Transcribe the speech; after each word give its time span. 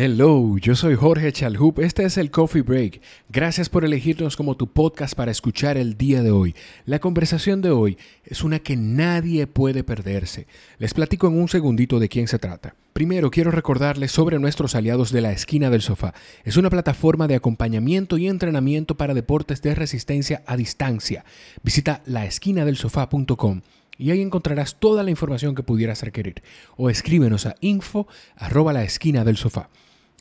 Hello, 0.00 0.56
yo 0.58 0.76
soy 0.76 0.94
Jorge 0.94 1.32
Chalhup. 1.32 1.80
Este 1.80 2.04
es 2.04 2.18
el 2.18 2.30
Coffee 2.30 2.62
Break. 2.62 3.02
Gracias 3.30 3.68
por 3.68 3.84
elegirnos 3.84 4.36
como 4.36 4.56
tu 4.56 4.68
podcast 4.68 5.16
para 5.16 5.32
escuchar 5.32 5.76
el 5.76 5.98
día 5.98 6.22
de 6.22 6.30
hoy. 6.30 6.54
La 6.86 7.00
conversación 7.00 7.62
de 7.62 7.72
hoy 7.72 7.98
es 8.22 8.44
una 8.44 8.60
que 8.60 8.76
nadie 8.76 9.48
puede 9.48 9.82
perderse. 9.82 10.46
Les 10.78 10.94
platico 10.94 11.26
en 11.26 11.36
un 11.36 11.48
segundito 11.48 11.98
de 11.98 12.08
quién 12.08 12.28
se 12.28 12.38
trata. 12.38 12.76
Primero 12.92 13.32
quiero 13.32 13.50
recordarles 13.50 14.12
sobre 14.12 14.38
nuestros 14.38 14.76
aliados 14.76 15.10
de 15.10 15.20
la 15.20 15.32
esquina 15.32 15.68
del 15.68 15.82
sofá. 15.82 16.14
Es 16.44 16.56
una 16.56 16.70
plataforma 16.70 17.26
de 17.26 17.34
acompañamiento 17.34 18.18
y 18.18 18.28
entrenamiento 18.28 18.96
para 18.96 19.14
deportes 19.14 19.62
de 19.62 19.74
resistencia 19.74 20.44
a 20.46 20.56
distancia. 20.56 21.24
Visita 21.64 22.02
laesquinadelsofá.com 22.06 23.62
y 23.98 24.12
ahí 24.12 24.20
encontrarás 24.20 24.76
toda 24.76 25.02
la 25.02 25.10
información 25.10 25.56
que 25.56 25.64
pudieras 25.64 26.04
requerir. 26.04 26.44
O 26.76 26.88
escríbenos 26.88 27.46
a 27.46 27.56
info 27.60 28.06
arroba 28.36 28.72
la 28.72 28.84
esquina 28.84 29.24
del 29.24 29.36
sofá. 29.36 29.70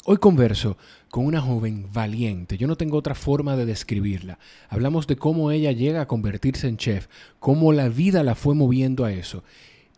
Hoy 0.10 0.20
converso 0.20 0.78
con 1.12 1.26
una 1.26 1.42
joven 1.42 1.90
valiente, 1.92 2.58
yo 2.58 2.66
no 2.66 2.78
tengo 2.78 2.96
otra 2.96 3.14
forma 3.14 3.58
de 3.58 3.66
describirla. 3.66 4.40
Hablamos 4.70 5.06
de 5.06 5.18
cómo 5.18 5.52
ella 5.52 5.74
llega 5.74 6.00
a 6.00 6.08
convertirse 6.08 6.70
en 6.70 6.78
chef, 6.78 7.08
cómo 7.42 7.74
la 7.74 7.90
vida 7.90 8.24
la 8.24 8.34
fue 8.34 8.56
moviendo 8.56 9.04
a 9.04 9.12
eso. 9.12 9.44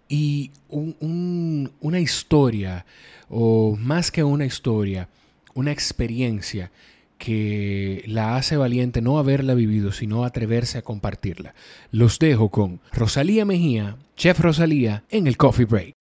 Y 0.08 0.50
una 0.67 2.00
historia, 2.00 2.88
o 3.30 3.77
más 3.80 4.09
que 4.09 4.23
una 4.23 4.48
historia, 4.48 5.09
una 5.53 5.72
experiencia 5.72 6.72
que 7.20 8.03
la 8.08 8.36
hace 8.36 8.58
valiente 8.58 9.03
no 9.03 9.20
haberla 9.20 9.53
vivido, 9.53 9.91
sino 9.91 10.23
atreverse 10.23 10.80
a 10.80 10.81
compartirla. 10.81 11.53
Los 11.91 12.17
dejo 12.17 12.50
con 12.50 12.80
Rosalía 12.94 13.45
Mejía, 13.45 13.98
Chef 14.16 14.39
Rosalía, 14.39 15.03
en 15.12 15.28
el 15.28 15.38
Coffee 15.38 15.66
Break. 15.66 15.98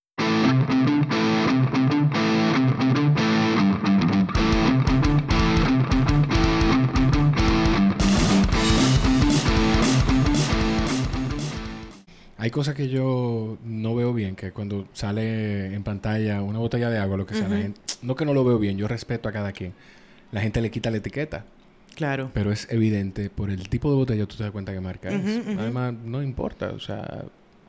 Hay 12.40 12.50
cosas 12.50 12.76
que 12.76 12.88
yo 12.88 13.58
no 13.64 13.96
veo 13.96 14.14
bien, 14.14 14.36
que 14.36 14.52
cuando 14.52 14.86
sale 14.92 15.74
en 15.74 15.82
pantalla 15.82 16.40
una 16.40 16.60
botella 16.60 16.88
de 16.88 16.98
agua, 16.98 17.16
lo 17.16 17.26
que 17.26 17.34
sea, 17.34 17.48
no 18.00 18.14
que 18.14 18.24
no 18.24 18.32
lo 18.32 18.44
veo 18.44 18.60
bien, 18.60 18.78
yo 18.78 18.86
respeto 18.86 19.28
a 19.28 19.32
cada 19.32 19.50
quien. 19.50 19.74
La 20.30 20.40
gente 20.40 20.60
le 20.60 20.70
quita 20.70 20.90
la 20.90 20.98
etiqueta. 20.98 21.44
Claro. 21.96 22.30
Pero 22.32 22.52
es 22.52 22.68
evidente, 22.70 23.28
por 23.28 23.50
el 23.50 23.68
tipo 23.68 23.90
de 23.90 23.96
botella 23.96 24.24
tú 24.26 24.36
te 24.36 24.44
das 24.44 24.52
cuenta 24.52 24.72
que 24.72 24.80
marca 24.80 25.08
es. 25.08 25.46
Además, 25.58 25.94
no 26.04 26.22
importa, 26.22 26.70
o 26.70 26.78
sea, 26.78 27.24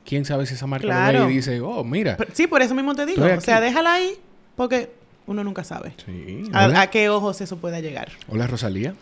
quién 0.05 0.23
sabe 0.23 0.45
si 0.45 0.53
esa 0.53 0.67
marca 0.67 1.11
lo 1.11 1.25
ve 1.25 1.33
y 1.33 1.37
dice, 1.37 1.61
oh, 1.61 1.83
mira. 1.83 2.15
sí, 2.33 2.45
por 2.45 2.61
eso 2.61 2.75
mismo 2.75 2.93
te 2.93 3.07
digo. 3.07 3.25
O 3.25 3.41
sea, 3.41 3.59
déjala 3.59 3.95
ahí, 3.95 4.11
porque 4.55 4.91
uno 5.29 5.43
nunca 5.43 5.63
sabe. 5.63 5.93
Sí. 6.03 6.49
A, 6.53 6.87
qué 6.87 7.07
ojos 7.09 7.39
eso 7.39 7.57
pueda 7.57 7.79
llegar. 7.79 8.09
Hola, 8.27 8.47
Rosalía. 8.47 8.95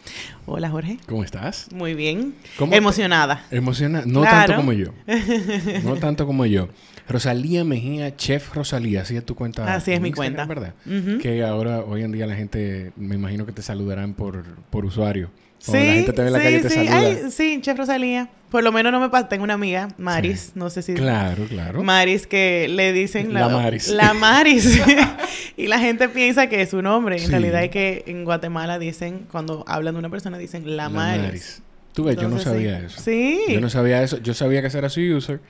Hola, 0.45 0.69
Jorge. 0.69 1.00
¿Cómo 1.08 1.23
estás? 1.23 1.69
Muy 1.72 1.94
bien. 1.94 2.36
Emocionada. 2.59 3.45
Emocionada. 3.50 4.06
No 4.06 4.23
tanto 4.23 4.58
como 4.58 4.73
yo. 4.73 4.92
no 5.84 5.95
tanto 5.95 6.28
como 6.28 6.45
yo. 6.45 6.67
Rosalía 7.08 7.64
Mejía, 7.64 8.14
Chef 8.17 8.53
Rosalía, 8.53 9.03
así 9.03 9.16
es 9.16 9.25
tu 9.25 9.36
cuenta. 9.36 9.73
Así 9.73 9.94
es 9.94 10.02
mi 10.02 10.11
cuenta. 10.11 10.45
¿verdad? 10.45 10.73
Que 11.22 11.45
ahora, 11.45 11.80
hoy 11.80 12.03
en 12.03 12.11
día, 12.11 12.28
la 12.28 12.36
gente, 12.36 12.91
me 12.97 13.16
imagino 13.16 13.45
que 13.45 13.53
te 13.53 13.62
saludarán 13.62 14.14
por, 14.14 14.44
por 14.69 14.84
usuario. 14.84 15.30
Sí, 15.59 15.72
la 15.72 15.80
gente 15.80 16.13
te 16.13 16.22
ve 16.22 16.27
en 16.27 16.33
la 16.33 16.39
calle 16.39 16.59
te 16.59 16.69
saluda. 16.69 17.31
sí, 17.31 17.59
Chef 17.61 17.77
Rosalía. 17.77 18.30
Por 18.50 18.63
lo 18.63 18.72
menos 18.72 18.94
no 18.94 19.02
me 19.02 19.09
pasa. 19.09 19.27
Tengo 19.27 19.44
una 19.44 19.55
amiga, 19.55 19.89
Maris, 19.97 20.53
no 20.55 20.69
sé 20.69 20.81
si. 20.81 20.94
Claro, 20.94 21.45
claro. 21.45 21.83
Maris, 21.83 22.27
que 22.27 22.67
le 22.69 22.94
dicen. 22.94 23.33
La, 23.33 23.50
Maris. 23.50 23.89
La 23.89 24.13
Maris. 24.13 24.81
y 25.58 25.67
la 25.67 25.80
gente 25.80 26.08
piensa 26.08 26.47
que 26.47 26.61
es 26.61 26.69
su 26.69 26.81
nombre. 26.81 27.22
En 27.22 27.30
realidad 27.30 27.63
es 27.63 27.72
que 27.72 28.03
en 28.08 28.23
Guatemala 28.23 28.80
dicen, 28.80 29.28
cuando 29.30 29.66
hablan 29.67 29.95
de 29.95 30.00
una 30.00 30.09
persona, 30.09 30.38
dicen 30.38 30.78
La, 30.78 30.88
Maris. 30.88 31.61
Tú 31.94 32.05
ves, 32.05 32.16
yo 32.16 32.30
no 32.30 32.39
sabía 32.39 32.80
eso. 32.80 33.02
Sí. 33.02 33.39
Yo 33.50 33.59
no 33.59 33.69
sabía 33.69 34.02
eso. 34.02 34.17
Yo 34.19 34.33
sabía 34.33 34.61
que 34.61 34.67
ese 34.67 34.78
era 34.78 34.89
su 34.89 35.01
user. 35.01 35.41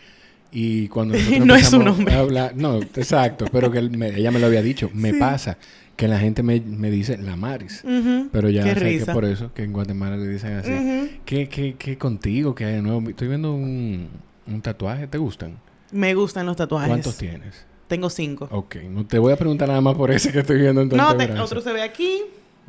Y 0.52 0.88
cuando 0.88 1.16
no 1.46 1.56
es 1.56 1.68
su 1.68 1.82
nombre. 1.82 2.16
no, 2.56 2.82
exacto, 2.82 3.46
pero 3.52 3.72
que 3.72 3.80
ella 3.80 4.32
me 4.32 4.40
lo 4.40 4.48
había 4.48 4.62
dicho. 4.62 4.90
Me 4.94 5.14
pasa 5.14 5.58
que 5.96 6.08
la 6.08 6.20
gente 6.20 6.44
me, 6.44 6.60
dice 6.92 7.18
la 7.18 7.36
Maris. 7.36 7.84
Pero 8.32 8.50
ya 8.50 8.64
sé 8.64 9.00
que 9.00 9.06
por 9.12 9.26
eso, 9.26 9.54
que 9.54 9.64
en 9.64 9.74
Guatemala 9.74 10.18
le 10.18 10.28
dicen 10.28 10.54
así. 10.54 11.20
¿Qué, 11.26 11.50
qué, 11.50 11.76
qué 11.78 11.98
contigo? 11.98 12.56
¿Qué 12.56 12.66
hay 12.66 12.76
de 12.76 12.82
nuevo? 12.82 13.10
Estoy 13.10 13.28
viendo 13.28 13.54
un, 13.54 14.08
un 14.48 14.62
tatuaje. 14.62 15.08
¿Te 15.08 15.18
gustan? 15.18 15.58
Me 15.92 16.14
gustan 16.14 16.46
los 16.46 16.56
tatuajes. 16.56 16.90
¿Cuántos 16.90 17.18
tienes? 17.18 17.66
Tengo 17.88 18.10
cinco. 18.10 18.48
Ok. 18.52 18.76
No 18.90 19.06
te 19.06 19.18
voy 19.18 19.34
a 19.34 19.38
preguntar 19.38 19.68
nada 19.68 19.82
más 19.82 19.96
por 19.96 20.12
ese 20.12 20.32
que 20.32 20.40
estoy 20.40 20.60
viendo 20.60 20.82
en 20.82 20.90
tu 20.90 20.98
No, 20.98 21.16
otro 21.42 21.62
se 21.62 21.72
ve 21.72 21.82
aquí. 21.82 22.22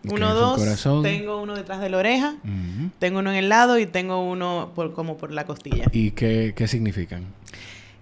Uno, 0.05 0.35
dos. 0.35 0.61
Tengo 1.03 1.43
uno 1.43 1.55
detrás 1.55 1.81
de 1.81 1.91
la 1.91 1.99
oreja. 1.99 2.37
Tengo 2.99 3.19
uno 3.21 3.31
en 3.31 3.37
el 3.37 3.49
lado 3.49 3.79
y 3.79 3.87
tengo 3.87 4.23
uno 4.23 4.73
por, 4.75 4.93
como 4.93 5.17
por 5.17 5.33
la 5.33 5.45
costilla. 5.45 5.85
¿Y 5.93 6.13
qué, 6.13 6.55
qué 6.57 6.69
significan? 6.69 7.27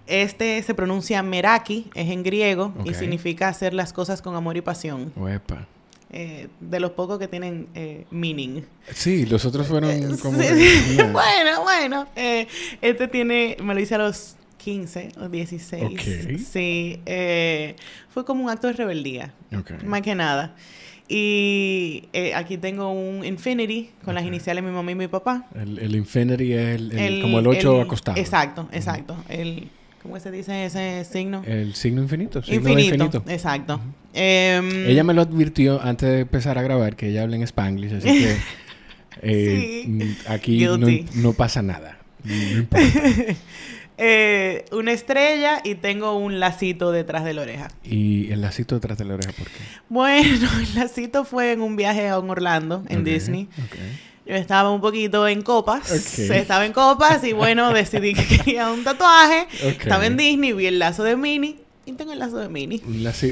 Este 0.07 0.63
se 0.63 0.73
pronuncia 0.73 1.21
Meraki, 1.21 1.89
es 1.93 2.09
en 2.09 2.23
griego 2.23 2.73
y 2.85 2.93
significa 2.93 3.49
hacer 3.49 3.73
las 3.73 3.91
cosas 3.91 4.21
con 4.21 4.35
amor 4.35 4.55
y 4.55 4.61
pasión. 4.61 5.11
Uepa. 5.17 5.67
Eh, 6.09 6.47
de 6.61 6.79
los 6.79 6.91
pocos 6.91 7.19
que 7.19 7.27
tienen 7.27 7.67
eh, 7.75 8.05
meaning. 8.11 8.61
Sí, 8.93 9.25
los 9.25 9.43
otros 9.43 9.67
fueron 9.67 9.91
eh, 9.91 10.17
como... 10.21 10.37
bueno, 11.11 11.63
bueno. 11.63 12.07
este 12.15 13.09
tiene, 13.09 13.57
me 13.61 13.73
lo 13.73 13.79
hice 13.81 13.95
a 13.95 13.97
los 13.97 14.37
15 14.59 15.11
o 15.19 15.27
16. 15.27 16.47
Sí. 16.49 17.01
fue 18.09 18.23
como 18.23 18.45
un 18.45 18.49
acto 18.49 18.67
de 18.67 18.73
rebeldía. 18.73 19.33
Más 19.85 20.01
que 20.01 20.15
nada. 20.15 20.55
Y 21.09 22.03
aquí 22.35 22.57
tengo 22.57 22.91
un 22.91 23.23
Infinity 23.23 23.91
con 24.03 24.15
las 24.15 24.25
iniciales 24.25 24.63
de 24.63 24.69
mi 24.69 24.75
mamá 24.75 24.91
y 24.91 24.95
mi 24.95 25.07
papá. 25.07 25.47
El, 25.55 25.95
Infinity 25.95 26.53
es 26.53 26.81
el, 26.91 27.21
como 27.21 27.39
el 27.39 27.47
8 27.47 27.81
acostado. 27.81 28.17
Exacto, 28.17 28.67
exacto. 28.71 29.15
El 29.29 29.69
¿Cómo 30.07 30.21
se 30.21 30.31
dice 30.31 30.65
ese 30.65 31.03
signo? 31.03 31.43
El 31.45 31.75
signo 31.75 32.01
infinito. 32.01 32.41
infinito, 32.47 33.23
exacto. 33.27 33.81
Em, 34.13 34.87
ella 34.87 35.03
me 35.03 35.13
lo 35.13 35.21
advirtió 35.21 35.81
antes 35.81 36.07
de 36.07 36.19
empezar 36.21 36.57
a 36.57 36.61
grabar 36.61 36.95
que 36.95 37.09
ella 37.09 37.23
habla 37.23 37.35
en 37.35 37.41
spanglish, 37.43 37.93
así 37.95 38.07
que 38.07 38.37
eh, 39.21 39.83
mm, 39.85 40.01
aquí 40.29 40.65
no, 41.15 41.33
pasa 41.33 41.61
nada. 41.61 41.97
Eh, 43.99 44.65
una 44.71 44.91
estrella 44.91 45.61
y 45.63 45.73
tengo 45.75 46.15
un 46.17 46.39
lacito 46.39 46.91
detrás 46.91 47.25
de 47.25 47.33
la 47.33 47.41
oreja. 47.41 47.69
¿Y 47.83 48.31
el 48.31 48.41
lacito 48.41 48.75
detrás 48.75 48.97
de 48.99 49.05
la 49.05 49.15
oreja 49.15 49.31
por 49.31 49.47
qué? 49.47 49.57
Bueno, 49.89 50.47
el 50.61 50.75
lacito 50.75 51.25
fue 51.25 51.53
en 51.53 51.61
un 51.61 51.75
viaje 51.75 52.07
a 52.07 52.19
Orlando, 52.19 52.83
en 52.89 53.03
Disney. 53.03 53.47
Yo 54.25 54.35
estaba 54.35 54.71
un 54.71 54.81
poquito 54.81 55.27
en 55.27 55.41
copas. 55.41 55.89
Estaba 56.19 56.65
en 56.65 56.73
copas 56.73 57.23
y 57.23 57.33
bueno, 57.33 57.73
decidí 57.73 58.13
que 58.13 58.25
quería 58.27 58.69
un 58.71 58.83
tatuaje. 58.83 59.47
Estaba 59.63 60.05
en 60.05 60.17
Disney, 60.17 60.53
vi 60.53 60.67
el 60.67 60.79
lazo 60.79 61.03
de 61.03 61.15
Minnie 61.15 61.55
y 61.85 61.93
tengo 61.93 62.11
el 62.11 62.19
lazo 62.19 62.37
de 62.37 62.49
Minnie. 62.49 62.81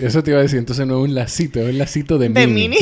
Eso 0.02 0.24
te 0.24 0.32
iba 0.32 0.40
a 0.40 0.44
decir, 0.44 0.58
entonces 0.58 0.88
no 0.88 0.98
es 0.98 1.10
un 1.10 1.14
lacito, 1.14 1.60
es 1.60 1.70
un 1.70 1.78
lacito 1.78 2.18
de, 2.18 2.30
de 2.30 2.48
Minnie. 2.48 2.80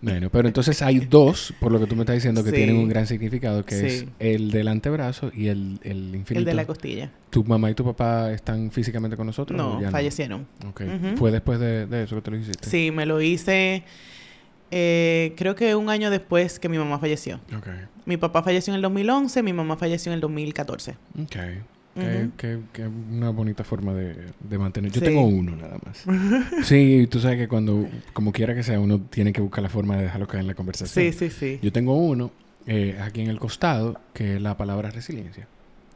Bueno, 0.00 0.30
pero 0.30 0.48
entonces 0.48 0.82
hay 0.82 1.00
dos, 1.00 1.52
por 1.60 1.72
lo 1.72 1.80
que 1.80 1.86
tú 1.86 1.94
me 1.94 2.02
estás 2.02 2.16
diciendo, 2.16 2.42
que 2.42 2.52
tienen 2.52 2.76
un 2.76 2.88
gran 2.88 3.06
significado, 3.06 3.64
que 3.64 3.86
es 3.86 4.06
el 4.18 4.50
del 4.50 4.68
antebrazo 4.68 5.30
y 5.34 5.48
el, 5.48 5.78
el 5.82 6.14
infinito. 6.14 6.38
El 6.38 6.44
de 6.44 6.54
la 6.54 6.64
costilla. 6.66 7.10
¿Tu 7.30 7.44
mamá 7.44 7.70
y 7.70 7.74
tu 7.74 7.84
papá 7.84 8.32
están 8.32 8.70
físicamente 8.70 9.16
con 9.16 9.26
nosotros? 9.26 9.56
No, 9.56 9.80
fallecieron. 9.90 10.46
Ok. 10.68 10.82
¿Fue 11.16 11.30
después 11.30 11.60
de, 11.60 11.86
de, 11.86 12.04
eso 12.04 12.16
que 12.16 12.22
te 12.22 12.30
lo 12.30 12.36
hiciste? 12.38 12.68
Sí, 12.68 12.90
me 12.90 13.06
lo 13.06 13.20
hice 13.20 13.84
eh, 14.70 15.34
creo 15.36 15.54
que 15.56 15.74
un 15.74 15.90
año 15.90 16.10
después 16.10 16.60
que 16.60 16.68
mi 16.68 16.78
mamá 16.78 16.98
falleció. 16.98 17.40
Mi 18.04 18.16
papá 18.16 18.42
falleció 18.42 18.72
en 18.72 18.76
el 18.76 18.82
2011, 18.82 19.42
mi 19.42 19.52
mamá 19.52 19.76
falleció 19.76 20.12
en 20.12 20.14
el 20.14 20.20
2014. 20.20 20.96
Ok. 22.00 22.64
que, 22.72 22.86
una 22.86 23.30
bonita 23.30 23.64
forma 23.64 23.94
de, 23.94 24.58
mantener. 24.58 24.90
Yo 24.90 25.00
tengo 25.00 25.24
uno 25.24 25.56
nada 25.56 25.78
más. 25.84 26.04
sí, 26.66 27.06
tú 27.10 27.20
sabes 27.20 27.38
que 27.38 27.48
cuando, 27.48 27.88
como 28.12 28.32
quiera 28.32 28.54
que 28.54 28.62
sea, 28.62 28.80
uno 28.80 29.00
tiene 29.00 29.32
que 29.32 29.40
buscar 29.40 29.62
la 29.62 29.68
forma 29.68 29.96
de 29.96 30.04
dejarlo 30.04 30.26
caer 30.26 30.42
en 30.42 30.46
la 30.48 30.54
conversación. 30.54 31.12
Sí, 31.12 31.18
sí, 31.18 31.30
sí. 31.30 31.58
Yo 31.62 31.72
tengo 31.72 31.94
uno 31.94 32.30
eh, 32.66 32.98
aquí 33.02 33.20
en 33.20 33.28
el 33.28 33.38
costado, 33.38 34.00
que 34.12 34.36
es 34.36 34.42
la 34.42 34.56
palabra 34.56 34.90
resiliencia. 34.90 35.46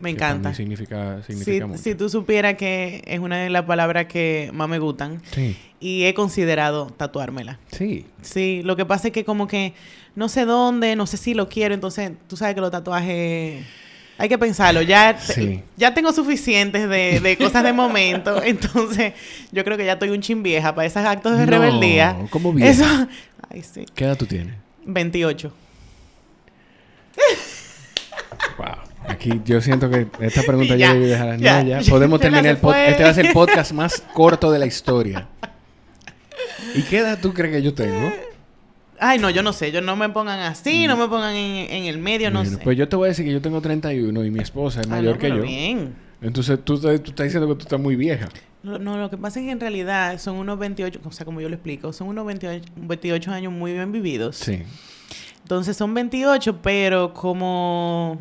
Me 0.01 0.11
encanta. 0.11 0.53
significa, 0.53 1.23
significa 1.23 1.67
mucho. 1.67 1.83
Si 1.83 1.95
tú 1.95 2.09
supieras 2.09 2.55
que 2.55 3.03
es 3.07 3.21
una 3.21 3.39
de 3.39 3.49
las 3.49 3.65
palabras 3.65 4.07
que 4.07 4.51
más 4.53 4.69
me 4.69 4.79
gustan. 4.79 5.23
Sí. 5.31 5.57
Y 5.81 6.05
he 6.05 6.15
considerado 6.15 6.87
tatuármela. 6.87 7.59
Sí. 7.71 8.07
Sí, 8.21 8.63
lo 8.65 8.77
que 8.77 8.85
pasa 8.85 9.09
es 9.09 9.15
que 9.15 9.25
como 9.25 9.47
que 9.47 9.73
no 10.17 10.29
sé 10.29 10.45
dónde, 10.45 10.97
no 10.97 11.07
sé 11.07 11.17
si 11.17 11.35
lo 11.35 11.49
quiero, 11.49 11.75
entonces 11.75 12.13
tú 12.29 12.37
sabes 12.37 12.55
que 12.55 12.61
los 12.61 12.71
tatuajes... 12.71 13.65
Hay 14.17 14.29
que 14.29 14.39
pensarlo. 14.39 14.83
Ya, 14.83 15.19
ya 15.77 15.93
tengo 15.93 16.13
suficientes 16.13 16.89
de, 16.89 17.37
cosas 17.39 17.65
de 17.65 17.73
momento. 17.73 18.43
Entonces, 18.45 19.15
yo 19.51 19.65
creo 19.65 19.77
que 19.77 19.85
ya 19.85 19.95
estoy 19.95 20.11
un 20.11 20.21
chin 20.21 20.43
vieja 20.43 20.75
para 20.75 20.87
esos 20.87 21.05
actos 21.05 21.37
de 21.37 21.47
rebeldía. 21.47 22.17
¿Cómo 22.31 22.53
vieja? 22.53 22.71
Eso... 22.71 23.09
Ay, 23.51 23.63
sí. 23.63 23.85
¿Qué 23.95 24.05
edad 24.05 24.17
tú 24.17 24.27
tienes? 24.27 24.55
28. 24.85 25.53
wow. 28.59 28.67
Aquí 29.07 29.41
yo 29.45 29.61
siento 29.61 29.91
que 29.91 30.07
esta 30.21 30.43
pregunta 30.43 30.77
ya, 30.77 30.95
debí 30.95 31.07
dejar. 31.07 31.39
Ya, 31.39 31.63
no, 31.63 31.69
ya. 31.69 31.91
Podemos 31.91 32.21
terminar 32.21 32.47
el 32.47 32.57
podcast. 32.57 32.89
Este 32.89 33.05
va 33.05 33.11
a 33.11 33.15
ser 33.15 33.27
el 33.27 33.33
podcast 33.33 33.73
más 33.73 34.03
corto 34.15 34.51
de 34.51 34.59
la 34.59 34.67
historia. 34.67 35.29
¿Y 36.75 36.83
qué 36.83 36.99
edad 36.99 37.19
tú 37.21 37.35
crees 37.35 37.53
que 37.53 37.63
yo 37.63 37.75
tengo? 37.75 38.13
Ay, 38.99 39.19
no, 39.19 39.31
yo 39.31 39.43
no 39.43 39.53
sé. 39.53 39.73
Yo 39.73 39.81
no 39.81 39.97
me 39.97 40.09
pongan 40.09 40.41
así, 40.41 40.87
no 40.87 40.97
me 40.97 41.09
pongan 41.09 41.35
en, 41.35 41.85
el 41.85 41.99
medio, 41.99 42.31
no 42.31 42.45
sé. 42.45 42.59
Pues 42.59 42.77
yo 42.77 42.89
te 42.89 42.97
voy 42.97 43.07
a 43.07 43.09
decir 43.09 43.25
que 43.25 43.33
yo 43.33 43.41
tengo 43.41 43.61
31 43.61 44.25
y 44.25 44.31
mi 44.31 44.41
esposa 44.41 44.81
es 44.81 44.87
ah, 44.87 44.91
mayor 44.91 45.19
que 45.19 45.29
yo. 45.29 45.43
bien. 45.43 45.95
Entonces 46.21 46.59
tú, 46.65 46.81
tú, 46.81 46.89
estás 46.89 47.25
diciendo 47.25 47.49
que 47.49 47.55
tú 47.55 47.63
estás 47.63 47.81
muy 47.81 47.97
vieja. 47.97 48.29
No, 48.63 48.79
no, 48.79 48.97
lo 48.97 49.11
que 49.11 49.19
pasa 49.19 49.41
es 49.41 49.47
que 49.47 49.53
en 49.53 49.61
realidad 49.61 50.19
son 50.19 50.37
unos 50.37 50.59
28, 50.59 51.01
o 51.05 51.13
sea, 51.13 51.27
como 51.27 51.41
yo 51.41 51.51
lo 51.51 51.55
explico, 51.55 51.93
son 51.93 52.09
unos 52.09 52.25
28, 52.25 52.73
28 52.77 53.31
años 53.31 53.53
muy 53.53 53.75
bien 53.75 53.93
vividos. 53.93 54.37
Sí. 54.37 54.63
Entonces 55.43 55.77
son 55.77 55.93
28, 55.93 56.63
pero 56.63 57.13
como 57.13 58.19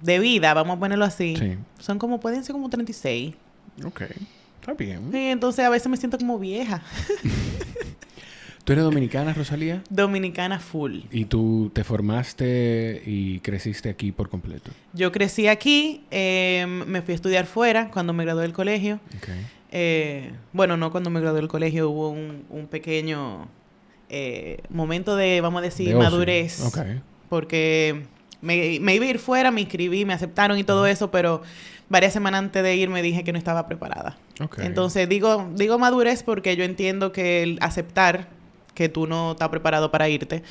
de 0.00 0.20
vida, 0.20 0.54
vamos 0.54 0.76
a 0.76 0.78
ponerlo 0.78 1.04
así, 1.04 1.58
son 1.80 1.98
como, 1.98 2.20
pueden 2.20 2.44
ser 2.44 2.52
como 2.52 2.70
36. 2.70 3.34
Ok, 3.84 4.02
está 4.60 4.74
bien. 4.74 5.08
Sí, 5.10 5.18
entonces 5.18 5.64
a 5.64 5.68
veces 5.68 5.88
me 5.88 5.96
siento 5.96 6.16
como 6.16 6.38
vieja. 6.38 6.82
¿Tú 8.70 8.74
eres 8.74 8.84
dominicana, 8.84 9.34
Rosalía? 9.34 9.82
Dominicana 9.90 10.60
full. 10.60 11.00
¿Y 11.10 11.24
tú 11.24 11.72
te 11.74 11.82
formaste 11.82 13.02
y 13.04 13.40
creciste 13.40 13.88
aquí 13.88 14.12
por 14.12 14.28
completo? 14.28 14.70
Yo 14.92 15.10
crecí 15.10 15.48
aquí, 15.48 16.04
em, 16.12 16.84
me 16.84 17.02
fui 17.02 17.10
a 17.10 17.14
estudiar 17.16 17.46
fuera 17.46 17.90
cuando 17.90 18.12
me 18.12 18.22
gradué 18.22 18.42
del 18.42 18.52
colegio. 18.52 19.00
Okay. 19.16 19.44
Eh, 19.72 20.30
bueno, 20.52 20.76
no 20.76 20.92
cuando 20.92 21.10
me 21.10 21.20
gradué 21.20 21.40
del 21.40 21.48
colegio, 21.48 21.90
hubo 21.90 22.10
un, 22.10 22.68
pequeño 22.70 23.48
eh, 24.08 24.62
momento 24.68 25.16
de, 25.16 25.40
vamos 25.40 25.58
a 25.58 25.62
decir, 25.62 25.96
madurez. 25.96 26.60
Okay. 26.66 27.00
Porque 27.28 28.04
me, 28.40 28.78
me, 28.78 28.94
iba 28.94 29.04
a 29.04 29.08
ir 29.08 29.18
fuera, 29.18 29.50
me 29.50 29.62
inscribí, 29.62 30.04
me 30.04 30.12
aceptaron 30.12 30.56
y 30.58 30.62
todo 30.62 30.86
eso, 30.86 31.10
pero 31.10 31.42
varias 31.88 32.12
semanas 32.12 32.38
antes 32.38 32.62
de 32.62 32.76
ir 32.76 32.88
me 32.88 33.02
dije 33.02 33.24
que 33.24 33.32
no 33.32 33.38
estaba 33.38 33.66
preparada. 33.66 34.16
Entonces 34.58 35.08
digo, 35.08 35.50
digo 35.56 35.76
madurez 35.76 36.22
porque 36.22 36.54
yo 36.54 36.62
entiendo 36.62 37.10
que 37.10 37.42
el 37.42 37.58
aceptar 37.60 38.38
que 38.80 38.88
tú 38.88 39.06
no 39.06 39.32
estás 39.32 39.50
preparado 39.50 39.90
para 39.90 40.08
irte, 40.08 40.42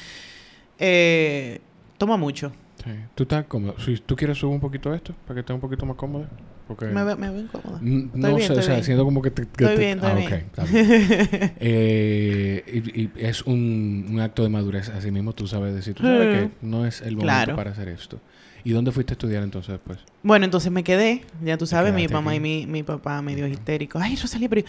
eh, 0.78 1.60
toma 1.98 2.16
mucho. 2.16 2.52
Sí. 2.84 2.92
¿Tú 3.16 3.24
estás 3.24 3.46
cómodo? 3.46 3.74
Si 3.80 3.98
tú 3.98 4.16
quieres 4.16 4.38
subir 4.38 4.54
un 4.54 4.62
poquito 4.62 4.94
esto, 4.94 5.16
para 5.26 5.34
que 5.34 5.40
estés 5.40 5.56
un 5.56 5.60
poquito 5.60 5.86
más 5.88 5.98
cómodo. 5.98 6.28
Porque... 6.68 6.86
Me, 6.86 7.04
me, 7.04 7.32
veo 7.32 7.42
incómoda. 7.42 7.80
No 7.82 8.38
sé, 8.38 8.54
o 8.54 8.62
sea, 8.62 8.84
siento 8.84 9.04
como 9.04 9.24
que 9.24 9.32
te... 9.32 9.42
estoy 9.42 9.78
bien, 9.78 9.98
estoy 9.98 10.12
ah, 10.12 10.16
bien. 10.16 10.52
eh, 11.60 12.82
y, 12.96 13.10
es 13.20 13.42
un, 13.42 14.06
un, 14.12 14.20
acto 14.20 14.44
de 14.44 14.50
madurez. 14.50 14.90
Así 14.90 15.10
mismo 15.10 15.34
tú 15.34 15.48
sabes 15.48 15.74
decir, 15.74 15.96
tú 15.96 16.04
sabes 16.04 16.36
que 16.36 16.52
no 16.62 16.86
es 16.86 17.02
el 17.02 17.18
momento 17.18 17.56
para 17.56 17.72
hacer 17.72 17.90
esto. 17.90 18.20
¿Y 18.64 18.72
dónde 18.72 18.92
fuiste 18.92 19.14
a 19.14 19.16
estudiar 19.16 19.44
entonces 19.44 19.72
después? 19.72 20.00
Bueno, 20.22 20.46
entonces 20.46 20.72
me 20.72 20.84
quedé, 20.84 21.26
ya 21.44 21.58
tú 21.58 21.66
sabes, 21.66 21.94
mi 21.94 22.08
mamá 22.08 22.36
y 22.36 22.40
mi, 22.40 22.66
mi 22.68 22.84
papá 22.84 23.22
medio 23.22 23.48
histéricos. 23.48 24.02
Ay, 24.02 24.16
Rosalía, 24.16 24.50
pero 24.50 24.64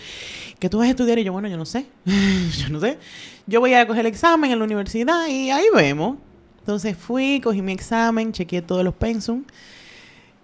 ¿qué 0.58 0.68
tú 0.68 0.78
vas 0.78 0.86
a 0.86 0.90
estudiar? 0.90 1.18
Y 1.18 1.24
yo, 1.24 1.32
bueno, 1.32 1.48
yo 1.48 1.56
no 1.56 1.64
sé. 1.64 1.86
yo 2.04 2.68
no 2.68 2.80
sé. 2.80 2.98
Yo 3.46 3.60
voy 3.60 3.74
a 3.74 3.86
coger 3.86 4.06
el 4.06 4.12
examen 4.12 4.50
en 4.50 4.58
la 4.58 4.64
universidad 4.64 5.26
y 5.26 5.50
ahí 5.50 5.66
vemos. 5.74 6.18
Entonces 6.60 6.96
fui, 6.96 7.40
cogí 7.42 7.62
mi 7.62 7.72
examen, 7.72 8.32
chequeé 8.32 8.62
todos 8.62 8.84
los 8.84 8.94
pensum 8.94 9.44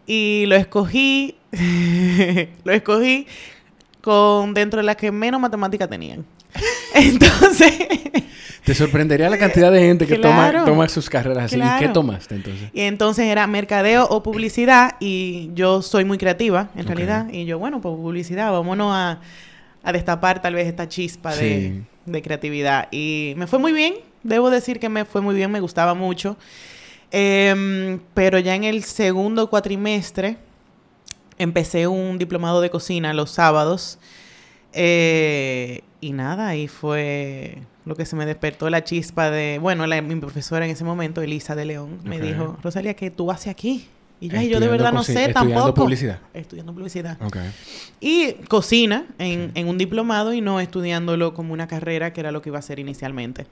y 0.06 0.44
lo 0.46 0.56
escogí, 0.56 1.36
lo 2.64 2.72
escogí 2.72 3.26
con 4.00 4.54
dentro 4.54 4.78
de 4.78 4.84
las 4.84 4.96
que 4.96 5.10
menos 5.10 5.40
matemática 5.40 5.88
tenían. 5.88 6.24
Entonces, 6.94 7.72
te 8.66 8.74
sorprendería 8.74 9.30
la 9.30 9.38
cantidad 9.38 9.70
de 9.70 9.78
gente 9.78 10.08
que 10.08 10.18
toma, 10.18 10.64
toma 10.64 10.88
sus 10.88 11.08
carreras 11.08 11.44
así. 11.44 11.56
¿Y 11.56 11.78
qué 11.78 11.88
tomaste 11.88 12.34
entonces? 12.34 12.68
Y 12.74 12.80
entonces 12.80 13.26
era 13.26 13.46
mercadeo 13.46 14.08
o 14.08 14.24
publicidad 14.24 14.96
y 14.98 15.50
yo 15.54 15.82
soy 15.82 16.04
muy 16.04 16.18
creativa 16.18 16.68
en 16.74 16.84
realidad. 16.84 17.28
Y 17.30 17.44
yo, 17.44 17.60
bueno, 17.60 17.80
pues 17.80 17.94
publicidad, 17.94 18.50
vámonos 18.50 18.92
a, 18.92 19.20
destapar 19.92 20.42
tal 20.42 20.54
vez 20.54 20.66
esta 20.66 20.88
chispa 20.88 21.36
de, 21.36 21.84
creatividad. 22.24 22.88
Y 22.90 23.34
me 23.36 23.46
fue 23.46 23.60
muy 23.60 23.70
bien, 23.70 23.94
debo 24.24 24.50
decir 24.50 24.80
que 24.80 24.88
me 24.88 25.04
fue 25.04 25.20
muy 25.20 25.36
bien, 25.36 25.52
me 25.52 25.60
gustaba 25.60 25.94
mucho. 25.94 26.36
Em, 27.12 28.00
pero 28.14 28.40
ya 28.40 28.56
en 28.56 28.64
el 28.64 28.82
segundo 28.82 29.48
cuatrimestre 29.48 30.38
empecé 31.38 31.86
un 31.86 32.18
diplomado 32.18 32.60
de 32.60 32.70
cocina 32.70 33.14
los 33.14 33.30
sábados. 33.30 34.00
Eh, 34.72 35.82
y 36.00 36.10
nada, 36.10 36.48
ahí 36.48 36.66
fue 36.66 37.58
lo 37.86 37.94
que 37.94 38.04
se 38.04 38.16
me 38.16 38.26
despertó 38.26 38.68
la 38.68 38.84
chispa 38.84 39.30
de, 39.30 39.58
bueno, 39.60 39.86
mi 40.02 40.16
profesora 40.16 40.64
en 40.66 40.72
ese 40.72 40.84
momento, 40.84 41.22
Elisa 41.22 41.54
de 41.54 41.64
León, 41.64 42.00
me 42.04 42.20
dijo, 42.20 42.58
Rosalía, 42.62 42.94
¿qué 42.94 43.10
tú 43.10 43.30
haces 43.30 43.46
aquí? 43.48 43.86
Y 44.18 44.28
yo, 44.28 44.40
yo 44.40 44.60
de 44.60 44.68
verdad 44.68 44.92
no 44.92 45.04
sé 45.04 45.28
tampoco. 45.28 45.68
Estudiando 45.68 45.74
publicidad. 45.74 46.18
Estudiando 46.34 46.74
publicidad. 46.74 47.22
Okay. 47.22 47.50
Y 48.00 48.32
cocina 48.48 49.06
en, 49.18 49.52
en, 49.54 49.68
un 49.68 49.76
diplomado 49.78 50.32
y 50.32 50.40
no 50.40 50.58
estudiándolo 50.58 51.34
como 51.34 51.52
una 51.52 51.68
carrera, 51.68 52.12
que 52.12 52.20
era 52.20 52.32
lo 52.32 52.40
que 52.42 52.48
iba 52.48 52.56
a 52.56 52.60
hacer 52.60 52.78
inicialmente. 52.78 53.46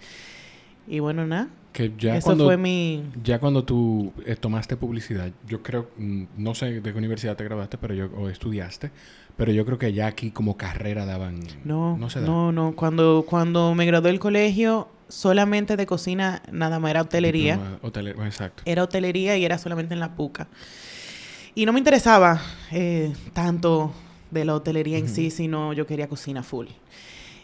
Y 0.86 0.98
bueno, 0.98 1.26
nada. 1.26 1.48
Que 1.72 1.92
ya 1.98 2.16
Eso 2.16 2.26
cuando, 2.26 2.44
fue 2.44 2.56
mi... 2.56 3.02
Ya 3.22 3.40
cuando 3.40 3.64
tú 3.64 4.12
eh, 4.24 4.36
tomaste 4.36 4.76
publicidad, 4.76 5.30
yo 5.46 5.62
creo, 5.62 5.90
mm, 5.96 6.24
no 6.38 6.54
sé 6.54 6.80
de 6.80 6.92
qué 6.92 6.98
universidad 6.98 7.36
te 7.36 7.44
graduaste, 7.44 7.78
pero 7.78 7.94
yo, 7.94 8.10
o 8.16 8.28
estudiaste, 8.28 8.90
pero 9.36 9.52
yo 9.52 9.64
creo 9.64 9.78
que 9.78 9.92
ya 9.92 10.06
aquí 10.06 10.30
como 10.30 10.56
carrera 10.56 11.06
daban... 11.06 11.40
No, 11.64 11.96
no, 11.96 12.08
no, 12.20 12.52
no. 12.52 12.76
Cuando, 12.76 13.24
cuando 13.28 13.74
me 13.74 13.84
gradué 13.86 14.10
del 14.10 14.20
colegio, 14.20 14.88
solamente 15.08 15.76
de 15.76 15.86
cocina 15.86 16.42
nada 16.52 16.78
más 16.78 16.90
era 16.90 17.02
hotelería. 17.02 17.78
exacto. 17.82 18.62
Era 18.66 18.84
hotelería 18.84 19.36
y 19.36 19.44
era 19.44 19.58
solamente 19.58 19.94
en 19.94 20.00
la 20.00 20.14
puca. 20.14 20.46
Y 21.54 21.66
no 21.66 21.72
me 21.72 21.78
interesaba 21.78 22.40
eh, 22.72 23.12
tanto 23.32 23.92
de 24.30 24.44
la 24.44 24.54
hotelería 24.54 24.98
en 24.98 25.08
sí, 25.08 25.30
sino 25.30 25.72
yo 25.72 25.86
quería 25.86 26.08
cocina 26.08 26.42
full. 26.42 26.66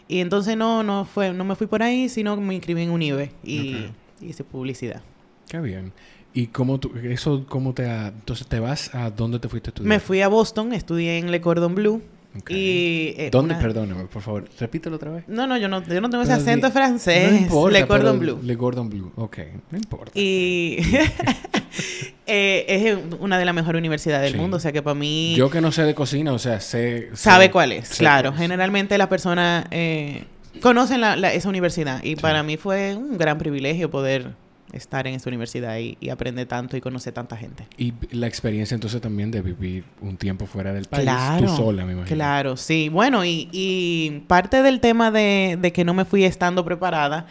Y 0.07 0.19
entonces 0.19 0.57
no, 0.57 0.83
no 0.83 1.05
fue, 1.05 1.33
no 1.33 1.45
me 1.45 1.55
fui 1.55 1.67
por 1.67 1.83
ahí, 1.83 2.09
sino 2.09 2.35
me 2.35 2.53
inscribí 2.53 2.81
en 2.81 2.91
UNIBE 2.91 3.31
y 3.43 3.85
hice 4.19 4.43
publicidad. 4.43 5.01
Qué 5.47 5.59
bien. 5.59 5.93
¿Y 6.33 6.47
cómo 6.47 6.79
tú, 6.79 6.91
eso, 7.03 7.45
cómo 7.47 7.73
te, 7.73 7.85
entonces 7.85 8.47
te 8.47 8.59
vas 8.59 8.93
a 8.95 9.09
dónde 9.09 9.39
te 9.39 9.49
fuiste 9.49 9.69
a 9.69 9.71
estudiar? 9.71 9.89
Me 9.89 9.99
fui 9.99 10.21
a 10.21 10.29
Boston, 10.29 10.73
estudié 10.73 11.17
en 11.17 11.31
Le 11.31 11.41
Cordon 11.41 11.75
Bleu. 11.75 12.01
Y, 12.47 13.13
eh, 13.17 13.29
¿Dónde? 13.29 13.55
Perdóname, 13.55 14.05
por 14.05 14.21
favor. 14.21 14.45
Repítelo 14.57 14.95
otra 14.95 15.11
vez. 15.11 15.25
No, 15.27 15.47
no, 15.47 15.57
yo 15.57 15.67
no, 15.67 15.83
yo 15.83 15.99
no 15.99 16.09
tengo 16.09 16.23
ese 16.23 16.31
acento 16.31 16.71
francés. 16.71 17.29
No 17.29 17.37
importa, 17.37 17.79
Le 17.79 17.87
Cordon 17.87 18.19
Bleu. 18.19 18.39
Le 18.41 18.57
Cordon 18.57 18.89
Bleu, 18.89 19.11
ok. 19.17 19.37
No 19.69 19.77
importa. 19.77 20.11
Y 20.15 20.77
eh, 22.27 22.65
es 22.67 22.97
una 23.19 23.37
de 23.37 23.43
las 23.43 23.53
mejores 23.53 23.77
universidades 23.79 24.31
del 24.31 24.39
mundo, 24.39 24.57
o 24.57 24.59
sea 24.61 24.71
que 24.71 24.81
para 24.81 24.95
mí... 24.95 25.35
Yo 25.35 25.49
que 25.49 25.59
no 25.59 25.73
sé 25.73 25.83
de 25.83 25.93
cocina, 25.93 26.31
o 26.31 26.39
sea, 26.39 26.61
sé... 26.61 27.09
Sabe 27.13 27.51
cuál 27.51 27.73
es, 27.73 27.97
claro. 27.97 28.31
Generalmente 28.31 28.97
las 28.97 29.07
personas 29.09 29.65
eh, 29.71 30.23
conocen 30.61 31.01
la, 31.01 31.33
esa 31.33 31.49
universidad 31.49 32.01
y 32.01 32.15
para 32.15 32.43
mí 32.43 32.55
fue 32.55 32.95
un 32.95 33.17
gran 33.17 33.37
privilegio 33.37 33.91
poder 33.91 34.31
estar 34.73 35.07
en 35.07 35.15
esta 35.15 35.29
universidad 35.29 35.77
y, 35.77 35.97
y, 35.99 36.09
aprender 36.09 36.47
tanto 36.47 36.77
y 36.77 36.81
conocer 36.81 37.13
tanta 37.13 37.35
gente. 37.37 37.65
Y 37.77 37.93
la 38.11 38.27
experiencia 38.27 38.75
entonces 38.75 39.01
también 39.01 39.31
de 39.31 39.41
vivir 39.41 39.83
un 40.01 40.17
tiempo 40.17 40.45
fuera 40.45 40.73
del 40.73 40.85
país, 40.85 41.03
claro, 41.03 41.45
tú 41.45 41.55
sola, 41.55 41.85
me 41.85 41.93
imagino. 41.93 42.15
Claro, 42.15 42.57
sí. 42.57 42.89
Bueno, 42.89 43.25
y, 43.25 43.49
y 43.51 44.23
parte 44.27 44.63
del 44.63 44.79
tema 44.79 45.11
de, 45.11 45.57
de, 45.59 45.71
que 45.73 45.83
no 45.83 45.93
me 45.93 46.05
fui 46.05 46.23
estando 46.23 46.63
preparada, 46.63 47.27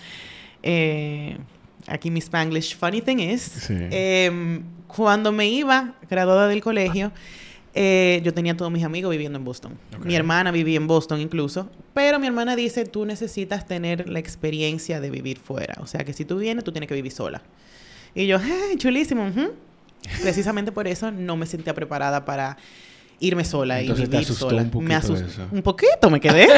eh, 0.62 1.38
aquí 1.86 2.10
mi 2.10 2.20
Spanglish 2.20 2.76
funny 2.76 3.00
thing 3.00 3.18
is, 3.18 3.68
em, 3.70 4.62
cuando 4.86 5.32
me 5.32 5.48
iba 5.48 5.94
graduada 6.08 6.48
del 6.48 6.60
colegio, 6.60 7.12
eh, 7.74 8.20
yo 8.24 8.34
tenía 8.34 8.56
todos 8.56 8.72
mis 8.72 8.84
amigos 8.84 9.10
viviendo 9.10 9.38
en 9.38 9.44
Boston. 9.44 9.78
Mi 10.02 10.16
hermana 10.16 10.50
vivía 10.50 10.76
en 10.76 10.86
Boston 10.86 11.20
incluso. 11.20 11.68
Pero 11.94 12.18
mi 12.18 12.26
hermana 12.26 12.56
dice, 12.56 12.84
tú 12.84 13.04
necesitas 13.04 13.66
tener 13.66 14.08
la 14.08 14.18
experiencia 14.18 15.00
de 15.00 15.10
vivir 15.10 15.38
fuera. 15.38 15.74
O 15.80 15.86
sea, 15.86 16.04
que 16.04 16.12
si 16.12 16.24
tú 16.24 16.38
vienes, 16.38 16.64
tú 16.64 16.72
tienes 16.72 16.88
que 16.88 16.94
vivir 16.94 17.12
sola. 17.12 17.42
Y 18.14 18.26
yo, 18.26 18.38
¡ay, 18.38 18.76
chulísimo! 18.76 19.30
Precisamente 20.22 20.72
por 20.72 20.88
eso 20.88 21.10
no 21.12 21.36
me 21.36 21.46
sentía 21.46 21.74
preparada 21.74 22.24
para 22.24 22.56
irme 23.20 23.44
sola 23.44 23.80
y 23.82 23.92
vivir 23.92 24.24
sola. 24.24 24.66
Un 24.72 24.84
me 24.84 24.94
asustó 24.94 25.46
un 25.52 25.62
poquito, 25.62 26.10
me 26.10 26.20
quedé. 26.20 26.48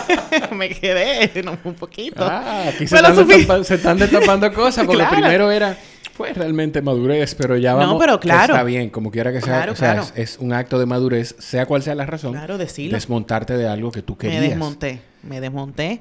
me 0.52 0.68
quedé, 0.68 1.42
no, 1.42 1.58
un 1.64 1.74
poquito. 1.74 2.22
Ah, 2.24 2.68
aquí 2.68 2.86
se, 2.86 2.96
están, 2.96 3.64
se 3.64 3.74
están 3.74 3.98
destapando 3.98 4.52
cosas, 4.52 4.86
porque 4.86 5.02
lo 5.02 5.08
primero 5.08 5.50
era 5.50 5.76
pues 6.16 6.36
realmente 6.36 6.82
madurez, 6.82 7.34
pero 7.34 7.56
ya 7.56 7.74
vamos. 7.74 7.94
No, 7.94 7.98
pero 7.98 8.20
claro. 8.20 8.54
Está 8.54 8.64
bien, 8.64 8.90
como 8.90 9.10
quiera 9.10 9.32
que 9.32 9.40
sea. 9.40 9.68
o 9.70 9.76
sea, 9.76 10.04
es, 10.14 10.38
un 10.38 10.52
acto 10.52 10.78
de 10.78 10.86
madurez, 10.86 11.34
sea 11.38 11.66
cual 11.66 11.82
sea 11.82 11.94
la 11.94 12.06
razón. 12.06 12.32
Claro, 12.32 12.58
decirlo. 12.58 12.96
Desmontarte 12.96 13.56
de 13.56 13.68
algo 13.68 13.90
que 13.90 14.02
tú 14.02 14.16
querías. 14.16 14.40
Me 14.40 14.48
desmonté, 14.48 15.00
me 15.22 15.40
desmonté. 15.40 16.00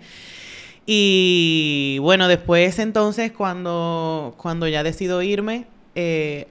Y 0.86 1.98
bueno, 2.02 2.28
después 2.28 2.80
entonces, 2.80 3.32
cuando, 3.32 4.34
cuando 4.38 4.68
ya 4.68 4.84
decido 4.84 5.22
irme, 5.22 5.66
eh, 5.96 6.48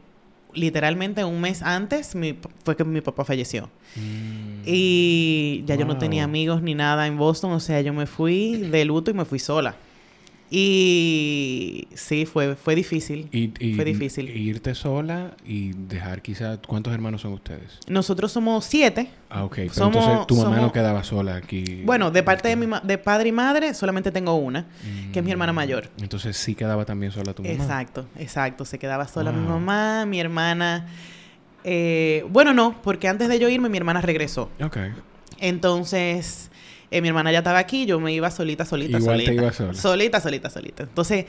literalmente 0.55 1.25
un 1.25 1.41
mes 1.41 1.63
antes 1.63 2.17
fue 2.65 2.77
que 2.77 2.85
mi 2.85 3.01
papá 3.01 3.25
falleció. 3.25 3.69
Mm. 3.97 4.63
Y 4.67 5.65
ya 5.67 5.75
yo 5.75 5.85
no 5.85 5.99
tenía 5.99 6.25
amigos 6.25 6.63
ni 6.63 6.75
nada 6.75 7.07
en 7.07 7.17
Boston, 7.17 7.53
o 7.53 7.61
sea, 7.61 7.81
yo 7.81 7.93
me 7.93 8.07
fui 8.07 8.57
de 8.57 8.85
luto 8.85 9.11
y 9.11 9.15
me 9.15 9.25
fui 9.25 9.39
sola. 9.39 9.75
Y 10.53 11.87
sí, 11.95 12.27
fue, 12.27 12.57
fue 12.57 12.75
difícil. 12.75 13.29
Y, 13.31 13.75
fue 13.75 13.85
difícil. 13.85 14.29
irte 14.29 14.75
sola 14.75 15.37
y 15.45 15.73
dejar 15.73 16.23
quizá... 16.23 16.59
¿Cuántos 16.67 16.93
hermanos 16.93 17.21
son 17.21 17.35
ustedes? 17.35 17.79
Nosotros 17.87 18.33
somos 18.33 18.65
siete. 18.65 19.11
Ah, 19.29 19.45
ok. 19.45 19.55
Pero 19.73 19.87
entonces 19.87 20.27
tu 20.27 20.35
mamá 20.35 20.57
no 20.57 20.73
quedaba 20.73 21.05
sola 21.05 21.37
aquí. 21.37 21.83
Bueno, 21.85 22.11
de 22.11 22.25
parte 22.25 22.49
de 22.49 22.57
mi 22.57 22.67
de 22.83 22.99
padre 22.99 23.29
y 23.29 23.33
madre 23.33 23.75
solamente 23.75 24.11
tengo 24.11 24.35
una, 24.35 24.67
que 25.13 25.21
es 25.21 25.25
mi 25.25 25.31
hermana 25.31 25.53
mayor. 25.53 25.89
Mm, 25.99 26.03
entonces 26.03 26.37
sí 26.37 26.57
quedaba 26.57 26.85
también 26.85 27.13
sola 27.13 27.33
tu 27.33 27.45
mamá. 27.45 27.55
Exacto, 27.55 28.07
exacto. 28.19 28.65
Se 28.65 28.81
quedaba 28.81 29.07
sola 29.07 29.31
mi 29.31 29.47
mamá, 29.47 30.05
mi 30.05 30.19
hermana... 30.19 30.89
Eh, 31.63 32.25
bueno, 32.31 32.55
no, 32.55 32.81
porque 32.83 33.07
antes 33.07 33.29
de 33.29 33.39
yo 33.39 33.49
irme 33.49 33.69
mi 33.69 33.77
hermana 33.77 34.01
regresó. 34.01 34.51
Ok. 34.63 34.79
Entonces 35.39 36.50
eh, 36.91 37.01
mi 37.01 37.09
hermana 37.09 37.31
ya 37.31 37.39
estaba 37.39 37.59
aquí, 37.59 37.87
yo 37.87 38.01
me 38.01 38.13
iba 38.13 38.31
solita, 38.31 38.65
solita, 38.65 38.99
Igual 38.99 39.17
solita. 39.17 39.31
Te 39.31 39.37
iba 39.37 39.53
sola. 39.53 39.75
Solita, 39.75 40.21
solita, 40.21 40.51
solita. 40.51 40.83
Entonces, 40.83 41.27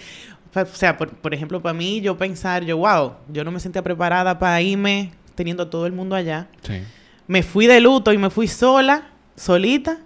o 0.56 0.66
sea, 0.66 0.98
por, 0.98 1.34
ejemplo, 1.34 1.62
para 1.62 1.74
mí, 1.74 2.02
yo 2.02 2.18
pensar, 2.18 2.64
yo, 2.66 2.78
wow, 2.78 3.14
yo 3.30 3.44
no 3.44 3.52
me 3.52 3.60
sentía 3.60 3.84
preparada 3.84 4.40
para 4.40 4.62
irme 4.62 5.12
teniendo 5.36 5.68
todo 5.68 5.86
el 5.86 5.94
mundo 5.94 6.16
allá. 6.16 6.48
Sí. 6.64 6.82
Me 7.28 7.44
fui 7.44 7.68
de 7.68 7.80
luto 7.80 8.12
y 8.12 8.18
me 8.18 8.30
fui 8.30 8.48
sola, 8.48 9.12
solita. 9.36 10.00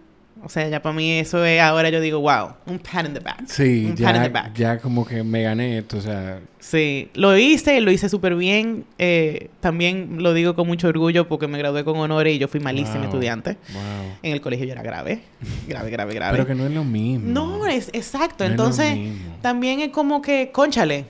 O 0.46 0.50
sea, 0.50 0.70
ya 0.70 0.80
para 0.80 0.94
mí 0.94 1.12
eso 1.12 1.44
es, 1.44 1.60
ahora 1.60 1.90
yo 1.90 2.00
digo, 2.00 2.20
wow, 2.20 2.50
un 2.68 2.78
pat 2.78 3.08
in 3.08 3.14
the 3.16 3.20
back. 3.20 3.48
Sí, 3.48 3.92
ya, 3.96 4.52
ya 4.54 4.78
como 4.78 5.04
que 5.04 5.24
me 5.24 5.42
gané 5.42 5.80
esto, 5.80 5.98
o 5.98 6.02
sea. 6.02 6.40
Sí, 6.60 7.10
lo 7.16 7.36
hice, 7.36 7.82
lo 7.82 7.90
hice 7.90 8.10
súper 8.10 8.36
bien. 8.36 8.86
Eh, 9.00 9.50
también 9.60 10.22
lo 10.22 10.36
digo 10.36 10.56
con 10.56 10.68
mucho 10.68 10.88
orgullo 10.88 11.28
porque 11.28 11.48
me 11.48 11.58
gradué 11.58 11.84
con 11.84 11.98
honores 11.98 12.36
y 12.36 12.38
yo 12.38 12.48
fui 12.48 12.60
malísima 12.60 13.06
estudiante. 13.06 13.58
Wow. 13.74 13.82
En 14.22 14.34
el 14.34 14.42
colegio 14.42 14.68
yo 14.68 14.74
era 14.74 14.84
grave, 14.84 15.24
grave, 15.68 15.90
grave, 15.90 16.14
grave. 16.14 16.32
Pero 16.34 16.46
que 16.46 16.54
no 16.54 16.68
es 16.68 16.72
lo 16.72 16.84
mismo. 16.84 17.28
No, 17.28 17.66
es 17.66 17.90
exacto. 17.94 18.44
Entonces, 18.44 19.00
también 19.42 19.80
es 19.80 19.90
como 19.90 20.22
que, 20.22 20.52
conchale, 20.52 21.06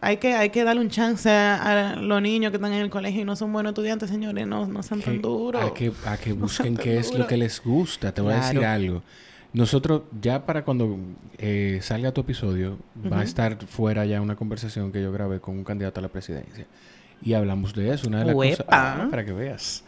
hay 0.00 0.18
que, 0.18 0.34
hay 0.34 0.50
que 0.50 0.64
darle 0.64 0.80
un 0.80 0.90
chance 0.90 1.30
a, 1.30 1.96
los 1.96 2.22
niños 2.22 2.50
que 2.50 2.56
están 2.56 2.72
en 2.72 2.82
el 2.82 2.90
colegio 2.90 3.22
y 3.22 3.24
no 3.24 3.36
son 3.36 3.52
buenos 3.52 3.70
estudiantes, 3.70 4.10
señores, 4.10 4.46
no, 4.46 4.66
no 4.66 4.82
sean 4.82 5.00
tan 5.00 5.20
duros. 5.20 5.62
A 5.64 5.72
que, 5.74 5.92
a 6.04 6.16
que 6.16 6.32
busquen 6.34 6.76
qué 6.76 6.98
es 6.98 7.16
lo 7.16 7.26
que 7.26 7.36
les 7.36 7.62
gusta. 7.62 8.12
Te 8.12 8.20
voy 8.20 8.34
a 8.34 8.36
decir 8.36 8.64
algo. 8.64 9.02
Nosotros, 9.52 10.02
ya 10.20 10.44
para 10.44 10.64
cuando 10.64 10.98
eh, 11.38 11.78
salga 11.80 12.12
tu 12.12 12.20
episodio, 12.20 12.78
va 13.10 13.20
a 13.20 13.24
estar 13.24 13.56
fuera 13.66 14.04
ya 14.04 14.20
una 14.20 14.36
conversación 14.36 14.92
que 14.92 15.02
yo 15.02 15.10
grabé 15.12 15.40
con 15.40 15.56
un 15.56 15.64
candidato 15.64 16.00
a 16.00 16.02
la 16.02 16.08
presidencia. 16.08 16.66
Y 17.22 17.32
hablamos 17.32 17.74
de 17.74 17.94
eso. 17.94 18.08
Una 18.08 18.18
de 18.18 18.26
las 18.26 18.34
cosas. 18.34 18.66
Ah, 18.68 19.08
para 19.10 19.24
que 19.24 19.32
veas. 19.32 19.82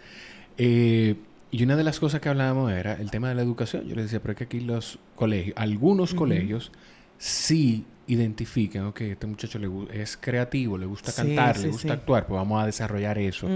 Eh, 0.57 1.17
y 1.51 1.63
una 1.63 1.77
de 1.77 1.85
las 1.85 1.99
cosas 1.99 2.21
que 2.21 2.29
hablábamos 2.29 2.73
era 2.73 2.95
el 2.95 3.11
tema 3.11 3.29
de 3.29 3.35
la 3.35 3.43
educación. 3.43 3.87
Yo 3.87 3.95
le 3.95 4.03
decía, 4.03 4.21
pero 4.21 4.33
es 4.33 4.39
que 4.39 4.45
aquí 4.45 4.61
los 4.61 4.99
colegios, 5.15 5.57
algunos 5.59 6.15
colegios, 6.15 6.73
sí 7.19 7.85
identifican, 8.09 8.87
ok, 8.87 9.03
este 9.03 9.27
muchacho 9.27 9.59
le 9.59 9.69
es 9.93 10.17
creativo, 10.17 10.79
le 10.79 10.87
gusta 10.87 11.13
cantar, 11.13 11.59
le 11.59 11.69
gusta 11.69 11.93
actuar, 11.93 12.27
pues 12.27 12.39
vamos 12.39 12.63
a 12.63 12.67
desarrollar 12.67 13.19
eso. 13.19 13.47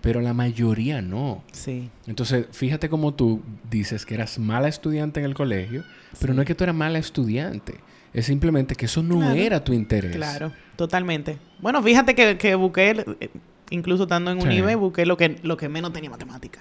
Pero 0.00 0.20
la 0.20 0.32
mayoría 0.32 1.02
no. 1.02 1.42
Sí. 1.50 1.90
Entonces, 2.06 2.46
fíjate 2.52 2.88
cómo 2.88 3.14
tú 3.14 3.42
dices 3.68 4.06
que 4.06 4.14
eras 4.14 4.38
mala 4.38 4.68
estudiante 4.68 5.18
en 5.20 5.26
el 5.26 5.34
colegio, 5.34 5.84
pero 6.20 6.34
no 6.34 6.42
es 6.42 6.46
que 6.46 6.54
tú 6.54 6.64
eras 6.64 6.76
mala 6.76 6.98
estudiante. 6.98 7.74
Es 8.14 8.26
simplemente 8.26 8.76
que 8.76 8.86
eso 8.86 9.02
no 9.02 9.28
era 9.32 9.62
tu 9.62 9.72
interés. 9.72 10.14
Claro, 10.14 10.52
totalmente. 10.76 11.38
Bueno, 11.58 11.82
fíjate 11.82 12.14
que, 12.14 12.38
que 12.38 12.54
busqué, 12.54 13.04
eh, 13.20 13.28
incluso 13.70 14.04
estando 14.04 14.30
en 14.30 14.40
un 14.40 14.48
nivel, 14.48 14.76
busqué 14.76 15.04
lo 15.04 15.16
que, 15.16 15.36
lo 15.42 15.56
que 15.56 15.68
menos 15.68 15.92
tenía 15.92 16.10
matemática 16.10 16.60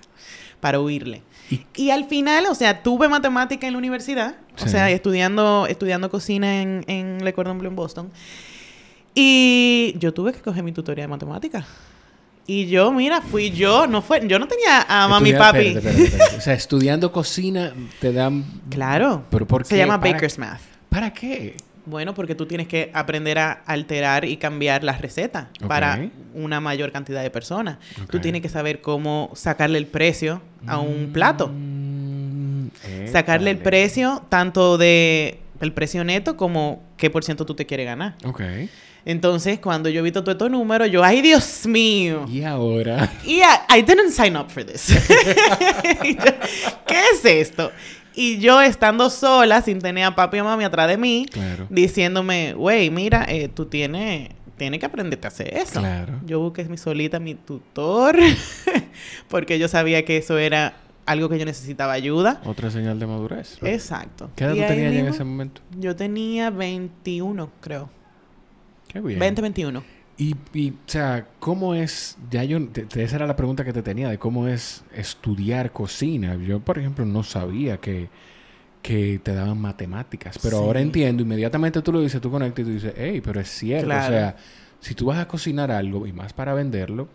para 0.60 0.80
huirle. 0.80 1.22
¿Y? 1.76 1.92
al 1.92 2.06
final, 2.06 2.48
o 2.48 2.56
sea, 2.56 2.82
tuve 2.82 3.08
matemática 3.08 3.68
en 3.68 3.74
la 3.74 3.80
universidad, 3.80 4.36
o 4.64 4.68
sea, 4.68 4.90
estudiando, 4.90 5.68
estudiando 5.68 6.10
cocina 6.10 6.62
en, 6.62 6.84
en 6.88 7.24
Le 7.24 7.34
Cordon 7.34 7.60
Bleu 7.60 7.70
en 7.70 7.76
Boston. 7.76 8.10
Y 9.14 9.96
yo 10.00 10.14
tuve 10.14 10.34
que 10.34 10.42
coger 10.42 10.64
mi 10.64 10.72
tutoría 10.72 11.04
de 11.04 11.08
matemática. 11.08 11.66
Y 12.48 12.68
yo, 12.68 12.92
mira, 12.92 13.22
fui 13.22 13.50
yo, 13.50 13.88
no 13.88 14.02
fue, 14.02 14.28
yo 14.28 14.38
no 14.38 14.48
tenía 14.48 14.86
a 14.88 15.08
mami 15.08 15.30
y 15.30 15.34
papi. 15.34 15.78
o 16.38 16.42
sea, 16.42 16.54
estudiando 16.54 17.12
cocina 17.12 17.74
te 18.00 18.14
dan. 18.14 18.46
Claro. 18.70 19.24
¿Pero 19.32 19.48
por 19.48 19.64
qué? 19.64 19.70
Se 19.70 19.78
llama 19.78 19.98
Baker's 19.98 20.38
Math. 20.38 20.62
¿Para 20.90 21.12
qué? 21.12 21.58
Bueno, 21.86 22.14
porque 22.14 22.36
tú 22.36 22.46
tienes 22.46 22.68
que 22.68 22.90
aprender 22.94 23.38
a 23.40 23.52
alterar 23.52 24.26
y 24.26 24.38
cambiar 24.38 24.84
las 24.84 25.02
recetas 25.02 25.48
para 25.68 26.10
una 26.34 26.60
mayor 26.60 26.92
cantidad 26.92 27.22
de 27.22 27.30
personas. 27.30 27.78
Tú 28.10 28.20
tienes 28.20 28.42
que 28.42 28.50
saber 28.50 28.82
cómo 28.82 29.32
sacarle 29.36 29.78
el 29.78 29.88
precio 29.88 30.42
a 30.68 30.80
un 30.80 31.12
plato. 31.14 31.52
Mm, 31.54 32.70
sacarle 33.12 33.52
el 33.52 33.58
precio 33.58 34.24
tanto 34.30 34.78
de 34.78 35.40
el 35.62 35.72
precio 35.72 36.04
neto 36.04 36.36
como 36.36 36.84
qué 36.98 37.10
por 37.10 37.24
ciento 37.24 37.46
tú 37.46 37.56
te 37.56 37.66
quieres 37.66 37.86
ganar. 37.86 38.16
Ok. 38.26 38.42
Entonces, 39.06 39.60
cuando 39.60 39.88
yo 39.88 40.00
he 40.00 40.04
visto 40.04 40.24
todos 40.24 40.34
estos 40.34 40.50
números, 40.50 40.90
yo, 40.90 41.04
¡ay, 41.04 41.22
Dios 41.22 41.68
mío! 41.68 42.26
¿Y 42.28 42.42
ahora? 42.44 43.12
Y 43.24 43.36
I, 43.36 43.84
didn't 43.84 44.10
sign 44.10 44.36
up 44.36 44.50
for 44.50 44.66
this. 44.66 44.88
¿Qué 46.02 47.04
es 47.14 47.24
esto? 47.24 47.72
Y 48.16 48.40
yo 48.40 48.62
estando 48.62 49.10
sola, 49.10 49.62
sin 49.62 49.80
tener 49.80 50.06
a 50.06 50.16
papi 50.16 50.38
y 50.38 50.40
a 50.40 50.44
mami 50.44 50.64
atrás 50.64 50.88
de 50.88 50.98
mí, 50.98 51.26
diciéndome, 51.70 52.54
güey, 52.54 52.90
mira, 52.90 53.26
eh, 53.28 53.50
tú 53.50 53.66
tienes, 53.66 54.30
tienes 54.58 54.80
que 54.80 54.86
aprenderte 54.86 55.28
a 55.28 55.30
hacer 55.30 55.54
eso. 55.56 55.82
Yo 56.26 56.40
busqué 56.40 56.64
mi 56.66 56.78
solita, 56.78 57.20
mi 57.20 57.36
tutor, 57.36 58.18
porque 59.28 59.60
yo 59.60 59.68
sabía 59.68 60.06
que 60.06 60.18
eso 60.18 60.38
era 60.38 60.78
algo 61.06 61.30
que 61.30 61.38
yo 61.38 61.46
necesitaba 61.46 61.94
ayuda. 61.94 62.42
Otra 62.46 62.72
señal 62.72 63.00
de 63.00 63.08
madurez. 63.08 63.58
Exacto. 63.62 64.30
¿Qué 64.36 64.46
edad 64.46 64.54
tú 64.54 64.60
tenías 64.60 64.94
en 64.94 65.08
ese 65.08 65.24
momento? 65.24 65.62
Yo 65.78 65.96
tenía 65.96 66.50
21, 66.50 67.52
creo. 67.60 67.90
Qué 68.88 69.02
bien. 69.02 69.20
20, 69.20 69.42
21. 69.42 69.95
Y, 70.18 70.36
y, 70.54 70.70
o 70.70 70.74
sea, 70.88 71.28
¿cómo 71.40 71.76
es? 71.76 72.18
Ya 72.32 72.44
yo, 72.44 72.58
esa 72.96 73.16
era 73.16 73.28
la 73.28 73.36
pregunta 73.36 73.66
que 73.66 73.74
te 73.74 73.82
tenía, 73.82 74.10
de 74.10 74.18
cómo 74.18 74.48
es 74.48 74.84
estudiar 74.96 75.72
cocina. 75.72 76.36
Yo, 76.36 76.60
por 76.62 76.80
ejemplo, 76.80 77.06
no 77.06 77.24
sabía 77.24 77.78
que, 77.78 78.08
que 78.82 79.20
te 79.22 79.34
daban 79.34 79.60
matemáticas, 79.60 80.40
pero 80.42 80.58
ahora 80.58 80.80
entiendo, 80.80 81.24
inmediatamente 81.24 81.82
tú 81.82 81.92
lo 81.92 82.02
dices, 82.02 82.22
tú 82.22 82.32
conectas 82.32 82.62
y 82.62 82.64
tú 82.64 82.74
dices, 82.74 82.94
hey, 82.96 83.22
pero 83.24 83.42
es 83.42 83.50
cierto. 83.50 83.88
O 83.88 83.90
sea, 84.08 84.38
si 84.80 84.94
tú 84.94 85.08
vas 85.08 85.20
a 85.20 85.28
cocinar 85.28 85.70
algo 85.70 86.08
y 86.08 86.14
más 86.14 86.32
para 86.32 86.54
venderlo, 86.54 87.10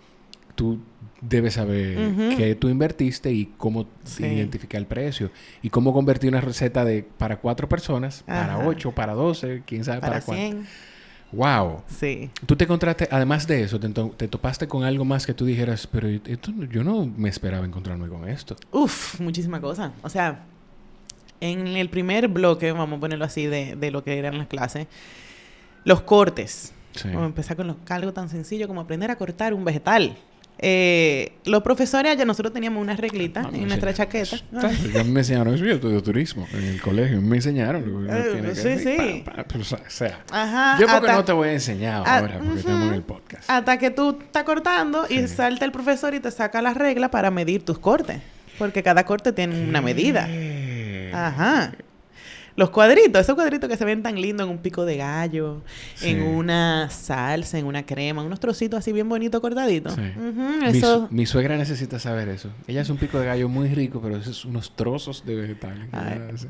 tú 0.54 0.78
debes 1.23 1.54
saber 1.54 1.97
qué 2.37 2.54
tú 2.54 2.69
invertiste 2.69 3.33
y 3.33 3.47
cómo 3.57 3.87
identificar 4.19 4.78
el 4.78 4.87
precio 4.87 5.30
y 5.62 5.71
cómo 5.71 5.95
convertir 5.95 6.28
una 6.30 6.40
receta 6.42 6.85
de 6.85 7.02
para 7.02 7.38
cuatro 7.38 7.66
personas, 7.66 8.25
para 8.26 8.59
ocho, 8.66 8.92
para 8.92 9.14
doce, 9.14 9.62
quién 9.64 9.85
sabe 9.85 10.00
para, 10.00 10.21
para 10.21 10.25
cuánto. 10.25 10.69
Wow. 11.32 11.82
Sí. 11.87 12.30
Tú 12.46 12.56
te 12.56 12.64
encontraste, 12.64 13.08
además 13.10 13.46
de 13.46 13.62
eso, 13.62 13.78
te, 13.78 14.28
topaste 14.28 14.66
con 14.66 14.84
algo 14.84 15.04
más 15.04 15.26
que 15.26 15.34
tú 15.34 15.44
dijeras, 15.44 15.87
pero 15.87 16.08
esto, 16.08 16.52
yo 16.70 16.82
no 16.82 17.06
me 17.06 17.28
esperaba 17.28 17.64
encontrarme 17.64 18.08
con 18.08 18.28
esto. 18.28 18.56
Uf, 18.72 19.20
muchísima 19.20 19.60
cosa. 19.60 19.92
O 20.02 20.08
sea, 20.08 20.44
en 21.40 21.68
el 21.68 21.88
primer 21.88 22.28
bloque, 22.28 22.72
vamos 22.72 22.96
a 22.96 23.00
ponerlo 23.00 23.25
así, 23.25 23.46
de, 23.46 23.76
de 23.76 23.90
lo 23.90 24.02
que 24.02 24.18
eran 24.18 24.38
las 24.38 24.49
clases, 24.49 24.88
los 25.84 26.02
cortes. 26.02 26.72
Sí. 26.94 27.08
Vamos 27.08 27.22
a 27.22 27.26
empezar 27.26 27.56
con 27.56 27.68
los, 27.68 27.76
algo 27.88 28.12
tan 28.12 28.28
sencillo 28.28 28.66
como 28.66 28.80
aprender 28.80 29.10
a 29.10 29.16
cortar 29.16 29.54
un 29.54 29.64
vegetal. 29.64 30.16
Eh, 30.62 31.32
los 31.46 31.62
profesores 31.62 32.12
allá, 32.12 32.26
nosotros 32.26 32.52
teníamos 32.52 32.82
una 32.82 32.94
reglita 32.94 33.48
en 33.52 33.66
nuestra 33.66 33.94
chaqueta. 33.94 34.36
Ya 34.92 35.04
me 35.04 35.20
enseñaron, 35.20 35.54
eso 35.54 35.64
yo 35.64 35.74
estudio 35.74 36.02
turismo 36.02 36.46
en 36.52 36.64
el 36.64 36.82
colegio, 36.82 37.20
me 37.22 37.36
enseñaron. 37.36 38.06
Eh, 38.10 38.52
sí, 38.54 38.78
sí. 38.78 39.24
o 39.58 39.90
sea, 39.90 40.20
Ajá, 40.30 40.78
yo 40.78 40.86
porque 40.86 41.12
no 41.12 41.24
te 41.24 41.32
voy 41.32 41.48
a 41.48 41.52
enseñar 41.54 42.06
ahora, 42.06 42.38
porque 42.38 42.58
estamos 42.58 42.88
en 42.88 42.94
el 42.94 43.02
podcast. 43.02 43.48
Hasta 43.48 43.78
que 43.78 43.90
tú 43.90 44.18
estás 44.20 44.44
cortando 44.44 45.06
y 45.08 45.26
salta 45.28 45.64
el 45.64 45.72
profesor 45.72 46.14
y 46.14 46.20
te 46.20 46.30
saca 46.30 46.60
la 46.60 46.74
regla 46.74 47.10
para 47.10 47.30
medir 47.30 47.64
tus 47.64 47.78
cortes. 47.78 48.18
Porque 48.58 48.82
cada 48.82 49.04
corte 49.06 49.32
tiene 49.32 49.66
una 49.66 49.80
medida. 49.80 50.28
Ajá. 51.14 51.72
Los 52.57 52.71
cuadritos, 52.71 53.23
esos 53.23 53.35
cuadritos 53.35 53.69
que 53.69 53.76
se 53.76 53.85
ven 53.85 54.02
tan 54.02 54.21
lindos 54.21 54.47
en 54.47 54.52
un 54.52 54.59
pico 54.59 54.85
de 54.85 54.97
gallo, 54.97 55.62
en 56.02 56.23
una 56.23 56.90
salsa, 56.90 57.59
en 57.59 57.66
una 57.66 57.87
crema, 57.87 58.23
unos 58.23 58.40
trocitos 58.40 58.78
así 58.78 58.92
bien 58.92 59.09
bonitos 59.09 59.40
cortaditos. 59.40 59.97
mi, 61.11 61.26
suegra 61.26 61.57
necesita 61.57 61.99
saber 61.99 62.28
eso. 62.28 62.50
Ella 62.66 62.83
es 62.83 62.90
un 62.90 62.97
pico 62.97 63.19
de 63.19 63.26
gallo 63.26 63.49
muy 63.49 63.69
rico, 63.69 64.00
pero 64.00 64.16
esos 64.16 64.45
unos 64.45 64.75
trozos 64.75 65.25
de 65.25 65.37
vegetales. 65.37 65.88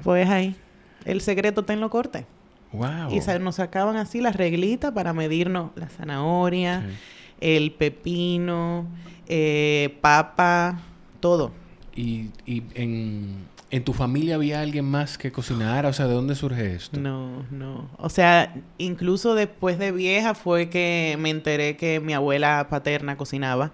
pues 0.02 0.28
ahí, 0.28 0.56
el 1.04 1.20
secreto 1.20 1.60
está 1.60 1.72
en 1.72 1.80
lo 1.80 1.90
corte. 1.90 2.26
Wow. 2.72 3.10
Y 3.10 3.20
nos 3.40 3.56
sacaban 3.56 3.96
así 3.96 4.20
las 4.20 4.36
reglitas 4.36 4.92
para 4.92 5.12
medirnos 5.12 5.72
la 5.74 5.88
zanahoria, 5.88 6.84
el 7.40 7.72
pepino, 7.72 8.86
eh, 9.28 9.98
papa, 10.00 10.80
todo. 11.18 11.52
Y, 11.96 12.30
y 12.46 12.62
en 12.74 13.48
¿En 13.72 13.84
tu 13.84 13.92
familia 13.92 14.34
había 14.34 14.60
alguien 14.60 14.84
más 14.84 15.16
que 15.16 15.30
cocinara? 15.30 15.88
O 15.88 15.92
sea, 15.92 16.08
¿de 16.08 16.14
dónde 16.14 16.34
surge 16.34 16.74
esto? 16.74 16.98
No, 16.98 17.46
no. 17.52 17.88
O 17.98 18.08
sea, 18.08 18.52
incluso 18.78 19.36
después 19.36 19.78
de 19.78 19.92
vieja 19.92 20.34
fue 20.34 20.68
que 20.68 21.14
me 21.20 21.30
enteré 21.30 21.76
que 21.76 22.00
mi 22.00 22.12
abuela 22.12 22.66
paterna 22.68 23.16
cocinaba. 23.16 23.70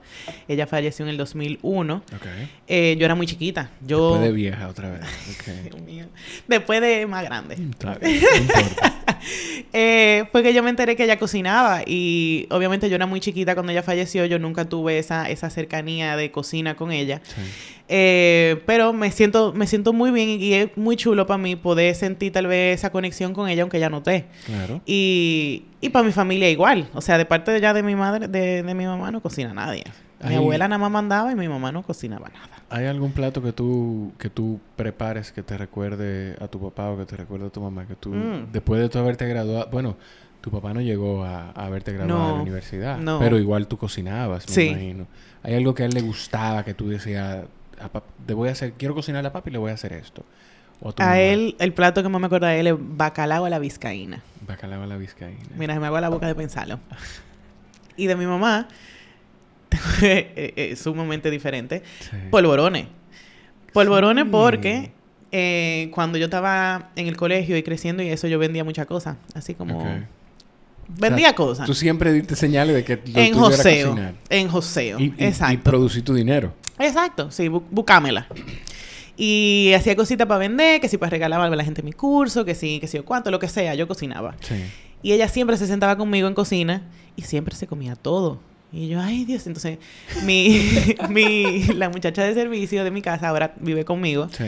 Ella 0.49 0.67
falleció 0.67 1.07
en 1.07 1.09
el 1.09 1.17
2001. 1.17 2.03
Okay. 2.15 2.51
Eh, 2.69 2.97
yo 2.99 3.07
era 3.07 3.15
muy 3.15 3.27
chiquita. 3.27 3.71
Yo... 3.87 4.11
Después 4.11 4.29
de 4.29 4.33
vieja 4.33 4.69
otra 4.69 4.91
vez. 4.91 5.01
Dios 5.65 5.81
mío. 5.81 6.05
Después 6.47 6.83
de 6.83 7.07
más 7.07 7.25
grande. 7.25 7.57
Mm, 7.57 7.61
no 7.61 7.65
importa. 7.65 8.07
eh, 9.73 10.25
fue 10.31 10.43
que 10.43 10.53
yo 10.53 10.63
me 10.63 10.69
enteré 10.69 10.95
que 10.95 11.05
ella 11.05 11.19
cocinaba 11.19 11.85
y 11.87 12.47
obviamente 12.51 12.91
yo 12.91 12.97
era 12.97 13.07
muy 13.07 13.21
chiquita 13.21 13.55
cuando 13.55 13.73
ella 13.73 13.83
falleció. 13.83 14.27
Yo 14.27 14.39
nunca 14.39 14.67
tuve 14.67 14.99
esa, 14.99 15.31
esa 15.31 15.49
cercanía 15.49 16.19
de 16.19 16.31
cocina 16.31 16.77
con 16.77 16.93
ella. 16.93 17.23
Sí. 17.25 17.41
Eh, 17.89 18.63
pero 18.67 18.93
me 18.93 19.11
siento, 19.11 19.53
me 19.53 19.67
siento 19.67 19.93
muy 19.93 20.11
bien 20.11 20.29
y, 20.29 20.55
es 20.55 20.77
muy 20.77 20.97
chulo 20.97 21.27
para 21.27 21.39
mí 21.39 21.55
poder 21.55 21.95
sentir 21.95 22.33
tal 22.33 22.47
vez 22.49 22.79
esa 22.79 22.91
conexión 22.91 23.33
con 23.33 23.49
ella, 23.49 23.63
aunque 23.63 23.79
ya 23.79 23.89
no 23.89 23.99
esté. 23.99 24.27
Claro. 24.47 24.81
Y, 24.87 25.65
y 25.81 25.91
para 25.91 26.05
mi 26.05 26.13
familia 26.13 26.51
igual. 26.51 26.89
O 26.95 27.01
sea, 27.01 27.19
de 27.19 27.25
parte 27.25 27.53
de 27.53 27.61
ya 27.61 27.75
de 27.75 27.83
mi 27.83 27.95
madre, 27.95 28.29
de, 28.29 28.63
de 28.63 28.75
mi 28.75 28.87
mamá 28.87 29.11
no 29.11 29.21
cocina 29.21 29.55
nadie. 29.55 29.85
Mi 30.25 30.35
abuela 30.35 30.67
nada 30.67 30.79
más 30.79 30.91
mandaba 30.91 31.31
y 31.31 31.35
mi 31.35 31.49
mamá 31.49 31.73
no 31.73 31.83
cocinaba 31.83 32.29
nada. 32.29 32.63
¿Hay 32.71 32.87
algún 32.87 33.13
plato 33.13 33.43
que 33.43 33.53
tú, 33.53 34.13
que 34.19 34.31
tú 34.31 34.61
prepares 34.75 35.31
que 35.31 35.43
te 35.43 35.57
recuerde 35.57 36.37
a 36.41 36.49
tu 36.49 36.61
papá 36.61 36.91
o 36.91 36.99
que 36.99 37.05
te 37.05 37.17
recuerde 37.17 37.47
a 37.47 37.51
tu 37.51 37.61
mamá? 37.61 37.87
Que 37.87 37.95
tú, 37.95 38.11
mm. 38.11 38.51
después 38.53 38.81
de 38.81 38.89
tú 38.89 38.99
haberte 38.99 39.29
graduado, 39.29 39.69
bueno, 39.71 39.97
tu 40.41 40.51
papá 40.51 40.73
no 40.73 40.81
llegó 40.81 41.25
a, 41.25 41.51
haberte 41.51 41.93
graduado 41.93 42.31
en 42.31 42.37
la 42.37 42.43
universidad, 42.43 42.99
no. 42.99 43.19
pero 43.19 43.39
igual 43.39 43.69
tú 43.69 43.77
cocinabas, 43.77 44.49
me 44.57 44.65
imagino. 44.65 45.07
¿Hay 45.43 45.55
algo 45.55 45.75
que 45.75 45.85
a 45.85 45.87
él 45.87 45.93
le 45.93 46.01
gustaba 46.01 46.65
que 46.65 46.75
tú 46.75 46.89
decías, 46.89 47.45
voy 48.35 48.49
a 48.49 48.53
hacer, 48.53 48.73
quiero 48.73 48.95
cocinar 48.95 49.25
a 49.27 49.33
papi 49.33 49.51
y 49.51 49.53
le 49.53 49.59
voy 49.59 49.71
a 49.71 49.75
hacer 49.75 49.93
esto. 49.93 50.25
a, 50.99 51.21
él, 51.21 51.57
el 51.59 51.73
plato 51.73 52.03
que 52.03 52.09
más 52.09 52.21
me 52.21 52.27
acuerdo 52.27 52.47
de 52.47 52.61
él 52.61 52.67
es 52.67 52.75
bacalao 52.79 53.45
a 53.45 53.51
la 53.51 53.59
vizcaína. 53.59 54.23
Bacalao 54.47 54.83
a 54.83 54.87
la 54.87 54.97
vizcaína. 54.97 55.41
Mira, 55.57 55.75
se 55.75 55.81
me 55.81 55.87
hago 55.87 56.01
la 56.01 56.09
boca 56.09 56.27
de 56.27 56.35
pensarlo. 56.35 56.81
y 57.97 58.07
de 58.07 58.17
mi 58.17 58.27
mamá, 58.27 58.69
es 60.03 60.79
sumamente 60.79 61.31
diferente. 61.31 61.83
Polvorones. 62.31 62.87
Polvorones 63.73 64.27
porque 64.31 64.93
eh, 65.33 65.91
cuando 65.93 66.19
yo 66.19 66.27
estaba 66.27 66.91
en 66.97 67.07
el 67.09 67.17
colegio 67.17 67.57
y 67.57 67.63
creciendo 67.63 68.03
y 68.03 68.09
eso 68.09 68.27
yo 68.27 68.39
vendía 68.39 68.65
muchas 68.65 68.87
cosas. 68.87 69.17
Así 69.35 69.55
como... 69.55 70.07
Vendía 70.89 71.35
cosas. 71.35 71.67
Tú 71.67 71.75
siempre 71.75 72.13
diste 72.13 72.37
señales 72.37 72.75
de 72.75 72.85
que 72.85 73.01
lo 73.13 73.21
en 73.21 73.35
joseo, 73.35 73.97
En 74.29 74.49
joseo. 74.49 74.99
Exacto. 75.19 75.55
Y 75.55 75.57
producir 75.59 76.05
tu 76.05 76.15
dinero. 76.15 76.53
Exacto, 76.79 77.31
sí, 77.31 77.49
buscámela. 77.49 78.27
Y 79.17 79.73
hacía 79.75 79.97
cositas 79.97 80.27
para 80.27 80.39
vender, 80.39 80.81
que 80.81 80.89
si 80.89 80.99
para 80.99 81.11
regalar 81.11 81.41
a 81.41 81.49
la 81.49 81.65
gente 81.65 81.83
mi 81.83 81.93
curso, 81.93 82.45
que 82.45 82.55
sí, 82.55 82.79
que 82.81 82.87
sí 82.87 82.99
o 82.99 83.05
cuánto, 83.05 83.31
lo 83.31 83.39
que 83.39 83.49
sea, 83.49 83.75
yo 83.75 83.89
cocinaba. 83.89 84.35
Sí. 84.41 84.57
Y 85.03 85.13
ella 85.13 85.29
siempre 85.29 85.57
se 85.57 85.67
sentaba 85.67 85.97
conmigo 85.97 86.29
en 86.29 86.35
cocina 86.35 86.83
y 87.17 87.23
siempre 87.23 87.55
se 87.55 87.67
comía 87.67 87.97
todo. 87.97 88.41
Y 88.73 88.89
yo, 88.89 89.01
ay 89.01 89.25
Dios, 89.25 89.47
entonces 89.47 89.79
mi, 90.25 90.61
mi, 91.09 91.63
la 91.75 91.89
muchacha 91.89 92.23
de 92.25 92.35
servicio 92.35 92.85
de 92.85 92.91
mi 92.91 93.01
casa 93.01 93.29
ahora 93.29 93.55
vive 93.59 93.85
conmigo. 93.85 94.29
Sí. 94.37 94.45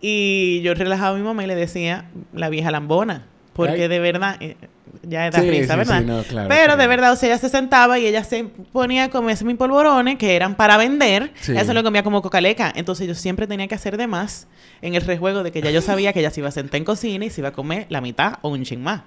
Y 0.00 0.60
yo 0.62 0.74
relajaba 0.74 1.14
a 1.14 1.18
mi 1.18 1.24
mamá 1.24 1.44
y 1.44 1.46
le 1.46 1.54
decía, 1.54 2.10
la 2.32 2.48
vieja 2.48 2.70
lambona. 2.70 3.26
Porque 3.52 3.88
de 3.88 3.98
verdad, 3.98 4.36
eh, 4.40 4.56
ya 5.02 5.30
da 5.30 5.40
risa, 5.40 5.76
¿verdad? 5.76 6.24
Pero 6.48 6.76
de 6.76 6.86
verdad, 6.86 7.12
o 7.12 7.16
sea, 7.16 7.28
ella 7.28 7.38
se 7.38 7.48
sentaba 7.48 7.98
y 7.98 8.06
ella 8.06 8.24
se 8.24 8.44
ponía 8.44 9.04
a 9.04 9.10
comerse 9.10 9.44
mis 9.44 9.56
polvorones 9.56 10.18
que 10.18 10.36
eran 10.36 10.54
para 10.54 10.76
vender. 10.76 11.32
Eso 11.46 11.72
lo 11.72 11.82
comía 11.82 12.02
como 12.02 12.22
cocaleca. 12.22 12.72
Entonces 12.74 13.06
yo 13.06 13.14
siempre 13.14 13.46
tenía 13.46 13.66
que 13.68 13.74
hacer 13.74 13.96
de 13.96 14.06
más 14.06 14.46
en 14.82 14.94
el 14.94 15.02
rejuego 15.02 15.42
de 15.42 15.52
que 15.52 15.62
ya 15.62 15.70
yo 15.70 15.82
sabía 15.82 16.12
que 16.12 16.20
ella 16.20 16.30
se 16.30 16.40
iba 16.40 16.48
a 16.48 16.52
sentar 16.52 16.78
en 16.78 16.84
cocina 16.84 17.24
y 17.24 17.30
se 17.30 17.40
iba 17.40 17.48
a 17.48 17.52
comer 17.52 17.86
la 17.88 18.00
mitad 18.00 18.34
o 18.42 18.50
un 18.50 18.62
ching 18.62 18.82
más. 18.82 19.02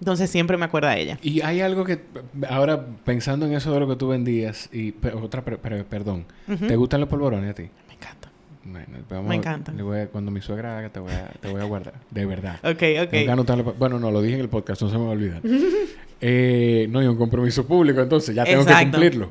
Entonces 0.00 0.28
siempre 0.30 0.56
me 0.56 0.64
acuerda 0.64 0.90
de 0.90 1.00
ella. 1.00 1.18
Y 1.22 1.42
hay 1.42 1.60
algo 1.60 1.84
que, 1.84 2.00
ahora 2.48 2.86
pensando 3.04 3.46
en 3.46 3.52
eso 3.52 3.72
de 3.72 3.78
lo 3.78 3.86
que 3.86 3.94
tú 3.94 4.08
vendías, 4.08 4.68
y 4.72 4.92
otra, 5.14 5.44
perdón, 5.44 6.26
¿te 6.66 6.74
gustan 6.74 6.98
los 6.98 7.08
polvorones 7.08 7.50
a 7.50 7.54
ti? 7.54 7.70
Me 8.64 9.34
encanta. 9.34 9.72
cuando 10.10 10.30
mi 10.30 10.40
suegra 10.40 10.78
haga, 10.78 10.88
te 10.90 11.00
voy, 11.00 11.12
a, 11.12 11.28
te 11.40 11.50
voy 11.50 11.60
a 11.60 11.64
guardar. 11.64 11.94
De 12.10 12.26
verdad. 12.26 12.58
Ok, 12.72 12.82
ok. 13.02 13.76
bueno, 13.78 13.98
no, 13.98 14.10
lo 14.10 14.22
dije 14.22 14.36
en 14.36 14.40
el 14.40 14.48
podcast, 14.48 14.82
no 14.82 14.88
se 14.88 14.96
me 14.96 15.04
va 15.04 15.10
a 15.10 15.12
olvidar. 15.12 15.42
eh, 16.20 16.86
no 16.90 17.00
hay 17.00 17.06
un 17.06 17.16
compromiso 17.16 17.66
público, 17.66 18.00
entonces 18.00 18.34
ya 18.34 18.44
tengo 18.44 18.64
que 18.64 18.72
cumplirlo. 18.72 19.30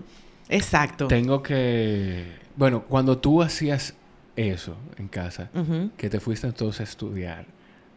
Exacto. 0.49 1.07
Tengo 1.07 1.41
que... 1.41 2.25
Bueno, 2.55 2.83
cuando 2.87 3.17
tú 3.17 3.41
hacías 3.41 3.95
eso 4.35 4.75
en 4.97 5.07
casa, 5.07 5.49
que 5.97 6.09
te 6.09 6.19
fuiste 6.19 6.47
entonces 6.47 6.81
a 6.81 6.83
estudiar, 6.83 7.45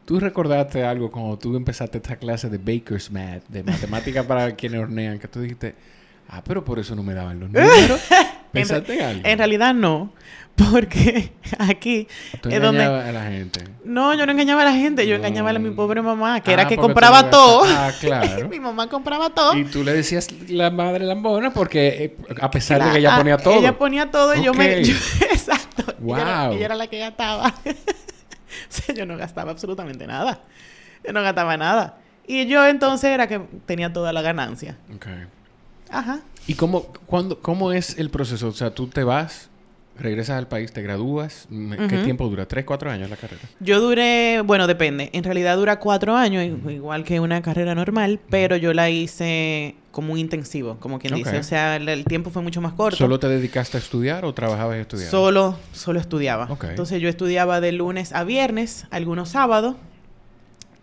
¿tú 0.04 0.20
recordaste 0.20 0.84
algo 0.84 1.10
cuando 1.10 1.36
tú 1.38 1.56
empezaste 1.56 1.98
esta 1.98 2.16
clase 2.16 2.48
de 2.48 2.58
Baker's 2.58 3.10
Math, 3.10 3.46
de 3.48 3.64
matemática 3.64 4.22
para 4.22 4.52
quienes 4.56 4.80
hornean, 4.80 5.18
que 5.18 5.28
tú 5.28 5.40
dijiste, 5.40 5.74
ah, 6.28 6.42
pero 6.44 6.64
por 6.64 6.78
eso 6.78 6.94
no 6.94 7.02
me 7.02 7.14
daban 7.14 7.40
los 7.40 7.50
números? 7.50 8.00
¿Pensaste 8.54 8.94
en, 8.94 9.04
algo? 9.04 9.20
En 9.24 9.38
realidad 9.38 9.74
no. 9.74 10.12
Porque 10.56 11.32
aquí 11.58 12.06
¿Tú 12.40 12.48
es 12.48 12.62
donde... 12.62 12.84
a 12.84 13.10
la 13.10 13.24
gente? 13.24 13.64
No, 13.84 14.14
yo 14.14 14.24
no 14.24 14.32
engañaba 14.32 14.62
a 14.62 14.66
la 14.66 14.72
gente. 14.72 15.06
Yo 15.06 15.16
engañaba 15.16 15.50
a 15.50 15.58
mi 15.58 15.70
pobre 15.70 16.00
mamá, 16.00 16.40
que 16.40 16.52
era 16.52 16.62
ah, 16.62 16.68
que 16.68 16.76
compraba 16.76 17.28
todo. 17.28 17.64
Ah, 17.66 17.90
claro. 18.00 18.48
mi 18.48 18.60
mamá 18.60 18.88
compraba 18.88 19.30
todo. 19.30 19.56
Y 19.56 19.64
tú 19.64 19.82
le 19.82 19.92
decías 19.92 20.28
la 20.48 20.70
madre 20.70 21.04
lambona 21.04 21.52
porque 21.52 22.04
eh, 22.04 22.16
a 22.40 22.50
pesar 22.50 22.84
de 22.84 22.92
que 22.92 22.98
ella 22.98 23.16
ponía 23.16 23.36
todo. 23.36 23.58
Ella 23.58 23.76
ponía 23.76 24.10
todo 24.10 24.34
y 24.34 24.44
yo 24.44 24.54
me... 24.54 24.80
exacto. 24.80 25.94
Wow. 25.98 26.16
Ella 26.16 26.52
era, 26.52 26.64
era, 26.64 26.74
la 26.76 26.86
que 26.86 26.98
gastaba. 27.00 27.54
o 27.64 27.72
sea, 28.68 28.94
yo 28.94 29.06
no 29.06 29.16
gastaba 29.16 29.50
absolutamente 29.50 30.06
nada. 30.06 30.40
Yo 31.04 31.12
no 31.12 31.22
gastaba 31.22 31.56
nada. 31.56 31.98
Y 32.26 32.46
yo 32.46 32.64
entonces 32.66 33.10
era 33.10 33.26
que 33.26 33.40
tenía 33.66 33.92
toda 33.92 34.12
la 34.12 34.22
ganancia. 34.22 34.78
Ok. 34.94 35.06
Ajá. 35.94 36.20
¿Y 36.46 36.54
cómo, 36.54 36.86
cuándo, 37.06 37.38
cómo 37.40 37.72
es 37.72 37.98
el 37.98 38.10
proceso? 38.10 38.48
O 38.48 38.52
sea, 38.52 38.74
tú 38.74 38.86
te 38.88 39.04
vas 39.04 39.48
regresas 39.98 40.36
al 40.38 40.48
país, 40.48 40.72
te 40.72 40.82
gradúas. 40.82 41.46
¿Qué 41.88 41.98
tiempo 41.98 42.28
dura? 42.28 42.46
¿Tres, 42.46 42.64
cuatro 42.64 42.90
años 42.90 43.10
la 43.10 43.16
carrera? 43.16 43.42
Yo 43.60 43.80
duré, 43.80 44.40
bueno, 44.42 44.66
depende. 44.66 45.10
En 45.12 45.24
realidad 45.24 45.56
dura 45.56 45.78
cuatro 45.78 46.16
años, 46.16 46.44
igual 46.68 47.04
que 47.04 47.20
una 47.20 47.42
carrera 47.42 47.74
normal, 47.74 48.20
pero 48.30 48.56
yo 48.56 48.74
la 48.74 48.90
hice 48.90 49.76
como 49.90 50.12
un 50.12 50.18
intensivo, 50.18 50.76
como 50.80 50.98
quien 50.98 51.14
dice. 51.14 51.38
O 51.38 51.42
sea, 51.42 51.76
el, 51.76 52.04
tiempo 52.04 52.30
fue 52.30 52.42
mucho 52.42 52.60
más 52.60 52.72
corto. 52.72 52.96
¿Solo 52.96 53.18
te 53.18 53.28
dedicaste 53.28 53.76
a 53.76 53.80
estudiar 53.80 54.24
o 54.24 54.34
trabajabas 54.34 54.78
y 54.78 54.80
estudiabas? 54.80 55.10
Solo, 55.10 55.58
solo 55.72 56.00
estudiaba. 56.00 56.48
Entonces 56.68 57.00
yo 57.00 57.08
estudiaba 57.08 57.60
de 57.60 57.72
lunes 57.72 58.12
a 58.12 58.24
viernes, 58.24 58.86
algunos 58.90 59.30
sábados. 59.30 59.76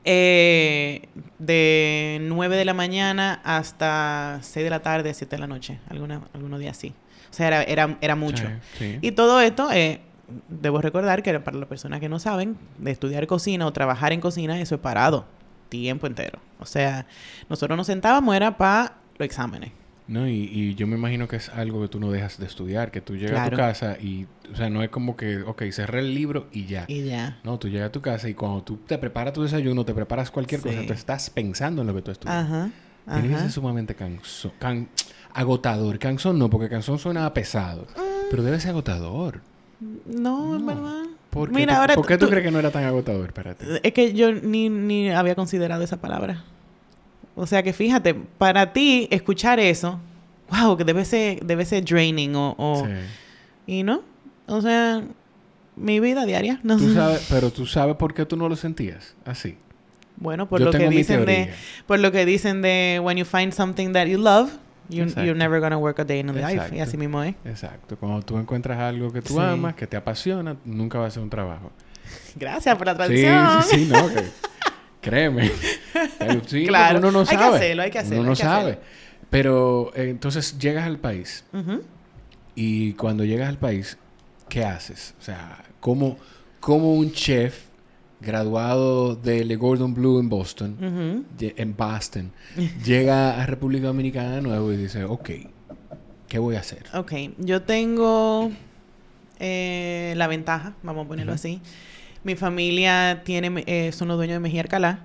Eh, 0.04 1.08
de 1.38 2.20
9 2.22 2.56
de 2.56 2.66
la 2.66 2.74
mañana 2.74 3.40
hasta 3.44 4.40
6 4.42 4.64
de 4.64 4.70
la 4.70 4.82
tarde, 4.82 5.14
7 5.14 5.36
de 5.36 5.40
la 5.40 5.48
noche, 5.48 5.80
alguna, 5.90 6.22
algunos 6.34 6.60
días 6.60 6.78
así. 6.78 6.94
O 7.30 7.34
sea, 7.34 7.48
era, 7.64 7.98
era, 8.02 8.16
mucho. 8.16 8.44
Y 9.02 9.12
todo 9.12 9.40
esto, 9.40 9.72
eh, 9.72 10.02
debo 10.50 10.82
recordar 10.82 11.24
que 11.24 11.40
para 11.40 11.58
las 11.58 11.70
personas 11.70 12.00
que 12.00 12.10
no 12.10 12.20
saben, 12.20 12.58
de 12.78 12.92
estudiar 12.92 13.26
cocina 13.28 13.66
o 13.66 13.72
trabajar 13.72 14.12
en 14.12 14.22
cocina, 14.22 14.60
eso 14.60 14.76
es 14.76 14.82
parado, 14.82 15.26
tiempo 15.70 16.08
entero. 16.08 16.40
O 16.60 16.66
sea, 16.66 17.06
nosotros 17.48 17.78
nos 17.78 17.88
sentábamos, 17.88 18.36
era 18.36 18.58
para 18.58 18.96
los 19.18 19.26
exámenes. 19.26 19.72
No, 20.08 20.28
y, 20.28 20.76
yo 20.76 20.88
me 20.88 20.98
imagino 20.98 21.28
que 21.28 21.38
es 21.38 21.50
algo 21.50 21.82
que 21.82 21.88
tú 21.88 22.00
no 22.00 22.12
dejas 22.12 22.38
de 22.38 22.46
estudiar, 22.46 22.92
que 22.92 23.00
tú 23.02 23.16
llegas 23.16 23.48
a 23.48 23.50
tu 23.50 23.56
casa 23.56 23.98
y, 24.00 24.28
o 24.52 24.56
sea, 24.56 24.70
no 24.70 24.84
es 24.84 24.90
como 24.90 25.16
que, 25.16 25.42
ok, 25.42 25.64
cerré 25.72 26.00
el 26.00 26.14
libro 26.14 26.48
y 26.52 26.66
ya. 26.66 26.86
Y 26.88 27.04
ya. 27.04 27.40
No, 27.44 27.58
tú 27.60 27.70
llegas 27.70 27.90
a 27.90 27.92
tu 27.92 28.02
casa 28.02 28.28
y 28.28 28.34
cuando 28.34 28.62
tú 28.64 28.78
te 28.78 28.98
preparas 28.98 29.34
tu 29.34 29.44
desayuno, 29.44 29.86
te 29.86 29.94
preparas 29.94 30.30
cualquier 30.32 30.62
cosa, 30.62 30.82
tú 30.86 30.94
estás 30.94 31.30
pensando 31.30 31.82
en 31.82 31.88
lo 31.88 31.96
que 31.96 32.02
tú 32.02 32.12
estudias. 32.12 32.46
Ajá. 32.46 32.72
Tiene 33.06 33.30
que 33.30 33.38
ser 33.38 33.52
sumamente 33.52 33.96
canso, 33.96 34.54
agotador. 35.34 35.98
Cansón 36.00 36.38
no, 36.38 36.50
porque 36.50 36.70
cansón 36.70 37.00
suena 37.00 37.34
pesado. 37.34 37.88
Pero 38.30 38.44
debe 38.44 38.60
ser 38.60 38.72
agotador. 38.72 39.42
No, 40.06 40.58
es 40.58 40.66
verdad. 40.66 41.04
¿Por 41.30 41.50
qué, 41.50 41.56
Mira, 41.56 41.88
tú, 41.88 41.96
¿por 41.96 42.08
qué 42.08 42.18
tú, 42.18 42.28
crees 42.28 42.44
que 42.44 42.52
no 42.52 42.60
era 42.60 42.72
tan 42.72 42.84
agotador 42.84 43.34
para 43.34 43.56
ti? 43.56 43.66
Es 43.82 43.94
que 43.94 44.14
yo 44.14 44.34
ni, 44.34 44.70
ni 44.70 45.10
había 45.12 45.34
considerado 45.34 45.82
esa 45.82 45.98
palabra. 45.98 46.44
O 47.36 47.48
sea 47.48 47.64
que 47.64 47.74
fíjate, 47.74 48.14
para 48.14 48.74
ti 48.74 49.08
escuchar 49.12 49.60
eso, 49.60 50.00
wow, 50.50 50.78
que 50.78 50.84
debe 50.84 51.06
ser, 51.06 51.44
debe 51.46 51.66
ser 51.66 51.84
draining 51.84 52.34
o... 52.36 52.84
Sí. 52.86 52.92
Y 53.68 53.84
no, 53.84 54.02
o 54.48 54.62
sea, 54.62 55.04
mi 55.76 56.00
vida 56.00 56.26
diaria. 56.26 56.60
No 56.64 56.78
¿Tú 56.78 56.94
sabes, 56.94 57.28
pero 57.30 57.52
tú 57.52 57.66
sabes 57.66 57.96
por 57.96 58.14
qué 58.14 58.26
tú 58.26 58.36
no 58.36 58.50
lo 58.50 58.56
sentías 58.56 59.16
así. 59.26 59.58
Bueno, 60.18 60.48
por 60.48 60.62
lo 60.62 60.72
que 60.72 60.90
dicen 60.90 61.26
de... 61.26 61.52
Por 61.88 62.00
lo 62.00 62.12
que 62.12 62.26
dicen 62.26 62.62
de 62.62 63.00
when 63.04 63.18
you 63.18 63.26
find 63.26 63.54
something 63.54 63.94
that 63.94 64.08
you 64.08 64.18
love... 64.18 64.52
you're 64.90 65.34
never 65.34 65.60
gonna 65.60 65.78
work 65.78 66.00
a 66.00 66.04
day 66.04 66.20
in 66.20 66.28
life. 66.28 66.76
Y 66.76 66.80
así 66.80 66.98
mismo 66.98 67.24
es. 67.24 67.36
Exacto. 67.46 67.98
Cuando 67.98 68.22
tú 68.22 68.38
encuentras 68.38 68.78
algo 68.80 69.12
que 69.12 69.22
tú 69.22 69.40
amas, 69.40 69.76
que 69.76 69.88
te 69.88 69.96
apasiona, 69.96 70.58
nunca 70.66 71.00
va 71.00 71.08
a 71.08 71.12
ser 71.12 71.24
un 71.24 71.30
trabajo. 71.30 71.72
Gracias 72.36 72.76
por 72.78 72.88
la 72.88 72.96
tradición. 72.96 73.64
Sí, 73.64 73.70
sí, 73.70 73.86
sí, 73.86 73.92
no. 73.92 74.10
Créeme. 75.02 75.52
sí, 76.48 76.66
claro. 76.66 77.00
Uno 77.00 77.12
no 77.12 77.26
sabe. 77.26 77.44
Hay 77.44 77.50
que 77.50 77.56
hacerlo, 77.58 77.84
hay 77.84 77.92
que 77.92 78.00
hacerlo. 78.00 78.22
Uno 78.22 78.30
no 78.30 78.36
sabe. 78.36 78.80
Pero 79.30 79.92
eh, 79.96 80.10
entonces 80.10 80.58
llegas 80.58 80.86
al 80.86 81.00
país. 81.00 81.44
Y 82.56 82.94
cuando 82.94 83.24
llegas 83.26 83.50
al 83.50 83.58
país, 83.58 83.98
¿qué 84.50 84.64
haces? 84.64 85.16
O 85.20 85.24
sea, 85.24 85.64
¿cómo, 85.80 86.18
cómo 86.60 86.94
un 86.94 87.12
chef 87.12 87.72
graduado 88.22 89.16
de 89.16 89.56
Gordon 89.56 89.94
Blue 89.94 90.20
en 90.20 90.30
Boston, 90.30 91.26
en 91.40 91.76
Boston, 91.76 92.32
llega 92.86 93.42
a 93.42 93.46
República 93.46 93.88
Dominicana 93.88 94.36
de 94.36 94.42
nuevo 94.42 94.72
y 94.72 94.78
dice, 94.78 95.04
ok, 95.04 95.30
¿qué 96.28 96.40
voy 96.40 96.56
a 96.56 96.60
hacer? 96.60 96.86
Ok, 96.94 97.14
yo 97.40 97.64
tengo 97.64 98.52
eh, 99.40 100.14
la 100.16 100.28
ventaja, 100.28 100.74
vamos 100.84 101.06
a 101.06 101.08
ponerlo 101.08 101.34
así. 101.34 101.62
Mi 102.24 102.36
familia 102.36 103.22
tiene, 103.24 103.64
eh, 103.68 103.92
son 103.92 104.08
los 104.08 104.18
dueños 104.18 104.36
de 104.36 104.40
Mejía 104.40 104.62
Alcalá 104.62 105.00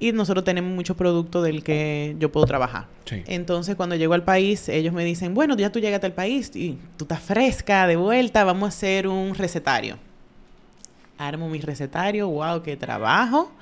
y 0.00 0.12
nosotros 0.12 0.44
tenemos 0.44 0.72
mucho 0.72 0.96
producto 0.96 1.42
del 1.42 1.62
que 1.62 2.16
yo 2.18 2.30
puedo 2.30 2.46
trabajar. 2.46 2.86
Entonces, 3.26 3.74
cuando 3.74 3.96
llego 3.96 4.14
al 4.14 4.22
país, 4.22 4.68
ellos 4.68 4.92
me 4.92 5.04
dicen, 5.04 5.34
bueno, 5.34 5.56
ya 5.56 5.72
tú 5.72 5.80
llegaste 5.80 6.06
al 6.06 6.12
país 6.12 6.50
y 6.54 6.78
tú 6.96 7.04
estás 7.04 7.20
fresca, 7.20 7.86
de 7.86 7.96
vuelta, 7.96 8.44
vamos 8.44 8.66
a 8.66 8.68
hacer 8.68 9.08
un 9.08 9.34
recetario 9.34 9.98
armo 11.18 11.48
mi 11.48 11.60
recetario, 11.60 12.28
wow, 12.28 12.62
qué 12.62 12.76
trabajo. 12.76 13.52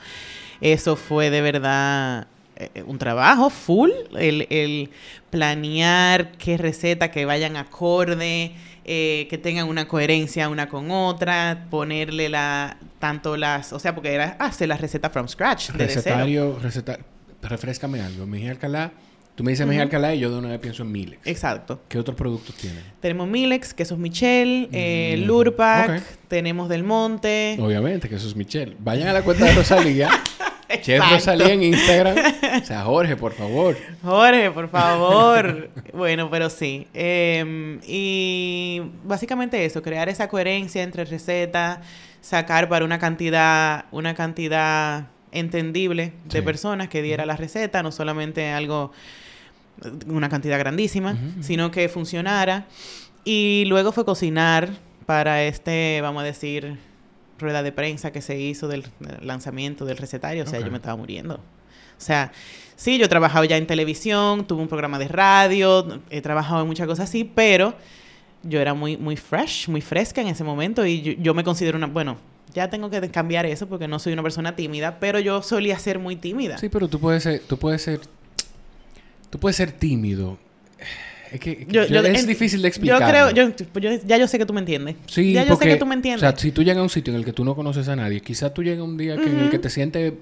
Eso 0.60 0.96
fue 0.96 1.30
de 1.30 1.40
verdad 1.40 2.26
eh, 2.56 2.82
un 2.86 2.98
trabajo 2.98 3.50
full, 3.50 3.90
el, 4.14 4.90
planear 5.30 6.32
qué 6.32 6.56
receta 6.56 7.10
que 7.10 7.24
vayan 7.24 7.56
acorde, 7.56 8.52
eh, 8.86 9.26
que 9.28 9.36
tengan 9.36 9.68
una 9.68 9.88
coherencia 9.88 10.48
una 10.48 10.68
con 10.68 10.90
otra, 10.90 11.66
ponerle 11.70 12.28
la 12.28 12.78
tanto 12.98 13.36
las, 13.36 13.72
o 13.72 13.78
sea, 13.78 13.94
porque 13.94 14.14
era 14.14 14.36
hacer 14.38 14.68
la 14.68 14.76
receta 14.76 15.10
from 15.10 15.28
scratch. 15.28 15.70
Recetario, 15.70 16.58
receta, 16.62 16.98
refrescame 17.42 18.00
algo, 18.00 18.26
mi 18.26 18.48
Alcalá 18.48 18.92
Tú 19.36 19.44
me 19.44 19.50
dices 19.50 19.66
Mejía 19.66 19.82
Alcalá 19.82 20.14
y 20.14 20.20
yo 20.20 20.30
de 20.30 20.38
una 20.38 20.48
vez 20.48 20.58
pienso 20.60 20.82
en 20.82 20.90
Milex. 20.90 21.26
Exacto. 21.26 21.82
¿Qué 21.88 21.98
otros 21.98 22.16
productos 22.16 22.54
tienen? 22.54 22.82
Tenemos 23.00 23.28
Milex, 23.28 23.74
quesos 23.74 23.98
Michel, 23.98 24.70
eh, 24.72 25.18
mm, 25.18 25.26
Lurpac, 25.26 26.02
tenemos 26.26 26.70
Del 26.70 26.84
Monte. 26.84 27.58
Obviamente, 27.60 28.08
quesos 28.08 28.34
Michel. 28.34 28.76
Vayan 28.78 29.08
a 29.08 29.12
la 29.12 29.20
cuenta 29.20 29.44
de 29.44 29.52
Rosalía. 29.52 30.08
Chef 30.82 31.02
Rosalía 31.10 31.52
en 31.52 31.62
Instagram. 31.62 32.16
O 32.62 32.64
sea, 32.64 32.82
Jorge, 32.82 33.16
por 33.16 33.32
favor. 33.32 33.76
Jorge, 34.02 34.50
por 34.50 34.68
favor. 34.68 35.70
bueno, 35.92 36.30
pero 36.30 36.50
sí. 36.50 36.86
Em, 36.94 37.80
y 37.86 38.82
básicamente 39.04 39.64
eso, 39.64 39.82
crear 39.82 40.08
esa 40.08 40.28
coherencia 40.28 40.82
entre 40.82 41.04
recetas, 41.04 41.78
sacar 42.20 42.68
para 42.68 42.84
una 42.84 42.98
cantidad, 42.98 43.84
una 43.92 44.14
cantidad 44.14 45.06
entendible 45.32 46.12
de 46.24 46.42
personas 46.42 46.88
que 46.88 47.02
diera 47.02 47.26
la 47.26 47.36
receta, 47.36 47.82
no 47.82 47.92
solamente 47.92 48.50
algo 48.50 48.92
una 50.06 50.28
cantidad 50.28 50.58
grandísima, 50.58 51.16
sino 51.40 51.70
que 51.70 51.88
funcionara. 51.88 52.66
Y 53.24 53.64
luego 53.66 53.92
fue 53.92 54.04
cocinar 54.04 54.70
para 55.04 55.42
este, 55.42 56.00
vamos 56.00 56.22
a 56.22 56.26
decir, 56.26 56.78
rueda 57.38 57.62
de 57.62 57.72
prensa 57.72 58.12
que 58.12 58.22
se 58.22 58.38
hizo 58.38 58.68
del, 58.68 58.84
lanzamiento 59.20 59.84
del 59.84 59.96
recetario. 59.96 60.44
O 60.44 60.46
sea, 60.46 60.60
yo 60.60 60.70
me 60.70 60.76
estaba 60.76 60.96
muriendo. 60.96 61.34
O 61.34 62.00
sea, 62.00 62.32
sí, 62.76 62.98
yo 62.98 63.06
he 63.06 63.08
trabajado 63.08 63.44
ya 63.44 63.56
en 63.56 63.66
televisión, 63.66 64.46
tuve 64.46 64.62
un 64.62 64.68
programa 64.68 64.98
de 64.98 65.08
radio, 65.08 66.00
he 66.10 66.20
trabajado 66.20 66.62
en 66.62 66.66
muchas 66.66 66.86
cosas 66.86 67.08
así, 67.08 67.24
pero 67.24 67.74
yo 68.42 68.60
era 68.60 68.74
muy, 68.74 68.96
muy 68.96 69.16
fresh, 69.16 69.68
muy 69.68 69.80
fresca 69.80 70.20
en 70.20 70.28
ese 70.28 70.44
momento 70.44 70.84
y 70.84 71.16
yo 71.20 71.32
me 71.32 71.42
considero 71.42 71.78
una, 71.78 71.86
bueno, 71.86 72.18
ya 72.52 72.68
tengo 72.68 72.90
que 72.90 73.10
cambiar 73.10 73.46
eso 73.46 73.66
porque 73.66 73.88
no 73.88 73.98
soy 73.98 74.12
una 74.12 74.22
persona 74.22 74.54
tímida, 74.54 74.98
pero 75.00 75.18
yo 75.18 75.42
solía 75.42 75.78
ser 75.78 75.98
muy 75.98 76.16
tímida. 76.16 76.58
Sí, 76.58 76.68
pero 76.68 76.86
tú 76.88 77.00
puedes 77.00 77.22
ser, 77.22 77.40
tú 77.40 77.58
puedes 77.58 77.82
ser 77.82 78.00
Tú 79.30 79.40
puedes 79.40 79.56
ser 79.56 79.72
tímido. 79.72 80.38
Es 81.32 81.40
que 81.40 81.66
es 81.68 82.26
difícil 82.26 82.62
de 82.62 82.68
explicar. 82.68 83.00
Yo 83.00 83.32
creo, 83.32 83.52
yo, 83.52 84.00
ya 84.04 84.18
yo 84.18 84.28
sé 84.28 84.38
que 84.38 84.46
tú 84.46 84.52
me 84.52 84.60
entiendes. 84.60 84.96
Sí, 85.06 85.32
ya 85.32 85.44
yo 85.44 85.56
sé 85.56 85.64
que 85.66 85.76
tú 85.76 85.86
me 85.86 85.94
entiendes. 85.94 86.22
O 86.22 86.30
sea, 86.30 86.38
si 86.38 86.52
tú 86.52 86.62
llegas 86.62 86.78
a 86.78 86.82
un 86.82 86.90
sitio 86.90 87.12
en 87.12 87.18
el 87.18 87.24
que 87.24 87.32
tú 87.32 87.44
no 87.44 87.54
conoces 87.54 87.88
a 87.88 87.96
nadie, 87.96 88.20
quizás 88.20 88.52
tú 88.54 88.62
llegas 88.62 88.84
un 88.84 88.96
día 88.96 89.14
en 89.14 89.40
el 89.40 89.50
que 89.50 89.58
te 89.58 89.70
sientes 89.70 90.12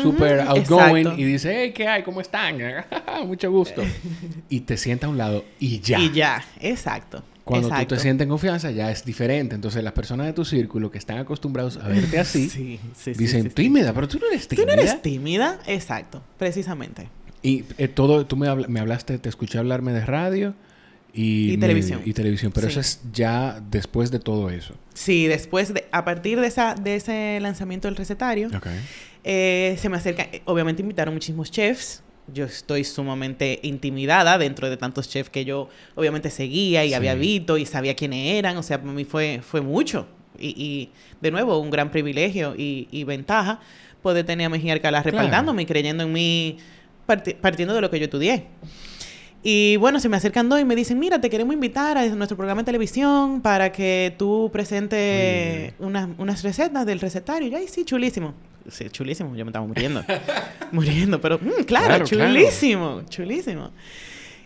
súper 0.00 0.40
outgoing 0.40 1.18
y 1.18 1.24
dices, 1.24 1.52
hey, 1.54 1.72
¿qué 1.74 1.88
hay? 1.88 2.02
¿Cómo 2.02 2.20
están? 2.20 2.58
Mucho 3.26 3.50
gusto. 3.50 3.82
y 4.48 4.60
te 4.60 4.76
sientas 4.76 5.08
a 5.08 5.10
un 5.10 5.18
lado 5.18 5.44
y 5.58 5.80
ya. 5.80 5.98
Y 5.98 6.12
ya, 6.12 6.44
exacto. 6.60 7.22
Cuando 7.44 7.68
tú 7.68 7.84
te 7.84 7.98
sientes 7.98 8.24
en 8.24 8.30
confianza 8.30 8.70
ya 8.70 8.90
es 8.90 9.04
diferente. 9.04 9.54
Entonces 9.54 9.84
las 9.84 9.92
personas 9.92 10.26
de 10.26 10.32
tu 10.32 10.44
círculo 10.46 10.90
que 10.90 10.96
están 10.98 11.18
acostumbrados 11.18 11.76
a 11.76 11.88
verte 11.88 12.18
así 12.18 12.80
dicen, 13.16 13.50
tímida, 13.50 13.92
pero 13.92 14.08
tú 14.08 14.18
no 14.18 14.26
eres 14.28 14.48
tímida. 14.48 14.66
Tú 14.66 14.74
no 14.74 14.80
eres 14.80 15.02
tímida, 15.02 15.60
exacto, 15.66 16.22
precisamente. 16.38 17.08
Y 17.44 17.64
eh, 17.76 17.88
todo, 17.88 18.24
tú 18.24 18.36
me, 18.36 18.48
hablaste, 18.48 19.18
te 19.18 19.28
escuché 19.28 19.58
hablarme 19.58 19.92
de 19.92 20.06
radio 20.06 20.54
y, 21.12 21.58
televisión. 21.58 22.00
Y 22.02 22.14
televisión, 22.14 22.52
pero 22.52 22.68
eso 22.68 22.80
es 22.80 23.02
ya 23.12 23.60
después 23.70 24.10
de 24.10 24.18
todo 24.18 24.48
eso. 24.48 24.74
Sí, 24.94 25.26
después 25.26 25.74
de, 25.74 25.84
a 25.92 26.06
partir 26.06 26.40
de, 26.40 26.46
esa, 26.46 26.74
de 26.74 26.96
ese 26.96 27.38
lanzamiento 27.42 27.86
del 27.86 27.96
recetario, 27.96 28.48
eh, 29.24 29.76
se 29.78 29.90
me 29.90 29.98
acerca, 29.98 30.26
obviamente 30.46 30.80
invitaron 30.80 31.12
muchísimos 31.12 31.50
chefs, 31.50 32.02
yo 32.32 32.46
estoy 32.46 32.82
sumamente 32.82 33.60
intimidada 33.62 34.38
dentro 34.38 34.70
de 34.70 34.78
tantos 34.78 35.10
chefs 35.10 35.28
que 35.28 35.44
yo 35.44 35.68
obviamente 35.96 36.30
seguía 36.30 36.86
y 36.86 36.94
había 36.94 37.14
visto 37.14 37.58
y 37.58 37.66
sabía 37.66 37.94
quiénes 37.94 38.38
eran, 38.38 38.56
o 38.56 38.62
sea, 38.62 38.80
para 38.80 38.94
mí 38.94 39.04
fue, 39.04 39.42
fue 39.42 39.60
mucho. 39.60 40.08
Y, 40.38 40.88
de 41.20 41.30
nuevo, 41.30 41.58
un 41.58 41.70
gran 41.70 41.90
privilegio 41.90 42.54
y, 42.56 43.04
ventaja 43.04 43.60
poder 44.00 44.24
tener 44.26 44.46
a 44.46 44.48
Mejía 44.50 44.72
Alcalá 44.72 45.02
respaldándome 45.02 45.62
y 45.62 45.66
creyendo 45.66 46.04
en 46.04 46.12
mí 46.12 46.58
partiendo 47.06 47.74
de 47.74 47.80
lo 47.80 47.90
que 47.90 47.98
yo 47.98 48.04
estudié. 48.04 48.46
Y 49.46 49.76
bueno, 49.76 50.00
se 50.00 50.08
me 50.08 50.16
acercan 50.16 50.48
dos 50.48 50.58
y 50.58 50.64
me 50.64 50.74
dicen, 50.74 50.98
mira, 50.98 51.20
te 51.20 51.28
queremos 51.28 51.52
invitar 51.52 51.98
a 51.98 52.06
nuestro 52.06 52.34
programa 52.34 52.62
de 52.62 52.64
televisión 52.64 53.42
para 53.42 53.72
que 53.72 54.14
tú 54.16 54.48
presentes 54.50 55.74
unas, 55.78 56.08
unas 56.16 56.42
recetas 56.42 56.86
del 56.86 56.98
recetario. 56.98 57.48
Y 57.48 57.54
ay, 57.54 57.68
sí, 57.68 57.84
chulísimo. 57.84 58.32
Sí, 58.70 58.88
chulísimo. 58.88 59.36
Yo 59.36 59.44
me 59.44 59.50
estaba 59.50 59.66
muriendo. 59.66 60.02
muriendo, 60.72 61.20
pero 61.20 61.38
mm, 61.38 61.64
claro, 61.66 62.06
chulísimo, 62.06 63.02
chulísimo. 63.10 63.70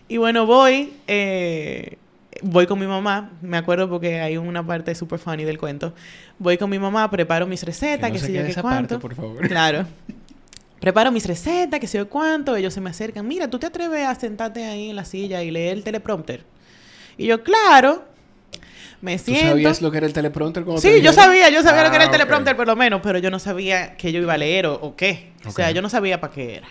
Y 0.09 0.17
bueno, 0.17 0.45
voy, 0.45 0.91
eh, 1.07 1.95
voy 2.41 2.67
con 2.67 2.77
mi 2.77 2.85
mamá. 2.85 3.31
Me 3.41 3.55
acuerdo 3.55 3.89
porque 3.89 4.19
hay 4.19 4.35
una 4.35 4.67
parte 4.67 4.93
súper 4.95 5.19
funny 5.19 5.45
del 5.45 5.57
cuento. 5.57 5.93
Voy 6.39 6.57
con 6.57 6.69
mi 6.69 6.77
mamá, 6.77 7.09
preparo 7.09 7.47
mis 7.47 7.63
recetas, 7.63 8.11
que, 8.11 8.19
sé 8.19 8.33
yo 8.33 8.45
qué 8.45 8.53
cuánto. 8.61 8.99
por 8.99 9.15
favor. 9.15 9.47
Claro. 9.47 9.85
preparo 10.79 11.11
mis 11.11 11.25
recetas, 11.25 11.79
que 11.79 11.87
sé 11.87 11.97
yo 11.97 12.09
cuánto, 12.09 12.55
ellos 12.55 12.73
se 12.73 12.81
me 12.81 12.89
acercan, 12.89 13.27
mira, 13.27 13.49
¿tú 13.49 13.59
te 13.59 13.67
atreves 13.67 14.05
a 14.07 14.15
sentarte 14.15 14.65
ahí 14.65 14.89
en 14.89 14.95
la 14.95 15.05
silla 15.05 15.43
y 15.43 15.51
leer 15.51 15.77
el 15.77 15.83
teleprompter? 15.83 16.43
Y 17.17 17.27
yo, 17.27 17.43
claro, 17.43 18.05
me 19.01 19.17
siento. 19.17 19.43
¿Tú 19.43 19.49
sabías 19.49 19.81
lo 19.81 19.91
que 19.91 19.97
era 19.97 20.07
el 20.07 20.13
teleprompter? 20.13 20.63
Sí, 20.79 21.01
yo 21.01 21.13
sabía, 21.13 21.49
yo 21.49 21.63
sabía 21.63 21.83
lo 21.83 21.89
que 21.89 21.95
era 21.95 22.05
el 22.05 22.09
ah, 22.09 22.13
teleprompter 22.13 22.55
por 22.55 22.67
lo 22.67 22.75
menos, 22.75 23.01
pero 23.03 23.19
yo 23.19 23.29
no 23.29 23.39
sabía 23.39 23.95
que 23.97 24.11
yo 24.11 24.21
iba 24.21 24.33
a 24.33 24.37
leer 24.37 24.65
o, 24.67 24.95
qué. 24.95 25.31
O 25.45 25.51
sea, 25.51 25.71
yo 25.71 25.81
no 25.81 25.89
sabía 25.89 26.19
para 26.19 26.33
qué 26.33 26.55
era. 26.55 26.67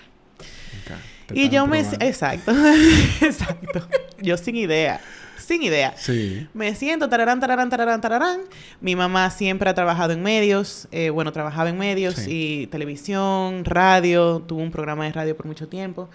Y 1.34 1.50
yo 1.50 1.66
me... 1.66 1.80
Exacto, 1.80 2.52
exacto. 3.20 3.86
Yo 4.22 4.38
sin 4.38 4.56
idea 4.56 5.00
sin 5.48 5.62
idea. 5.62 5.94
Sí. 5.96 6.46
Me 6.52 6.74
siento, 6.74 7.08
tararán, 7.08 7.40
tararán, 7.40 7.70
tararán, 7.70 8.00
tararán. 8.00 8.40
Mi 8.82 8.94
mamá 8.94 9.30
siempre 9.30 9.70
ha 9.70 9.74
trabajado 9.74 10.12
en 10.12 10.22
medios, 10.22 10.88
eh, 10.92 11.08
bueno, 11.08 11.32
trabajaba 11.32 11.70
en 11.70 11.78
medios 11.78 12.26
y 12.28 12.66
televisión, 12.66 13.64
radio, 13.64 14.44
tuvo 14.46 14.60
un 14.60 14.70
programa 14.70 15.06
de 15.06 15.12
radio 15.12 15.36
por 15.36 15.46
mucho 15.46 15.66
tiempo. 15.66 16.10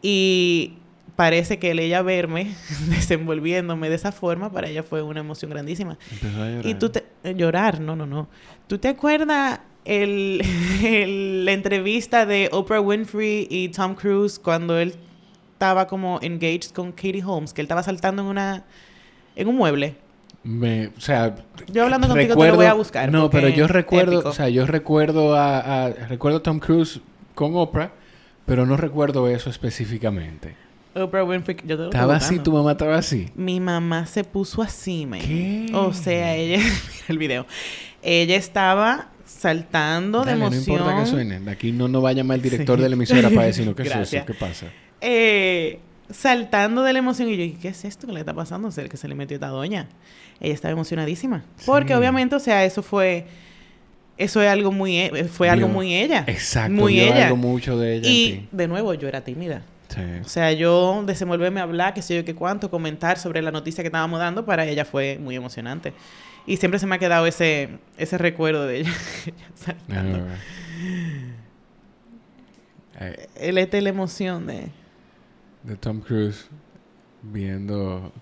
Y 0.00 0.72
parece 1.16 1.58
que 1.58 1.72
el 1.72 1.80
ella 1.80 2.00
verme 2.00 2.54
desenvolviéndome 2.88 3.90
de 3.90 3.96
esa 3.96 4.10
forma, 4.10 4.50
para 4.50 4.68
ella 4.68 4.82
fue 4.82 5.02
una 5.02 5.20
emoción 5.20 5.50
grandísima. 5.50 5.98
Empezó 6.10 6.42
a 6.42 6.48
llorar. 6.48 6.66
Y 6.66 6.74
tú 6.74 6.88
te... 6.88 7.04
Llorar, 7.36 7.78
no, 7.78 7.94
no, 7.94 8.06
no. 8.06 8.28
¿Tú 8.66 8.78
te 8.78 8.88
acuerdas 8.88 9.60
el, 9.84 11.44
la 11.44 11.52
entrevista 11.52 12.24
de 12.24 12.48
Oprah 12.52 12.80
Winfrey 12.80 13.46
y 13.50 13.68
Tom 13.68 13.94
Cruise 13.94 14.38
cuando 14.38 14.78
él 14.78 14.94
estaba 15.62 15.86
como 15.86 16.18
engaged 16.22 16.72
con 16.74 16.90
Katie 16.90 17.22
Holmes, 17.24 17.52
que 17.52 17.60
él 17.60 17.66
estaba 17.66 17.84
saltando 17.84 18.22
en 18.22 18.28
una 18.28 18.64
en 19.36 19.46
un 19.46 19.54
mueble. 19.54 19.94
Me, 20.42 20.88
o 20.88 21.00
sea, 21.00 21.36
yo 21.68 21.84
hablando 21.84 22.08
contigo 22.08 22.36
te 22.36 22.48
lo 22.48 22.56
voy 22.56 22.66
a 22.66 22.74
buscar. 22.74 23.12
No, 23.12 23.30
pero 23.30 23.48
yo 23.48 23.68
recuerdo, 23.68 24.28
o 24.28 24.32
sea, 24.32 24.48
yo 24.48 24.66
recuerdo 24.66 25.36
a, 25.36 25.90
recuerdo 26.08 26.38
a 26.38 26.42
Tom 26.42 26.58
Cruise 26.58 27.00
con 27.36 27.54
Oprah, 27.54 27.92
pero 28.44 28.66
no 28.66 28.76
recuerdo 28.76 29.28
eso 29.28 29.50
específicamente. 29.50 30.56
Oprah 30.96 31.22
Winfrey, 31.22 31.56
yo 31.64 31.76
te 31.76 31.82
lo 31.84 31.84
Estaba 31.84 32.16
así, 32.16 32.40
tu 32.40 32.52
mamá 32.52 32.72
estaba 32.72 32.96
así. 32.96 33.30
Mi 33.36 33.60
mamá 33.60 34.06
se 34.06 34.24
puso 34.24 34.62
así, 34.62 35.06
me. 35.06 35.20
¿Qué? 35.20 35.70
O 35.74 35.92
sea, 35.92 36.34
ella, 36.34 36.60
el 37.08 37.18
video. 37.18 37.46
Ella 38.02 38.34
estaba 38.34 39.10
saltando 39.24 40.24
de 40.24 40.32
emoción. 40.32 40.64
No 40.66 40.72
importa 40.72 41.04
que 41.04 41.06
suene. 41.06 41.50
Aquí 41.50 41.70
no, 41.70 41.86
no 41.86 42.02
va 42.02 42.10
a 42.10 42.14
llamar 42.14 42.38
el 42.38 42.42
director 42.42 42.80
de 42.80 42.88
la 42.88 42.96
emisora 42.96 43.30
para 43.30 43.46
decirnos 43.46 43.76
qué 43.76 43.82
es 43.82 43.94
eso, 44.12 44.26
qué 44.26 44.34
pasa. 44.34 44.66
Eh, 45.02 45.80
saltando 46.10 46.82
de 46.82 46.92
la 46.92 47.00
emoción. 47.00 47.28
Y 47.28 47.36
yo, 47.36 47.60
¿qué 47.60 47.68
es 47.68 47.84
esto 47.84 48.06
que 48.06 48.12
le 48.12 48.20
está 48.20 48.32
pasando? 48.32 48.70
ser 48.70 48.88
que 48.88 48.96
se 48.96 49.08
le 49.08 49.14
metió 49.14 49.34
esta 49.34 49.48
doña. 49.48 49.88
Ella 50.40 50.54
estaba 50.54 50.72
emocionadísima. 50.72 51.44
Porque 51.66 51.94
obviamente, 51.94 52.36
o 52.36 52.40
sea, 52.40 52.64
eso 52.64 52.82
fue... 52.82 53.26
Eso 54.16 54.40
es 54.40 54.48
algo 54.48 54.70
muy... 54.70 54.98
E, 54.98 55.24
fue 55.24 55.48
algo 55.50 55.68
muy 55.68 55.94
ella. 55.94 56.24
Exacto. 56.26 56.72
Muy 56.72 57.00
ella. 57.00 57.24
algo 57.24 57.36
mucho 57.36 57.76
de 57.78 57.96
ella 57.96 58.08
Y, 58.08 58.48
de 58.52 58.68
nuevo, 58.68 58.94
yo 58.94 59.08
era 59.08 59.22
tímida. 59.22 59.62
O 60.24 60.28
sea, 60.28 60.52
yo 60.52 61.02
desenvolverme 61.04 61.60
a 61.60 61.64
hablar, 61.64 61.92
qué 61.92 62.00
sé 62.00 62.16
yo, 62.16 62.24
qué 62.24 62.34
cuánto, 62.34 62.70
comentar 62.70 63.18
sobre 63.18 63.42
la 63.42 63.50
noticia 63.50 63.82
que 63.82 63.88
estábamos 63.88 64.20
dando, 64.20 64.46
para 64.46 64.64
ella 64.64 64.86
fue 64.86 65.18
muy 65.18 65.36
emocionante. 65.36 65.92
Y 66.46 66.56
siempre 66.56 66.80
se 66.80 66.86
me 66.86 66.94
ha 66.94 66.98
quedado 66.98 67.26
ese, 67.26 67.68
ese 67.98 68.16
recuerdo 68.16 68.66
de 68.66 68.80
ella. 68.80 68.92
Es 73.34 73.52
la 73.82 73.88
emoción 73.88 74.46
de... 74.46 74.68
De 75.64 75.76
Tom 75.76 76.00
Cruise 76.00 76.46
viendo... 77.22 78.12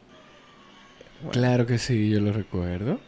Claro 1.33 1.67
que 1.67 1.79
sí, 1.79 2.11
yo 2.11 2.21
lo 2.21 2.33
recuerdo. 2.33 2.99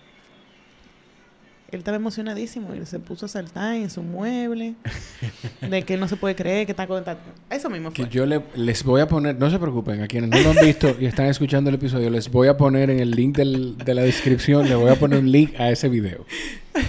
Él 1.72 1.78
estaba 1.78 1.96
emocionadísimo 1.96 2.74
y 2.74 2.84
se 2.84 2.98
puso 2.98 3.24
a 3.24 3.28
saltar 3.30 3.76
en 3.76 3.88
su 3.88 4.02
mueble. 4.02 4.74
de 5.62 5.82
que 5.84 5.96
no 5.96 6.06
se 6.06 6.16
puede 6.16 6.34
creer 6.34 6.66
que 6.66 6.72
está 6.72 6.86
contando. 6.86 7.22
Eso 7.48 7.70
mismo 7.70 7.90
fue. 7.90 8.04
Que 8.04 8.14
yo 8.14 8.26
les 8.26 8.84
voy 8.84 9.00
a 9.00 9.08
poner, 9.08 9.36
no 9.36 9.50
se 9.50 9.58
preocupen, 9.58 10.02
a 10.02 10.06
quienes 10.06 10.28
no 10.28 10.38
lo 10.38 10.50
han 10.50 10.66
visto 10.66 10.94
y 11.00 11.06
están 11.06 11.26
escuchando 11.26 11.70
el 11.70 11.76
episodio, 11.76 12.10
les 12.10 12.30
voy 12.30 12.48
a 12.48 12.58
poner 12.58 12.90
en 12.90 13.00
el 13.00 13.12
link 13.12 13.38
de 13.38 13.94
la 13.94 14.02
descripción, 14.02 14.68
les 14.68 14.76
voy 14.76 14.90
a 14.90 14.96
poner 14.96 15.20
un 15.20 15.32
link 15.32 15.58
a 15.58 15.70
ese 15.70 15.88
video. 15.88 16.26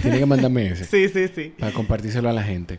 Tienen 0.02 0.20
que 0.20 0.26
mandarme 0.26 0.66
ese. 0.66 0.84
Sí, 0.84 1.08
sí, 1.08 1.28
sí. 1.34 1.54
Para 1.58 1.72
compartírselo 1.72 2.28
a 2.28 2.34
la 2.34 2.42
gente. 2.42 2.78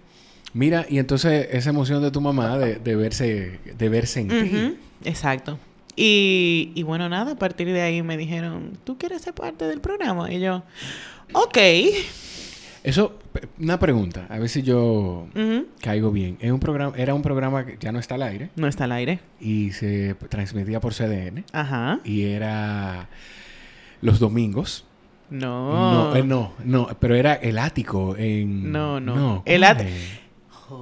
Mira, 0.55 0.85
y 0.89 0.99
entonces 0.99 1.49
esa 1.51 1.69
emoción 1.69 2.01
de 2.01 2.09
tu 2.11 2.21
mamá 2.21 2.57
de, 2.57 2.75
de 2.75 2.95
verse, 2.95 3.59
de 3.77 3.89
verse 3.89 4.21
en 4.21 4.27
ti. 4.29 4.77
Exacto. 5.03 5.59
Y, 5.97 6.71
y 6.75 6.83
bueno, 6.83 7.09
nada, 7.09 7.33
a 7.33 7.35
partir 7.35 7.67
de 7.67 7.81
ahí 7.81 8.01
me 8.01 8.15
dijeron, 8.15 8.77
¿tú 8.85 8.97
quieres 8.97 9.21
ser 9.21 9.33
parte 9.33 9.65
del 9.65 9.81
programa? 9.81 10.31
Y 10.31 10.39
yo, 10.39 10.63
Ok. 11.33 11.57
Eso, 12.83 13.17
una 13.59 13.79
pregunta, 13.79 14.27
a 14.29 14.37
ver 14.37 14.47
si 14.47 14.61
yo 14.61 15.27
caigo 15.81 16.11
bien. 16.11 16.37
Es 16.39 16.51
un 16.51 16.59
programa, 16.59 16.95
era 16.95 17.13
un 17.15 17.23
programa 17.23 17.65
que 17.65 17.77
ya 17.79 17.91
no 17.91 17.99
está 17.99 18.15
al 18.15 18.23
aire. 18.23 18.49
No 18.55 18.67
está 18.67 18.83
al 18.83 18.91
aire. 18.91 19.19
Y 19.41 19.71
se 19.71 20.15
transmitía 20.29 20.79
por 20.79 20.93
CDN. 20.93 21.43
Ajá. 21.51 21.99
Y 22.03 22.23
era 22.25 23.09
los 24.01 24.19
domingos. 24.19 24.85
No. 25.31 26.11
No, 26.11 26.15
eh, 26.15 26.23
no, 26.23 26.53
no, 26.63 26.87
pero 26.99 27.15
era 27.15 27.33
el 27.33 27.57
ático 27.57 28.15
en... 28.17 28.71
No, 28.71 28.99
no. 28.99 29.41
el 29.45 29.63
ático... 29.63 29.89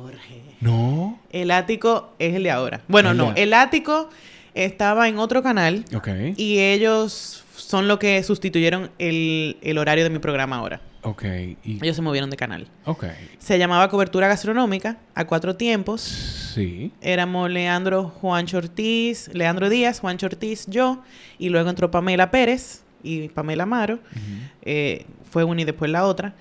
Jorge. 0.02 0.42
No. 0.62 1.20
El 1.30 1.52
ático 1.52 2.14
es 2.20 2.36
el 2.36 2.44
de 2.44 2.52
ahora. 2.52 2.82
Bueno, 2.88 3.14
no. 3.14 3.34
El 3.36 3.54
ático 3.54 4.10
estaba 4.54 5.08
en 5.08 5.18
otro 5.18 5.44
canal. 5.44 5.86
Ok. 5.96 6.10
Y 6.38 6.60
ellos 6.60 7.44
son 7.56 7.88
lo 7.88 8.00
que 8.00 8.22
sustituyeron 8.24 8.92
el, 9.00 9.78
horario 9.78 10.04
de 10.04 10.10
mi 10.10 10.20
programa 10.20 10.58
ahora. 10.58 10.82
Ok. 11.02 11.24
Ellos 11.24 11.96
se 11.96 12.02
movieron 12.02 12.30
de 12.30 12.38
canal. 12.38 12.68
Ok. 12.86 13.06
Se 13.40 13.58
llamaba 13.58 13.90
Cobertura 13.90 14.28
Gastronómica 14.28 14.98
a 15.16 15.26
cuatro 15.26 15.56
tiempos. 15.56 16.02
Sí. 16.02 16.92
Éramos 17.02 17.50
Leandro 17.50 18.10
Juan 18.22 18.46
Ortiz, 18.54 19.30
Leandro 19.34 19.70
Díaz, 19.70 20.00
Juan 20.00 20.18
Ortiz, 20.24 20.66
yo. 20.68 21.04
Y 21.40 21.50
luego 21.50 21.70
entró 21.70 21.92
Pamela 21.92 22.32
Pérez 22.32 22.84
y 23.02 23.30
Pamela 23.30 23.64
Amaro. 23.64 24.00
Eh, 24.62 25.06
fue 25.30 25.44
una 25.44 25.62
y 25.62 25.66
después 25.66 25.92
la 25.92 26.06
otra. 26.06 26.36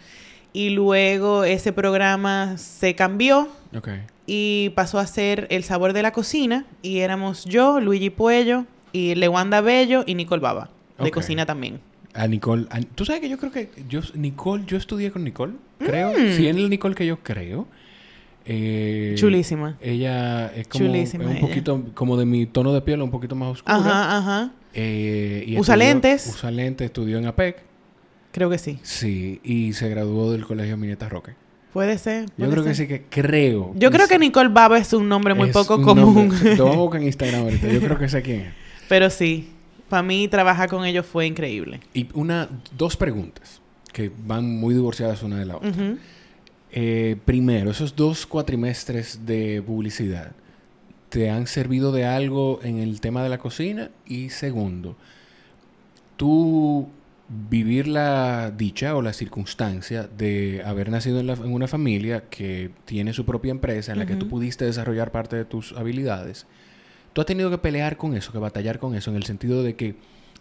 Y 0.52 0.70
luego 0.70 1.44
ese 1.44 1.72
programa 1.72 2.58
se 2.58 2.94
cambió. 2.94 3.48
Ok. 3.74 3.88
Y 4.26 4.70
pasó 4.74 4.98
a 4.98 5.06
ser 5.06 5.46
El 5.50 5.64
Sabor 5.64 5.92
de 5.92 6.02
la 6.02 6.12
Cocina. 6.12 6.66
Y 6.82 6.98
éramos 6.98 7.44
yo, 7.44 7.80
Luigi 7.80 8.10
Puello, 8.10 8.66
y 8.92 9.14
Lewanda 9.14 9.60
Bello 9.60 10.04
y 10.06 10.14
Nicole 10.14 10.42
Baba 10.42 10.70
de 10.98 11.10
cocina 11.10 11.46
también. 11.46 11.80
A 12.14 12.26
Nicole. 12.26 12.66
Tú 12.94 13.04
sabes 13.04 13.20
que 13.20 13.28
yo 13.28 13.38
creo 13.38 13.50
que. 13.50 13.70
Yo, 13.88 14.00
Nicole, 14.14 14.64
yo 14.66 14.76
estudié 14.76 15.10
con 15.10 15.24
Nicole, 15.24 15.54
creo. 15.78 16.12
Mm. 16.12 16.36
Sí, 16.36 16.46
en 16.46 16.58
el 16.58 16.68
Nicole 16.68 16.94
que 16.94 17.06
yo 17.06 17.18
creo. 17.20 17.66
Eh, 18.44 19.14
Chulísima. 19.16 19.78
Ella 19.80 20.48
es 20.48 20.68
como 20.68 20.84
Chulísima 20.84 21.24
un 21.24 21.40
poquito 21.40 21.82
como 21.94 22.16
de 22.16 22.26
mi 22.26 22.46
tono 22.46 22.72
de 22.72 22.82
piel, 22.82 23.00
un 23.00 23.10
poquito 23.10 23.34
más 23.34 23.52
oscuro. 23.52 23.74
Ajá, 23.74 24.18
ajá. 24.18 24.50
Eh, 24.74 25.56
usa 25.58 25.76
lentes. 25.76 26.26
Usa 26.26 26.50
lentes, 26.50 26.86
estudió 26.86 27.18
en 27.18 27.26
APEC. 27.26 27.62
Creo 28.32 28.50
que 28.50 28.58
sí. 28.58 28.78
Sí, 28.82 29.40
y 29.44 29.72
se 29.74 29.88
graduó 29.88 30.32
del 30.32 30.44
Colegio 30.44 30.76
Mineta 30.76 31.08
Roque. 31.08 31.34
Puede 31.72 31.96
ser. 31.96 32.26
yo 32.36 32.50
creo 32.50 32.64
que 32.64 32.74
sí 32.74 32.86
que 32.86 33.04
creo. 33.08 33.72
Yo 33.76 33.90
creo 33.90 34.06
que 34.06 34.18
Nicole 34.18 34.50
Baba 34.50 34.78
es 34.78 34.92
un 34.92 35.08
nombre 35.08 35.34
muy 35.34 35.52
poco 35.52 35.80
común. 35.80 36.30
lo 36.56 36.64
vamos 36.64 36.76
a 36.76 36.80
buscar 36.80 37.00
en 37.00 37.06
Instagram 37.06 37.42
ahorita. 37.42 37.68
Yo 37.68 37.80
creo 37.80 37.98
que 37.98 38.08
sé 38.08 38.20
quién 38.22 38.40
es. 38.40 38.54
Pero 38.88 39.08
sí 39.08 39.48
para 39.92 40.02
mí 40.02 40.26
trabajar 40.26 40.70
con 40.70 40.86
ellos 40.86 41.04
fue 41.04 41.26
increíble. 41.26 41.80
Y 41.92 42.08
una, 42.14 42.48
dos 42.78 42.96
preguntas 42.96 43.60
que 43.92 44.10
van 44.24 44.56
muy 44.56 44.72
divorciadas 44.72 45.22
una 45.22 45.38
de 45.38 45.44
la 45.44 45.56
otra. 45.56 45.70
Eh, 46.70 47.18
primero, 47.26 47.72
esos 47.72 47.94
dos 47.94 48.24
cuatrimestres 48.24 49.26
de 49.26 49.60
publicidad, 49.60 50.32
¿te 51.10 51.28
han 51.28 51.46
servido 51.46 51.92
de 51.92 52.06
algo 52.06 52.58
en 52.62 52.78
el 52.78 53.02
tema 53.02 53.22
de 53.22 53.28
la 53.28 53.36
cocina? 53.36 53.90
Y 54.06 54.30
segundo, 54.30 54.96
tú 56.16 56.88
vivir 57.32 57.88
la 57.88 58.50
dicha 58.50 58.94
o 58.94 59.00
la 59.00 59.14
circunstancia 59.14 60.02
de 60.02 60.62
haber 60.66 60.90
nacido 60.90 61.20
en, 61.20 61.52
una 61.52 61.66
familia 61.66 62.28
que 62.28 62.70
tiene 62.84 63.14
su 63.14 63.24
propia 63.24 63.50
empresa 63.50 63.92
en 63.92 63.98
la 63.98 64.06
que 64.06 64.16
tú 64.16 64.28
pudiste 64.28 64.66
desarrollar 64.66 65.12
parte 65.12 65.36
de 65.36 65.44
tus 65.44 65.72
habilidades. 65.72 66.46
Tú 67.14 67.22
has 67.22 67.26
tenido 67.26 67.50
que 67.50 67.58
pelear 67.58 67.96
con 67.96 68.14
eso, 68.14 68.32
que 68.32 68.38
batallar 68.38 68.78
con 68.78 68.94
eso, 68.94 69.10
en 69.10 69.16
el 69.16 69.24
sentido 69.24 69.62
de 69.62 69.76
que 69.76 69.96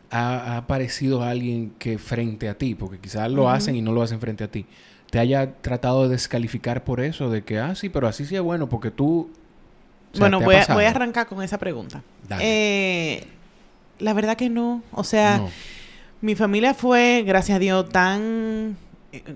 ha, 0.10 0.58
aparecido 0.58 1.23
alguien 1.23 1.73
que 1.80 1.97
frente 1.97 2.49
a 2.49 2.58
ti, 2.58 2.75
porque 2.75 2.99
quizás 2.99 3.32
lo 3.32 3.49
hacen 3.49 3.75
y 3.75 3.82
no 3.82 3.93
lo 3.93 4.01
hacen 4.01 4.19
frente 4.19 4.43
a 4.43 4.51
ti, 4.51 4.65
te 5.10 5.19
haya 5.19 5.54
tratado 5.62 6.04
de 6.04 6.10
descalificar 6.10 6.84
por 6.84 6.99
eso, 6.99 7.30
de 7.30 7.43
que, 7.43 7.60
ah, 7.60 7.73
sí, 7.75 7.88
pero 7.88 8.08
así 8.08 8.25
sí 8.25 8.36
es 8.36 8.41
bueno, 8.41 8.67
porque 8.67 8.91
tú... 8.91 9.30
bueno, 10.17 10.41
voy 10.41 10.56
a, 10.56 10.65
voy 10.73 10.84
a, 10.84 10.89
arrancar 10.89 11.27
con 11.27 11.41
esa 11.41 11.58
pregunta. 11.58 12.04
Eh, 12.39 13.25
la 13.99 14.13
verdad 14.13 14.36
que 14.36 14.49
no. 14.49 14.84
O 14.91 15.04
sea, 15.04 15.41
mi 16.21 16.36
familia 16.36 16.73
fue, 16.73 17.23
gracias 17.25 17.55
a 17.55 17.60
Dios, 17.60 17.89
tan 17.89 18.77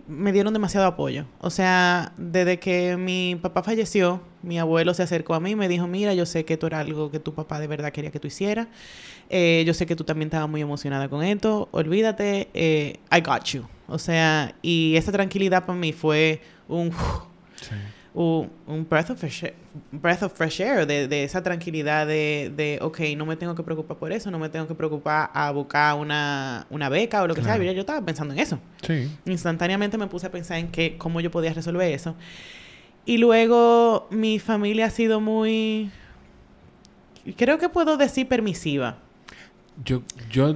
me 0.07 0.31
dieron 0.31 0.53
demasiado 0.53 0.87
apoyo. 0.87 1.25
O 1.39 1.49
sea, 1.49 2.13
desde 2.17 2.59
que 2.59 2.95
mi 2.97 3.37
papá 3.41 3.63
falleció, 3.63 4.21
mi 4.41 4.57
abuelo 4.59 4.93
se 4.93 5.03
acercó 5.03 5.33
a 5.33 5.39
mí 5.39 5.51
y 5.51 5.55
me 5.55 5.67
dijo, 5.67 5.87
mira, 5.87 6.13
yo 6.13 6.25
sé 6.25 6.45
que 6.45 6.53
esto 6.53 6.67
era 6.67 6.79
algo 6.79 7.11
que 7.11 7.19
tu 7.19 7.33
papá 7.33 7.59
de 7.59 7.67
verdad 7.67 7.91
quería 7.91 8.11
que 8.11 8.19
tú 8.19 8.27
hicieras. 8.27 8.67
Eh, 9.29 9.63
yo 9.65 9.73
sé 9.73 9.85
que 9.85 9.95
tú 9.95 10.03
también 10.03 10.27
estabas 10.27 10.49
muy 10.49 10.61
emocionada 10.61 11.09
con 11.09 11.23
esto. 11.23 11.67
Olvídate, 11.71 12.49
eh, 12.53 12.99
I 13.11 13.21
got 13.21 13.43
you. 13.45 13.67
O 13.87 13.99
sea, 13.99 14.55
y 14.61 14.95
esa 14.95 15.11
tranquilidad 15.11 15.65
para 15.65 15.77
mí 15.77 15.91
fue 15.91 16.41
un 16.67 16.91
un, 18.15 18.49
un 18.65 18.87
breath, 18.89 19.09
of 19.09 19.19
fresh, 19.19 19.43
breath 19.91 20.23
of 20.23 20.33
fresh 20.33 20.61
air, 20.61 20.87
de, 20.87 21.07
de 21.09 21.25
esa 21.25 21.43
tranquilidad 21.43 22.07
de, 22.07 22.51
de, 22.55 22.79
ok, 22.81 22.99
no 23.17 23.25
me 23.25 23.35
tengo 23.35 23.53
que 23.55 23.61
preocupar 23.61 23.97
por 23.97 24.13
eso, 24.13 24.31
no 24.31 24.39
me 24.39 24.47
tengo 24.47 24.67
que 24.67 24.73
preocupar 24.73 25.29
a 25.33 25.51
buscar 25.51 25.95
una, 25.95 26.65
una 26.69 26.87
beca 26.87 27.21
o 27.21 27.27
lo 27.27 27.35
que 27.35 27.43
sea. 27.43 27.57
Yo, 27.57 27.71
yo 27.73 27.81
estaba 27.81 28.03
pensando 28.03 28.33
en 28.33 28.39
eso. 28.39 28.57
Sí. 28.81 29.11
Instantáneamente 29.25 29.97
me 29.97 30.07
puse 30.07 30.27
a 30.27 30.31
pensar 30.31 30.57
en 30.57 30.69
que, 30.69 30.97
cómo 30.97 31.19
yo 31.19 31.29
podía 31.29 31.53
resolver 31.53 31.91
eso. 31.91 32.15
Y 33.05 33.17
luego 33.17 34.07
mi 34.09 34.39
familia 34.39 34.85
ha 34.85 34.89
sido 34.89 35.19
muy, 35.19 35.91
creo 37.35 37.57
que 37.57 37.67
puedo 37.67 37.97
decir 37.97 38.29
permisiva. 38.29 38.97
Yo, 39.83 40.03
yo, 40.31 40.55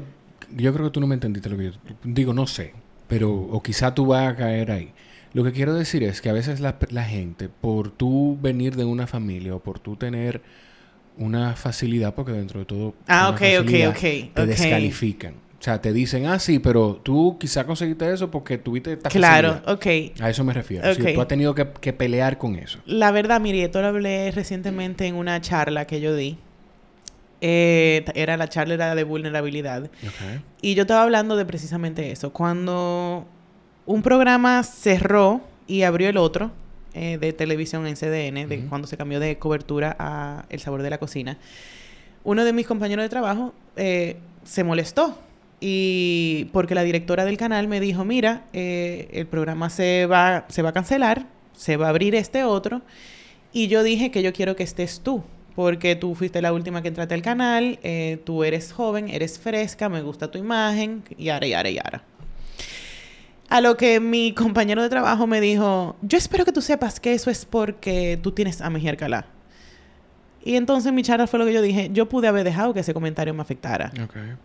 yo 0.55 0.73
creo 0.73 0.85
que 0.85 0.91
tú 0.91 1.01
no 1.01 1.07
me 1.07 1.15
entendiste 1.15 1.49
lo 1.49 1.57
que 1.57 1.65
yo 1.65 1.71
digo, 2.05 2.33
no 2.33 2.47
sé, 2.47 2.73
pero, 3.09 3.33
o 3.33 3.61
quizá 3.61 3.93
tú 3.93 4.05
vas 4.05 4.31
a 4.31 4.35
caer 4.37 4.71
ahí. 4.71 4.93
Lo 5.33 5.43
que 5.43 5.51
quiero 5.51 5.73
decir 5.73 6.03
es 6.03 6.21
que 6.21 6.29
a 6.29 6.33
veces 6.33 6.59
la, 6.59 7.03
gente, 7.03 7.49
por 7.49 7.91
tú 7.91 8.37
venir 8.41 8.75
de 8.75 8.85
una 8.85 9.07
familia 9.07 9.55
o 9.55 9.59
por 9.59 9.79
tú 9.79 9.95
tener 9.95 10.41
una 11.17 11.55
facilidad, 11.55 12.15
porque 12.15 12.31
dentro 12.31 12.59
de 12.59 12.65
todo 12.65 12.95
ah, 13.07 13.29
okay, 13.29 13.57
okay, 13.57 13.85
okay, 13.85 14.31
te 14.33 14.45
descalifican. 14.45 15.35
O 15.59 15.61
sea, 15.61 15.81
te 15.81 15.91
dicen, 15.91 16.25
ah, 16.25 16.39
sí, 16.39 16.59
pero 16.59 17.01
tú 17.03 17.37
quizá 17.37 17.65
conseguiste 17.65 18.09
eso 18.13 18.31
porque 18.31 18.57
tuviste 18.57 18.93
esta 18.93 19.09
Claro, 19.09 19.61
ok. 19.67 19.85
A 20.21 20.29
eso 20.29 20.45
me 20.45 20.53
refiero. 20.53 20.95
tú 20.95 21.21
has 21.21 21.27
tenido 21.27 21.53
que, 21.53 21.93
pelear 21.93 22.37
con 22.37 22.55
eso. 22.55 22.79
La 22.85 23.11
verdad, 23.11 23.41
mire, 23.41 23.63
esto 23.63 23.81
lo 23.81 23.87
hablé 23.87 24.31
recientemente 24.31 25.05
en 25.05 25.15
una 25.15 25.41
charla 25.41 25.85
que 25.85 25.99
yo 25.99 26.15
di. 26.15 26.37
Eh, 27.41 28.05
era 28.15 28.37
la 28.37 28.47
charla 28.47 28.95
de 28.95 29.03
vulnerabilidad. 29.03 29.91
Y 30.61 30.75
yo 30.75 30.83
estaba 30.83 31.03
hablando 31.03 31.35
de 31.35 31.45
precisamente 31.45 32.09
eso. 32.09 32.31
Cuando 32.31 33.27
un 33.89 34.03
programa 34.03 34.61
cerró 34.61 35.41
y 35.65 35.81
abrió 35.81 36.09
el 36.09 36.17
otro 36.17 36.51
eh, 36.93 37.17
de 37.19 37.33
televisión 37.33 37.87
en 37.87 37.95
CDN, 37.95 38.47
de 38.47 38.67
cuando 38.69 38.87
se 38.87 38.97
cambió 38.97 39.19
de 39.19 39.39
cobertura 39.39 39.95
a 39.97 40.45
El 40.51 40.59
Sabor 40.59 40.83
de 40.83 40.91
la 40.91 40.99
Cocina. 40.99 41.39
Uno 42.23 42.45
de 42.45 42.53
mis 42.53 42.67
compañeros 42.67 43.01
de 43.01 43.09
trabajo 43.09 43.51
eh, 43.77 44.17
se 44.43 44.63
molestó 44.63 45.17
y 45.59 46.49
porque 46.53 46.75
la 46.75 46.83
directora 46.83 47.25
del 47.25 47.35
canal 47.37 47.67
me 47.67 47.79
dijo, 47.79 48.05
mira, 48.05 48.43
eh, 48.53 49.09
el 49.11 49.25
programa 49.25 49.71
se 49.71 50.05
va, 50.05 50.45
se 50.49 50.61
va 50.61 50.69
a 50.69 50.73
cancelar, 50.73 51.25
se 51.57 51.75
va 51.75 51.87
a 51.87 51.89
abrir 51.89 52.13
este 52.13 52.43
otro. 52.43 52.83
Y 53.53 53.69
yo 53.69 53.81
dije 53.81 54.11
que 54.11 54.21
yo 54.21 54.33
quiero 54.33 54.55
que 54.55 54.61
estés 54.61 54.99
tú, 54.99 55.23
porque 55.55 55.95
tú 55.95 56.13
fuiste 56.13 56.43
la 56.43 56.53
última 56.53 56.83
que 56.83 56.89
entraste 56.89 57.15
al 57.15 57.23
canal, 57.23 57.79
tú 58.23 58.43
eres 58.43 58.71
joven, 58.71 59.09
eres 59.09 59.39
fresca, 59.39 59.89
me 59.89 60.03
gusta 60.03 60.29
tu 60.29 60.37
imagen, 60.37 61.01
y 61.17 61.29
ahora, 61.29 61.47
y 61.47 61.53
ahora, 61.53 61.69
y 61.71 61.77
ahora. 61.79 62.03
A 63.49 63.61
lo 63.61 63.77
que 63.77 63.99
mi 63.99 64.33
compañero 64.33 64.81
de 64.83 64.89
trabajo 64.89 65.25
me 65.25 65.41
dijo, 65.41 65.95
yo 66.01 66.17
espero 66.17 66.45
que 66.45 66.51
tú 66.51 66.61
sepas 66.61 66.99
que 66.99 67.13
eso 67.13 67.31
es 67.31 67.45
porque 67.45 68.19
tú 68.21 68.31
tienes 68.31 68.61
a 68.61 68.69
Mejía 68.69 68.91
Alcalá. 68.91 69.25
Y 70.43 70.55
entonces 70.55 70.93
mi 70.93 71.03
charla 71.03 71.27
fue 71.27 71.39
lo 71.39 71.45
que 71.45 71.53
yo 71.53 71.61
dije, 71.61 71.89
yo 71.91 72.07
pude 72.07 72.27
haber 72.27 72.43
dejado 72.43 72.73
que 72.73 72.79
ese 72.79 72.93
comentario 72.93 73.33
me 73.33 73.41
afectara. 73.41 73.91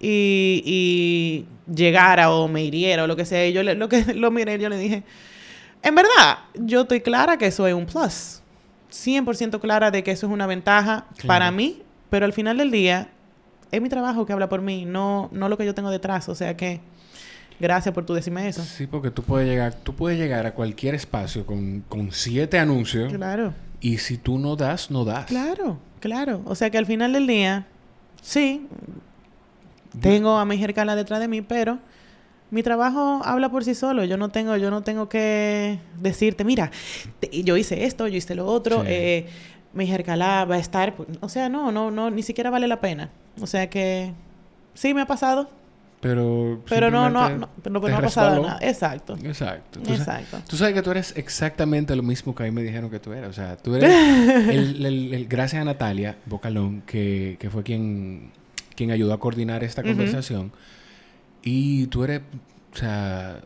Y, 0.00 0.62
y, 0.64 1.46
llegara 1.72 2.30
o 2.30 2.48
me 2.48 2.64
hiriera 2.64 3.04
o 3.04 3.06
lo 3.06 3.14
que 3.14 3.24
sea. 3.24 3.46
Y 3.46 3.52
yo 3.52 3.62
lo 3.62 3.88
que 3.88 4.04
lo 4.14 4.30
miré, 4.30 4.58
yo 4.58 4.68
le 4.68 4.78
dije, 4.78 5.04
en 5.82 5.94
verdad, 5.94 6.38
yo 6.54 6.82
estoy 6.82 7.00
clara 7.00 7.36
que 7.36 7.46
eso 7.46 7.66
es 7.66 7.74
un 7.74 7.86
plus. 7.86 8.40
100% 8.90 9.60
clara 9.60 9.90
de 9.90 10.02
que 10.02 10.12
eso 10.12 10.26
es 10.26 10.32
una 10.32 10.46
ventaja 10.46 11.06
para 11.26 11.50
mí, 11.50 11.82
pero 12.10 12.24
al 12.24 12.32
final 12.32 12.58
del 12.58 12.70
día 12.70 13.08
es 13.70 13.82
mi 13.82 13.88
trabajo 13.88 14.24
que 14.24 14.32
habla 14.32 14.48
por 14.48 14.62
mí, 14.62 14.84
no, 14.84 15.28
no 15.32 15.48
lo 15.48 15.58
que 15.58 15.66
yo 15.66 15.74
tengo 15.74 15.90
detrás. 15.90 16.28
O 16.28 16.34
sea 16.34 16.56
que 16.56 16.80
gracias 17.60 17.94
por 17.94 18.04
tu 18.04 18.14
decirme 18.14 18.48
eso. 18.48 18.62
Sí, 18.62 18.86
porque 18.86 19.10
tú 19.10 19.22
puedes 19.22 19.48
llegar, 19.48 19.74
tú 19.74 19.94
puedes 19.94 20.18
llegar 20.18 20.46
a 20.46 20.54
cualquier 20.54 20.94
espacio 20.94 21.46
con, 21.46 21.84
con 21.88 22.12
siete 22.12 22.58
anuncios. 22.58 23.12
Claro. 23.12 23.52
Y 23.80 23.98
si 23.98 24.16
tú 24.16 24.38
no 24.38 24.56
das, 24.56 24.90
no 24.90 25.04
das. 25.04 25.26
Claro, 25.26 25.78
claro. 26.00 26.42
O 26.46 26.54
sea 26.54 26.70
que 26.70 26.78
al 26.78 26.86
final 26.86 27.12
del 27.12 27.26
día, 27.26 27.66
sí, 28.22 28.66
tengo 30.00 30.38
a 30.38 30.44
mi 30.44 30.58
jercala 30.58 30.96
detrás 30.96 31.20
de 31.20 31.28
mí, 31.28 31.42
pero 31.42 31.78
mi 32.50 32.62
trabajo 32.62 33.20
habla 33.24 33.48
por 33.48 33.64
sí 33.64 33.74
solo. 33.74 34.04
Yo 34.04 34.16
no 34.16 34.28
tengo, 34.28 34.56
yo 34.56 34.70
no 34.70 34.82
tengo 34.82 35.08
que 35.08 35.78
decirte, 36.00 36.44
mira, 36.44 36.70
yo 37.32 37.56
hice 37.56 37.84
esto, 37.84 38.06
yo 38.08 38.16
hice 38.16 38.34
lo 38.34 38.46
otro, 38.46 38.84
eh, 38.86 39.26
mi 39.72 39.86
jercala 39.86 40.44
va 40.44 40.54
a 40.56 40.58
estar. 40.58 40.94
O 41.20 41.28
sea, 41.28 41.48
no, 41.48 41.72
no, 41.72 41.90
no, 41.90 42.10
ni 42.10 42.22
siquiera 42.22 42.50
vale 42.50 42.68
la 42.68 42.80
pena. 42.80 43.10
O 43.40 43.46
sea 43.46 43.68
que 43.68 44.12
sí 44.74 44.94
me 44.94 45.02
ha 45.02 45.06
pasado. 45.06 45.50
Pero, 46.04 46.62
pero 46.68 46.90
no, 46.90 47.08
no, 47.08 47.30
no, 47.30 47.48
no, 47.64 47.86
ha 47.86 48.00
pasado 48.02 48.42
nada. 48.42 48.58
Exacto. 48.60 49.16
Exacto. 49.24 49.80
Exacto. 49.88 50.42
tú 50.46 50.58
sabes 50.58 50.74
que 50.74 50.82
tú 50.82 50.90
eres 50.90 51.14
exactamente 51.16 51.96
lo 51.96 52.02
mismo 52.02 52.34
que 52.34 52.42
a 52.42 52.46
mí 52.46 52.52
me 52.52 52.62
dijeron 52.62 52.90
que 52.90 53.00
tú 53.00 53.14
eras. 53.14 53.30
O 53.30 53.32
sea, 53.32 53.56
tú 53.56 53.74
eres 53.74 53.90
el, 54.50 55.26
gracias 55.30 55.62
a 55.62 55.64
Natalia 55.64 56.18
Bocalón, 56.26 56.82
que, 56.82 57.38
que, 57.40 57.48
fue 57.48 57.62
quien, 57.62 58.32
quien 58.76 58.90
ayudó 58.90 59.14
a 59.14 59.18
coordinar 59.18 59.64
esta 59.64 59.82
conversación. 59.82 60.52
Y 61.42 61.86
tú 61.86 62.04
eres, 62.04 62.20
o 62.74 62.76
sea, 62.76 63.40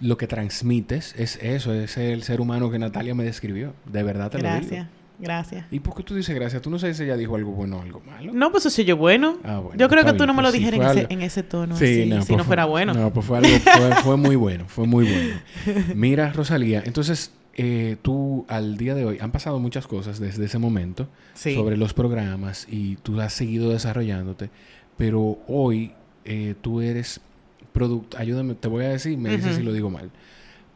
lo 0.00 0.18
que 0.18 0.26
transmites 0.26 1.14
es 1.16 1.38
eso, 1.40 1.72
es 1.72 1.96
el 1.96 2.24
ser 2.24 2.42
humano 2.42 2.70
que 2.70 2.78
Natalia 2.78 3.14
me 3.14 3.24
describió. 3.24 3.72
De 3.86 4.02
verdad 4.02 4.30
te 4.30 4.42
lo 4.42 4.60
digo. 4.60 4.86
Gracias. 5.20 5.66
¿Y 5.70 5.80
por 5.80 5.94
qué 5.94 6.02
tú 6.02 6.14
dices 6.14 6.34
gracias? 6.34 6.62
¿Tú 6.62 6.70
no 6.70 6.78
sabes 6.78 6.96
si 6.96 7.04
ella 7.04 7.16
dijo 7.16 7.36
algo 7.36 7.52
bueno 7.52 7.78
o 7.78 7.82
algo 7.82 8.00
malo? 8.00 8.32
No, 8.32 8.50
pues 8.50 8.66
eso 8.66 8.74
sí 8.74 8.84
yo 8.84 8.96
bueno. 8.96 9.38
Ah, 9.44 9.58
bueno. 9.58 9.78
Yo 9.78 9.88
creo 9.88 10.04
que 10.04 10.14
tú 10.14 10.26
no 10.26 10.34
me 10.34 10.42
lo 10.42 10.48
pues 10.48 10.60
dijeras 10.60 10.96
en, 11.08 11.22
ese, 11.22 11.42
tono. 11.42 11.76
Sí, 11.76 12.06
no, 12.06 12.22
si 12.22 12.28
pues 12.28 12.38
no 12.38 12.44
fuera 12.44 12.64
bueno. 12.64 12.94
No, 12.94 13.12
pues 13.12 13.26
fue 13.26 13.38
algo, 13.38 13.48
fue, 13.48 13.94
fue, 14.02 14.16
muy 14.16 14.36
bueno, 14.36 14.64
fue 14.66 14.86
muy 14.86 15.04
bueno. 15.04 15.40
Mira, 15.94 16.32
Rosalía, 16.32 16.82
entonces 16.84 17.32
eh, 17.62 17.96
tú 18.00 18.46
al 18.48 18.76
día 18.78 18.94
de 18.94 19.04
hoy, 19.04 19.18
han 19.20 19.32
pasado 19.32 19.58
muchas 19.58 19.86
cosas 19.86 20.18
desde 20.18 20.46
ese 20.46 20.58
momento 20.58 21.08
sobre 21.34 21.76
los 21.76 21.92
programas 21.92 22.66
y 22.70 22.96
tú 22.96 23.20
has 23.20 23.34
seguido 23.34 23.70
desarrollándote, 23.70 24.48
pero 24.96 25.38
hoy 25.46 25.92
eh, 26.24 26.54
tú 26.60 26.80
eres, 26.80 27.20
ayúdame, 28.16 28.54
te 28.54 28.68
voy 28.68 28.84
a 28.84 28.88
decir, 28.88 29.18
me 29.18 29.36
dices 29.36 29.56
si 29.56 29.62
lo 29.62 29.72
digo 29.72 29.90
mal, 29.90 30.10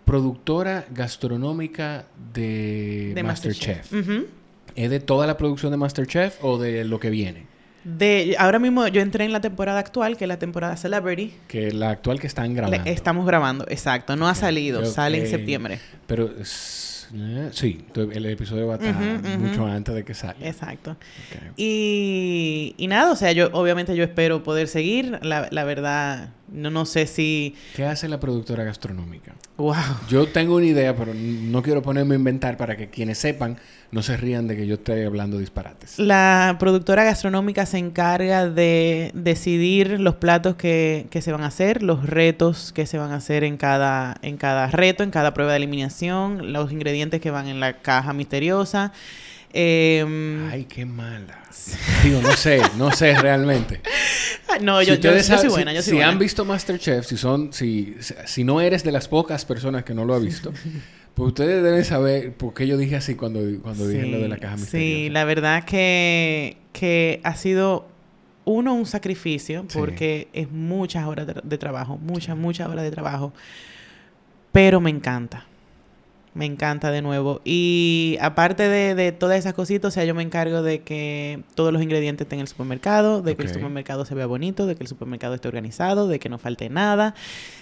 productora 0.05 0.87
gastronómica 0.91 2.07
de, 2.33 3.21
Masterchef. 3.25 3.93
¿Es 4.77 4.91
de 4.91 5.01
toda 5.01 5.27
la 5.27 5.37
producción 5.37 5.71
de 5.71 5.79
Masterchef 5.79 6.43
o 6.43 6.59
de 6.59 6.85
lo 6.85 6.99
que 6.99 7.11
viene? 7.11 7.47
De, 7.85 8.35
ahora 8.39 8.59
mismo 8.59 8.89
yo 8.89 9.03
entré 9.03 9.27
en 9.27 9.33
la 9.33 9.43
temporada 9.43 9.79
actual, 9.79 10.17
que 10.17 10.25
es 10.25 10.29
la 10.29 10.39
temporada 10.39 10.77
Celebrity. 10.77 11.35
Que 11.49 11.71
la 11.71 11.91
actual 11.91 12.19
que 12.19 12.27
están 12.27 12.55
grabando. 12.55 12.91
estamos 12.91 13.27
grabando, 13.27 13.67
exacto. 13.69 14.17
No 14.17 14.27
ha 14.27 14.35
salido, 14.35 14.85
sale 14.87 15.19
en 15.19 15.27
septiembre. 15.29 15.81
Pero 16.07 16.31
eh, 17.17 17.49
sí, 17.53 17.85
el 17.95 18.27
episodio 18.27 18.67
va 18.67 18.75
a 18.75 18.79
estar 18.79 19.39
mucho 19.39 19.67
antes 19.67 19.95
de 19.95 20.03
que 20.03 20.15
salga. 20.15 20.47
Exacto. 20.47 20.97
Y, 21.57 22.75
y, 22.79 22.87
nada, 22.87 23.13
o 23.13 23.17
sea, 23.17 23.33
yo 23.33 23.51
obviamente 23.53 23.95
yo 23.95 24.03
espero 24.03 24.43
poder 24.43 24.67
seguir. 24.67 25.19
La, 25.23 25.49
la 25.51 25.65
verdad, 25.65 26.31
no, 26.53 26.71
no 26.71 26.85
sé 26.87 27.07
si... 27.07 27.55
¿Qué 27.75 27.85
hace 27.85 28.09
la 28.09 28.21
productora 28.21 28.65
gastronómica? 28.65 29.35
Wow. 29.57 29.75
Yo 30.09 30.27
tengo 30.29 30.57
una 30.57 30.67
idea, 30.67 30.95
pero 30.97 31.13
no 31.15 31.63
quiero 31.63 31.83
ponerme 31.83 32.15
a 32.15 32.19
inventar 32.19 32.57
para 32.57 32.77
que 32.77 32.91
quienes 32.91 33.19
sepan 33.19 33.57
no 33.93 34.03
se 34.03 34.17
rían 34.17 34.49
de 34.49 34.57
que 34.57 34.67
yo 34.67 34.75
esté 34.75 35.07
hablando 35.07 35.39
disparates. 35.39 35.99
La 35.99 36.57
productora 36.59 37.05
gastronómica 37.05 37.65
se 37.65 37.79
encarga 37.79 38.49
de 38.49 39.13
decidir 39.15 40.01
los 40.01 40.17
platos 40.17 40.57
que, 40.57 41.07
que, 41.11 41.23
se 41.23 41.33
van 41.33 41.43
a 41.43 41.47
hacer, 41.47 41.83
los 41.83 42.05
retos 42.05 42.73
que 42.73 42.87
se 42.87 42.99
van 42.99 43.13
a 43.13 43.17
hacer 43.17 43.45
en 43.45 43.57
cada, 43.57 44.17
en 44.23 44.37
cada 44.37 44.67
reto, 44.67 45.03
en 45.05 45.11
cada 45.11 45.33
prueba 45.33 45.53
de 45.53 45.59
eliminación, 45.59 46.53
los 46.53 46.73
ingredientes 46.73 47.21
que 47.21 47.31
van 47.31 47.47
en 47.47 47.61
la 47.61 47.75
caja 47.79 48.13
misteriosa. 48.13 48.93
Em, 49.57 50.51
Ay, 50.51 50.65
qué 50.65 50.85
mala. 50.85 51.39
Digo, 52.03 52.21
no 52.21 52.33
sé, 52.33 52.61
no 52.77 52.91
sé 52.91 53.15
realmente. 53.15 53.81
No, 54.61 54.83
yo, 54.83 54.95
yo, 54.95 55.23
soy 55.23 55.49
buena, 55.49 55.73
yo 55.73 55.81
soy 55.81 55.95
Si 55.95 56.03
han 56.03 56.19
visto 56.19 56.45
Masterchef, 56.45 57.07
si 57.07 57.17
son, 57.17 57.53
si, 57.53 57.97
si 58.27 58.43
no 58.43 58.61
eres 58.61 58.83
de 58.83 58.91
las 58.91 59.07
pocas 59.07 59.45
personas 59.45 59.85
que 59.85 59.95
no 59.95 60.05
lo 60.05 60.15
ha 60.15 60.19
visto, 60.19 60.53
pues 61.15 61.29
ustedes 61.29 61.63
deben 61.63 61.85
saber 61.85 62.33
por 62.33 62.53
qué 62.53 62.67
yo 62.67 62.77
dije 62.77 62.97
así 62.97 63.15
cuando, 63.15 63.41
cuando 63.63 63.87
dije 63.87 64.07
lo 64.07 64.19
de 64.19 64.29
la 64.29 64.39
caja 64.39 64.57
misteriosa. 64.57 64.97
Sí, 64.97 65.09
la 65.11 65.25
verdad 65.25 65.65
que, 65.65 66.57
que 66.73 67.21
ha 67.23 67.37
sido 67.37 67.87
uno 68.45 68.75
un 68.75 68.87
sacrificio 68.87 69.67
porque 69.73 70.29
es 70.33 70.51
muchas 70.51 71.07
horas 71.07 71.29
de, 71.43 71.59
trabajo, 71.59 71.97
muchas, 71.99 72.37
muchas 72.37 72.69
horas 72.69 72.83
de 72.83 72.91
trabajo. 72.91 73.33
Pero 74.51 74.81
me 74.81 74.91
encanta. 74.91 75.47
Me 76.35 76.47
encanta 76.47 76.91
de 76.91 77.01
nuevo. 77.01 77.41
Y 77.45 78.19
aparte 78.21 78.69
de, 78.69 78.95
de, 78.95 79.13
todas 79.13 79.39
esas 79.39 79.55
cositas, 79.55 79.89
o 79.89 79.91
sea, 79.93 80.05
yo 80.05 80.15
me 80.15 80.23
encargo 80.23 80.63
de 80.63 80.83
que 80.83 81.43
todos 81.55 81.73
los 81.73 81.81
ingredientes 81.81 82.25
estén 82.25 82.41
en 82.41 82.43
el 82.43 82.49
supermercado, 82.49 83.23
de 83.23 83.37
que 83.37 83.45
el 83.45 83.53
supermercado 83.53 84.05
se 84.05 84.15
vea 84.15 84.27
bonito, 84.27 84.67
de 84.67 84.75
que 84.75 84.83
el 84.83 84.89
supermercado 84.89 85.35
esté 85.35 85.47
organizado, 85.47 86.09
de 86.09 86.19
que 86.19 86.29
no 86.29 86.39
falte 86.39 86.69
nada, 86.69 87.15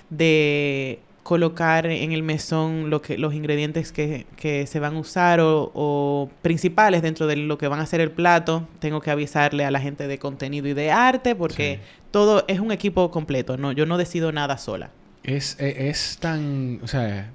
de 0.09 1.01
colocar 1.23 1.87
en 1.87 2.13
el 2.13 2.23
mesón 2.23 2.91
lo 2.91 3.01
que, 3.01 3.17
los 3.17 3.35
ingredientes 3.35 3.93
que, 3.93 4.27
que 4.37 4.67
se 4.67 4.81
van 4.81 4.97
a 4.97 4.99
usar 4.99 5.41
o, 5.41 5.71
o, 5.75 6.31
principales 6.43 7.03
dentro 7.03 7.27
de 7.27 7.37
lo 7.37 7.59
que 7.59 7.69
van 7.69 7.81
a 7.81 7.87
ser 7.87 8.01
el 8.01 8.11
plato. 8.11 8.67
Tengo 8.81 9.01
que 9.01 9.11
avisarle 9.11 9.65
a 9.65 9.71
la 9.71 9.81
gente 9.81 10.09
de 10.09 10.19
contenido 10.19 10.67
y 10.67 10.75
de 10.75 10.91
arte 10.91 11.35
porque 11.35 11.81
todo 12.11 12.45
es 12.49 12.59
un 12.61 12.73
equipo 12.73 13.11
completo. 13.11 13.57
No, 13.57 13.73
yo 13.73 13.87
no 13.87 13.99
decido 13.99 14.33
nada 14.33 14.59
sola. 14.59 14.91
Es, 15.23 15.57
e, 15.61 15.89
es 15.89 16.19
tan, 16.19 16.81
o 16.83 16.89
sea, 16.89 17.31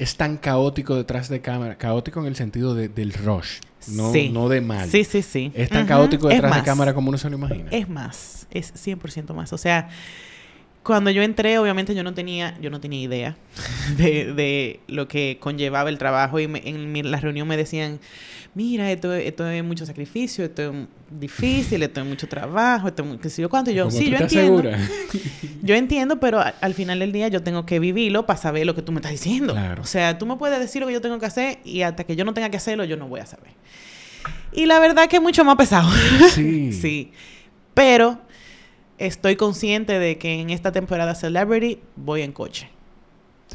es 0.00 0.16
tan 0.16 0.38
caótico 0.38 0.96
detrás 0.96 1.28
de 1.28 1.42
cámara, 1.42 1.76
caótico 1.76 2.20
en 2.20 2.26
el 2.26 2.34
sentido 2.34 2.74
de, 2.74 2.88
del 2.88 3.12
rush, 3.12 3.58
no, 3.88 4.12
no 4.32 4.48
de 4.48 4.62
mal. 4.62 4.88
Sí, 4.88 5.04
sí, 5.04 5.20
sí. 5.20 5.52
Es 5.54 5.68
tan 5.68 5.86
caótico 5.86 6.28
detrás 6.28 6.56
de 6.56 6.62
cámara 6.62 6.94
como 6.94 7.10
uno 7.10 7.18
se 7.18 7.28
lo 7.28 7.36
imagina. 7.36 7.70
Es 7.70 7.86
más, 7.86 8.46
es 8.50 8.72
100% 8.74 9.34
más. 9.34 9.52
O 9.52 9.58
sea, 9.58 9.90
cuando 10.82 11.10
yo 11.10 11.22
entré, 11.22 11.58
obviamente 11.58 11.94
yo 11.94 12.02
no 12.02 12.14
tenía, 12.14 12.58
yo 12.60 12.70
no 12.70 12.80
tenía 12.80 13.00
idea 13.00 13.36
de, 13.96 14.32
de 14.32 14.80
lo 14.88 15.08
que 15.08 15.38
conllevaba 15.40 15.88
el 15.88 15.98
trabajo 15.98 16.40
y 16.40 16.44
en 16.44 17.10
la 17.10 17.20
reunión 17.20 17.46
me 17.46 17.56
decían, 17.56 18.00
mira, 18.54 18.90
esto, 18.90 19.12
esto 19.14 19.48
es 19.48 19.62
mucho 19.62 19.86
sacrificio, 19.86 20.44
esto 20.44 20.62
es 20.62 20.72
difícil, 21.10 21.82
esto 21.82 22.00
es 22.00 22.06
mucho 22.06 22.28
trabajo, 22.28 22.88
esto 22.88 23.04
es 23.04 23.20
qué 23.20 23.30
sé 23.30 23.42
yo 23.42 23.48
cuánto. 23.48 23.70
Y 23.70 23.74
yo, 23.74 23.90
sí, 23.90 24.10
yo 24.10 24.18
entiendo. 24.18 24.62
yo 25.62 25.74
entiendo, 25.74 26.20
pero 26.20 26.42
al 26.60 26.74
final 26.74 26.98
del 26.98 27.12
día 27.12 27.28
yo 27.28 27.42
tengo 27.42 27.66
que 27.66 27.78
vivirlo 27.78 28.26
para 28.26 28.38
saber 28.38 28.66
lo 28.66 28.74
que 28.74 28.82
tú 28.82 28.92
me 28.92 28.98
estás 28.98 29.12
diciendo. 29.12 29.54
O 29.80 29.84
sea, 29.84 30.18
tú 30.18 30.26
me 30.26 30.36
puedes 30.36 30.58
decir 30.58 30.80
lo 30.80 30.86
que 30.86 30.94
yo 30.94 31.00
tengo 31.00 31.18
que 31.18 31.26
hacer 31.26 31.58
y 31.64 31.82
hasta 31.82 32.04
que 32.04 32.16
yo 32.16 32.24
no 32.24 32.34
tenga 32.34 32.50
que 32.50 32.56
hacerlo, 32.56 32.84
yo 32.84 32.96
no 32.96 33.08
voy 33.08 33.20
a 33.20 33.26
saber. 33.26 33.52
Y 34.52 34.66
la 34.66 34.78
verdad 34.78 35.08
que 35.08 35.16
es 35.16 35.22
mucho 35.22 35.44
más 35.44 35.56
pesado. 35.56 35.90
Sí. 36.34 36.72
sí. 36.80 37.12
Pero 37.72 38.20
estoy 39.00 39.36
consciente 39.36 39.98
de 39.98 40.18
que 40.18 40.40
en 40.40 40.50
esta 40.50 40.70
temporada 40.70 41.14
Celebrity 41.14 41.80
voy 41.96 42.22
en 42.22 42.32
coche. 42.32 42.68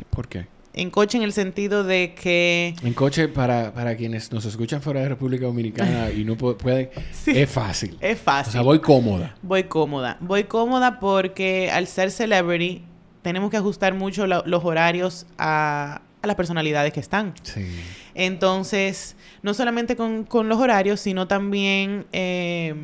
¿Por 0.09 0.27
qué? 0.27 0.47
En 0.73 0.89
coche 0.89 1.17
en 1.17 1.23
el 1.23 1.31
sentido 1.31 1.85
de 1.85 2.13
que... 2.15 2.75
En 2.83 2.93
coche, 2.93 3.29
para, 3.29 3.73
para 3.73 3.95
quienes 3.95 4.33
nos 4.33 4.43
escuchan 4.43 4.81
fuera 4.81 4.99
de 4.99 5.07
República 5.07 5.45
Dominicana 5.45 6.11
y 6.11 6.25
no 6.25 6.35
pueden... 6.35 6.89
es 7.27 7.49
fácil. 7.49 7.95
Es 8.01 8.19
fácil. 8.19 8.49
O 8.49 8.51
sea, 8.51 8.61
voy 8.61 8.79
cómoda. 8.79 9.35
Voy 9.41 9.63
cómoda. 9.65 10.17
Voy 10.19 10.43
cómoda 10.45 10.99
porque 10.99 11.71
al 11.71 11.87
ser 11.87 12.11
celebrity 12.11 12.83
tenemos 13.21 13.51
que 13.51 13.57
ajustar 13.57 13.93
mucho 13.93 14.27
los 14.27 14.65
horarios 14.65 15.27
a, 15.37 16.01
a, 16.21 16.27
las 16.27 16.35
personalidades 16.35 16.91
que 16.91 16.99
están. 16.99 17.33
Sí. 17.43 17.65
Entonces, 18.13 19.15
no 19.43 19.53
solamente 19.53 19.95
con, 19.95 20.25
con 20.25 20.49
los 20.49 20.59
horarios, 20.59 20.99
sino 20.99 21.27
también 21.27 22.05
eh, 22.11 22.75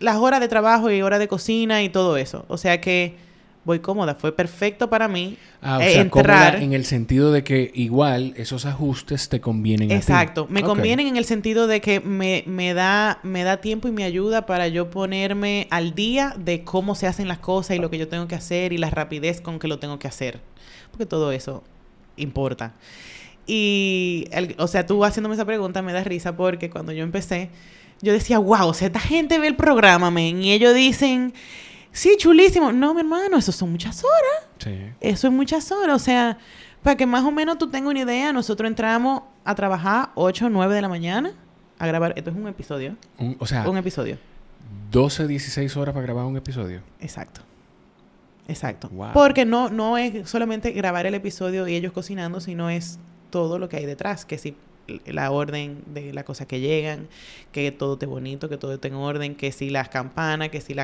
las 0.00 0.16
horas 0.16 0.40
de 0.40 0.48
trabajo 0.48 0.90
y 0.90 1.02
horas 1.02 1.18
de 1.18 1.28
cocina 1.28 1.82
y 1.82 1.88
todo 1.88 2.16
eso. 2.16 2.44
O 2.48 2.56
sea 2.56 2.80
que 2.80 3.16
voy 3.64 3.80
cómoda. 3.80 4.14
Fue 4.14 4.32
perfecto 4.32 4.88
para 4.88 5.08
mí 5.08 5.36
ah, 5.60 5.76
o 5.76 5.80
sea, 5.80 6.00
entrar. 6.00 6.56
en 6.56 6.72
el 6.72 6.84
sentido 6.84 7.32
de 7.32 7.44
que 7.44 7.70
igual 7.74 8.32
esos 8.36 8.64
ajustes 8.64 9.28
te 9.28 9.40
convienen 9.40 9.90
Exacto. 9.90 10.42
A 10.42 10.46
ti. 10.46 10.52
Me 10.52 10.62
convienen 10.62 11.06
en 11.06 11.16
el 11.16 11.24
sentido 11.26 11.66
de 11.66 11.80
que 11.80 12.00
me, 12.00 12.44
me, 12.46 12.72
da, 12.72 13.20
me 13.22 13.44
da 13.44 13.58
tiempo 13.58 13.86
y 13.86 13.92
me 13.92 14.04
ayuda 14.04 14.46
para 14.46 14.68
yo 14.68 14.90
ponerme 14.90 15.68
al 15.70 15.94
día 15.94 16.34
de 16.38 16.64
cómo 16.64 16.94
se 16.94 17.06
hacen 17.06 17.28
las 17.28 17.38
cosas 17.38 17.76
y 17.76 17.78
lo 17.78 17.90
que 17.90 17.98
yo 17.98 18.08
tengo 18.08 18.26
que 18.26 18.34
hacer 18.34 18.72
y 18.72 18.78
la 18.78 18.90
rapidez 18.90 19.40
con 19.40 19.58
que 19.58 19.68
lo 19.68 19.78
tengo 19.78 19.98
que 19.98 20.08
hacer. 20.08 20.40
Porque 20.90 21.04
todo 21.04 21.30
eso 21.30 21.62
importa. 22.16 22.74
Y, 23.46 24.26
o 24.58 24.66
sea, 24.66 24.86
tú 24.86 25.04
haciéndome 25.04 25.34
esa 25.34 25.44
pregunta 25.44 25.82
me 25.82 25.92
da 25.92 26.04
risa 26.04 26.36
porque 26.36 26.70
cuando 26.70 26.92
yo 26.92 27.02
empecé, 27.02 27.50
yo 28.00 28.12
decía, 28.12 28.38
wow, 28.38 28.68
o 28.68 28.74
sea, 28.74 28.86
esta 28.86 29.00
gente 29.00 29.38
ve 29.38 29.48
el 29.48 29.56
programa, 29.56 30.10
men, 30.10 30.42
y 30.42 30.52
ellos 30.52 30.74
dicen, 30.74 31.34
sí, 31.92 32.14
chulísimo. 32.18 32.72
No, 32.72 32.94
mi 32.94 33.00
hermano, 33.00 33.36
eso 33.36 33.52
son 33.52 33.70
muchas 33.70 34.04
horas. 34.04 34.48
Sí. 34.58 34.92
Eso 35.00 35.26
es 35.28 35.32
muchas 35.32 35.70
horas, 35.72 35.96
o 35.96 36.04
sea, 36.04 36.38
para 36.82 36.96
que 36.96 37.06
más 37.06 37.24
o 37.24 37.30
menos 37.30 37.58
tú 37.58 37.68
tengas 37.68 37.90
una 37.90 38.00
idea, 38.00 38.32
nosotros 38.32 38.68
entramos 38.68 39.22
a 39.44 39.54
trabajar 39.54 40.10
8 40.14 40.46
o 40.46 40.50
9 40.50 40.74
de 40.74 40.82
la 40.82 40.88
mañana 40.88 41.32
a 41.78 41.86
grabar. 41.86 42.14
Esto 42.16 42.30
es 42.30 42.36
un 42.36 42.46
episodio. 42.48 42.96
o 43.38 43.46
sea, 43.46 43.68
un 43.68 43.76
episodio. 43.76 44.18
12, 44.90 45.26
16 45.26 45.76
horas 45.76 45.92
para 45.92 46.04
grabar 46.04 46.24
un 46.24 46.36
episodio. 46.36 46.82
Exacto. 47.00 47.42
Exacto. 48.46 48.90
Porque 49.12 49.44
no, 49.44 49.68
no 49.68 49.98
es 49.98 50.28
solamente 50.28 50.70
grabar 50.72 51.04
el 51.04 51.14
episodio 51.14 51.68
y 51.68 51.74
ellos 51.74 51.92
cocinando, 51.92 52.40
sino 52.40 52.70
es 52.70 52.98
todo 53.30 53.58
lo 53.58 53.68
que 53.68 53.76
hay 53.76 53.86
detrás. 53.86 54.24
Que 54.24 54.38
si 54.38 54.56
la 55.06 55.30
orden 55.30 55.82
de 55.86 56.12
las 56.12 56.24
cosas 56.24 56.46
que 56.46 56.60
llegan, 56.60 57.08
que 57.52 57.70
todo 57.72 57.94
esté 57.94 58.06
bonito, 58.06 58.48
que 58.48 58.56
todo 58.56 58.74
esté 58.74 58.88
en 58.88 58.94
orden, 58.94 59.34
que 59.34 59.52
si 59.52 59.70
las 59.70 59.88
campanas, 59.88 60.48
que 60.48 60.60
si 60.60 60.74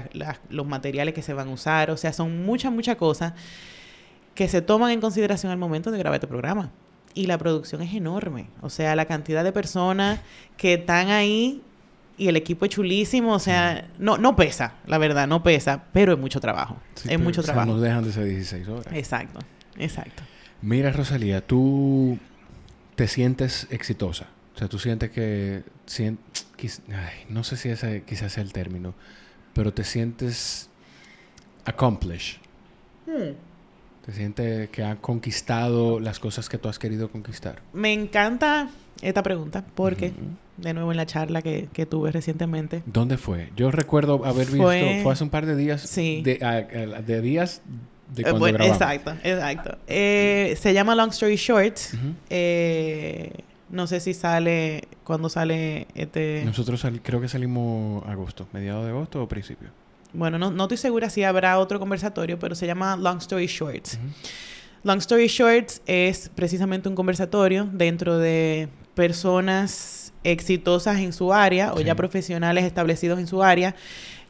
los 0.50 0.66
materiales 0.66 1.14
que 1.14 1.22
se 1.22 1.34
van 1.34 1.48
a 1.48 1.52
usar. 1.52 1.90
O 1.90 1.96
sea, 1.96 2.12
son 2.12 2.44
muchas, 2.44 2.72
muchas 2.72 2.96
cosas 2.96 3.32
que 4.34 4.48
se 4.48 4.62
toman 4.62 4.90
en 4.90 5.00
consideración 5.00 5.52
al 5.52 5.58
momento 5.58 5.90
de 5.90 5.98
grabar 5.98 6.16
este 6.16 6.26
programa. 6.26 6.70
Y 7.14 7.26
la 7.26 7.38
producción 7.38 7.82
es 7.82 7.94
enorme. 7.94 8.48
O 8.60 8.70
sea, 8.70 8.96
la 8.96 9.06
cantidad 9.06 9.44
de 9.44 9.52
personas 9.52 10.20
que 10.56 10.74
están 10.74 11.10
ahí 11.10 11.62
y 12.16 12.28
el 12.28 12.36
equipo 12.36 12.64
es 12.64 12.70
chulísimo, 12.70 13.34
o 13.34 13.38
sea, 13.38 13.88
no, 13.98 14.18
no 14.18 14.36
pesa, 14.36 14.74
la 14.86 14.98
verdad, 14.98 15.26
no 15.26 15.42
pesa, 15.42 15.84
pero 15.92 16.12
es 16.12 16.18
mucho 16.18 16.40
trabajo. 16.40 16.76
es 17.08 17.18
mucho 17.18 17.42
trabajo. 17.42 17.72
nos 17.72 17.80
dejan 17.80 18.04
de 18.04 18.12
ser 18.12 18.24
16 18.24 18.68
horas. 18.68 18.94
Exacto, 18.94 19.40
exacto. 19.78 20.22
Mira, 20.62 20.92
Rosalía, 20.92 21.40
tú 21.40 22.18
te 22.94 23.08
sientes 23.08 23.66
exitosa. 23.70 24.28
O 24.54 24.58
sea, 24.58 24.68
tú 24.68 24.78
sientes 24.78 25.10
que... 25.10 25.62
no 27.28 27.44
sé 27.44 27.56
si 27.56 27.68
ese 27.68 28.02
quizás 28.02 28.32
sea 28.32 28.42
el 28.42 28.52
término, 28.52 28.94
pero 29.52 29.72
te 29.72 29.84
sientes 29.84 30.68
accomplished. 31.64 32.40
Hmm. 33.06 33.34
Te 34.06 34.12
sientes 34.12 34.68
que 34.68 34.84
ha 34.84 34.96
conquistado 34.96 35.98
las 35.98 36.20
cosas 36.20 36.48
que 36.48 36.58
tú 36.58 36.68
has 36.68 36.78
querido 36.78 37.10
conquistar. 37.10 37.62
Me 37.72 37.92
encanta 37.92 38.68
esta 39.00 39.22
pregunta 39.22 39.64
porque 39.74 40.12
de 40.58 40.74
nuevo 40.74 40.92
en 40.92 40.98
la 40.98 41.06
charla 41.06 41.42
que, 41.42 41.86
tuve 41.88 42.12
recientemente. 42.12 42.82
¿Dónde 42.86 43.16
fue? 43.16 43.50
Yo 43.56 43.70
recuerdo 43.70 44.24
haber 44.24 44.46
visto, 44.46 44.62
fue, 44.62 45.04
hace 45.10 45.24
un 45.24 45.30
par 45.30 45.46
de 45.46 45.56
días, 45.56 45.80
sí. 45.82 46.22
de, 46.22 46.38
de 47.06 47.20
días 47.22 47.62
de 48.08 48.22
eh, 48.22 48.24
grabamos. 48.24 48.60
Exacto, 48.60 49.14
exacto. 49.22 49.78
Eh, 49.86 50.56
se 50.60 50.72
llama 50.72 50.94
Long 50.94 51.10
Story 51.10 51.36
Short. 51.36 51.78
Eh, 52.30 53.32
no 53.70 53.86
sé 53.86 54.00
si 54.00 54.14
sale, 54.14 54.88
cuando 55.04 55.28
sale 55.28 55.88
este... 55.94 56.42
Nosotros 56.44 56.84
creo 57.02 57.20
que 57.20 57.28
salimos 57.28 58.06
agosto, 58.06 58.46
mediados 58.52 58.84
de 58.84 58.90
agosto 58.90 59.22
o 59.22 59.28
principio. 59.28 59.68
Bueno, 60.12 60.38
no, 60.38 60.50
no 60.50 60.64
estoy 60.64 60.78
segura 60.78 61.10
si 61.10 61.24
habrá 61.24 61.58
otro 61.58 61.80
conversatorio, 61.80 62.38
pero 62.38 62.54
se 62.54 62.66
llama 62.66 62.96
Long 62.96 63.18
Story 63.18 63.46
Short. 63.46 63.88
Long 64.84 64.98
Story 64.98 65.26
Short 65.26 65.70
es 65.86 66.30
precisamente 66.34 66.88
un 66.88 66.94
conversatorio 66.94 67.68
dentro 67.72 68.18
de 68.18 68.68
personas 68.94 70.12
exitosas 70.22 70.98
en 70.98 71.12
su 71.12 71.32
área 71.32 71.74
o 71.74 71.80
ya 71.80 71.94
profesionales 71.94 72.64
establecidos 72.64 73.18
en 73.18 73.26
su 73.26 73.42
área, 73.42 73.74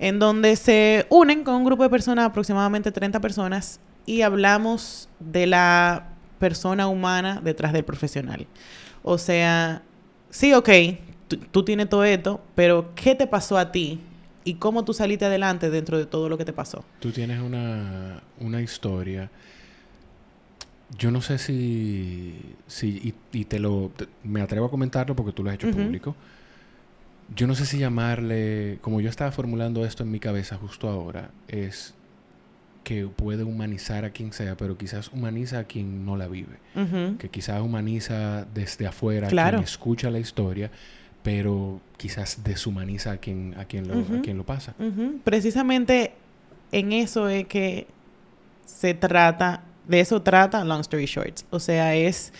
en 0.05 0.19
donde 0.19 0.55
se 0.57 1.07
unen 1.09 1.45
con 1.45 1.55
un 1.55 1.65
grupo 1.65 1.83
de 1.83 1.89
personas, 1.89 2.27
aproximadamente 2.27 2.93
30 2.93 3.23
personas, 3.23 3.81
y 4.05 4.21
hablamos 4.21 5.09
de 5.19 5.47
la 5.47 6.11
persona 6.39 6.89
humana 6.89 7.41
detrás 7.43 7.73
del 7.73 7.85
profesional. 7.85 8.47
O 9.03 9.17
sea, 9.17 9.81
sí, 10.29 10.53
ok, 10.53 10.69
tú 11.51 11.65
tienes 11.65 11.89
todo 11.89 12.05
esto, 12.05 12.43
pero 12.55 12.95
¿qué 12.95 13.15
te 13.15 13.27
pasó 13.27 13.57
a 13.57 13.73
ti? 13.73 13.99
¿Y 14.45 14.57
cómo 14.57 14.85
tú 14.85 14.93
saliste 14.93 15.25
adelante 15.25 15.71
dentro 15.71 15.97
de 15.97 16.05
todo 16.05 16.29
lo 16.29 16.37
que 16.37 16.45
te 16.45 16.53
pasó? 16.53 16.85
Tú 17.01 17.11
tienes 17.11 17.41
una, 17.41 18.23
una 18.41 18.61
historia 18.61 19.31
yo 20.99 21.11
no 21.11 21.21
sé 21.21 21.39
si, 21.39 22.35
si 22.67 23.15
y, 23.33 23.45
te 23.45 23.59
lo, 23.59 23.91
me 24.23 24.41
atrevo 24.43 24.67
a 24.67 24.71
comentarlo 24.71 25.17
porque 25.17 25.33
tú 25.33 25.43
lo 25.43 25.51
has 25.51 25.57
hecho 25.57 25.71
público. 25.71 26.15
Yo 27.37 27.47
no 27.47 27.55
sé 27.55 27.67
si 27.67 27.79
llamarle, 27.79 28.79
como 28.81 29.01
yo 29.01 29.11
estaba 29.11 29.33
formulando 29.33 29.85
esto 29.85 30.03
en 30.03 30.11
mi 30.11 30.21
cabeza 30.21 30.57
justo 30.57 30.89
ahora, 30.89 31.31
es 31.49 31.95
que 32.85 33.07
puede 33.07 33.45
humanizar 33.45 34.05
a 34.05 34.11
quien 34.11 34.33
sea, 34.33 34.57
pero 34.57 34.77
quizás 34.77 35.11
humaniza 35.13 35.61
a 35.61 35.65
quien 35.65 36.05
no 36.05 36.17
la 36.17 36.29
vive. 36.29 36.59
Que 37.19 37.29
quizás 37.29 37.61
humaniza 37.61 38.47
desde 38.55 38.87
afuera 38.87 39.29
a 39.29 39.31
quien 39.31 39.63
escucha 39.63 40.11
la 40.11 40.19
historia, 40.19 40.71
pero 41.23 41.81
quizás 41.97 42.45
deshumaniza 42.45 43.13
a 43.13 43.17
quien, 43.17 43.55
a 43.59 43.65
quien, 43.65 43.89
lo, 43.89 43.95
a 43.95 44.23
quien 44.23 44.37
lo 44.37 44.45
pasa. 44.45 44.75
Precisamente 45.25 46.13
en 46.73 46.93
eso 46.93 47.29
es 47.29 47.47
que 47.47 47.87
se 48.67 48.95
trata 48.95 49.63
de 49.89 50.01
eso 50.01 50.23
trata 50.23 50.65
Long 50.65 50.81
Story 50.81 51.07
Short. 51.07 51.41
O 51.51 51.61
sea, 51.61 51.95
es 51.95 52.33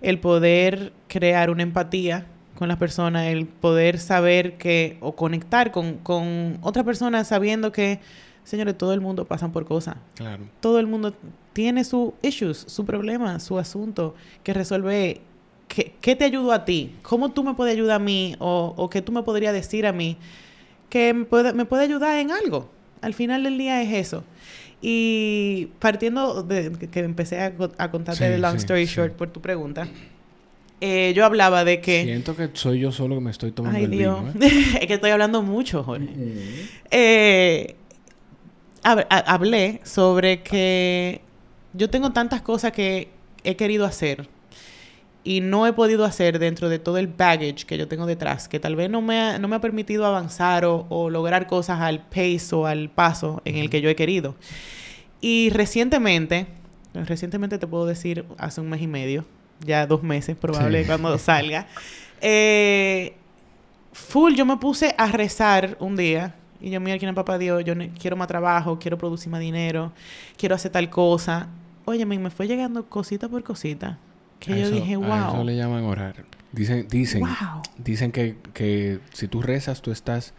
el 0.00 0.18
poder 0.18 0.92
crear 1.08 1.50
una 1.50 1.62
empatía 1.62 2.26
con 2.60 2.68
las 2.68 2.76
personas, 2.76 3.28
el 3.28 3.46
poder 3.46 3.98
saber 3.98 4.58
que, 4.58 4.98
o 5.00 5.16
conectar 5.16 5.72
con, 5.72 5.94
con 5.94 6.58
otra 6.60 6.84
persona 6.84 7.24
sabiendo 7.24 7.72
que, 7.72 8.00
señores, 8.44 8.76
todo 8.76 8.92
el 8.92 9.00
mundo 9.00 9.24
pasa 9.24 9.48
por 9.48 9.64
cosas. 9.64 9.96
Claro. 10.14 10.44
Todo 10.60 10.78
el 10.78 10.86
mundo 10.86 11.14
tiene 11.54 11.84
sus 11.84 12.12
issues, 12.20 12.58
su 12.68 12.84
problema, 12.84 13.40
su 13.40 13.58
asunto 13.58 14.14
que 14.44 14.52
resuelve. 14.52 15.22
¿Qué, 15.68 15.94
¿Qué, 16.02 16.14
te 16.14 16.26
ayudó 16.26 16.52
a 16.52 16.66
ti? 16.66 16.94
¿Cómo 17.00 17.30
tú 17.30 17.44
me 17.44 17.54
puedes 17.54 17.72
ayudar 17.72 17.96
a 17.96 17.98
mí? 17.98 18.36
O, 18.40 18.74
o 18.76 18.90
qué 18.90 19.00
tú 19.00 19.10
me 19.10 19.22
podrías 19.22 19.54
decir 19.54 19.86
a 19.86 19.92
mí 19.94 20.18
que 20.90 21.14
me 21.14 21.24
puede, 21.24 21.54
me 21.54 21.64
puede 21.64 21.84
ayudar 21.84 22.18
en 22.18 22.30
algo. 22.30 22.68
Al 23.00 23.14
final 23.14 23.42
del 23.42 23.56
día 23.56 23.80
es 23.80 24.06
eso. 24.06 24.22
Y 24.82 25.70
partiendo 25.78 26.42
de 26.42 26.72
que 26.72 27.00
empecé 27.00 27.40
a, 27.40 27.54
a 27.78 27.90
contarte 27.90 28.28
de 28.28 28.36
Long 28.36 28.56
Story 28.56 28.84
Short 28.84 29.14
por 29.14 29.30
tu 29.30 29.40
pregunta, 29.40 29.88
eh, 30.80 31.12
yo 31.14 31.24
hablaba 31.24 31.64
de 31.64 31.80
que... 31.80 32.04
Siento 32.04 32.36
que 32.36 32.50
soy 32.54 32.80
yo 32.80 32.92
solo 32.92 33.16
que 33.16 33.20
me 33.20 33.30
estoy 33.30 33.52
tomando 33.52 33.78
el 33.78 33.88
Vino, 33.88 34.28
¿eh? 34.28 34.32
es 34.80 34.86
que 34.86 34.94
estoy 34.94 35.10
hablando 35.10 35.42
mucho, 35.42 35.84
Jorge. 35.84 36.08
eh, 36.90 37.76
hablé 38.82 39.80
sobre 39.84 40.42
que 40.42 41.20
yo 41.74 41.90
tengo 41.90 42.12
tantas 42.12 42.42
cosas 42.42 42.72
que 42.72 43.08
he 43.44 43.56
querido 43.56 43.84
hacer 43.84 44.28
y 45.22 45.40
no 45.40 45.66
he 45.66 45.72
podido 45.72 46.04
hacer 46.04 46.38
dentro 46.38 46.68
de 46.68 46.78
todo 46.78 46.96
el 46.96 47.06
baggage 47.06 47.66
que 47.66 47.76
yo 47.76 47.88
tengo 47.88 48.06
detrás, 48.06 48.48
que 48.48 48.58
tal 48.58 48.74
vez 48.76 48.88
no 48.88 49.02
me 49.02 49.20
ha, 49.20 49.38
no 49.38 49.48
me 49.48 49.56
ha 49.56 49.60
permitido 49.60 50.06
avanzar 50.06 50.64
o, 50.64 51.10
lograr 51.10 51.46
cosas 51.46 51.80
al 51.80 52.06
pace 52.06 52.54
o 52.54 52.66
al 52.66 52.90
paso 52.90 53.42
en 53.44 53.56
el 53.56 53.68
que 53.68 53.82
yo 53.82 53.90
he 53.90 53.96
querido. 53.96 54.34
Y 55.20 55.50
recientemente, 55.50 56.46
recientemente 56.94 57.58
te 57.58 57.66
puedo 57.66 57.84
decir, 57.84 58.24
hace 58.38 58.62
un 58.62 58.70
mes 58.70 58.80
y 58.80 58.86
medio, 58.86 59.26
ya 59.64 59.86
dos 59.86 60.02
meses 60.02 60.36
probable 60.36 60.84
cuando 60.86 61.18
salga, 61.18 61.66
eh, 62.20 63.14
full 63.92 64.34
yo 64.34 64.44
me 64.44 64.56
puse 64.56 64.94
a 64.96 65.06
rezar 65.08 65.76
un 65.80 65.96
día 65.96 66.34
y 66.60 66.70
yo, 66.70 66.80
mira, 66.80 66.98
quién 66.98 67.14
papá 67.14 67.38
Dios, 67.38 67.64
yo 67.64 67.74
quiero 67.98 68.16
más 68.16 68.28
trabajo, 68.28 68.78
quiero 68.78 68.98
producir 68.98 69.30
más 69.30 69.40
dinero, 69.40 69.92
quiero 70.36 70.54
hacer 70.54 70.70
tal 70.70 70.90
cosa. 70.90 71.48
Oye, 71.86 72.04
me 72.04 72.30
fue 72.30 72.46
llegando 72.46 72.86
cosita 72.86 73.28
por 73.28 73.42
cosita 73.42 73.98
que 74.40 74.60
yo 74.60 74.70
dije, 74.70 74.96
wow. 74.96 75.12
A 75.12 75.28
eso 75.28 75.44
le 75.44 75.56
llaman 75.56 75.84
orar. 75.84 76.24
Dicen, 76.52 76.88
dicen, 76.88 77.22
dicen 77.78 78.10
que, 78.10 78.36
que, 78.52 78.98
si 79.12 79.28
tú 79.28 79.40
rezas, 79.40 79.82
tú 79.82 79.92
estás 79.92 80.34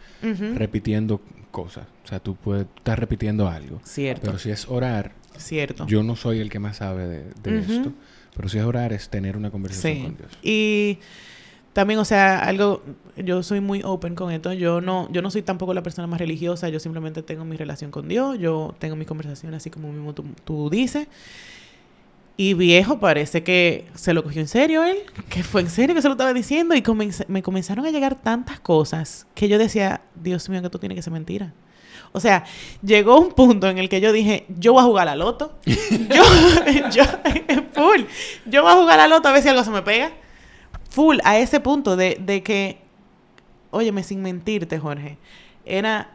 repitiendo 0.54 1.22
cosas. 1.50 1.86
O 2.04 2.08
sea, 2.08 2.20
tú 2.20 2.34
puedes, 2.36 2.66
estás 2.76 2.98
repitiendo 2.98 3.48
algo. 3.48 3.80
Cierto. 3.84 4.26
Pero 4.26 4.38
si 4.38 4.50
es 4.50 4.68
orar, 4.68 5.12
Cierto. 5.38 5.86
yo 5.86 6.02
no 6.02 6.16
soy 6.16 6.40
el 6.40 6.50
que 6.50 6.58
más 6.58 6.78
sabe 6.78 7.06
de, 7.42 7.58
esto. 7.58 7.92
Pero 8.34 8.48
si 8.48 8.58
es 8.58 8.64
orar, 8.64 8.92
es 8.92 9.08
tener 9.08 9.36
una 9.36 9.50
conversación 9.50 10.02
con 10.02 10.16
Dios. 10.16 10.38
Y 10.42 10.98
también, 11.72 11.98
o 12.00 12.04
sea, 12.04 12.38
algo, 12.40 12.82
yo 13.16 13.42
soy 13.42 13.60
muy 13.60 13.82
open 13.84 14.14
con 14.14 14.30
esto. 14.30 14.52
Yo 14.52 14.80
no, 14.80 15.10
yo 15.10 15.22
no 15.22 15.30
soy 15.30 15.42
tampoco 15.42 15.74
la 15.74 15.82
persona 15.82 16.06
más 16.06 16.18
religiosa. 16.18 16.68
Yo 16.68 16.80
simplemente 16.80 17.22
tengo 17.22 17.44
mi 17.44 17.56
relación 17.56 17.90
con 17.90 18.08
Dios. 18.08 18.38
Yo 18.38 18.74
tengo 18.78 18.96
mis 18.96 19.06
conversaciones 19.06 19.58
así 19.58 19.70
como 19.70 19.92
mismo 19.92 20.14
tú, 20.14 20.24
tú 20.44 20.70
dices. 20.70 21.08
Y 22.36 22.54
viejo, 22.54 22.98
parece 22.98 23.42
que 23.42 23.86
se 23.94 24.14
lo 24.14 24.22
cogió 24.22 24.40
en 24.40 24.48
serio 24.48 24.82
él, 24.82 24.96
que 25.28 25.42
fue 25.42 25.60
en 25.60 25.68
serio 25.68 25.94
que 25.94 26.00
se 26.00 26.08
lo 26.08 26.14
estaba 26.14 26.32
diciendo 26.32 26.74
y 26.74 26.82
me 27.28 27.42
comenzaron 27.42 27.84
a 27.84 27.90
llegar 27.90 28.14
tantas 28.22 28.58
cosas 28.58 29.26
que 29.34 29.48
yo 29.48 29.58
decía, 29.58 30.00
Dios 30.14 30.48
mío, 30.48 30.60
que 30.60 30.66
esto 30.66 30.80
tiene 30.80 30.94
que 30.94 31.02
ser 31.02 31.12
mentira. 31.12 31.52
O 32.12 32.20
sea, 32.20 32.44
llegó 32.82 33.18
un 33.18 33.32
punto 33.32 33.68
en 33.68 33.78
el 33.78 33.88
que 33.88 34.00
yo 34.00 34.12
dije, 34.12 34.44
yo 34.58 34.74
voy 34.74 34.82
a 34.82 34.84
jugar 34.84 35.08
a 35.08 35.16
la 35.16 35.24
loto. 35.24 35.58
yo, 35.66 36.22
yo, 36.90 37.04
full. 37.72 38.02
Yo 38.46 38.62
voy 38.62 38.72
a 38.72 38.76
jugar 38.76 39.00
a 39.00 39.08
la 39.08 39.14
loto 39.16 39.28
a 39.28 39.32
ver 39.32 39.42
si 39.42 39.48
algo 39.48 39.64
se 39.64 39.70
me 39.70 39.82
pega. 39.82 40.12
Full, 40.90 41.18
a 41.24 41.38
ese 41.38 41.60
punto 41.60 41.96
de, 41.96 42.18
de 42.20 42.42
que, 42.42 42.78
óyeme, 43.70 44.02
sin 44.02 44.20
mentirte, 44.20 44.78
Jorge, 44.78 45.16
era 45.64 46.10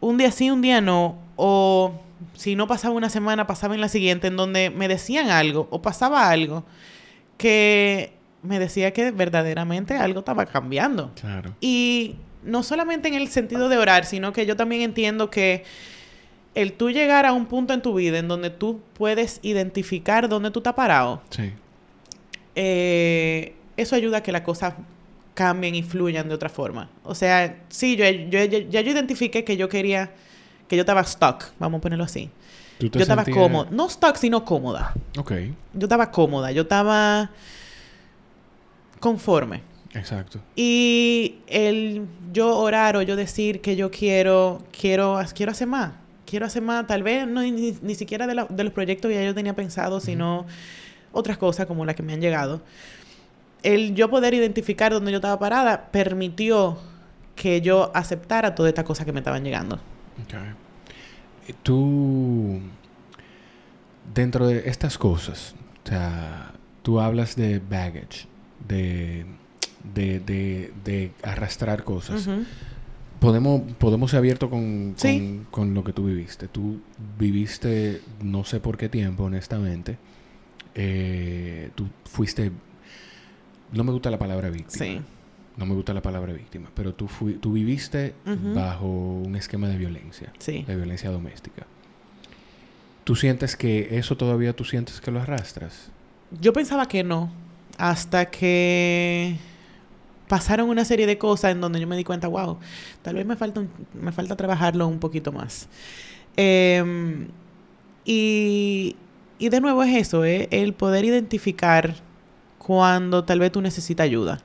un 0.00 0.18
día 0.18 0.30
sí, 0.30 0.50
un 0.50 0.60
día 0.60 0.82
no, 0.82 1.16
o 1.36 1.94
si 2.34 2.54
no 2.54 2.66
pasaba 2.66 2.94
una 2.94 3.08
semana, 3.08 3.46
pasaba 3.46 3.74
en 3.74 3.80
la 3.80 3.88
siguiente, 3.88 4.26
en 4.26 4.36
donde 4.36 4.70
me 4.70 4.86
decían 4.86 5.30
algo 5.30 5.66
o 5.70 5.80
pasaba 5.80 6.28
algo 6.28 6.64
que 7.38 8.12
me 8.42 8.58
decía 8.58 8.92
que 8.92 9.10
verdaderamente 9.10 9.96
algo 9.96 10.20
estaba 10.20 10.46
cambiando. 10.46 11.12
Claro. 11.14 11.54
Y 11.60 12.16
no 12.42 12.62
solamente 12.62 13.08
en 13.08 13.14
el 13.14 13.28
sentido 13.28 13.68
de 13.68 13.76
orar, 13.76 14.04
sino 14.04 14.32
que 14.32 14.46
yo 14.46 14.56
también 14.56 14.82
entiendo 14.82 15.30
que 15.30 15.64
el 16.54 16.72
tú 16.72 16.90
llegar 16.90 17.26
a 17.26 17.32
un 17.32 17.46
punto 17.46 17.72
en 17.72 17.82
tu 17.82 17.94
vida 17.94 18.18
en 18.18 18.28
donde 18.28 18.50
tú 18.50 18.80
puedes 18.94 19.40
identificar 19.42 20.28
dónde 20.28 20.50
tú 20.50 20.60
estás 20.60 20.74
parado, 20.74 21.22
sí. 21.30 21.52
Eh, 22.60 23.54
eso 23.76 23.94
ayuda 23.94 24.18
a 24.18 24.22
que 24.24 24.32
las 24.32 24.42
cosas 24.42 24.74
cambien 25.34 25.76
y 25.76 25.84
fluyan 25.84 26.28
de 26.28 26.34
otra 26.34 26.48
forma. 26.48 26.90
O 27.04 27.14
sea, 27.14 27.60
sí, 27.68 27.94
yo, 27.94 28.04
yo, 28.04 28.44
ya 28.44 28.80
yo 28.80 28.90
identifiqué 28.90 29.44
que 29.44 29.56
yo 29.56 29.68
quería, 29.68 30.10
que 30.66 30.74
yo 30.74 30.82
estaba 30.82 31.04
stuck, 31.04 31.44
vamos 31.60 31.78
a 31.78 31.82
ponerlo 31.82 32.04
así. 32.04 32.28
yo 32.80 33.00
estaba 33.00 33.24
cómoda, 33.24 33.68
no 33.70 33.88
stuck, 33.88 34.16
sino 34.16 34.44
cómoda. 34.44 34.92
Ok. 35.16 35.32
Yo 35.74 35.84
estaba 35.84 36.10
cómoda, 36.10 36.50
yo 36.50 36.62
estaba 36.62 37.30
conforme. 38.98 39.62
Exacto. 39.98 40.40
Y 40.56 41.36
el 41.46 42.06
yo 42.32 42.56
orar 42.56 42.96
o 42.96 43.02
yo 43.02 43.16
decir 43.16 43.60
que 43.60 43.76
yo 43.76 43.90
quiero, 43.90 44.62
quiero, 44.78 45.20
quiero 45.34 45.52
hacer 45.52 45.66
más, 45.66 45.92
quiero 46.26 46.46
hacer 46.46 46.62
más, 46.62 46.86
tal 46.86 47.02
vez 47.02 47.26
no, 47.26 47.42
ni, 47.42 47.94
siquiera 47.94 48.26
de, 48.26 48.34
los 48.34 48.72
proyectos 48.72 49.08
que 49.08 49.14
ya 49.16 49.24
yo 49.24 49.34
tenía 49.34 49.54
pensado, 49.54 50.00
sino 50.00 50.46
otras 51.12 51.38
cosas 51.38 51.66
como 51.66 51.84
las 51.84 51.94
que 51.94 52.02
me 52.02 52.12
han 52.12 52.20
llegado. 52.20 52.60
El 53.62 53.94
yo 53.94 54.08
poder 54.08 54.34
identificar 54.34 54.92
dónde 54.92 55.10
yo 55.10 55.16
estaba 55.16 55.38
parada 55.38 55.90
permitió 55.90 56.78
que 57.34 57.60
yo 57.60 57.90
aceptara 57.94 58.54
todas 58.54 58.70
estas 58.70 58.84
cosas 58.84 59.04
que 59.04 59.12
me 59.12 59.20
estaban 59.20 59.42
llegando. 59.42 59.78
Okay. 60.24 61.54
Tú, 61.62 62.60
dentro 64.14 64.46
de 64.46 64.68
estas 64.68 64.98
cosas, 64.98 65.54
o 65.84 65.88
sea, 65.88 66.52
tú 66.82 67.00
hablas 67.00 67.36
de 67.36 67.58
baggage, 67.58 68.26
de 68.66 69.24
de, 69.82 70.20
de, 70.84 71.12
arrastrar 71.22 71.84
cosas. 71.84 72.28
Podemos, 73.20 73.62
podemos 73.78 74.10
ser 74.10 74.18
abiertos 74.18 74.48
con, 74.48 74.94
con, 75.50 75.74
lo 75.74 75.84
que 75.84 75.92
tú 75.92 76.06
viviste. 76.06 76.48
Tú 76.48 76.80
viviste 77.18 78.00
no 78.22 78.44
sé 78.44 78.60
por 78.60 78.76
qué 78.76 78.88
tiempo, 78.88 79.24
honestamente. 79.24 79.98
Eh, 80.74 81.70
tú 81.74 81.88
fuiste... 82.04 82.52
No 83.72 83.84
me 83.84 83.92
gusta 83.92 84.10
la 84.10 84.18
palabra 84.18 84.50
víctima. 84.50 85.02
No 85.56 85.66
me 85.66 85.74
gusta 85.74 85.92
la 85.92 86.00
palabra 86.00 86.32
víctima, 86.32 86.70
pero 86.72 86.94
tú, 86.94 87.08
fui, 87.08 87.34
tú 87.34 87.52
viviste 87.52 88.14
bajo 88.54 88.86
un 88.86 89.34
esquema 89.34 89.68
de 89.68 89.76
violencia, 89.76 90.32
de 90.46 90.76
violencia 90.76 91.10
doméstica. 91.10 91.66
¿Tú 93.02 93.16
sientes 93.16 93.56
que 93.56 93.98
eso 93.98 94.16
todavía 94.16 94.54
tú 94.54 94.64
sientes 94.64 95.00
que 95.00 95.10
lo 95.10 95.20
arrastras? 95.20 95.90
Yo 96.40 96.52
pensaba 96.52 96.86
que 96.86 97.02
no, 97.02 97.32
hasta 97.76 98.30
que 98.30 99.36
pasaron 100.28 100.68
una 100.68 100.84
serie 100.84 101.06
de 101.06 101.18
cosas 101.18 101.52
en 101.52 101.60
donde 101.60 101.80
yo 101.80 101.86
me 101.86 101.96
di 101.96 102.04
cuenta, 102.04 102.28
wow, 102.28 102.58
tal 103.02 103.16
vez 103.16 103.26
me 103.26 103.36
falta, 103.36 103.62
me 103.94 104.12
falta 104.12 104.36
trabajarlo 104.36 104.86
un 104.86 104.98
poquito 104.98 105.32
más. 105.32 105.68
Em, 106.36 107.28
y, 108.04 108.96
y, 109.38 109.48
de 109.48 109.60
nuevo 109.60 109.82
es 109.82 109.96
eso, 109.96 110.24
eh, 110.24 110.48
el 110.50 110.72
poder 110.74 111.04
identificar 111.04 111.94
cuando 112.58 113.24
tal 113.24 113.40
vez 113.40 113.50
tú 113.52 113.60
necesitas 113.60 114.04
ayuda. 114.04 114.40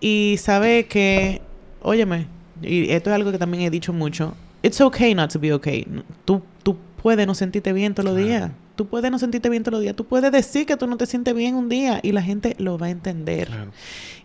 Y 0.00 0.36
sabe 0.38 0.86
que, 0.86 1.40
óyeme, 1.82 2.26
y 2.62 2.90
esto 2.90 3.10
es 3.10 3.16
algo 3.16 3.32
que 3.32 3.38
también 3.38 3.64
he 3.64 3.70
dicho 3.70 3.92
mucho, 3.92 4.34
it's 4.62 4.80
okay 4.80 5.14
not 5.14 5.32
to 5.32 5.38
be 5.38 5.52
okay. 5.52 5.86
Tú, 6.24 6.42
tú 6.62 6.76
puedes 7.02 7.26
no 7.26 7.34
sentirte 7.34 7.72
bien 7.72 7.94
todos 7.94 8.10
los 8.10 8.16
días. 8.16 8.50
Tú 8.76 8.86
puedes 8.86 9.10
no 9.10 9.18
sentirte 9.18 9.48
bien 9.48 9.62
todos 9.62 9.74
los 9.74 9.82
días. 9.82 9.94
Tú 9.94 10.04
puedes 10.04 10.30
decir 10.32 10.66
que 10.66 10.76
tú 10.76 10.86
no 10.86 10.96
te 10.96 11.06
sientes 11.06 11.34
bien 11.34 11.54
un 11.54 11.68
día 11.68 12.00
y 12.02 12.12
la 12.12 12.22
gente 12.22 12.56
lo 12.58 12.78
va 12.78 12.86
a 12.86 12.90
entender. 12.90 13.48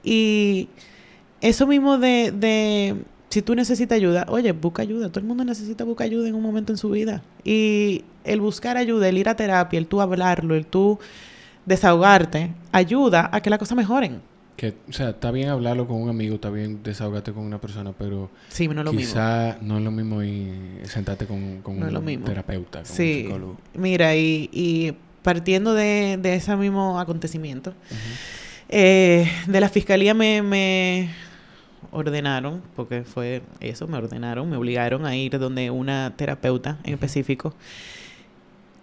Y 0.04 0.70
eso 1.41 1.68
mismo 1.68 1.97
de, 1.97 2.32
de, 2.32 2.95
si 3.30 3.41
tú 3.41 3.56
necesitas 3.56 3.95
ayuda, 3.95 4.26
oye, 4.30 4.52
busca 4.52 4.82
ayuda. 4.82 5.10
Todo 5.10 5.20
el 5.20 5.28
mundo 5.28 5.43
necesita 5.45 5.84
buscar 5.84 6.06
ayuda 6.06 6.28
en 6.28 6.36
un 6.36 6.41
momento 6.41 6.74
en 6.74 6.78
su 6.78 6.89
vida. 6.89 7.22
Y 7.43 8.04
el 8.24 8.41
buscar 8.41 8.78
ayuda, 8.78 9.08
el 9.08 9.18
ir 9.18 9.30
a 9.30 9.36
terapia, 9.36 9.78
el 9.78 9.86
tú 9.86 10.02
hablarlo, 10.02 10.56
el 10.56 10.66
tú 10.66 11.00
desahogarte, 11.66 12.52
ayuda 12.72 13.30
a 13.32 13.41
que 13.41 13.50
las 13.50 13.60
cosas 13.60 13.78
mejoren. 13.78 14.22
Que, 14.60 14.74
o 14.89 14.91
sea, 14.91 15.12
está 15.12 15.32
bien 15.32 15.47
hablarlo 15.47 15.88
con 15.88 16.01
un 16.01 16.10
amigo, 16.10 16.36
está 16.36 16.49
bien 16.49 16.84
desahogarte 16.84 17.32
con 17.32 17.45
una 17.45 17.62
persona, 17.62 17.93
pero 17.97 18.30
sí, 18.49 18.68
no 18.68 18.82
es 18.82 18.86
lo 18.86 18.91
quizá 18.91 19.57
no 19.62 19.78
es 19.78 19.84
lo 19.86 19.89
mismo 19.89 20.22
y 20.22 20.51
sentarte 20.84 21.26
con, 21.26 21.62
con 21.62 21.82
un 21.82 22.24
terapeuta, 22.26 22.80
con 22.80 22.86
sí. 22.86 23.20
un 23.22 23.24
psicólogo. 23.24 23.57
Mira, 23.74 24.18
y, 24.18 24.49
y 24.51 24.97
partiendo 25.22 25.74
de, 25.74 26.20
de 26.22 26.36
ese 26.36 26.53
mismo 26.57 26.99
acontecimiento, 26.99 27.74
eh, 28.68 29.32
de 29.47 29.62
la 29.62 29.70
fiscalía 29.70 30.14
me, 30.14 30.41
me 30.41 31.10
ordenaron, 31.91 32.62
porque 32.76 33.03
fue 33.03 33.41
eso, 33.62 33.88
me 33.88 33.97
ordenaron, 33.97 34.49
me 34.49 34.57
obligaron 34.57 35.05
a 35.05 35.16
ir 35.16 35.39
donde 35.39 35.72
una 35.72 36.14
terapeuta 36.18 36.80
en 36.84 36.95
específico. 36.95 37.53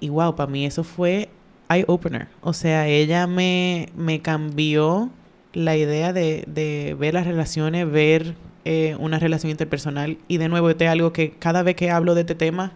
Y 0.00 0.08
wow, 0.08 0.34
para 0.34 0.50
mí 0.50 0.64
eso 0.64 0.84
fue 0.84 1.28
eye 1.68 1.84
opener. 1.86 2.28
O 2.40 2.54
sea, 2.54 2.88
ella 2.88 3.26
me, 3.26 3.90
me 3.94 4.22
cambió 4.22 5.10
la 5.52 5.76
idea 5.76 6.12
de, 6.12 6.44
de 6.46 6.96
ver 6.98 7.14
las 7.14 7.26
relaciones, 7.26 7.90
ver 7.90 8.34
eh, 8.64 8.96
una 8.98 9.18
relación 9.18 9.50
interpersonal. 9.50 10.18
Y 10.28 10.38
de 10.38 10.48
nuevo, 10.48 10.68
este 10.70 10.86
es 10.86 10.90
algo 10.90 11.12
que 11.12 11.30
cada 11.32 11.62
vez 11.62 11.76
que 11.76 11.90
hablo 11.90 12.14
de 12.14 12.22
este 12.22 12.34
tema, 12.34 12.72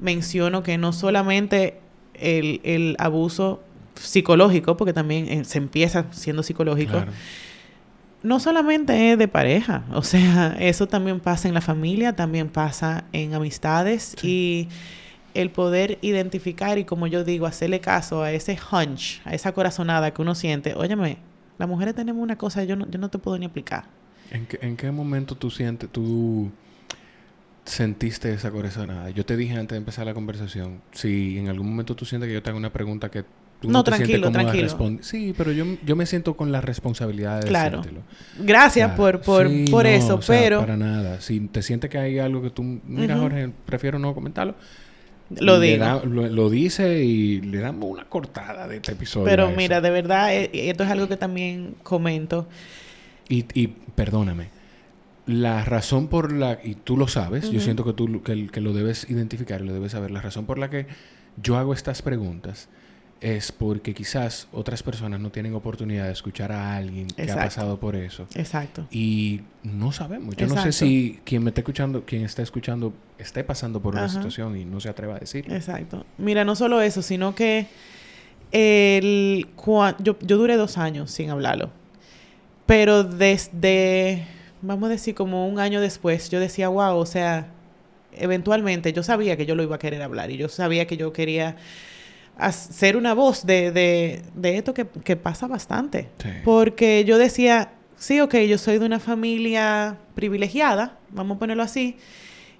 menciono 0.00 0.62
que 0.62 0.78
no 0.78 0.92
solamente 0.92 1.80
el, 2.14 2.60
el 2.62 2.96
abuso 2.98 3.62
psicológico, 3.94 4.76
porque 4.76 4.92
también 4.92 5.28
eh, 5.28 5.44
se 5.44 5.58
empieza 5.58 6.06
siendo 6.12 6.42
psicológico, 6.42 7.02
no 8.22 8.40
solamente 8.40 9.12
es 9.12 9.18
de 9.18 9.28
pareja, 9.28 9.84
o 9.92 10.02
sea, 10.02 10.56
eso 10.60 10.86
también 10.86 11.20
pasa 11.20 11.48
en 11.48 11.54
la 11.54 11.60
familia, 11.60 12.14
también 12.14 12.48
pasa 12.48 13.04
en 13.12 13.34
amistades. 13.34 14.16
Y 14.22 14.68
el 15.34 15.50
poder 15.50 15.98
identificar 16.00 16.78
y 16.78 16.84
como 16.84 17.06
yo 17.06 17.24
digo, 17.24 17.46
hacerle 17.46 17.80
caso 17.80 18.22
a 18.22 18.32
ese 18.32 18.58
hunch, 18.70 19.20
a 19.24 19.34
esa 19.34 19.52
corazonada 19.52 20.12
que 20.12 20.22
uno 20.22 20.34
siente, 20.34 20.74
óyeme, 20.74 21.18
las 21.58 21.68
mujeres 21.68 21.94
tenemos 21.94 22.22
una 22.22 22.36
cosa 22.36 22.64
yo 22.64 22.76
no, 22.76 22.88
yo 22.88 22.98
no 22.98 23.08
te 23.08 23.18
puedo 23.18 23.38
ni 23.38 23.46
explicar. 23.46 23.84
¿En 24.30 24.46
qué, 24.46 24.58
¿En 24.62 24.76
qué 24.76 24.90
momento 24.90 25.34
tú 25.34 25.50
sientes, 25.50 25.90
tú 25.90 26.50
sentiste 27.64 28.32
esa 28.32 28.50
corazonada? 28.50 29.10
Yo 29.10 29.24
te 29.24 29.36
dije 29.36 29.54
antes 29.54 29.70
de 29.70 29.78
empezar 29.78 30.06
la 30.06 30.14
conversación, 30.14 30.82
si 30.92 31.38
en 31.38 31.48
algún 31.48 31.68
momento 31.68 31.96
tú 31.96 32.04
sientes 32.04 32.28
que 32.28 32.34
yo 32.34 32.42
te 32.42 32.50
hago 32.50 32.58
una 32.58 32.72
pregunta 32.72 33.10
que 33.10 33.24
tú 33.60 33.70
no, 33.70 33.82
te 33.82 33.90
tranquilo, 33.90 34.30
tranquilo. 34.30 34.68
Sí, 35.00 35.34
pero 35.36 35.50
yo, 35.50 35.64
yo 35.84 35.96
me 35.96 36.06
siento 36.06 36.36
con 36.36 36.52
la 36.52 36.60
responsabilidad 36.60 37.40
de 37.40 37.48
claro. 37.48 37.82
Gracias 38.38 38.92
por, 38.92 39.20
por, 39.20 39.48
por 39.70 39.86
eso, 39.86 40.20
pero... 40.26 40.60
Para 40.60 40.76
nada. 40.76 41.20
Si 41.20 41.40
te 41.40 41.62
sientes 41.62 41.90
que 41.90 41.98
hay 41.98 42.18
algo 42.18 42.40
que 42.40 42.50
tú... 42.50 42.62
Mira, 42.62 43.16
Jorge, 43.16 43.50
prefiero 43.66 43.98
no 43.98 44.14
comentarlo 44.14 44.54
lo 45.30 45.60
digo. 45.60 46.02
lo, 46.04 46.50
dice 46.50 47.04
y 47.04 47.40
le 47.40 47.58
damos 47.58 47.90
una 47.90 48.04
cortada 48.04 48.66
de 48.66 48.76
este 48.76 48.92
episodio. 48.92 49.26
Pero 49.26 49.50
mira, 49.50 49.80
de 49.80 49.90
verdad, 49.90 50.34
eh, 50.34 50.50
esto 50.52 50.84
es 50.84 50.90
algo 50.90 51.08
que 51.08 51.16
también 51.16 51.74
comento. 51.82 52.46
Y, 53.28 53.44
y 53.54 53.68
perdóname, 53.94 54.48
la 55.26 55.64
razón 55.64 56.08
por 56.08 56.32
la, 56.32 56.58
y 56.64 56.74
tú 56.74 56.96
lo 56.96 57.08
sabes, 57.08 57.50
yo 57.50 57.60
siento 57.60 57.84
que 57.84 57.92
tú 57.92 58.22
que, 58.22 58.46
que, 58.46 58.60
lo 58.62 58.72
debes 58.72 59.08
identificar, 59.10 59.60
lo 59.60 59.74
debes 59.74 59.92
saber, 59.92 60.10
la 60.10 60.22
razón 60.22 60.46
por 60.46 60.58
la 60.58 60.70
que 60.70 60.86
yo 61.42 61.58
hago 61.58 61.74
estas 61.74 62.00
preguntas 62.00 62.68
es 63.20 63.50
porque 63.50 63.94
quizás 63.94 64.46
otras 64.52 64.82
personas 64.82 65.20
no 65.20 65.30
tienen 65.30 65.54
oportunidad 65.54 66.06
de 66.06 66.12
escuchar 66.12 66.52
a 66.52 66.76
alguien 66.76 67.08
que 67.08 67.30
ha 67.30 67.34
pasado 67.34 67.78
por 67.78 67.96
eso. 67.96 68.26
Exacto. 68.34 68.86
Y 68.90 69.40
no 69.64 69.92
sabemos. 69.92 70.36
Yo 70.36 70.46
no 70.46 70.60
sé 70.62 70.72
si 70.72 71.20
quien 71.24 71.42
me 71.42 71.50
está 71.50 71.60
escuchando, 71.60 72.04
quien 72.04 72.22
está 72.24 72.42
escuchando, 72.42 72.92
esté 73.18 73.42
pasando 73.42 73.80
por 73.80 73.94
una 73.94 74.08
situación 74.08 74.56
y 74.56 74.64
no 74.64 74.80
se 74.80 74.88
atreva 74.88 75.16
a 75.16 75.18
decir. 75.18 75.50
Exacto. 75.52 76.06
Mira, 76.16 76.44
no 76.44 76.54
solo 76.54 76.80
eso, 76.80 77.02
sino 77.02 77.34
que 77.34 77.66
el, 78.52 79.46
yo, 79.98 80.18
yo 80.20 80.36
duré 80.36 80.56
dos 80.56 80.78
años 80.78 81.10
sin 81.10 81.30
hablarlo. 81.30 81.70
Pero 82.66 83.02
desde, 83.02 84.26
vamos 84.62 84.88
a 84.88 84.92
decir, 84.92 85.14
como 85.14 85.48
un 85.48 85.58
año 85.58 85.80
después, 85.80 86.30
yo 86.30 86.38
decía, 86.38 86.68
wow, 86.68 86.96
o 86.96 87.06
sea, 87.06 87.48
eventualmente 88.12 88.92
yo 88.92 89.02
sabía 89.02 89.36
que 89.36 89.46
yo 89.46 89.54
lo 89.54 89.62
iba 89.62 89.76
a 89.76 89.78
querer 89.78 90.02
hablar 90.02 90.30
y 90.30 90.36
yo 90.36 90.48
sabía 90.48 90.86
que 90.86 90.96
yo 90.96 91.12
quería 91.12 91.56
ser 92.52 92.96
una 92.96 93.14
voz 93.14 93.44
de, 93.44 93.72
de, 93.72 94.22
de 94.34 94.58
esto 94.58 94.74
que, 94.74 94.86
que, 94.86 95.16
pasa 95.16 95.46
bastante. 95.46 96.08
Porque 96.44 97.04
yo 97.04 97.18
decía, 97.18 97.72
sí, 97.96 98.20
ok, 98.20 98.34
yo 98.48 98.58
soy 98.58 98.78
de 98.78 98.86
una 98.86 99.00
familia 99.00 99.98
privilegiada, 100.14 100.98
vamos 101.10 101.36
a 101.36 101.38
ponerlo 101.40 101.62
así, 101.62 101.96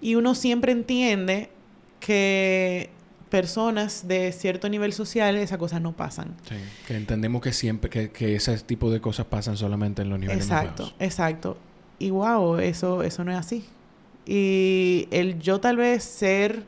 y 0.00 0.14
uno 0.14 0.34
siempre 0.34 0.72
entiende 0.72 1.50
que 2.00 2.90
personas 3.28 4.08
de 4.08 4.32
cierto 4.32 4.68
nivel 4.68 4.92
social, 4.92 5.36
esas 5.36 5.58
cosas 5.58 5.80
no 5.80 5.92
pasan. 5.92 6.34
Sí, 6.48 6.56
que 6.86 6.96
entendemos 6.96 7.42
que 7.42 7.52
siempre, 7.52 7.90
que, 7.90 8.10
que 8.10 8.34
ese 8.34 8.56
tipo 8.58 8.90
de 8.90 9.00
cosas 9.00 9.26
pasan 9.26 9.56
solamente 9.56 10.02
en 10.02 10.10
los 10.10 10.18
niveles 10.18 10.44
exacto, 10.44 10.84
Exacto, 10.98 11.04
exacto. 11.04 11.58
Y 11.98 12.10
wow, 12.10 12.58
eso, 12.58 13.02
eso 13.02 13.24
no 13.24 13.32
es 13.32 13.38
así. 13.38 13.64
Y 14.26 15.08
el 15.10 15.38
yo 15.40 15.60
tal 15.60 15.76
vez 15.76 16.04
ser, 16.04 16.64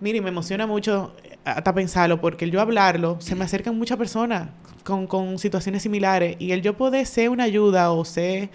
mire, 0.00 0.20
me 0.20 0.28
emociona 0.28 0.66
mucho 0.66 1.14
hasta 1.44 1.74
pensarlo, 1.74 2.20
porque 2.20 2.44
el 2.44 2.50
yo 2.50 2.60
hablarlo, 2.60 3.20
se 3.20 3.34
me 3.34 3.44
acercan 3.44 3.76
muchas 3.76 3.98
personas 3.98 4.48
con, 4.82 5.06
con 5.06 5.38
situaciones 5.38 5.82
similares 5.82 6.36
y 6.38 6.52
el 6.52 6.62
yo 6.62 6.76
poder 6.76 7.06
ser 7.06 7.30
una 7.30 7.44
ayuda 7.44 7.90
o 7.92 8.04
ser 8.04 8.50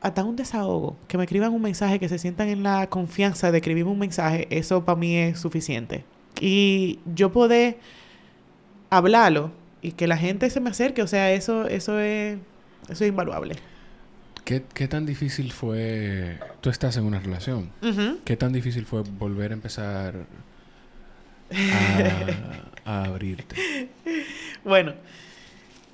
hasta 0.00 0.24
un 0.24 0.34
desahogo, 0.34 0.96
que 1.06 1.16
me 1.16 1.24
escriban 1.24 1.52
un 1.52 1.62
mensaje, 1.62 2.00
que 2.00 2.08
se 2.08 2.18
sientan 2.18 2.48
en 2.48 2.64
la 2.64 2.88
confianza 2.88 3.52
de 3.52 3.58
escribirme 3.58 3.92
un 3.92 4.00
mensaje, 4.00 4.48
eso 4.50 4.84
para 4.84 4.98
mí 4.98 5.16
es 5.16 5.38
suficiente. 5.38 6.04
Y 6.40 6.98
yo 7.14 7.30
poder 7.30 7.78
hablarlo 8.90 9.52
y 9.80 9.92
que 9.92 10.08
la 10.08 10.16
gente 10.16 10.50
se 10.50 10.60
me 10.60 10.70
acerque, 10.70 11.02
o 11.02 11.06
sea, 11.06 11.32
eso, 11.32 11.68
eso 11.68 12.00
es, 12.00 12.38
eso 12.88 13.04
es 13.04 13.08
invaluable. 13.08 13.54
¿Qué, 14.44 14.62
¿Qué, 14.74 14.88
tan 14.88 15.06
difícil 15.06 15.52
fue? 15.52 16.38
Tú 16.60 16.70
estás 16.70 16.96
en 16.96 17.04
una 17.04 17.20
relación. 17.20 17.70
¿Qué 18.24 18.36
tan 18.36 18.52
difícil 18.52 18.86
fue 18.86 19.02
volver 19.02 19.52
a 19.52 19.54
empezar 19.54 20.26
a, 22.84 23.04
abrirte? 23.04 23.88
Bueno, 24.64 24.94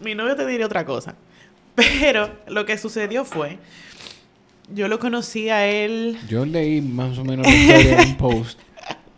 mi 0.01 0.15
novio 0.15 0.35
te 0.35 0.47
diré 0.47 0.65
otra 0.65 0.85
cosa. 0.87 1.15
Pero 1.75 2.31
lo 2.49 2.65
que 2.65 2.79
sucedió 2.79 3.25
fue, 3.25 3.59
yo 4.73 4.89
lo 4.89 4.99
conocí 4.99 5.51
a 5.51 5.67
él. 5.67 6.19
Yo 6.27 6.47
leí 6.47 6.81
más 6.81 7.19
o 7.19 7.25
menos 7.25 7.47
la 7.47 7.55
historia 7.55 7.97
de 7.97 8.05
un 8.07 8.17
post. 8.17 8.59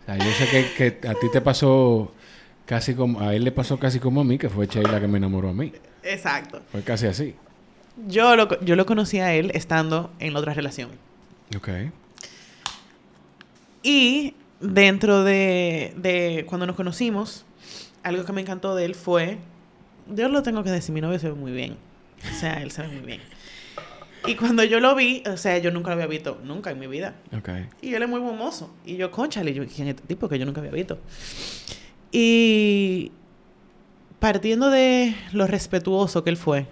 O 0.03 0.07
sea, 0.07 0.17
yo 0.17 0.31
sé 0.33 0.49
que, 0.77 0.99
que, 0.99 1.09
a 1.09 1.15
ti 1.15 1.31
te 1.33 1.41
pasó 1.41 2.13
casi 2.67 2.95
como, 2.95 3.21
a 3.21 3.35
él 3.35 3.45
le 3.45 3.53
pasó 3.53 3.79
casi 3.79 4.01
como 4.01 4.23
a 4.23 4.25
mí, 4.25 4.39
que 4.39 4.49
fue 4.49 4.67
Sheila 4.67 5.01
que 5.01 5.07
me 5.07 5.19
enamoró 5.19 5.51
a 5.51 5.55
mí. 5.55 5.73
Exacto. 6.03 6.63
Fue 6.73 6.83
casi 6.83 7.07
así. 7.07 7.35
Yo 8.07 8.37
lo, 8.37 8.61
yo 8.61 8.77
lo 8.77 8.87
conocí 8.87 9.19
a 9.19 9.35
él 9.35 9.51
estando 9.55 10.11
en 10.19 10.37
otra 10.37 10.55
relación. 10.55 10.91
Ok. 11.57 11.69
Y 13.83 14.35
dentro 14.61 15.25
de, 15.25 15.95
de 15.97 16.45
cuando 16.47 16.67
nos 16.67 16.77
conocimos, 16.77 17.45
algo 18.03 18.25
que 18.25 18.33
me 18.33 18.41
encantó 18.41 18.75
de 18.75 18.85
él 18.85 18.95
fue, 18.95 19.39
yo 20.09 20.29
lo 20.29 20.43
tengo 20.43 20.63
que 20.65 20.71
decir, 20.71 20.95
mi 20.95 21.01
novio 21.01 21.19
se 21.19 21.29
ve 21.29 21.35
muy 21.35 21.53
bien. 21.53 21.77
O 22.31 22.35
sea, 22.39 22.63
él 22.63 22.71
se 22.71 22.83
ve 22.83 22.89
muy 22.89 23.01
bien. 23.01 23.21
Y 24.27 24.35
cuando 24.35 24.63
yo 24.65 24.81
lo 24.81 24.95
vi, 24.95 25.23
o 25.27 25.37
sea, 25.37 25.59
yo 25.59 25.71
nunca 25.71 25.91
lo 25.91 25.95
había 25.95 26.07
visto, 26.07 26.39
nunca 26.45 26.71
en 26.71 26.79
mi 26.79 26.87
vida. 26.87 27.15
Okay. 27.39 27.69
Y 27.81 27.95
él 27.95 28.03
es 28.03 28.09
muy 28.09 28.21
hermoso. 28.21 28.71
Y 28.85 28.97
yo, 28.97 29.11
conchale, 29.11 29.55
yo, 29.55 29.65
¿quién 29.67 29.89
es 29.89 29.95
este 29.95 30.07
tipo 30.07 30.29
que 30.29 30.39
yo 30.39 30.45
nunca 30.45 30.61
había 30.61 30.73
visto? 30.73 30.99
Y 32.13 33.13
partiendo 34.19 34.69
de 34.69 35.15
lo 35.33 35.47
respetuoso 35.47 36.23
que 36.23 36.31
él 36.31 36.37
fue, 36.37 36.67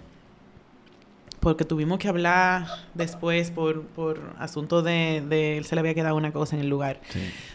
porque 1.39 1.63
tuvimos 1.63 1.99
que 1.99 2.07
hablar 2.07 2.65
después 2.93 3.51
por, 3.51 3.83
por 3.83 4.19
asunto 4.39 4.81
de, 4.81 5.23
de, 5.27 5.57
él 5.57 5.65
se 5.65 5.75
le 5.75 5.79
había 5.79 5.93
quedado 5.93 6.15
una 6.15 6.31
cosa 6.31 6.55
en 6.55 6.61
el 6.61 6.69
lugar. 6.69 6.99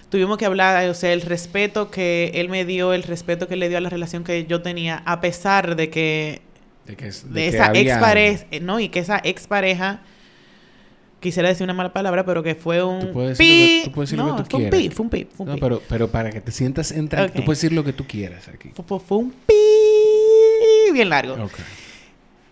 Tuvimos 0.09 0.39
que 0.39 0.47
hablar, 0.47 0.89
o 0.89 0.95
sea, 0.95 1.12
el 1.12 1.22
respeto 1.22 1.91
que 1.91 2.30
él 2.35 2.49
me 2.49 2.64
dio, 2.64 2.93
el 2.93 3.03
respeto 3.03 3.47
que 3.47 3.55
él 3.55 3.61
le 3.61 3.68
dio 3.68 3.78
a 3.78 3.80
la 3.80 3.91
relación 3.91 4.24
que 4.24 4.47
yo 4.47 4.62
tenía, 4.62 5.03
a 5.05 5.20
pesar 5.20 5.76
de 5.76 5.91
que... 5.91 6.43
De, 6.87 6.97
que, 6.97 7.11
de, 7.11 7.49
esa 7.49 7.72
expareja, 7.72 8.45
no, 8.61 8.78
y 8.78 8.91
que 8.91 8.99
esa 8.99 9.18
expareja, 9.24 10.03
quisiera 11.20 11.49
decir 11.49 11.64
una 11.64 11.72
mala 11.72 11.93
palabra, 11.93 12.24
pero 12.26 12.43
que 12.43 12.55
fue 12.55 12.82
un... 12.82 13.01
Tú 13.01 13.12
puedes 13.12 13.39
decir, 13.39 13.49
lo, 13.49 13.64
que, 13.66 13.85
tú 13.85 13.93
puedes 13.93 14.11
decir 14.11 14.18
no, 14.18 14.30
lo 14.30 14.37
que 14.37 14.43
tú 14.43 14.51
fue 14.51 14.61
quieras. 14.61 14.74
Un 14.74 14.80
pi, 14.80 14.95
fue 14.95 15.05
un 15.05 15.11
pi, 15.11 15.24
fue 15.24 15.45
un 15.45 15.49
no, 15.49 15.55
pi. 15.55 15.61
pero, 15.61 15.82
pero 15.89 16.09
para 16.11 16.30
que 16.30 16.41
te 16.41 16.53
sientas 16.53 16.93
en 16.93 17.07
okay. 17.07 17.28
tú 17.28 17.45
puedes 17.45 17.61
decir 17.61 17.72
lo 17.72 17.85
que 17.85 17.93
tú 17.93 18.07
quieras 18.07 18.49
aquí. 18.49 18.72
Fue, 18.87 19.01
fue 19.01 19.18
un 19.18 19.30
pi 19.30 20.93
bien 20.93 21.09
largo. 21.09 21.35
Okay. 21.35 21.64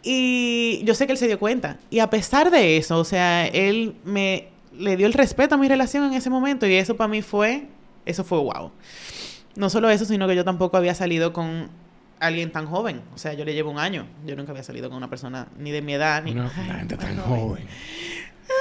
Y 0.03 0.83
yo 0.85 0.95
sé 0.95 1.07
que 1.07 1.13
él 1.13 1.19
se 1.19 1.27
dio 1.27 1.39
cuenta. 1.39 1.79
Y 1.91 2.01
a 2.01 2.11
pesar 2.11 2.51
de 2.51 2.77
eso, 2.77 2.99
o 2.99 3.05
sea, 3.05 3.47
él 3.47 3.95
me 4.05 4.49
le 4.77 4.97
dio 4.97 5.07
el 5.07 5.13
respeto 5.13 5.55
a 5.55 5.59
mi 5.59 5.69
relación 5.69 6.05
en 6.05 6.15
ese 6.15 6.31
momento 6.31 6.67
y 6.67 6.75
eso 6.75 6.97
para 6.97 7.09
mí 7.09 7.23
fue, 7.23 7.67
eso 8.07 8.25
fue 8.25 8.39
wow. 8.39 8.73
No 9.55 9.71
solo 9.71 9.91
eso, 9.91 10.05
sino 10.05 10.27
que 10.27 10.35
yo 10.35 10.45
tampoco 10.45 10.77
había 10.77 10.95
salido 10.95 11.33
con 11.33 11.69
alguien 12.21 12.51
tan 12.51 12.67
joven. 12.67 13.03
O 13.15 13.19
sea, 13.19 13.35
yo 13.35 13.45
le 13.45 13.55
llevo 13.55 13.71
un 13.71 13.79
año. 13.79 14.07
Yo 14.27 14.35
nunca 14.35 14.53
había 14.53 14.63
salido 14.63 14.89
con 14.89 14.97
una 14.97 15.11
persona 15.11 15.49
ni 15.59 15.71
de 15.71 15.83
mi 15.83 15.95
edad, 15.95 16.23
ni... 16.23 16.35
No, 16.35 16.51
ay, 16.57 16.69
la 16.69 16.75
gente 16.75 16.97
tan 16.97 17.17
joven. 17.19 17.41
joven. 17.41 17.67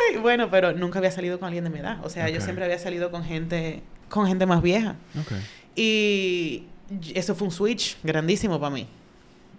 Ay, 0.10 0.18
bueno, 0.18 0.50
pero 0.50 0.74
nunca 0.74 1.00
había 1.00 1.12
salido 1.12 1.39
con 1.39 1.48
alguien 1.48 1.64
de 1.64 1.70
mi 1.70 1.80
edad. 1.80 2.04
O 2.04 2.10
sea, 2.10 2.24
okay. 2.24 2.36
yo 2.36 2.42
siempre 2.42 2.66
había 2.66 2.80
salido 2.80 3.10
con 3.12 3.24
gente, 3.24 3.82
con 4.10 4.28
gente 4.28 4.46
más 4.46 4.62
vieja. 4.62 4.96
Okay. 5.22 5.42
Y 5.76 6.66
eso 7.14 7.36
fue 7.36 7.48
un 7.48 7.52
switch 7.52 7.98
grandísimo 8.04 8.60
para 8.60 8.74
mí. 8.74 8.88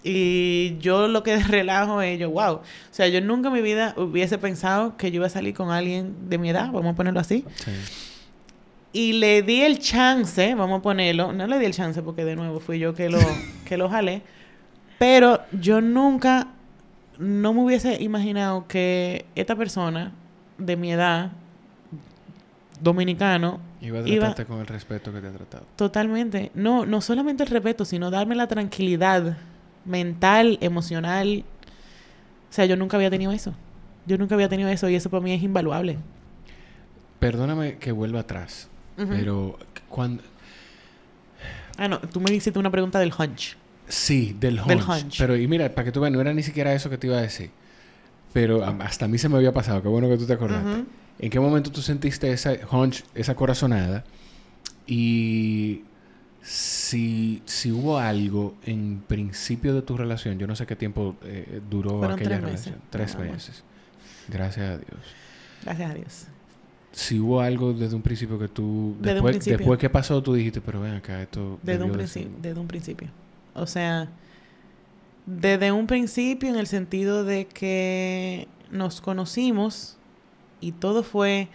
Y 0.05 0.79
yo 0.79 1.09
lo 1.09 1.23
que 1.23 1.37
relajo 1.43 2.01
es 2.03 2.19
yo, 2.19 2.31
wow. 2.31 2.55
O 2.55 2.63
sea, 2.91 3.09
yo 3.09 3.21
nunca 3.21 3.49
en 3.49 3.55
mi 3.55 3.63
vida 3.63 3.95
hubiese 3.97 4.39
pensado 4.39 4.97
que 4.97 5.11
yo 5.11 5.17
iba 5.17 5.27
a 5.27 5.31
salir 5.31 5.55
con 5.55 5.71
alguien 5.71 6.29
de 6.29 6.39
mi 6.39 6.51
edad, 6.51 6.71
vamos 6.73 6.93
a 6.93 6.97
ponerlo 6.97 7.21
así. 7.21 7.45
Sí. 7.57 7.71
Y 8.95 9.13
le 9.15 9.43
di 9.43 9.63
el 9.63 9.79
chance, 9.79 10.55
vamos 10.55 10.81
a 10.81 10.83
ponerlo, 10.83 11.33
no 11.33 11.47
le 11.47 11.59
di 11.59 11.65
el 11.65 11.73
chance 11.73 12.03
porque 12.03 12.25
de 12.25 12.37
nuevo 12.37 12.61
fui 12.61 12.79
yo 12.79 12.95
que 12.95 13.09
lo, 13.09 13.19
que 13.65 13.77
lo 13.77 13.89
jalé, 13.89 14.23
pero 14.99 15.41
yo 15.53 15.81
nunca, 15.81 16.49
no 17.19 17.55
me 17.55 17.63
hubiese 17.63 18.03
imaginado 18.03 18.67
que 18.67 19.25
esta 19.35 19.57
persona 19.57 20.13
de 20.59 20.77
mi 20.77 20.93
edad, 20.93 21.33
dominicano, 22.81 23.61
Iba 23.81 23.99
a 23.99 24.05
tratarte 24.05 24.43
iba, 24.43 24.49
con 24.49 24.61
el 24.61 24.67
respeto 24.69 25.13
que 25.13 25.21
te 25.21 25.27
ha 25.27 25.33
tratado. 25.33 25.67
Totalmente. 25.75 26.53
No, 26.55 26.87
no 26.87 27.01
solamente 27.01 27.43
el 27.43 27.49
respeto, 27.49 27.85
sino 27.85 28.13
darme 28.13 28.37
la 28.37 28.47
tranquilidad 28.47 29.37
mental, 29.85 30.59
emocional. 30.61 31.45
O 32.51 32.53
sea, 32.53 32.67
yo 32.67 32.77
nunca 32.77 32.97
había 32.97 33.11
tenido 33.11 33.33
eso. 33.33 33.55
Yo 34.07 34.19
nunca 34.19 34.35
había 34.35 34.49
tenido 34.49 34.69
eso 34.69 34.89
y 34.89 34.95
eso 34.95 35.11
para 35.11 35.23
mí 35.23 35.33
es 35.33 35.43
invaluable. 35.43 35.99
Perdóname 37.19 37.79
que 37.79 37.93
vuelva 37.93 38.21
atrás, 38.21 38.69
uh 38.99 39.03
-huh. 39.03 39.09
pero 39.09 39.59
cuando... 39.89 40.23
Ah, 41.79 41.89
no, 41.89 42.01
tú 42.01 42.21
me 42.21 42.33
hiciste 42.33 42.59
una 42.59 42.71
pregunta 42.71 42.99
del 42.99 43.13
hunch. 43.17 43.57
Sí, 43.89 44.37
del 44.39 44.59
hunch. 44.59 44.69
Del 44.69 44.83
hunch. 44.83 45.19
Pero, 45.19 45.37
y 45.37 45.47
mira, 45.47 45.69
para 45.75 45.85
que 45.85 45.93
tú 45.93 46.01
veas, 46.01 46.13
no 46.13 46.21
era 46.21 46.35
ni 46.35 46.43
siquiera 46.43 46.73
eso 46.75 46.91
que 46.91 46.99
te 46.99 47.07
iba 47.07 47.17
a 47.17 47.23
decir. 47.23 47.51
Pero 48.33 48.65
hasta 48.65 49.05
a 49.05 49.09
mí 49.09 49.19
se 49.19 49.29
me 49.29 49.37
había 49.37 49.53
pasado. 49.53 49.83
Qué 49.83 49.89
bueno 49.89 50.09
que 50.09 50.17
tú 50.17 50.27
te 50.27 50.33
acordaste. 50.33 50.69
Uh 50.69 50.75
-huh. 50.79 50.85
¿En 51.19 51.31
qué 51.31 51.39
momento 51.39 51.71
tú 51.71 51.81
sentiste 51.81 52.33
esa 52.33 52.55
hunch, 52.71 53.05
esa 53.15 53.35
corazonada? 53.35 54.05
Y 54.87 55.85
si, 56.43 57.43
si 57.47 57.71
hubo 57.71 57.99
algo 57.99 58.57
en 58.65 59.03
principio 59.07 59.75
de 59.75 59.83
tu 59.83 59.97
relación, 59.97 60.39
yo 60.39 60.47
no 60.47 60.57
sé 60.57 60.67
qué 60.67 60.75
tiempo 60.77 61.17
eh, 61.23 61.61
duró 61.71 61.99
Fueron 61.99 62.13
aquella 62.17 62.31
tres 62.31 62.41
relación. 62.43 62.75
meses. 62.75 62.91
Tres 62.91 63.19
meses. 63.19 63.65
Gracias 64.29 64.67
a 64.71 64.77
Dios. 64.79 65.01
Gracias 65.65 65.91
a 65.91 65.95
Dios. 65.95 66.27
Si 66.91 67.19
hubo 67.19 67.41
algo 67.41 67.73
desde 67.73 67.95
un 67.97 68.03
principio 68.03 68.39
que 68.39 68.49
tú... 68.49 68.97
Desde 68.99 69.13
un 69.13 69.15
después, 69.15 69.33
principio. 69.37 69.59
después 69.59 69.79
que 69.79 69.89
pasó, 69.89 70.23
tú 70.23 70.35
dijiste, 70.35 70.61
pero 70.61 70.81
ven 70.81 70.95
acá, 70.95 71.23
esto... 71.23 71.59
Desde 71.63 71.85
un, 71.85 71.93
de 71.93 71.99
principio, 71.99 72.31
ser". 72.31 72.43
desde 72.43 72.61
un 72.61 72.67
principio. 72.67 73.09
O 73.55 73.67
sea, 73.67 74.09
desde 75.25 75.73
un 75.73 75.87
principio 75.87 76.49
en 76.49 76.57
el 76.57 76.67
sentido 76.67 77.25
de 77.25 77.47
que 77.47 78.49
nos 78.71 79.01
conocimos 79.01 79.97
y 80.61 80.73
todo 80.73 81.03
fue... 81.03 81.49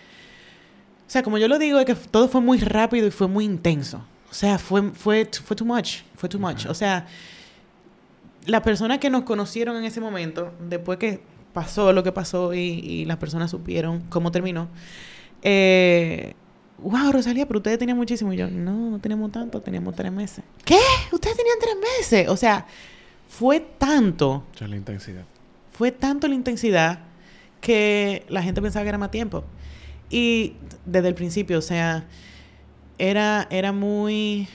O 1.07 1.09
sea, 1.09 1.23
como 1.23 1.37
yo 1.37 1.47
lo 1.47 1.59
digo, 1.59 1.77
es 1.79 1.85
que 1.85 1.95
todo 1.95 2.27
fue 2.29 2.41
muy 2.41 2.57
rápido 2.59 3.07
y 3.07 3.11
fue 3.11 3.27
muy 3.27 3.45
intenso. 3.45 4.03
O 4.29 4.33
sea, 4.33 4.57
fue, 4.57 4.91
fue, 4.91 5.29
fue 5.43 5.55
too 5.55 5.65
much. 5.65 6.01
Fue 6.15 6.27
too 6.29 6.39
much. 6.39 6.65
O 6.65 6.73
sea, 6.73 7.07
las 8.45 8.61
personas 8.61 8.99
que 8.99 9.09
nos 9.09 9.23
conocieron 9.23 9.75
en 9.77 9.85
ese 9.85 9.99
momento, 10.01 10.53
después 10.69 10.97
que 10.99 11.21
pasó 11.53 11.91
lo 11.93 12.03
que 12.03 12.11
pasó 12.11 12.53
y, 12.53 12.59
y 12.59 13.05
las 13.05 13.17
personas 13.17 13.51
supieron 13.51 14.01
cómo 14.09 14.31
terminó, 14.31 14.67
eh, 15.41 16.33
wow, 16.79 17.11
Rosalía, 17.11 17.47
pero 17.47 17.59
ustedes 17.59 17.79
tenían 17.79 17.97
muchísimo. 17.97 18.33
Y 18.33 18.37
yo, 18.37 18.49
no, 18.49 18.91
no 18.91 18.99
teníamos 18.99 19.31
tanto, 19.31 19.61
teníamos 19.61 19.95
tres 19.95 20.11
meses. 20.11 20.43
¿Qué? 20.65 20.79
¿Ustedes 21.11 21.37
tenían 21.37 21.57
tres 21.59 21.75
meses? 21.99 22.29
O 22.29 22.37
sea, 22.37 22.65
fue 23.27 23.59
tanto, 23.59 24.43
Esa 24.55 24.65
es 24.65 24.71
la 24.71 24.77
intensidad. 24.77 25.23
fue 25.71 25.91
tanto 25.91 26.27
la 26.27 26.35
intensidad 26.35 26.99
que 27.61 28.25
la 28.29 28.41
gente 28.43 28.61
pensaba 28.61 28.83
que 28.83 28.89
era 28.89 28.97
más 28.97 29.11
tiempo. 29.11 29.43
Y 30.09 30.53
desde 30.85 31.09
el 31.09 31.15
principio, 31.15 31.57
o 31.59 31.61
sea, 31.61 32.05
era, 32.97 33.47
era 33.49 33.71
muy 33.71 34.47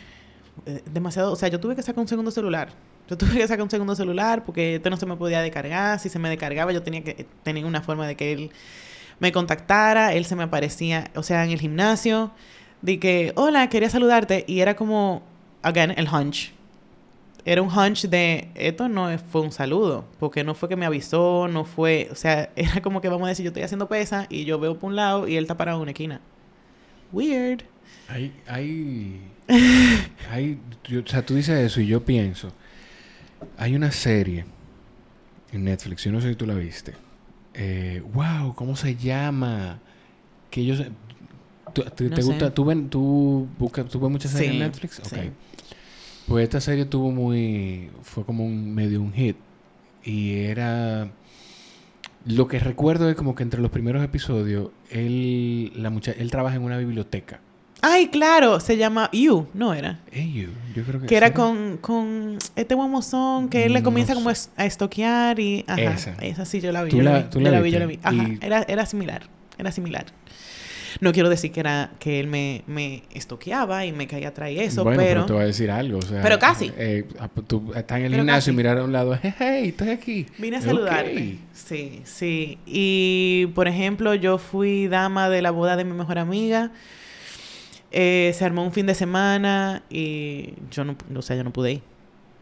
eh, 0.67 0.83
demasiado, 0.91 1.33
o 1.33 1.37
sea, 1.37 1.49
yo 1.49 1.61
tuve 1.61 1.77
que 1.77 1.83
sacar 1.83 2.01
un 2.01 2.09
segundo 2.09 2.31
celular. 2.31 2.71
Yo 3.09 3.19
tuve 3.19 3.33
que 3.35 3.49
sacar 3.49 3.63
un 3.63 3.71
segundo 3.71 3.95
celular 3.95 4.45
porque 4.45 4.77
este 4.77 4.89
no 4.91 4.97
se 4.97 5.07
me 5.07 5.17
podía 5.17 5.41
descargar. 5.43 5.99
Si 5.99 6.09
se 6.09 6.19
me 6.19 6.29
descargaba, 6.29 6.73
yo 6.73 6.83
tenía 6.83 7.03
que 7.03 7.27
tener 7.43 7.65
una 7.65 7.83
forma 7.83 8.07
de 8.07 8.17
que 8.17 8.33
él 8.33 8.51
me 9.19 9.33
contactara. 9.33 10.13
Él 10.15 10.25
se 10.25 10.37
me 10.37 10.45
aparecía, 10.45 11.11
o 11.15 11.23
sea, 11.23 11.45
en 11.45 11.51
el 11.51 11.61
gimnasio. 11.61 12.31
De 12.81 12.99
que, 12.99 13.33
hola, 13.37 13.69
quería 13.69 13.91
saludarte. 13.91 14.45
Y 14.47 14.61
era 14.61 14.77
como, 14.77 15.23
again, 15.63 15.93
el 15.97 16.09
hunch. 16.09 16.53
Era 17.45 17.61
un 17.61 17.77
hunch 17.77 18.07
de, 18.07 18.51
esto 18.55 18.89
no 18.89 19.09
fue 19.19 19.41
un 19.41 19.53
saludo. 19.53 20.05
Porque 20.21 20.45
no 20.45 20.55
fue 20.55 20.69
que 20.69 20.77
me 20.77 20.87
avisó, 20.87 21.49
no 21.49 21.65
fue, 21.65 22.09
o 22.13 22.15
sea, 22.15 22.51
era 22.57 22.81
como 22.83 23.01
que 23.01 23.09
vamos 23.09 23.27
a 23.27 23.31
decir, 23.31 23.45
yo 23.45 23.49
estoy 23.49 23.65
haciendo 23.65 23.89
pesa 23.89 24.27
y 24.29 24.45
yo 24.45 24.59
veo 24.59 24.79
por 24.79 24.91
un 24.91 24.97
lado 24.97 25.29
y 25.29 25.37
él 25.37 25.45
está 25.45 25.57
parado 25.57 25.79
en 25.79 25.83
una 25.83 25.91
esquina. 25.91 26.21
Weird. 27.13 27.72
Hay, 28.09 28.33
hay, 28.47 29.21
hay, 30.31 30.59
yo- 30.85 31.01
o 31.01 31.07
sea, 31.07 31.25
tú 31.25 31.35
dices 31.35 31.59
eso 31.59 31.81
y 31.81 31.87
yo 31.87 32.05
pienso, 32.05 32.53
hay 33.57 33.75
una 33.75 33.91
serie 33.91 34.45
en 35.53 35.65
Netflix, 35.65 36.05
yo 36.05 36.13
no 36.13 36.21
sé 36.21 36.31
si 36.31 36.35
tú 36.37 36.47
la 36.47 36.55
viste. 36.55 36.95
Eh, 37.55 38.03
wow, 38.13 38.55
¿cómo 38.55 38.77
se 38.77 38.97
llama? 38.97 39.79
Que 40.51 40.63
ellos, 40.63 40.83
¿Te, 41.73 42.23
gusta? 42.23 42.53
¿Tú, 42.53 42.65
ven, 42.65 42.89
tú, 42.89 43.49
buscas, 43.59 43.87
¿Tú 43.87 44.01
ves 44.01 44.11
muchas 44.11 44.31
series 44.33 44.53
en 44.53 44.59
Netflix? 44.59 45.01
Ok. 45.01 45.19
Pues 46.29 46.45
esta 46.45 46.61
serie 46.61 46.85
tuvo 46.85 47.11
muy... 47.11 47.91
Fue 48.03 48.25
como 48.25 48.45
un 48.45 48.75
medio 48.75 49.01
un 49.01 49.13
hit. 49.13 49.37
Y 50.05 50.41
era... 50.41 51.11
Lo 52.25 52.47
que 52.47 52.59
recuerdo 52.61 53.11
es 53.11 53.17
como 53.17 53.35
que 53.35 53.43
entre 53.43 53.61
los 53.61 53.71
primeros 53.71 54.05
episodios, 54.05 54.71
él, 54.91 55.73
la 55.75 55.91
mucha, 55.91 56.13
él 56.13 56.31
trabaja 56.31 56.57
en 56.57 56.63
una 56.63 56.79
biblioteca. 56.79 57.41
Ay, 57.85 58.07
claro, 58.07 58.61
se 58.61 58.77
llama 58.77 59.11
You, 59.13 59.49
¿no 59.55 59.75
era? 59.75 59.99
Hey 60.13 60.33
You, 60.33 60.51
yo 60.73 60.85
creo 60.85 61.01
que 61.01 61.07
Que 61.09 61.17
era 61.17 61.35
con, 61.35 61.79
con 61.79 62.39
este 62.55 62.77
guamozón 62.77 63.49
que 63.49 63.65
él 63.65 63.73
le 63.73 63.83
comienza 63.83 64.15
como 64.15 64.31
a 64.31 64.65
estoquear 64.65 65.41
y... 65.41 65.65
Ajá, 65.67 65.83
esa. 65.83 66.15
esa 66.21 66.45
sí, 66.45 66.61
yo 66.61 66.71
la 66.71 66.85
vi. 66.85 66.93
yo 66.93 67.03
la, 67.03 67.23
vi, 67.61 67.71
yo 67.73 67.81
la 67.81 67.87
vi. 67.87 67.99
Ajá, 68.05 68.29
era, 68.41 68.63
era 68.69 68.87
similar, 68.87 69.23
era 69.59 69.73
similar. 69.73 70.07
No 71.01 71.13
quiero 71.13 71.29
decir 71.29 71.51
que 71.51 71.59
era 71.59 71.91
que 71.99 72.21
él 72.21 72.29
me, 72.29 72.63
me 72.69 73.03
estoqueaba 73.13 73.85
y 73.85 73.91
me 73.91 74.07
caía 74.07 74.29
atrás 74.29 74.51
y 74.53 74.61
eso, 74.61 74.85
bueno, 74.85 75.03
pero... 75.03 75.27
te 75.27 75.33
voy 75.33 75.43
a 75.43 75.47
decir 75.47 75.69
algo, 75.69 75.99
o 75.99 76.03
sea... 76.03 76.23
Pero 76.23 76.39
casi. 76.39 76.71
Eh, 76.77 77.09
tú 77.49 77.73
estás 77.75 77.99
en 77.99 78.05
el 78.05 78.15
gimnasio 78.15 78.53
y 78.53 78.57
mirar 78.57 78.79
a 78.79 78.85
un 78.85 78.93
lado, 78.93 79.19
hey, 79.21 79.71
estoy 79.71 79.89
aquí. 79.89 80.27
Vine 80.39 80.59
a 80.59 80.63
saludarte. 80.63 81.39
Sí, 81.53 82.03
sí. 82.05 82.59
Y, 82.65 83.47
por 83.57 83.67
ejemplo, 83.67 84.15
yo 84.15 84.39
fui 84.39 84.87
dama 84.87 85.29
de 85.29 85.43
la 85.43 85.51
boda 85.51 85.75
de 85.75 85.85
mi 85.85 85.95
mejor 85.95 86.21
amiga. 86.21 86.71
Eh, 87.93 88.33
se 88.35 88.45
armó 88.45 88.65
un 88.65 88.73
fin 88.73 88.87
de 88.87 88.95
semana 88.95 89.83
y 89.91 90.55
yo 90.71 90.85
no, 90.85 90.97
o 91.15 91.23
sea, 91.23 91.37
yo 91.37 91.45
no 91.45 91.53
pude 91.53 91.73
ir. 91.73 91.83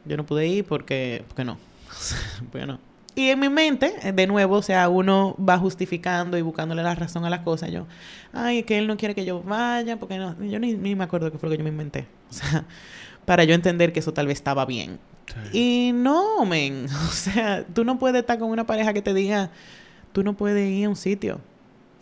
Yo 0.04 0.16
no 0.16 0.24
pude 0.24 0.46
ir 0.46 0.64
porque, 0.64 1.24
porque 1.28 1.44
no. 1.44 1.58
bueno, 2.52 2.78
y 3.14 3.28
en 3.28 3.40
mi 3.40 3.48
mente, 3.48 4.12
de 4.12 4.26
nuevo, 4.26 4.56
o 4.56 4.62
sea, 4.62 4.88
uno 4.88 5.36
va 5.36 5.58
justificando 5.58 6.38
y 6.38 6.42
buscándole 6.42 6.82
la 6.82 6.94
razón 6.94 7.24
a 7.24 7.30
las 7.30 7.40
cosas. 7.40 7.70
Yo, 7.70 7.86
ay, 8.32 8.62
que 8.62 8.78
él 8.78 8.86
no 8.86 8.96
quiere 8.96 9.14
que 9.14 9.24
yo 9.24 9.42
vaya, 9.42 9.98
porque 9.98 10.16
no. 10.16 10.40
Yo 10.44 10.58
ni, 10.60 10.74
me 10.76 11.04
acuerdo 11.04 11.30
qué 11.32 11.38
fue 11.38 11.48
lo 11.48 11.52
que 11.52 11.58
yo 11.58 11.64
me 11.64 11.70
inventé. 11.70 12.06
O 12.30 12.32
sea, 12.32 12.64
para 13.24 13.44
yo 13.44 13.54
entender 13.54 13.92
que 13.92 14.00
eso 14.00 14.12
tal 14.12 14.26
vez 14.26 14.38
estaba 14.38 14.64
bien. 14.64 14.98
Y 15.52 15.90
no, 15.92 16.44
men. 16.46 16.86
O 17.08 17.12
sea, 17.12 17.64
tú 17.64 17.84
no 17.84 17.98
puedes 17.98 18.20
estar 18.20 18.38
con 18.38 18.50
una 18.50 18.64
pareja 18.64 18.92
que 18.92 19.02
te 19.02 19.12
diga, 19.12 19.50
tú 20.12 20.22
no 20.22 20.34
puedes 20.34 20.70
ir 20.70 20.86
a 20.86 20.88
un 20.88 20.96
sitio. 20.96 21.40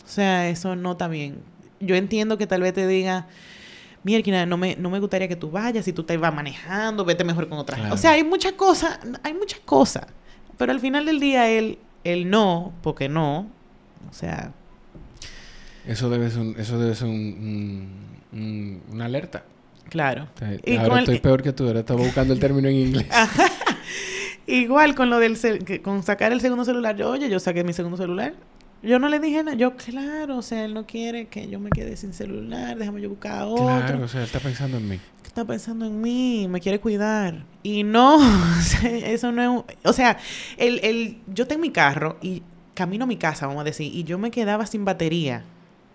O 0.04 0.08
sea, 0.08 0.48
eso 0.48 0.76
no 0.76 0.92
está 0.92 1.08
bien. 1.08 1.38
Yo 1.80 1.94
entiendo 1.96 2.38
que 2.38 2.46
tal 2.46 2.62
vez 2.62 2.74
te 2.74 2.86
diga, 2.86 3.26
mira, 4.02 4.46
no 4.46 4.56
me, 4.56 4.76
no 4.76 4.90
me 4.90 5.00
gustaría 5.00 5.28
que 5.28 5.36
tú 5.36 5.50
vayas, 5.50 5.84
si 5.84 5.92
tú 5.92 6.02
te 6.02 6.16
vas 6.16 6.34
manejando, 6.34 7.04
vete 7.04 7.24
mejor 7.24 7.48
con 7.48 7.58
otra. 7.58 7.92
O 7.92 7.96
sea, 7.96 8.12
hay 8.12 8.24
muchas 8.24 8.52
cosas, 8.52 8.98
hay 9.22 9.34
muchas 9.34 9.60
cosas. 9.60 10.06
Pero 10.56 10.72
al 10.72 10.80
final 10.80 11.06
del 11.06 11.20
día, 11.20 11.48
él, 11.50 11.78
él 12.04 12.30
no, 12.30 12.72
porque 12.82 13.08
no, 13.08 13.46
o 14.08 14.12
sea... 14.12 14.52
Eso 15.86 16.10
debe 16.10 16.30
ser, 16.30 16.40
un, 16.40 16.54
eso 16.58 16.78
debe 16.78 16.94
ser 16.94 17.08
un, 17.08 17.88
una 18.90 19.04
alerta. 19.06 19.44
Claro. 19.88 20.28
ahora 20.78 21.00
estoy 21.00 21.18
peor 21.18 21.42
que 21.42 21.52
tú, 21.52 21.66
ahora 21.66 21.80
estaba 21.80 22.02
buscando 22.02 22.34
el 22.34 22.40
término 22.40 22.68
en 22.68 22.76
inglés. 22.76 23.06
Igual 24.46 24.94
con 24.94 25.10
lo 25.10 25.18
del 25.18 25.38
con 25.82 26.02
sacar 26.02 26.32
el 26.32 26.40
segundo 26.40 26.64
celular. 26.64 26.96
Yo, 26.96 27.10
oye, 27.10 27.28
yo 27.28 27.38
saqué 27.38 27.64
mi 27.64 27.72
segundo 27.72 27.96
celular. 27.96 28.34
Yo 28.82 28.98
no 28.98 29.08
le 29.08 29.18
dije 29.18 29.42
nada. 29.42 29.56
Yo, 29.56 29.76
claro, 29.76 30.38
o 30.38 30.42
sea, 30.42 30.64
él 30.64 30.74
no 30.74 30.86
quiere 30.86 31.26
que 31.26 31.48
yo 31.48 31.58
me 31.58 31.70
quede 31.70 31.96
sin 31.96 32.12
celular. 32.12 32.78
Déjame 32.78 33.00
yo 33.00 33.08
buscar 33.08 33.42
otro. 33.44 33.64
Claro, 33.64 34.04
o 34.04 34.08
sea, 34.08 34.20
él 34.20 34.26
está 34.26 34.40
pensando 34.40 34.76
en 34.76 34.88
mí 34.88 35.00
está 35.38 35.44
pensando 35.44 35.86
en 35.86 36.00
mí, 36.00 36.48
me 36.48 36.60
quiere 36.60 36.80
cuidar. 36.80 37.44
Y 37.62 37.84
no, 37.84 38.18
eso 38.84 39.30
no 39.30 39.42
es... 39.42 39.76
O 39.84 39.92
sea, 39.92 40.18
el, 40.56 40.80
el, 40.82 41.18
yo 41.32 41.46
tengo 41.46 41.62
mi 41.62 41.70
carro 41.70 42.16
y 42.20 42.42
camino 42.74 43.04
a 43.04 43.06
mi 43.06 43.16
casa, 43.16 43.46
vamos 43.46 43.60
a 43.60 43.64
decir, 43.64 43.94
y 43.94 44.02
yo 44.04 44.18
me 44.18 44.30
quedaba 44.30 44.66
sin 44.66 44.84
batería. 44.84 45.44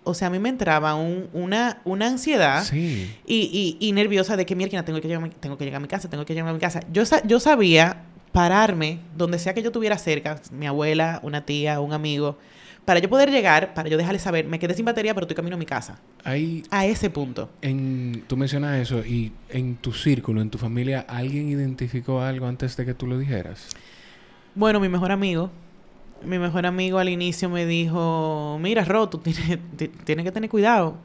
O 0.06 0.14
sea, 0.14 0.28
a 0.28 0.32
mí 0.32 0.40
me 0.40 0.50
entraba 0.50 0.96
un, 0.96 1.30
una, 1.34 1.82
una 1.86 2.08
ansiedad 2.08 2.66
y, 2.74 3.10
y, 3.26 3.78
y, 3.80 3.92
nerviosa 3.94 4.36
de 4.36 4.46
que, 4.46 4.56
mierda, 4.56 4.84
tengo 4.84 5.00
que, 5.00 5.08
llegar, 5.08 5.30
tengo 5.40 5.58
que 5.58 5.64
llegar 5.66 5.78
a 5.78 5.82
mi 5.82 5.88
casa, 5.88 6.10
tengo 6.10 6.26
que 6.26 6.34
llegar 6.34 6.50
a 6.50 6.54
mi 6.54 6.60
casa. 6.60 6.82
Yo, 6.92 7.04
yo 7.26 7.40
sabía 7.40 8.04
pararme 8.34 9.00
donde 9.16 9.40
sea 9.40 9.54
que 9.54 9.62
yo 9.62 9.70
estuviera 9.70 9.98
cerca, 9.98 10.42
mi 10.52 10.68
abuela, 10.68 11.20
una 11.24 11.46
tía, 11.46 11.80
un 11.80 11.94
amigo, 11.94 12.38
para 12.86 13.00
yo 13.00 13.10
poder 13.10 13.32
llegar, 13.32 13.74
para 13.74 13.90
yo 13.90 13.98
dejarle 13.98 14.20
saber, 14.20 14.46
me 14.46 14.60
quedé 14.60 14.74
sin 14.74 14.86
batería, 14.86 15.14
pero 15.14 15.26
estoy 15.26 15.36
camino 15.36 15.56
a 15.56 15.60
mi 15.60 15.66
casa. 15.66 16.00
Ahí, 16.24 16.64
a 16.70 16.86
ese 16.86 17.10
punto. 17.10 17.50
En, 17.62 18.24
tú 18.28 18.36
mencionas 18.36 18.80
eso, 18.80 19.06
y 19.06 19.32
en 19.50 19.76
tu 19.76 19.94
círculo, 19.94 20.42
en 20.42 20.50
tu 20.50 20.58
familia, 20.58 21.06
¿alguien 21.08 21.50
identificó 21.50 22.22
algo 22.22 22.46
antes 22.46 22.76
de 22.76 22.86
que 22.86 22.94
tú 22.94 23.08
lo 23.08 23.18
dijeras? 23.18 23.68
Bueno, 24.56 24.80
mi 24.80 24.90
mejor 24.90 25.12
amigo. 25.12 25.50
Mi 26.24 26.40
mejor 26.40 26.66
amigo 26.66 27.00
al 27.00 27.10
inicio 27.10 27.50
me 27.50 27.66
dijo, 27.66 28.58
mira, 28.62 28.86
Ro, 28.86 29.10
tú 29.10 29.18
tienes, 29.18 29.60
tienes 30.06 30.26
que 30.26 30.32
tener 30.32 30.50
cuidado. 30.50 30.98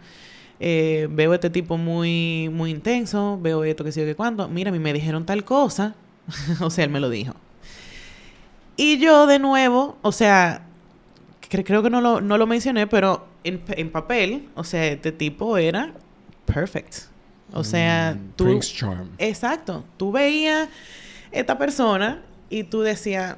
Eh, 0.61 1.09
veo 1.11 1.35
este 1.35 1.51
tipo 1.51 1.77
muy, 1.77 2.49
muy 2.53 2.71
intenso, 2.71 3.39
veo 3.41 3.63
esto 3.65 3.85
que 3.85 3.93
sé 3.93 4.01
yo 4.01 4.07
que 4.07 4.15
cuánto. 4.15 4.49
Mira, 4.49 4.71
a 4.71 4.73
mí 4.73 4.79
me 4.79 4.93
dijeron 4.93 5.27
tal 5.27 5.45
cosa. 5.45 5.95
o 6.61 6.71
sea, 6.71 6.85
él 6.85 6.91
me 6.91 7.01
lo 7.01 7.11
dijo. 7.11 7.35
Y 8.77 8.99
yo 8.99 9.27
de 9.27 9.39
nuevo, 9.41 9.99
o 10.03 10.13
sea, 10.13 10.68
creo 11.49 11.83
que 11.83 11.91
no 11.91 12.01
lo, 12.01 12.21
no 12.21 12.39
lo 12.39 12.47
mencioné, 12.47 12.87
pero 12.87 13.27
en, 13.45 13.63
en, 13.69 13.91
papel, 13.91 14.49
o 14.55 14.65
sea, 14.65 14.87
este 14.87 15.13
tipo 15.13 15.57
era 15.59 15.93
perfect. 16.47 16.95
O 17.53 17.65
sea, 17.65 18.17
mm, 18.17 18.33
tú... 18.37 18.45
Prince 18.45 18.75
Charm. 18.75 19.11
Exacto. 19.19 19.85
Tú 19.97 20.13
veías 20.13 20.69
esta 21.33 21.59
persona 21.59 22.23
y 22.51 22.65
tú 22.65 22.83
decías... 22.83 23.37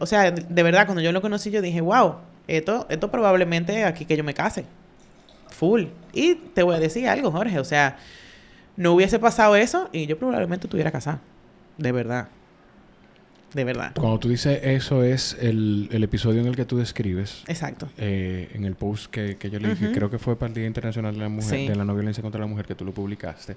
O 0.00 0.06
sea, 0.06 0.30
de 0.30 0.62
verdad, 0.62 0.84
cuando 0.86 1.00
yo 1.00 1.10
lo 1.10 1.22
conocí, 1.22 1.50
yo 1.50 1.62
dije, 1.62 1.80
wow, 1.80 2.16
esto, 2.46 2.86
esto 2.90 3.10
probablemente 3.10 3.84
aquí 3.84 4.04
que 4.04 4.16
yo 4.16 4.22
me 4.22 4.34
case. 4.34 4.66
Full. 5.48 5.84
Y 6.12 6.34
te 6.34 6.62
voy 6.62 6.76
a 6.76 6.78
decir 6.78 7.08
algo, 7.08 7.30
Jorge. 7.30 7.58
O 7.58 7.64
sea, 7.64 7.96
no 8.76 8.92
hubiese 8.92 9.18
pasado 9.18 9.56
eso 9.56 9.88
y 9.90 10.06
yo 10.06 10.18
probablemente 10.18 10.66
estuviera 10.66 10.92
casado. 10.92 11.18
De 11.78 11.92
verdad 11.92 12.28
de 13.54 13.64
verdad. 13.64 13.92
Cuando 13.94 14.18
tú 14.18 14.28
dices 14.28 14.60
eso 14.62 15.02
es 15.02 15.36
el, 15.40 15.88
episodio 15.90 16.40
en 16.40 16.48
el 16.48 16.56
que 16.56 16.64
tú 16.64 16.76
describes. 16.76 17.44
Exacto. 17.46 17.88
Eh, 17.96 18.50
en 18.52 18.64
el 18.64 18.74
post 18.74 19.10
que, 19.10 19.38
yo 19.50 19.60
le 19.60 19.70
dije, 19.70 19.92
creo 19.92 20.10
que 20.10 20.18
fue 20.18 20.36
para 20.36 20.48
el 20.48 20.54
Día 20.54 20.66
Internacional 20.66 21.14
de 21.14 21.20
la 21.20 21.28
Mujer, 21.28 21.68
de 21.68 21.76
la 21.76 21.84
No 21.84 21.94
Violencia 21.94 22.22
contra 22.22 22.40
la 22.40 22.46
Mujer 22.46 22.66
que 22.66 22.74
tú 22.74 22.84
lo 22.84 22.92
publicaste. 22.92 23.56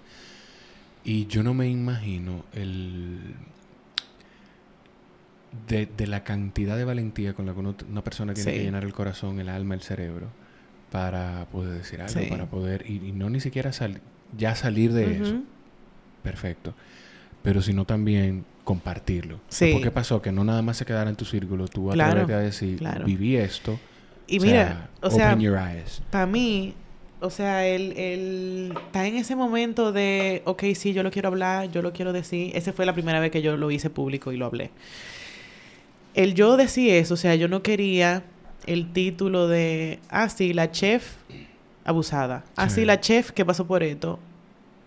Y 1.04 1.26
yo 1.28 1.44
no 1.44 1.54
me 1.54 1.68
imagino 1.68 2.46
el... 2.54 3.36
De, 5.68 5.90
la 6.06 6.24
cantidad 6.24 6.78
de 6.78 6.84
valentía 6.84 7.34
con 7.34 7.46
la 7.48 7.54
que 7.54 7.60
una 7.60 8.04
persona 8.04 8.34
tiene 8.34 8.52
que 8.52 8.64
llenar 8.64 8.84
el 8.84 8.94
corazón, 8.94 9.40
el 9.40 9.50
alma, 9.50 9.74
el 9.74 9.82
cerebro, 9.82 10.28
para 10.92 11.48
poder 11.52 11.80
decir 11.80 12.02
algo, 12.02 12.30
para 12.30 12.46
poder, 12.46 12.88
y, 12.88 13.12
no 13.14 13.30
ni 13.30 13.40
siquiera 13.40 13.72
ya 14.38 14.56
salir 14.56 14.94
de 14.94 15.16
eso. 15.16 15.42
Perfecto. 16.22 16.76
Pero 17.48 17.62
sino 17.62 17.86
también 17.86 18.44
compartirlo. 18.66 19.40
Sí. 19.48 19.72
¿Por 19.72 19.82
qué 19.82 19.90
pasó? 19.90 20.22
Que 20.22 20.34
no 20.34 20.44
nada 20.44 20.62
más 20.62 20.76
se 20.76 20.84
quedara 20.84 21.10
en 21.10 21.16
tu 21.16 21.24
círculo, 21.24 21.70
tú 21.70 21.90
claro, 21.92 22.24
a 22.24 22.40
decir, 22.40 22.86
viví 23.06 23.38
esto. 23.38 23.80
Y 24.28 24.42
mira, 24.42 24.90
o 25.00 25.10
sea, 25.10 25.38
para 26.12 26.26
mí, 26.26 26.74
o 27.22 27.30
sea, 27.30 27.66
él, 27.66 27.94
él 27.96 28.74
está 28.88 29.08
en 29.08 29.16
ese 29.16 29.38
momento 29.38 29.94
de, 29.94 30.42
ok, 30.44 30.62
sí, 30.76 30.92
yo 30.92 31.04
lo 31.04 31.10
quiero 31.10 31.30
hablar, 31.30 31.72
yo 31.72 31.82
lo 31.82 31.94
quiero 31.94 32.12
decir. 32.12 32.52
Esa 32.54 32.74
fue 32.74 32.86
la 32.86 32.92
primera 32.92 33.22
vez 33.22 33.32
que 33.32 33.42
yo 33.42 33.56
lo 33.56 33.72
hice 33.72 33.90
público 33.90 34.34
y 34.34 34.36
lo 34.36 34.48
hablé. 34.48 34.72
El 36.16 36.34
yo 36.34 36.58
decía 36.58 36.98
eso, 36.98 37.14
o 37.14 37.18
sea, 37.18 37.36
yo 37.36 37.48
no 37.48 37.64
quería 37.64 38.24
el 38.66 38.92
título 38.92 39.48
de, 39.48 40.00
ah, 40.10 40.28
sí, 40.28 40.52
la 40.54 40.70
chef 40.70 41.16
abusada. 41.86 42.44
Ah, 42.58 42.68
sí, 42.68 42.84
la 42.84 43.00
chef 43.00 43.32
que 43.32 43.46
pasó 43.46 43.66
por 43.66 43.84
esto 43.84 44.20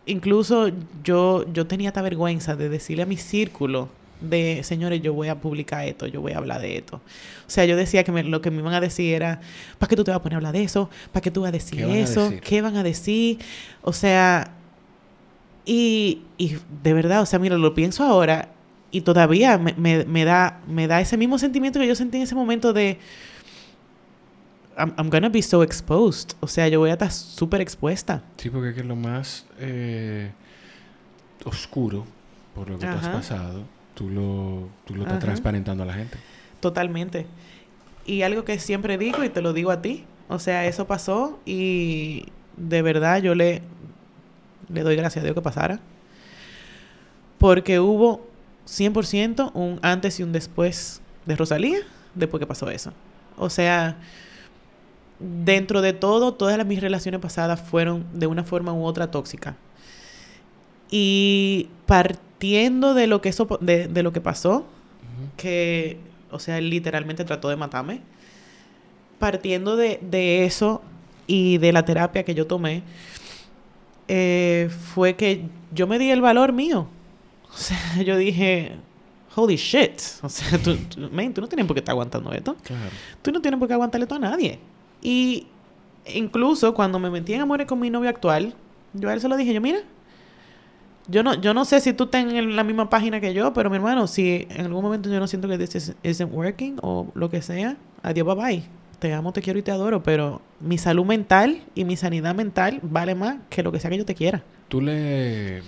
incluso 0.07 0.71
yo, 1.05 1.45
yo 1.53 1.67
tenía 1.67 1.89
esta 1.89 2.03
vergüenza 2.03 2.57
de 2.57 2.69
decirle 2.69 3.03
a 3.03 3.07
mi 3.07 3.17
círculo 3.17 3.89
de, 4.21 4.63
señores, 4.65 5.01
yo 5.01 5.15
voy 5.15 5.29
a 5.29 5.41
publicar 5.41 5.87
esto, 5.87 6.07
yo 6.07 6.21
voy 6.21 6.33
a 6.33 6.39
hablar 6.39 6.61
de 6.61 6.77
esto. 6.77 6.97
O 6.97 7.51
sea, 7.51 7.65
yo 7.65 7.77
decía 7.77 8.05
que 8.05 8.13
lo 8.23 8.41
que 8.41 8.51
me 8.51 8.59
iban 8.59 8.75
a 8.75 8.81
decir 8.81 9.15
era, 9.15 9.41
¿para 9.79 9.89
qué 9.89 9.97
tú 9.97 10.05
te 10.05 10.11
vas 10.11 10.21
a 10.21 10.23
poner 10.23 10.35
a 10.35 10.39
hablar 10.39 10.53
de 10.53 10.63
eso? 10.63 10.91
¿Para 11.13 11.23
qué 11.23 11.31
tú 11.31 11.43
vas 11.43 11.49
a 11.49 11.53
decir 11.53 11.83
eso? 11.83 12.33
¿Qué 12.43 12.61
van 12.61 12.77
a 12.77 12.83
decir? 12.83 13.39
O 13.83 13.93
sea, 13.93 14.53
y, 15.65 16.23
y 16.37 16.57
de 16.83 16.93
verdad, 16.93 17.23
o 17.23 17.27
sea, 17.27 17.39
mira, 17.39 17.57
lo 17.57 17.75
pienso 17.75 18.05
ahora 18.05 18.51
y 18.91 19.03
todavía 19.03 19.57
me, 19.57 19.75
me, 19.75 20.05
me, 20.05 20.25
da, 20.25 20.61
me 20.67 20.87
da 20.87 21.01
ese 21.01 21.17
mismo 21.17 21.39
sentimiento 21.39 21.79
que 21.79 21.87
yo 21.87 21.95
sentí 21.95 22.19
en 22.19 22.25
ese 22.25 22.35
momento 22.35 22.73
de 22.73 22.99
I'm, 24.77 24.95
I'm 24.97 25.11
gonna 25.11 25.29
be 25.29 25.43
so 25.43 25.63
exposed. 25.63 26.33
O 26.41 26.47
sea, 26.47 26.69
yo 26.69 26.81
voy 26.81 26.91
a 26.91 26.95
estar 26.95 27.11
súper 27.11 27.61
expuesta. 27.61 28.23
Sí, 28.37 28.51
porque 28.51 28.71
es 28.71 28.85
lo 28.85 28.97
más 28.97 29.47
eh, 29.59 30.31
oscuro 31.45 32.07
por 32.55 32.69
lo 32.69 32.79
que 32.79 32.87
tú 32.87 32.93
has 32.93 33.09
pasado, 33.09 33.63
tú 33.95 34.11
lo, 34.11 34.69
tú 34.85 34.95
lo 34.95 35.03
estás 35.03 35.21
transparentando 35.21 35.83
a 35.83 35.87
la 35.87 35.95
gente. 35.95 36.19
Totalmente. 36.61 37.27
Y 38.07 38.23
algo 38.23 38.45
que 38.45 38.59
siempre 38.59 38.99
digo 38.99 39.23
y 39.25 39.29
te 39.29 39.41
lo 39.41 39.53
digo 39.53 39.71
a 39.71 39.83
ti, 39.83 40.05
o 40.29 40.39
sea, 40.39 40.67
eso 40.67 40.87
pasó 40.87 41.39
y 41.47 42.27
de 42.57 42.83
verdad 42.83 43.23
yo 43.23 43.35
le, 43.35 43.63
le 44.69 44.83
doy 44.83 44.97
gracias 44.97 45.23
a 45.23 45.25
Dios 45.25 45.35
que 45.35 45.43
pasara. 45.43 45.81
Porque 47.39 47.81
hubo 47.81 48.27
100% 48.67 49.53
un 49.55 49.79
antes 49.83 50.21
y 50.21 50.23
un 50.23 50.33
después 50.33 51.01
de 51.27 51.37
Rosalía 51.37 51.79
después 52.15 52.41
que 52.41 52.47
pasó 52.47 52.71
eso. 52.71 52.93
O 53.37 53.49
sea, 53.49 53.97
dentro 55.21 55.83
de 55.83 55.93
todo, 55.93 56.35
todas 56.35 56.65
mis 56.67 56.81
relaciones 56.81 57.21
pasadas 57.21 57.61
fueron 57.61 58.07
de 58.13 58.27
una 58.27 58.43
forma 58.43 58.73
u 58.73 58.85
otra 58.85 59.11
tóxicas. 59.11 59.55
Y 60.91 61.69
partiendo 61.87 62.95
de 62.95 63.07
lo 63.07 63.21
que 63.21 63.29
eso 63.29 63.47
de, 63.61 63.87
de 63.87 64.03
lo 64.03 64.13
que 64.13 64.21
pasó, 64.21 64.67
que, 65.37 65.99
o 66.31 66.39
sea, 66.39 66.59
él 66.59 66.71
literalmente 66.71 67.25
trató 67.25 67.49
de 67.49 67.57
matarme. 67.57 68.01
Partiendo 69.19 69.77
de, 69.77 70.01
de 70.03 70.47
eso 70.47 70.83
y 71.27 71.59
de 71.59 71.73
la 71.73 71.85
terapia 71.85 72.25
que 72.25 72.35
yo 72.35 72.47
tomé, 72.47 72.83
eh, 74.09 74.71
fue 74.95 75.15
que 75.15 75.45
yo 75.73 75.87
me 75.87 75.99
di 75.99 76.11
el 76.11 76.21
valor 76.21 76.53
mío. 76.53 76.89
O 77.53 77.57
sea, 77.57 78.03
yo 78.05 78.17
dije, 78.17 78.73
holy 79.37 79.57
shit. 79.57 80.01
O 80.23 80.29
sea, 80.29 80.59
tú, 80.59 80.77
tú, 80.77 81.09
tú 81.09 81.41
no 81.41 81.49
tienes 81.49 81.67
por 81.67 81.75
qué 81.75 81.81
estar 81.81 81.93
aguantando 81.93 82.33
esto. 82.33 82.57
Claro. 82.65 82.91
Tú 83.23 83.31
no 83.31 83.41
tienes 83.41 83.59
por 83.61 83.69
qué 83.69 83.75
aguantarle 83.75 84.05
esto 84.05 84.15
a 84.15 84.21
nadie. 84.21 84.59
Y 85.03 85.47
incluso 86.07 86.75
cuando 86.75 86.99
me 86.99 87.11
metí 87.11 87.35
en 87.35 87.43
amores 87.43 87.67
con 87.67 87.81
mi 87.81 87.91
novio 87.91 88.11
actual, 88.11 88.55
yo 88.93 89.09
a 89.09 89.15
él 89.15 89.21
se 89.21 89.29
lo 89.29 89.37
dije, 89.37 89.55
yo, 89.55 89.61
mira, 89.61 89.81
yo 91.09 91.23
no, 91.23 91.35
yo 91.35 91.55
no 91.55 91.65
sé 91.65 91.81
si 91.81 91.93
tú 91.93 92.05
estás 92.05 92.25
en 92.25 92.57
la 92.57 92.65
misma 92.65 92.89
página 92.89 93.21
que 93.21 93.35
yo, 93.35 93.53
pero 93.53 93.71
mi 93.71 93.77
hermano, 93.77 94.07
si 94.07 94.47
en 94.51 94.67
algún 94.67 94.83
momento 94.83 95.11
yo 95.11 95.19
no 95.19 95.27
siento 95.27 95.49
que 95.49 95.59
this 95.59 95.95
isn't 96.03 96.33
working 96.33 96.79
o 96.83 97.11
lo 97.15 97.31
que 97.31 97.43
sea, 97.43 97.77
adiós, 98.03 98.27
bye 98.27 98.37
bye. 98.37 98.63
Te 98.99 99.15
amo, 99.15 99.33
te 99.33 99.41
quiero 99.41 99.59
y 99.59 99.63
te 99.63 99.71
adoro, 99.71 100.03
pero 100.03 100.43
mi 100.61 100.77
salud 100.77 101.07
mental 101.07 101.63
y 101.75 101.87
mi 101.87 101.97
sanidad 101.97 102.35
mental 102.35 102.81
vale 102.83 103.15
más 103.15 103.39
que 103.49 103.63
lo 103.63 103.73
que 103.73 103.81
sea 103.81 103.91
que 103.91 103.97
yo 103.97 104.05
te 104.05 104.15
quiera. 104.15 104.43
Tú 104.69 104.83
le... 104.83 105.59
Eh, 105.59 105.63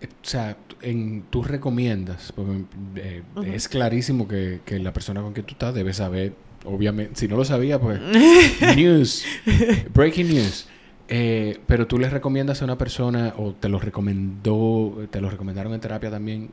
o 0.00 0.06
sea, 0.28 0.56
en, 0.80 1.24
tú 1.30 1.42
recomiendas, 1.42 2.32
porque 2.32 2.64
eh, 2.96 3.22
es 3.44 3.68
clarísimo 3.68 4.26
que, 4.26 4.60
que 4.64 4.78
la 4.78 4.92
persona 4.92 5.20
con 5.20 5.34
quien 5.34 5.44
tú 5.44 5.52
estás 5.52 5.74
debe 5.74 5.92
saber, 5.92 6.32
obviamente, 6.66 7.14
si 7.16 7.28
no 7.28 7.36
lo 7.36 7.44
sabía, 7.44 7.80
pues, 7.80 8.00
news, 8.76 9.24
breaking 9.92 10.28
news. 10.28 10.68
Eh, 11.08 11.60
pero 11.66 11.86
tú 11.86 11.98
le 11.98 12.10
recomiendas 12.10 12.62
a 12.62 12.64
una 12.64 12.76
persona, 12.76 13.34
o 13.36 13.52
te 13.52 13.68
lo 13.68 13.78
recomendó, 13.78 15.06
te 15.10 15.20
lo 15.20 15.30
recomendaron 15.30 15.72
en 15.72 15.80
terapia 15.80 16.10
también, 16.10 16.50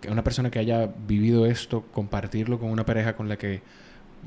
que 0.00 0.10
una 0.10 0.22
persona 0.22 0.50
que 0.50 0.58
haya 0.58 0.90
vivido 1.06 1.46
esto, 1.46 1.84
compartirlo 1.92 2.58
con 2.58 2.70
una 2.70 2.84
pareja 2.84 3.16
con 3.16 3.28
la 3.28 3.36
que 3.36 3.62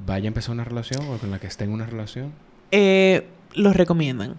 vaya 0.05 0.25
a 0.25 0.27
empezar 0.30 0.53
una 0.53 0.63
relación 0.63 1.05
o 1.07 1.17
con 1.17 1.32
la 1.32 1.39
que 1.39 1.47
esté 1.47 1.65
en 1.65 1.71
una 1.71 1.86
relación? 1.86 2.32
Eh, 2.71 3.27
lo 3.53 3.73
recomiendan. 3.73 4.36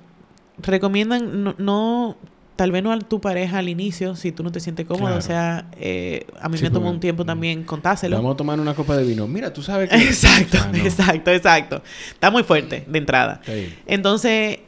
Recomiendan 0.58 1.54
no, 1.58 2.16
tal 2.60 2.72
vez 2.72 2.82
no 2.82 2.92
a 2.92 2.98
tu 2.98 3.22
pareja 3.22 3.56
al 3.56 3.70
inicio, 3.70 4.14
si 4.16 4.32
tú 4.32 4.42
no 4.42 4.52
te 4.52 4.60
sientes 4.60 4.84
cómodo. 4.84 5.16
O 5.16 5.22
sea, 5.22 5.70
eh, 5.78 6.26
a 6.38 6.50
mí 6.50 6.58
me 6.60 6.68
tomó 6.68 6.90
un 6.90 7.00
tiempo 7.00 7.24
también 7.24 7.64
contárselo. 7.64 8.16
Vamos 8.16 8.34
a 8.34 8.36
tomar 8.36 8.60
una 8.60 8.74
copa 8.74 8.98
de 8.98 9.04
vino. 9.04 9.26
Mira, 9.26 9.50
tú 9.50 9.62
sabes 9.62 9.88
que... 9.88 9.96
Exacto, 9.96 10.58
ah, 10.60 10.70
exacto, 10.74 11.30
exacto. 11.30 11.82
Está 12.10 12.30
muy 12.30 12.42
fuerte 12.42 12.84
de 12.86 12.98
entrada. 12.98 13.40
Entonces, 13.86 14.58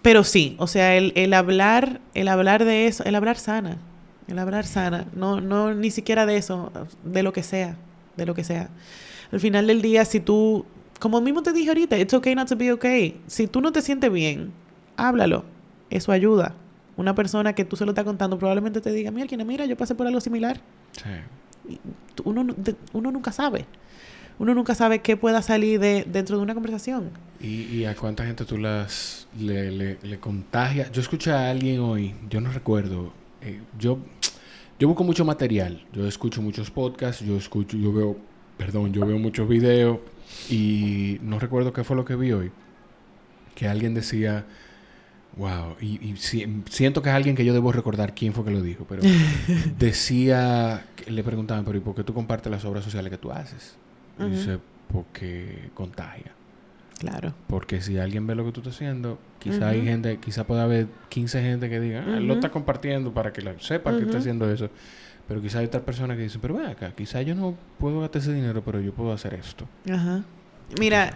pero 0.00 0.24
sí, 0.24 0.56
o 0.58 0.66
sea, 0.66 0.96
el, 0.96 1.12
el, 1.14 1.34
hablar, 1.34 2.00
el 2.14 2.26
hablar 2.26 2.64
de 2.64 2.86
eso, 2.86 3.04
el 3.04 3.14
hablar 3.14 3.36
sana, 3.36 3.76
el 4.26 4.38
hablar 4.38 4.64
sana, 4.64 5.04
no, 5.14 5.42
no 5.42 5.74
ni 5.74 5.90
siquiera 5.90 6.24
de 6.24 6.38
eso, 6.38 6.72
de 7.04 7.22
lo 7.22 7.34
que 7.34 7.42
sea, 7.42 7.76
de 8.16 8.24
lo 8.24 8.34
que 8.34 8.44
sea. 8.44 8.70
Al 9.30 9.40
final 9.40 9.66
del 9.66 9.82
día, 9.82 10.06
si 10.06 10.20
tú, 10.20 10.64
como 10.98 11.20
mismo 11.20 11.42
te 11.42 11.52
dije 11.52 11.68
ahorita, 11.68 11.98
it's 11.98 12.14
okay 12.14 12.34
not 12.34 12.48
to 12.48 12.56
be 12.56 12.72
okay. 12.72 13.20
Si 13.26 13.46
tú 13.46 13.60
no 13.60 13.72
te 13.72 13.82
sientes 13.82 14.10
bien, 14.10 14.52
háblalo, 14.96 15.44
eso 15.90 16.12
ayuda. 16.12 16.54
Una 17.00 17.14
persona 17.14 17.54
que 17.54 17.64
tú 17.64 17.76
se 17.76 17.86
lo 17.86 17.92
estás 17.92 18.04
contando 18.04 18.38
probablemente 18.38 18.82
te 18.82 18.92
diga, 18.92 19.10
mira, 19.10 19.26
mira, 19.42 19.64
yo 19.64 19.74
pasé 19.74 19.94
por 19.94 20.06
algo 20.06 20.20
similar. 20.20 20.60
Sí. 20.92 21.78
Uno, 22.24 22.46
uno 22.92 23.10
nunca 23.10 23.32
sabe 23.32 23.64
uno 24.38 24.54
nunca 24.54 24.74
sabe 24.74 25.00
qué 25.00 25.18
pueda 25.18 25.42
salir 25.42 25.78
de, 25.80 26.06
dentro 26.10 26.38
de 26.38 26.42
una 26.42 26.54
conversación. 26.54 27.10
¿Y, 27.40 27.84
a 27.84 27.94
cuánta 27.94 28.24
gente 28.24 28.46
tú 28.46 28.56
las 28.56 29.28
le, 29.38 29.70
le, 29.70 30.18
contagias? 30.18 30.90
Yo 30.92 31.02
escuché 31.02 31.30
a 31.30 31.50
alguien 31.50 31.80
hoy, 31.80 32.14
yo 32.30 32.40
no 32.40 32.50
recuerdo, 32.50 33.12
eh, 33.42 33.60
yo, 33.78 33.98
yo 34.78 34.88
busco 34.88 35.04
mucho 35.04 35.26
material, 35.26 35.84
yo 35.92 36.06
escucho 36.06 36.40
muchos 36.40 36.70
podcasts, 36.70 37.22
yo 37.22 37.36
escucho, 37.36 37.76
yo 37.76 37.92
veo, 37.92 38.16
perdón, 38.56 38.94
yo 38.94 39.04
veo 39.04 39.18
muchos 39.18 39.46
videos 39.46 39.98
y 40.48 41.18
no 41.20 41.38
recuerdo 41.38 41.74
qué 41.74 41.84
fue 41.84 41.94
lo 41.94 42.06
que 42.06 42.16
vi 42.16 42.32
hoy, 42.32 42.50
que 43.54 43.68
alguien 43.68 43.94
decía... 43.94 44.46
Wow, 45.36 45.76
y, 45.80 46.16
siento 46.16 47.02
que 47.02 47.08
es 47.08 47.14
alguien 47.14 47.36
que 47.36 47.44
yo 47.44 47.52
debo 47.52 47.72
recordar 47.72 48.14
quién 48.14 48.32
fue 48.32 48.44
que 48.44 48.50
lo 48.50 48.62
dijo, 48.62 48.84
pero 48.88 49.02
decía, 49.78 50.84
le 51.06 51.22
preguntaban, 51.22 51.64
pero 51.64 51.78
¿y 51.78 51.80
por 51.80 51.94
qué 51.94 52.02
tú 52.02 52.12
compartes 52.12 52.50
las 52.50 52.64
obras 52.64 52.84
sociales 52.84 53.10
que 53.10 53.18
tú 53.18 53.30
haces? 53.30 53.76
Dice, 54.18 54.58
porque 54.92 55.70
contagia. 55.72 56.32
Claro. 56.98 57.32
Porque 57.46 57.80
si 57.80 57.96
alguien 57.96 58.26
ve 58.26 58.34
lo 58.34 58.44
que 58.44 58.52
tú 58.52 58.60
estás 58.60 58.74
haciendo, 58.74 59.18
quizá 59.38 59.68
hay 59.68 59.82
gente, 59.82 60.18
quizá 60.18 60.44
pueda 60.44 60.64
haber 60.64 60.88
15 61.08 61.40
gente 61.40 61.70
que 61.70 61.80
diga, 61.80 62.04
ah, 62.06 62.20
lo 62.20 62.34
está 62.34 62.50
compartiendo 62.50 63.14
para 63.14 63.32
que 63.32 63.40
la, 63.40 63.58
sepa 63.58 63.96
que 63.96 64.02
está 64.02 64.18
haciendo 64.18 64.50
eso. 64.52 64.68
Pero 65.26 65.40
quizá 65.40 65.60
hay 65.60 65.66
otras 65.66 65.84
personas 65.84 66.18
que 66.18 66.24
dicen, 66.24 66.42
pero 66.42 66.54
ven 66.54 66.66
acá, 66.66 66.92
quizá 66.94 67.22
yo 67.22 67.34
no 67.34 67.56
puedo 67.78 68.00
gastar 68.00 68.20
ese 68.20 68.34
dinero, 68.34 68.62
pero 68.62 68.80
yo 68.80 68.92
puedo 68.92 69.12
hacer 69.12 69.32
esto. 69.32 69.64
Ajá. 69.90 70.22
Mira, 70.78 71.14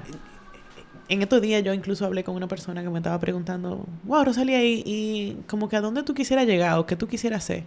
en 1.08 1.22
estos 1.22 1.40
días 1.40 1.62
yo 1.62 1.72
incluso 1.72 2.04
hablé 2.04 2.24
con 2.24 2.34
una 2.34 2.48
persona 2.48 2.82
que 2.82 2.88
me 2.88 2.98
estaba 2.98 3.18
preguntando, 3.18 3.84
wow, 4.04 4.24
Rosalía, 4.24 4.64
y, 4.64 4.82
y 4.86 5.36
como 5.46 5.68
que 5.68 5.76
a 5.76 5.80
dónde 5.80 6.02
tú 6.02 6.14
quisieras 6.14 6.46
llegar 6.46 6.78
o 6.78 6.86
qué 6.86 6.96
tú 6.96 7.06
quisieras 7.06 7.44
hacer. 7.44 7.64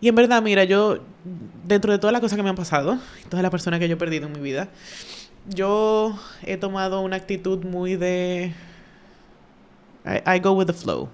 Y 0.00 0.08
en 0.08 0.14
verdad, 0.14 0.42
mira, 0.42 0.64
yo, 0.64 0.98
dentro 1.64 1.92
de 1.92 1.98
todas 1.98 2.12
las 2.12 2.20
cosas 2.20 2.36
que 2.36 2.42
me 2.42 2.48
han 2.48 2.56
pasado, 2.56 2.98
todas 3.28 3.42
las 3.42 3.50
personas 3.50 3.80
que 3.80 3.88
yo 3.88 3.94
he 3.94 3.98
perdido 3.98 4.26
en 4.26 4.32
mi 4.32 4.40
vida, 4.40 4.68
yo 5.48 6.16
he 6.42 6.56
tomado 6.56 7.00
una 7.00 7.16
actitud 7.16 7.64
muy 7.64 7.96
de... 7.96 8.52
I, 10.04 10.38
go 10.38 10.52
with 10.52 10.66
the 10.66 10.72
flow. 10.72 11.08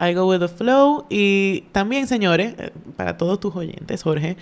I 0.00 0.14
go 0.14 0.26
with 0.26 0.38
the 0.38 0.48
flow. 0.48 1.06
Y 1.10 1.62
también, 1.72 2.06
señores, 2.06 2.54
eh, 2.58 2.72
para 2.96 3.16
todos 3.16 3.40
tus 3.40 3.54
oyentes, 3.56 4.02
Jorge, 4.02 4.36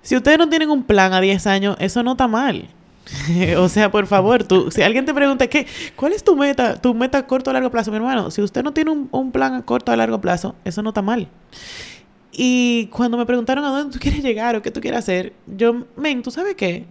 si 0.00 0.16
ustedes 0.16 0.38
no 0.38 0.48
tienen 0.48 0.70
un 0.70 0.84
plan 0.84 1.12
a 1.12 1.20
10 1.20 1.46
años, 1.46 1.76
eso 1.80 2.02
no 2.02 2.12
está 2.12 2.28
mal. 2.28 2.68
o 3.56 3.68
sea, 3.68 3.90
por 3.90 4.06
favor, 4.06 4.44
tú, 4.44 4.70
si 4.70 4.82
alguien 4.82 5.04
te 5.04 5.14
pregunta, 5.14 5.46
¿qué, 5.46 5.66
¿cuál 5.96 6.12
es 6.12 6.22
tu 6.24 6.36
meta? 6.36 6.80
Tu 6.80 6.94
meta 6.94 7.18
a 7.18 7.26
corto 7.26 7.50
o 7.50 7.52
largo 7.52 7.70
plazo, 7.70 7.90
mi 7.90 7.96
hermano. 7.96 8.30
Si 8.30 8.42
usted 8.42 8.62
no 8.62 8.72
tiene 8.72 8.90
un, 8.90 9.08
un 9.10 9.32
plan 9.32 9.54
a 9.54 9.62
corto 9.62 9.92
o 9.92 9.96
largo 9.96 10.20
plazo, 10.20 10.54
eso 10.64 10.82
no 10.82 10.90
está 10.90 11.02
mal. 11.02 11.28
Y 12.32 12.86
cuando 12.92 13.16
me 13.16 13.26
preguntaron 13.26 13.64
a 13.64 13.70
dónde 13.70 13.92
tú 13.92 13.98
quieres 13.98 14.22
llegar 14.22 14.56
o 14.56 14.62
qué 14.62 14.70
tú 14.70 14.80
quieres 14.80 14.98
hacer, 14.98 15.32
yo, 15.46 15.86
men, 15.96 16.22
¿tú 16.22 16.30
sabes 16.30 16.54
qué? 16.54 16.84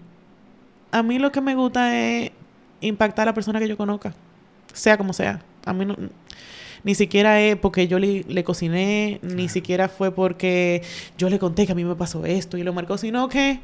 A 0.92 1.04
mí 1.04 1.20
lo 1.20 1.32
que 1.32 1.42
me 1.42 1.56
gusta 1.56 1.98
es 1.98 2.32
impactar 2.82 3.28
a 3.28 3.32
la 3.32 3.34
persona 3.34 3.60
que 3.60 3.68
yo 3.68 3.78
conozca, 3.78 4.14
sea 4.74 4.98
como 4.98 5.14
sea. 5.14 5.42
A 5.66 5.74
mí 5.74 5.86
no, 5.86 5.96
ni 6.84 6.96
siquiera 6.96 7.42
es 7.42 7.56
porque 7.56 7.88
yo 7.88 8.00
le, 8.00 8.24
le 8.28 8.44
cociné, 8.44 9.20
ni 9.22 9.50
siquiera 9.50 9.90
fue 9.90 10.12
porque 10.12 10.82
yo 11.18 11.30
le 11.30 11.40
conté 11.40 11.66
que 11.66 11.72
a 11.72 11.76
mí 11.76 11.84
me 11.84 11.96
pasó 11.96 12.26
esto 12.26 12.58
y 12.58 12.64
lo 12.64 12.74
marcó, 12.74 12.98
sino 12.98 13.30
que, 13.30 13.60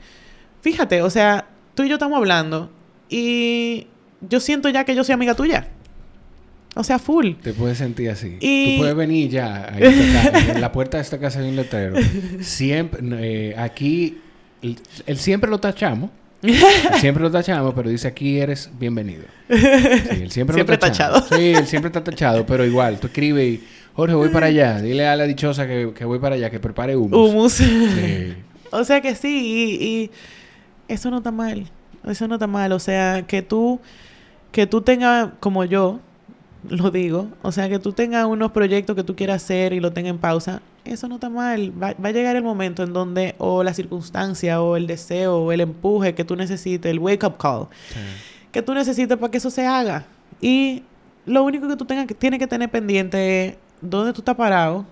fíjate, 0.61 1.01
o 1.01 1.09
sea, 1.09 1.47
tú 1.75 1.83
y 1.83 1.89
yo 1.89 1.95
estamos 1.95 2.17
hablando 2.17 2.69
y 3.09 3.87
yo 4.21 4.39
siento 4.39 4.69
ya 4.69 4.83
que 4.83 4.95
yo 4.95 5.03
soy 5.03 5.13
amiga 5.13 5.35
tuya. 5.35 5.67
O 6.75 6.83
sea, 6.83 6.97
full. 6.97 7.33
Te 7.41 7.53
puedes 7.53 7.77
sentir 7.77 8.09
así. 8.09 8.37
Tú 8.39 8.79
puedes 8.79 8.95
venir 8.95 9.29
ya. 9.29 9.71
en 9.77 10.59
la 10.59 10.71
puerta 10.71 10.97
de 10.97 11.03
esta 11.03 11.19
casa 11.19 11.39
hay 11.39 11.49
un 11.49 11.55
letrero. 11.55 11.95
Siempre, 12.41 12.99
eh, 13.19 13.55
aquí, 13.57 14.17
él, 14.61 15.17
siempre 15.17 15.49
lo 15.49 15.59
tachamos. 15.59 16.09
siempre 16.99 17.23
lo 17.23 17.31
tachamos, 17.31 17.73
pero 17.73 17.89
dice 17.89 18.07
aquí 18.07 18.39
eres 18.39 18.69
bienvenido. 18.77 19.23
Sí, 19.49 19.55
él 20.21 20.31
siempre, 20.31 20.55
siempre 20.55 20.75
lo 20.75 20.79
tachado. 20.79 21.23
Sí, 21.29 21.53
él 21.53 21.67
siempre 21.67 21.87
está 21.87 22.03
tachado, 22.03 22.45
pero 22.45 22.65
igual, 22.65 22.99
tú 22.99 23.07
escribes 23.07 23.47
y, 23.47 23.63
Jorge, 23.93 24.15
voy 24.15 24.29
para 24.29 24.47
allá. 24.47 24.81
Dile 24.81 25.07
a 25.07 25.15
la 25.15 25.25
dichosa 25.25 25.67
que, 25.67 25.93
que 25.95 26.05
voy 26.05 26.19
para 26.19 26.35
allá, 26.35 26.49
que 26.49 26.59
prepare 26.59 26.95
humus. 26.95 27.29
Humus. 27.29 27.53
Sí. 27.53 28.33
o 28.71 28.83
sea 28.83 28.99
que 28.99 29.15
sí, 29.15 29.77
y, 29.79 29.85
y, 29.85 30.11
eso 30.93 31.11
no 31.11 31.17
está 31.17 31.31
mal. 31.31 31.69
Eso 32.05 32.27
no 32.27 32.35
está 32.35 32.47
mal. 32.47 32.71
O 32.71 32.79
sea, 32.79 33.23
que 33.23 33.41
tú, 33.41 33.79
que 34.51 34.67
tú 34.67 34.81
tengas, 34.81 35.31
como 35.39 35.65
yo, 35.65 35.99
lo 36.69 36.91
digo. 36.91 37.29
O 37.41 37.51
sea, 37.51 37.69
que 37.69 37.79
tú 37.79 37.93
tengas 37.93 38.25
unos 38.25 38.51
proyectos 38.51 38.95
que 38.95 39.03
tú 39.03 39.15
quieras 39.15 39.43
hacer 39.43 39.73
y 39.73 39.79
lo 39.79 39.91
tengas 39.91 40.11
en 40.11 40.17
pausa, 40.17 40.61
eso 40.85 41.07
no 41.07 41.15
está 41.15 41.29
mal. 41.29 41.73
Va, 41.81 41.89
a 41.89 42.11
llegar 42.11 42.35
el 42.35 42.43
momento 42.43 42.83
en 42.83 42.93
donde 42.93 43.35
o 43.37 43.63
la 43.63 43.73
circunstancia 43.73 44.61
o 44.61 44.75
el 44.77 44.87
deseo 44.87 45.37
o 45.37 45.51
el 45.51 45.61
empuje 45.61 46.13
que 46.15 46.23
tú 46.23 46.35
necesites, 46.35 46.89
el 46.89 46.99
wake 46.99 47.25
up 47.25 47.37
call, 47.37 47.67
que 48.51 48.61
tú 48.61 48.73
necesites 48.73 49.17
para 49.17 49.31
que 49.31 49.37
eso 49.37 49.49
se 49.49 49.65
haga. 49.65 50.05
Y 50.41 50.83
lo 51.25 51.43
único 51.43 51.67
que 51.67 51.75
tú 51.75 51.85
tengas, 51.85 52.07
que, 52.07 52.15
tienes 52.15 52.39
que 52.39 52.47
tener 52.47 52.69
pendiente 52.69 53.45
es 53.45 53.55
dónde 53.81 54.13
tú 54.13 54.21
estás 54.21 54.35
parado, 54.35 54.85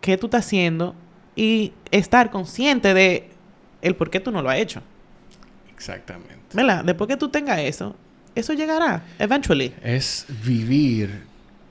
qué 0.00 0.16
tú 0.16 0.26
estás 0.26 0.46
haciendo 0.46 0.94
y 1.36 1.72
estar 1.90 2.30
consciente 2.30 2.94
de 2.94 3.30
el 3.82 3.94
por 3.94 4.10
qué 4.10 4.20
tú 4.20 4.30
no 4.30 4.42
lo 4.42 4.50
has 4.50 4.58
hecho. 4.58 4.82
Exactamente. 5.78 6.34
¿Verdad? 6.54 6.84
Después 6.84 7.06
que 7.06 7.16
tú 7.16 7.28
tengas 7.28 7.60
eso, 7.60 7.94
eso 8.34 8.52
llegará, 8.52 9.04
eventually. 9.20 9.72
Es 9.80 10.26
vivir. 10.44 11.22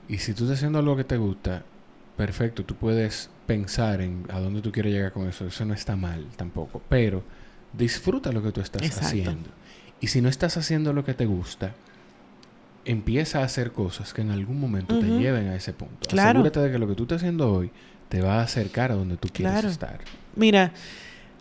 Y 0.08 0.16
si 0.16 0.32
tú 0.32 0.44
estás 0.44 0.58
haciendo 0.58 0.78
algo 0.78 0.96
que 0.96 1.04
te 1.04 1.18
gusta, 1.18 1.62
perfecto, 2.16 2.64
tú 2.64 2.74
puedes 2.74 3.28
pensar 3.46 4.00
en 4.00 4.24
a 4.30 4.40
dónde 4.40 4.62
tú 4.62 4.72
quieres 4.72 4.94
llegar 4.94 5.12
con 5.12 5.28
eso. 5.28 5.46
Eso 5.46 5.66
no 5.66 5.74
está 5.74 5.94
mal 5.94 6.26
tampoco. 6.36 6.80
Pero 6.88 7.22
disfruta 7.74 8.32
lo 8.32 8.42
que 8.42 8.50
tú 8.50 8.62
estás 8.62 8.82
haciendo. 8.98 9.50
Y 10.00 10.06
si 10.06 10.22
no 10.22 10.30
estás 10.30 10.56
haciendo 10.56 10.94
lo 10.94 11.04
que 11.04 11.12
te 11.12 11.26
gusta, 11.26 11.74
empieza 12.86 13.40
a 13.40 13.44
hacer 13.44 13.72
cosas 13.72 14.14
que 14.14 14.22
en 14.22 14.30
algún 14.30 14.58
momento 14.58 14.98
te 14.98 15.06
lleven 15.06 15.48
a 15.48 15.54
ese 15.54 15.74
punto. 15.74 16.08
Claro. 16.08 16.40
Asegúrate 16.40 16.60
de 16.60 16.72
que 16.72 16.78
lo 16.78 16.88
que 16.88 16.94
tú 16.94 17.02
estás 17.02 17.16
haciendo 17.16 17.52
hoy 17.52 17.70
te 18.08 18.22
va 18.22 18.40
a 18.40 18.42
acercar 18.44 18.90
a 18.90 18.94
donde 18.94 19.18
tú 19.18 19.28
quieres 19.30 19.64
estar. 19.64 19.98
Mira, 20.34 20.72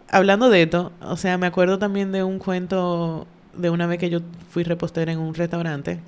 hablando 0.09 0.49
de 0.49 0.63
esto, 0.63 0.91
o 1.01 1.17
sea, 1.17 1.37
me 1.37 1.47
acuerdo 1.47 1.79
también 1.79 2.11
de 2.11 2.23
un 2.23 2.39
cuento 2.39 3.27
de 3.55 3.69
una 3.69 3.87
vez 3.87 3.99
que 3.99 4.09
yo 4.09 4.19
fui 4.49 4.63
repostera 4.63 5.11
en 5.11 5.19
un 5.19 5.33
restaurante. 5.33 5.99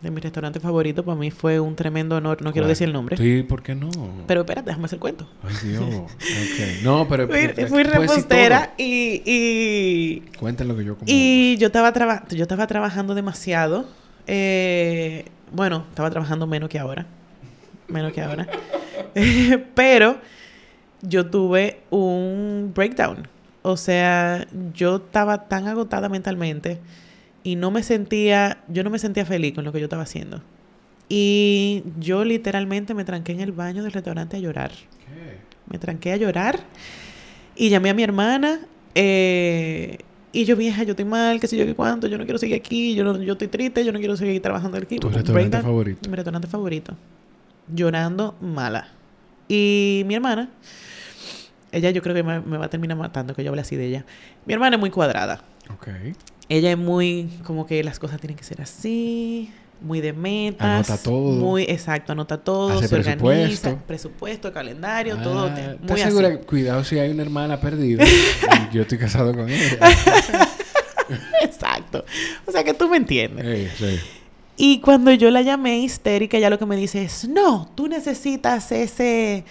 De 0.00 0.12
mi 0.12 0.20
restaurante 0.20 0.60
favorito, 0.60 1.04
para 1.04 1.18
mí 1.18 1.32
fue 1.32 1.58
un 1.58 1.74
tremendo 1.74 2.14
honor. 2.14 2.40
No 2.40 2.52
quiero 2.52 2.68
decir 2.68 2.86
el 2.86 2.92
nombre. 2.92 3.16
Sí, 3.16 3.42
¿por 3.42 3.64
qué 3.64 3.74
no? 3.74 3.90
Pero 4.28 4.42
espérate, 4.42 4.66
déjame 4.66 4.84
hacer 4.84 4.98
el 4.98 5.00
cuento. 5.00 5.28
Ay, 5.42 5.70
Dios. 5.70 5.82
okay. 5.82 6.80
No, 6.84 7.08
pero. 7.08 7.26
Fui, 7.26 7.48
fui 7.66 7.82
repostera 7.82 8.74
y, 8.78 9.22
y. 9.26 10.20
Cuéntalo 10.38 10.76
que 10.76 10.84
yo 10.84 10.94
como. 10.94 11.04
Y 11.10 11.56
yo 11.56 11.66
estaba, 11.66 11.92
yo 12.28 12.42
estaba 12.42 12.68
trabajando 12.68 13.16
demasiado. 13.16 13.86
Eh, 14.28 15.24
bueno, 15.50 15.84
estaba 15.88 16.10
trabajando 16.10 16.46
menos 16.46 16.68
que 16.68 16.78
ahora. 16.78 17.06
Menos 17.88 18.12
que 18.12 18.22
ahora. 18.22 18.46
pero 19.74 20.18
yo 21.02 21.26
tuve 21.26 21.80
un 21.90 22.70
breakdown. 22.72 23.26
O 23.68 23.76
sea, 23.76 24.46
yo 24.72 24.96
estaba 24.96 25.46
tan 25.46 25.68
agotada 25.68 26.08
mentalmente 26.08 26.78
y 27.44 27.56
no 27.56 27.70
me 27.70 27.82
sentía, 27.82 28.62
yo 28.68 28.82
no 28.82 28.88
me 28.88 28.98
sentía 28.98 29.26
feliz 29.26 29.52
con 29.54 29.62
lo 29.62 29.72
que 29.72 29.78
yo 29.78 29.84
estaba 29.84 30.04
haciendo. 30.04 30.40
Y 31.10 31.82
yo 31.98 32.24
literalmente 32.24 32.94
me 32.94 33.04
tranqué 33.04 33.32
en 33.32 33.40
el 33.40 33.52
baño 33.52 33.82
del 33.82 33.92
restaurante 33.92 34.38
a 34.38 34.40
llorar. 34.40 34.70
¿Qué? 34.70 35.36
Me 35.70 35.78
tranqué 35.78 36.12
a 36.12 36.16
llorar 36.16 36.60
y 37.56 37.68
llamé 37.68 37.90
a 37.90 37.94
mi 37.94 38.02
hermana. 38.02 38.60
Eh, 38.94 39.98
y 40.32 40.46
yo, 40.46 40.56
vieja, 40.56 40.84
yo 40.84 40.92
estoy 40.92 41.04
mal, 41.04 41.38
qué 41.38 41.46
sé 41.46 41.58
yo, 41.58 41.66
qué 41.66 41.74
cuánto, 41.74 42.06
yo 42.06 42.16
no 42.16 42.24
quiero 42.24 42.38
seguir 42.38 42.56
aquí, 42.56 42.94
yo, 42.94 43.04
no, 43.04 43.22
yo 43.22 43.34
estoy 43.34 43.48
triste, 43.48 43.84
yo 43.84 43.92
no 43.92 43.98
quiero 43.98 44.16
seguir 44.16 44.40
trabajando 44.40 44.78
aquí. 44.78 44.98
¿Tu 44.98 45.10
restaurante 45.10 45.60
favorito? 45.60 46.08
Mi 46.08 46.16
restaurante 46.16 46.48
favorito. 46.48 46.96
Llorando 47.74 48.34
mala. 48.40 48.88
Y 49.46 50.04
mi 50.06 50.14
hermana, 50.14 50.48
ella 51.72 51.90
yo 51.90 52.02
creo 52.02 52.14
que 52.14 52.22
me, 52.22 52.38
va 52.40 52.66
a 52.66 52.70
terminar 52.70 52.96
matando 52.96 53.34
que 53.34 53.44
yo 53.44 53.50
hable 53.50 53.62
así 53.62 53.76
de 53.76 53.86
ella. 53.86 54.04
Mi 54.46 54.54
hermana 54.54 54.76
es 54.76 54.80
muy 54.80 54.90
cuadrada. 54.90 55.42
Ok. 55.72 55.88
Ella 56.48 56.70
es 56.70 56.78
muy 56.78 57.30
como 57.44 57.66
que 57.66 57.82
las 57.84 57.98
cosas 57.98 58.20
tienen 58.20 58.36
que 58.36 58.44
ser 58.44 58.62
así, 58.62 59.50
muy 59.80 60.00
de 60.00 60.12
metas. 60.12 60.88
Anota 60.88 61.02
todo. 61.02 61.32
Muy 61.32 61.64
exacto, 61.64 62.12
anota 62.12 62.38
todo, 62.38 62.78
Hace 62.78 62.88
se 62.88 62.94
presupuesto. 62.96 63.26
organiza, 63.26 63.76
presupuesto, 63.86 64.52
calendario, 64.52 65.16
ah, 65.18 65.22
todo. 65.22 65.50
muy 65.82 66.00
segura? 66.00 66.38
Cuidado 66.38 66.84
si 66.84 66.98
hay 66.98 67.10
una 67.10 67.22
hermana 67.22 67.60
perdida. 67.60 68.04
yo 68.72 68.82
estoy 68.82 68.98
casado 68.98 69.34
con 69.34 69.48
ella. 69.48 69.78
exacto. 71.42 72.04
O 72.46 72.52
sea 72.52 72.64
que 72.64 72.74
tú 72.74 72.88
me 72.88 72.96
entiendes. 72.96 73.72
Sí, 73.76 73.86
sí. 73.86 74.00
Y 74.60 74.80
cuando 74.80 75.12
yo 75.12 75.30
la 75.30 75.42
llamé 75.42 75.78
histérica, 75.78 76.36
ella 76.36 76.50
lo 76.50 76.58
que 76.58 76.66
me 76.66 76.76
dice 76.76 77.04
es, 77.04 77.28
no, 77.28 77.70
tú 77.76 77.86
necesitas 77.86 78.72
ese 78.72 79.44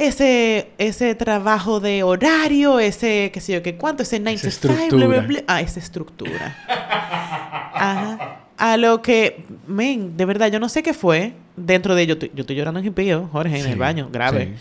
ese, 0.00 0.70
ese 0.78 1.14
trabajo 1.14 1.78
de 1.78 2.02
horario, 2.02 2.78
ese, 2.78 3.30
qué 3.34 3.40
sé 3.40 3.52
yo, 3.52 3.62
qué 3.62 3.76
cuánto, 3.76 4.02
ese 4.02 4.18
9 4.18 4.38
to 4.40 4.50
5, 4.50 4.96
bla, 4.96 5.06
bla, 5.06 5.20
bla. 5.20 5.44
Ah, 5.46 5.60
esa 5.60 5.78
estructura. 5.78 6.56
Ajá. 6.66 8.46
A 8.56 8.76
lo 8.78 9.02
que, 9.02 9.44
men, 9.66 10.16
de 10.16 10.24
verdad, 10.24 10.50
yo 10.50 10.58
no 10.58 10.70
sé 10.70 10.82
qué 10.82 10.94
fue. 10.94 11.34
Dentro 11.54 11.94
de 11.94 12.02
ello, 12.02 12.16
yo 12.16 12.40
estoy 12.40 12.56
llorando 12.56 12.80
en 12.80 12.84
Jipillo, 12.84 13.28
Jorge, 13.30 13.60
en 13.60 13.66
el 13.66 13.78
baño, 13.78 14.08
grave. 14.10 14.54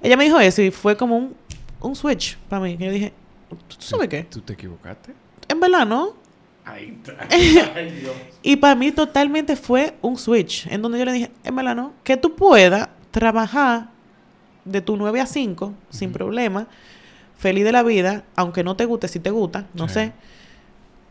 Ella 0.00 0.16
me 0.16 0.24
dijo 0.24 0.40
eso 0.40 0.62
y 0.62 0.70
fue 0.70 0.96
como 0.96 1.18
un, 1.18 1.36
un 1.80 1.94
switch 1.94 2.38
para 2.48 2.62
mí. 2.62 2.78
Yo 2.78 2.90
dije, 2.90 3.12
¿tú 3.50 3.76
sabes 3.78 4.08
qué? 4.08 4.22
¿Tú 4.24 4.40
te 4.40 4.54
equivocaste? 4.54 5.12
En 5.48 5.60
verdad, 5.60 5.86
¿no? 5.86 6.14
Ay, 6.64 6.98
Dios. 8.00 8.14
y 8.42 8.56
para 8.56 8.74
mí 8.74 8.92
totalmente 8.92 9.56
fue 9.56 9.94
un 10.00 10.16
switch, 10.16 10.66
en 10.66 10.80
donde 10.80 10.98
yo 10.98 11.04
le 11.04 11.12
dije, 11.12 11.30
en 11.44 11.56
verdad, 11.56 11.74
¿no? 11.76 11.92
Que 12.04 12.16
tú 12.16 12.34
puedas 12.34 12.88
trabajar 13.10 13.97
de 14.68 14.80
tu 14.80 14.96
9 14.96 15.20
a 15.20 15.26
5, 15.26 15.74
sin 15.90 16.12
problema, 16.12 16.68
feliz 17.36 17.64
de 17.64 17.72
la 17.72 17.82
vida, 17.82 18.24
aunque 18.36 18.64
no 18.64 18.76
te 18.76 18.84
guste, 18.84 19.08
si 19.08 19.20
te 19.20 19.30
gusta, 19.30 19.66
no 19.74 19.88
sé. 19.88 20.12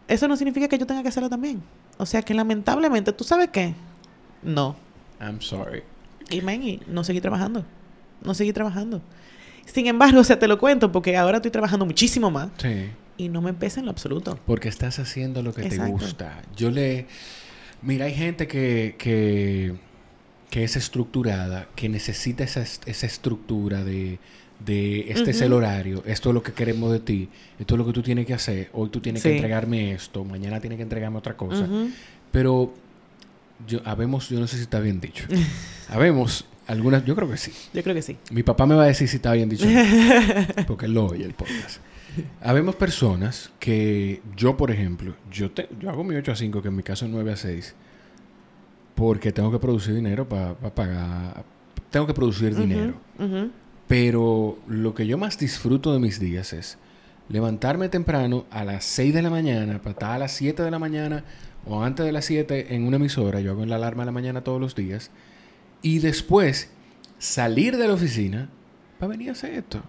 Eso 0.07 0.27
no 0.27 0.37
significa 0.37 0.67
que 0.67 0.77
yo 0.77 0.85
tenga 0.85 1.01
que 1.01 1.09
hacerlo 1.09 1.29
también. 1.29 1.61
O 1.97 2.05
sea 2.05 2.21
que 2.21 2.33
lamentablemente, 2.33 3.11
¿tú 3.11 3.23
sabes 3.23 3.49
qué? 3.49 3.73
No. 4.43 4.75
I'm 5.19 5.41
sorry. 5.41 5.83
Y 6.29 6.41
man, 6.41 6.61
no 6.87 7.03
seguí 7.03 7.21
trabajando. 7.21 7.65
No 8.23 8.33
seguí 8.33 8.53
trabajando. 8.53 9.01
Sin 9.65 9.87
embargo, 9.87 10.19
o 10.21 10.23
sea, 10.23 10.39
te 10.39 10.47
lo 10.47 10.57
cuento 10.57 10.91
porque 10.91 11.17
ahora 11.17 11.37
estoy 11.37 11.51
trabajando 11.51 11.85
muchísimo 11.85 12.31
más. 12.31 12.49
Sí. 12.57 12.89
Y 13.17 13.29
no 13.29 13.41
me 13.41 13.53
pesa 13.53 13.79
en 13.79 13.87
lo 13.87 13.91
absoluto. 13.91 14.39
Porque 14.45 14.69
estás 14.69 14.99
haciendo 14.99 15.41
lo 15.41 15.53
que 15.53 15.63
te 15.63 15.77
gusta. 15.77 16.41
Yo 16.55 16.69
le... 16.69 17.07
Mira, 17.81 18.05
hay 18.05 18.13
gente 18.13 18.47
que, 18.47 18.95
que 18.97 19.75
que 20.49 20.63
es 20.63 20.75
estructurada, 20.75 21.67
que 21.75 21.89
necesita 21.89 22.43
esa, 22.43 22.61
esa 22.61 23.05
estructura 23.05 23.83
de, 23.83 24.19
de 24.65 25.11
este 25.11 25.31
es 25.31 25.41
el 25.41 25.53
horario, 25.53 26.03
esto 26.05 26.29
es 26.29 26.33
lo 26.33 26.41
que 26.41 26.53
queremos 26.53 26.91
de 26.91 26.99
ti, 26.99 27.29
esto 27.59 27.75
es 27.75 27.77
lo 27.77 27.85
que 27.85 27.93
tú 27.93 28.01
tienes 28.01 28.25
que 28.25 28.33
hacer, 28.33 28.69
hoy 28.73 28.89
tú 28.89 28.99
tienes 28.99 29.23
que 29.23 29.35
entregarme 29.35 29.93
esto, 29.93 30.23
mañana 30.23 30.59
tienes 30.59 30.77
que 30.77 30.83
entregarme 30.83 31.17
otra 31.17 31.35
cosa. 31.35 31.67
Pero 32.31 32.73
yo 33.67 33.81
habemos, 33.85 34.29
yo 34.29 34.39
no 34.39 34.47
sé 34.47 34.57
si 34.57 34.63
está 34.63 34.79
bien 34.79 34.99
dicho. 34.99 35.25
habemos 35.89 36.45
algunas, 36.67 37.03
yo 37.05 37.15
creo 37.15 37.29
que 37.29 37.37
sí. 37.37 37.51
Yo 37.73 37.83
creo 37.83 37.95
que 37.95 38.01
sí. 38.01 38.17
Mi 38.31 38.43
papá 38.43 38.65
me 38.65 38.75
va 38.75 38.83
a 38.83 38.87
decir 38.87 39.07
si 39.07 39.17
está 39.17 39.33
bien 39.33 39.49
dicho, 39.49 39.65
porque 40.67 40.85
él 40.85 40.93
lo 40.93 41.07
oye 41.07 41.25
el 41.25 41.33
podcast. 41.33 41.79
Habemos 42.41 42.75
personas 42.75 43.51
que 43.59 44.21
yo, 44.35 44.57
por 44.57 44.71
ejemplo, 44.71 45.13
yo, 45.31 45.51
te, 45.51 45.69
yo 45.79 45.89
hago 45.89 46.03
mi 46.03 46.15
8 46.15 46.31
a 46.31 46.35
5, 46.35 46.61
que 46.61 46.67
en 46.69 46.75
mi 46.75 46.83
caso 46.83 47.05
es 47.05 47.11
9 47.11 47.31
a 47.31 47.35
6 47.35 47.75
porque 48.97 49.31
tengo 49.31 49.51
que 49.51 49.59
producir 49.59 49.93
dinero 49.93 50.27
para 50.27 50.55
pagar, 50.55 51.43
tengo 51.91 52.07
que 52.07 52.15
producir 52.15 52.55
dinero. 52.55 52.95
Pero 53.87 54.57
lo 54.67 54.95
que 54.95 55.05
yo 55.05 55.19
más 55.19 55.37
disfruto 55.37 55.93
de 55.93 55.99
mis 55.99 56.19
días 56.19 56.51
es 56.51 56.79
levantarme 57.29 57.89
temprano 57.89 58.45
a 58.49 58.65
las 58.65 58.85
6 58.85 59.13
de 59.13 59.21
la 59.21 59.29
mañana, 59.29 59.77
para 59.77 59.91
estar 59.91 60.11
a 60.13 60.17
las 60.17 60.31
7 60.31 60.63
de 60.63 60.71
la 60.71 60.79
mañana 60.79 61.23
o 61.67 61.83
antes 61.83 62.07
de 62.07 62.11
las 62.11 62.25
7 62.25 62.73
en 62.73 62.87
una 62.87 62.95
emisora, 62.95 63.39
yo 63.39 63.51
hago 63.51 63.63
la 63.67 63.75
alarma 63.75 64.01
de 64.01 64.07
la 64.07 64.11
mañana 64.11 64.43
todos 64.43 64.59
los 64.59 64.73
días, 64.73 65.11
y 65.83 65.99
después 65.99 66.71
salir 67.19 67.77
de 67.77 67.87
la 67.87 67.93
oficina 67.93 68.49
para 68.97 69.11
venir 69.11 69.29
a 69.29 69.33
hacer 69.33 69.53
esto. 69.53 69.83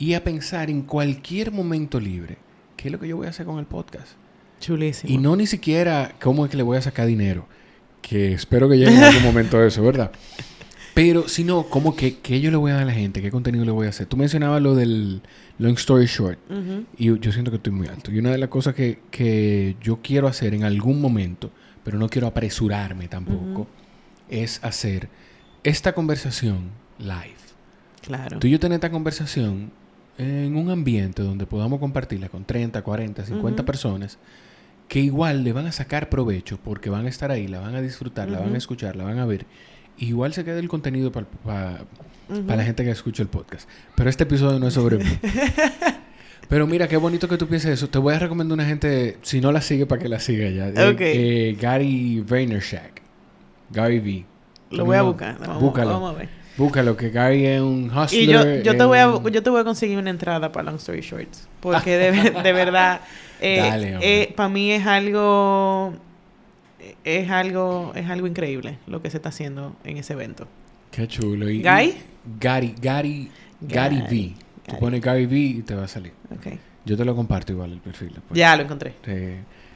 Y 0.00 0.14
a 0.14 0.24
pensar 0.24 0.70
en 0.70 0.82
cualquier 0.82 1.52
momento 1.52 2.00
libre, 2.00 2.38
qué 2.76 2.88
es 2.88 2.92
lo 2.92 2.98
que 2.98 3.06
yo 3.06 3.16
voy 3.16 3.28
a 3.28 3.30
hacer 3.30 3.46
con 3.46 3.60
el 3.60 3.66
podcast. 3.66 4.14
Chulísimo. 4.58 5.12
Y 5.12 5.18
no 5.18 5.36
ni 5.36 5.46
siquiera 5.46 6.16
cómo 6.20 6.44
es 6.44 6.50
que 6.50 6.56
le 6.56 6.64
voy 6.64 6.76
a 6.76 6.82
sacar 6.82 7.06
dinero 7.06 7.46
que 8.08 8.32
espero 8.32 8.68
que 8.68 8.76
llegue 8.76 8.94
en 8.94 9.02
algún 9.02 9.22
momento 9.22 9.62
eso, 9.62 9.82
¿verdad? 9.82 10.10
Pero 10.92 11.26
si 11.26 11.42
no, 11.42 11.64
¿cómo 11.64 11.96
que 11.96 12.18
qué 12.18 12.40
yo 12.40 12.50
le 12.50 12.56
voy 12.56 12.70
a 12.70 12.74
dar 12.74 12.82
a 12.84 12.86
la 12.86 12.92
gente? 12.92 13.20
¿Qué 13.20 13.30
contenido 13.30 13.64
le 13.64 13.72
voy 13.72 13.86
a 13.86 13.90
hacer? 13.90 14.06
Tú 14.06 14.16
mencionabas 14.16 14.62
lo 14.62 14.74
del 14.76 15.22
long 15.58 15.74
story 15.74 16.06
short. 16.06 16.38
Y 16.96 17.06
yo, 17.06 17.32
siento 17.32 17.50
que 17.50 17.56
estoy 17.56 17.72
muy 17.72 17.88
alto. 17.88 18.12
Y 18.12 18.18
una 18.18 18.30
de 18.30 18.38
las 18.38 18.48
cosas 18.48 18.74
que, 18.74 19.00
que 19.10 19.76
yo 19.82 20.00
quiero 20.02 20.28
hacer 20.28 20.54
en 20.54 20.62
algún 20.62 21.00
momento, 21.00 21.50
pero 21.82 21.98
no 21.98 22.08
quiero 22.08 22.28
apresurarme 22.28 23.08
tampoco, 23.08 23.66
es 24.28 24.62
hacer 24.62 25.08
esta 25.64 25.94
conversación 25.94 26.70
live. 26.98 27.34
Claro. 28.02 28.38
Tú 28.38 28.46
y 28.46 28.50
yo 28.50 28.60
tener 28.60 28.76
esta 28.76 28.90
conversación 28.90 29.72
en 30.18 30.56
un 30.56 30.70
ambiente 30.70 31.22
donde 31.22 31.46
podamos 31.46 31.80
compartirla 31.80 32.28
con 32.28 32.44
30, 32.44 32.82
40, 32.82 33.24
50 33.24 33.64
personas 33.64 34.18
que 34.88 35.00
igual 35.00 35.44
le 35.44 35.52
van 35.52 35.66
a 35.66 35.72
sacar 35.72 36.08
provecho 36.08 36.58
porque 36.62 36.90
van 36.90 37.06
a 37.06 37.08
estar 37.08 37.30
ahí, 37.30 37.48
la 37.48 37.60
van 37.60 37.74
a 37.74 37.80
disfrutar, 37.80 38.28
la 38.28 38.40
van 38.40 38.54
a 38.54 38.58
escuchar, 38.58 38.96
la 38.96 39.04
van 39.04 39.18
a 39.18 39.26
ver. 39.26 39.46
igual 39.98 40.32
se 40.32 40.44
queda 40.44 40.58
el 40.58 40.68
contenido 40.68 41.10
para 41.12 41.86
la 42.28 42.64
gente 42.64 42.84
que 42.84 42.90
escucha 42.90 43.22
el 43.22 43.28
podcast. 43.28 43.68
Pero 43.94 44.10
este 44.10 44.24
episodio 44.24 44.58
no 44.58 44.68
es 44.68 44.74
sobre 44.74 44.98
mí. 44.98 45.04
Pero 46.48 46.66
mira, 46.66 46.88
qué 46.88 46.96
bonito 46.96 47.28
que 47.28 47.36
tú 47.36 47.46
pienses 47.46 47.72
eso. 47.72 47.88
Te 47.88 47.98
voy 47.98 48.14
a 48.14 48.18
recomendar 48.18 48.54
una 48.54 48.66
gente, 48.66 49.18
si 49.22 49.40
no 49.40 49.50
la 49.50 49.62
sigue, 49.62 49.86
para 49.86 50.02
que 50.02 50.08
la 50.08 50.20
siga 50.20 50.48
ya. 50.50 50.68
Eh, 50.68 50.96
eh, 51.00 51.56
Gary 51.58 52.20
Vaynerchuk. 52.20 53.00
Gary 53.70 53.98
V. 53.98 54.26
Lo 54.76 54.84
voy 54.84 54.96
a 54.96 55.02
buscar. 55.02 55.38
búscalo. 55.58 55.92
Vamos 55.92 56.14
a 56.14 56.18
ver. 56.18 56.28
Búscalo, 56.56 56.96
que 56.96 57.10
Gary 57.10 57.46
es 57.46 57.60
un 57.60 57.90
hustler. 57.90 58.22
Y 58.22 58.26
yo, 58.26 58.44
yo, 58.62 58.76
te 58.76 58.84
voy 58.84 58.98
a, 58.98 59.20
yo 59.30 59.42
te 59.42 59.50
voy 59.50 59.60
a 59.60 59.64
conseguir 59.64 59.98
una 59.98 60.10
entrada 60.10 60.52
para 60.52 60.66
Long 60.66 60.76
Story 60.76 61.00
Shorts. 61.00 61.48
Porque 61.60 61.96
de, 61.98 62.30
de 62.30 62.52
verdad... 62.52 63.00
Eh, 63.40 63.98
eh, 64.00 64.32
para 64.36 64.48
mí 64.48 64.72
es 64.72 64.86
algo 64.86 65.94
es 67.02 67.30
algo 67.30 67.92
es 67.94 68.08
algo 68.08 68.26
increíble 68.26 68.78
lo 68.86 69.02
que 69.02 69.10
se 69.10 69.16
está 69.18 69.30
haciendo 69.30 69.76
en 69.84 69.96
ese 69.96 70.12
evento. 70.12 70.46
Qué 70.90 71.08
chulo. 71.08 71.50
Y, 71.50 71.60
Gary, 71.60 71.94
Gary, 72.40 72.74
Gary, 72.80 73.30
Gary 73.60 73.98
V. 73.98 74.34
Tú 74.66 74.78
pones 74.78 75.00
Gary 75.00 75.26
V 75.26 75.36
y 75.36 75.62
te 75.62 75.74
va 75.74 75.84
a 75.84 75.88
salir. 75.88 76.12
Okay. 76.38 76.58
Yo 76.84 76.96
te 76.96 77.04
lo 77.04 77.16
comparto 77.16 77.52
igual 77.52 77.72
el 77.72 77.80
perfil. 77.80 78.12
Ya 78.32 78.56
lo 78.56 78.62
encontré. 78.62 78.94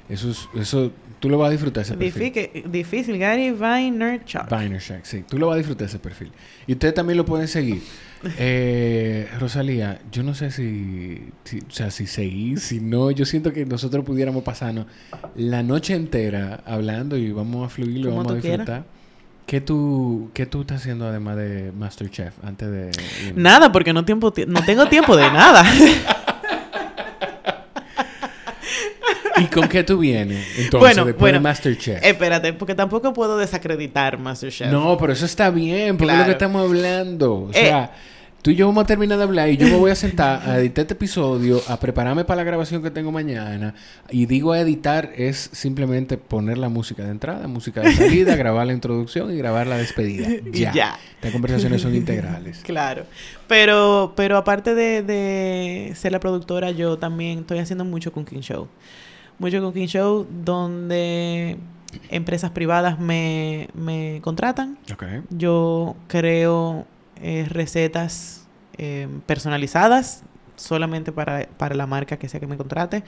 Eso, 0.08 0.32
eso 0.58 0.92
tú 1.20 1.28
lo 1.28 1.38
vas 1.38 1.48
a 1.48 1.50
disfrutar 1.52 1.82
ese 1.82 1.96
perfil. 1.96 2.64
Difícil, 2.70 3.18
Gary 3.18 3.50
Vaynerchuk. 3.50 4.48
Vaynerchuk, 4.48 5.04
sí. 5.04 5.24
Tú 5.28 5.38
lo 5.38 5.48
vas 5.48 5.54
a 5.54 5.58
disfrutar 5.58 5.86
ese 5.88 5.98
perfil. 5.98 6.32
Y 6.66 6.72
ustedes 6.72 6.94
también 6.94 7.16
lo 7.16 7.24
pueden 7.24 7.48
seguir. 7.48 7.82
Eh, 8.36 9.28
Rosalía, 9.38 10.00
yo 10.10 10.24
no 10.24 10.34
sé 10.34 10.50
si, 10.50 11.30
o 11.68 11.70
sea, 11.70 11.92
si 11.92 12.08
seguís, 12.08 12.64
si 12.64 12.80
no, 12.80 13.12
yo 13.12 13.24
siento 13.24 13.52
que 13.52 13.64
nosotros 13.64 14.04
pudiéramos 14.04 14.42
pasarnos 14.42 14.86
la 15.36 15.62
noche 15.62 15.94
entera 15.94 16.64
hablando 16.66 17.16
y 17.16 17.30
vamos 17.30 17.64
a 17.64 17.68
fluir, 17.68 18.08
vamos 18.08 18.32
a 18.32 18.34
disfrutar. 18.34 18.84
¿Qué 19.46 19.60
tú, 19.60 20.30
¿Qué 20.34 20.46
tú 20.46 20.62
estás 20.62 20.82
haciendo 20.82 21.06
además 21.06 21.36
de 21.36 21.72
Masterchef 21.72 22.34
antes 22.42 22.70
de...? 22.70 22.90
Nada, 23.34 23.70
porque 23.70 23.92
no, 23.92 24.04
tiempo, 24.04 24.34
no 24.46 24.64
tengo 24.64 24.86
tiempo 24.88 25.16
de 25.16 25.30
nada. 25.30 25.64
¿Y 29.40 29.46
con 29.46 29.68
qué 29.68 29.84
tú 29.84 29.98
vienes? 29.98 30.46
Entonces, 30.58 31.04
después 31.04 31.32
de 31.32 31.40
Masterchef. 31.40 32.04
Espérate, 32.04 32.52
porque 32.52 32.74
tampoco 32.74 33.12
puedo 33.12 33.38
desacreditar 33.38 34.18
Masterchef. 34.18 34.70
No, 34.70 34.96
pero 34.98 35.12
eso 35.12 35.26
está 35.26 35.50
bien, 35.50 35.96
porque 35.96 36.12
es 36.12 36.18
lo 36.18 36.24
que 36.24 36.30
estamos 36.32 36.62
hablando. 36.62 37.42
O 37.44 37.52
sea, 37.52 37.84
eh, 37.84 37.88
tú 38.42 38.50
y 38.50 38.56
yo 38.56 38.66
vamos 38.66 38.84
a 38.84 38.86
terminar 38.86 39.18
de 39.18 39.24
hablar 39.24 39.48
y 39.48 39.56
yo 39.56 39.66
me 39.66 39.76
voy 39.76 39.90
a 39.90 39.94
sentar 39.94 40.48
a 40.48 40.58
editar 40.58 40.82
este 40.82 40.94
episodio, 40.94 41.60
a 41.68 41.78
prepararme 41.78 42.24
para 42.24 42.38
la 42.38 42.44
grabación 42.44 42.82
que 42.82 42.90
tengo 42.90 43.12
mañana. 43.12 43.74
Y 44.10 44.26
digo 44.26 44.52
a 44.52 44.60
editar 44.60 45.12
es 45.16 45.50
simplemente 45.52 46.16
poner 46.16 46.58
la 46.58 46.68
música 46.68 47.04
de 47.04 47.10
entrada, 47.10 47.46
música 47.48 47.80
de 47.80 47.92
salida, 47.92 48.36
grabar 48.36 48.66
la 48.66 48.72
introducción 48.72 49.32
y 49.32 49.36
grabar 49.36 49.66
la 49.66 49.76
despedida. 49.76 50.28
Ya. 50.52 50.72
ya. 50.72 50.98
Las 51.20 51.32
conversaciones 51.32 51.82
son 51.82 51.94
integrales. 51.94 52.60
Claro. 52.60 53.04
Pero, 53.46 54.14
pero 54.16 54.36
aparte 54.36 54.74
de, 54.74 55.02
de 55.02 55.92
ser 55.94 56.12
la 56.12 56.20
productora, 56.20 56.70
yo 56.70 56.96
también 56.98 57.40
estoy 57.40 57.58
haciendo 57.58 57.84
mucho 57.84 58.12
Cooking 58.12 58.40
Show 58.40 58.68
mucho 59.38 59.60
Cooking 59.60 59.86
Show, 59.86 60.26
donde 60.28 61.58
empresas 62.10 62.50
privadas 62.50 62.98
me, 62.98 63.68
me 63.74 64.20
contratan. 64.22 64.78
Yo 65.30 65.96
creo 66.06 66.86
eh, 67.20 67.46
recetas 67.48 68.46
eh, 68.76 69.08
personalizadas 69.26 70.22
solamente 70.56 71.12
para, 71.12 71.48
para 71.56 71.74
la 71.74 71.86
marca 71.86 72.18
que 72.18 72.28
sea 72.28 72.40
que 72.40 72.46
me 72.46 72.56
contrate. 72.56 73.04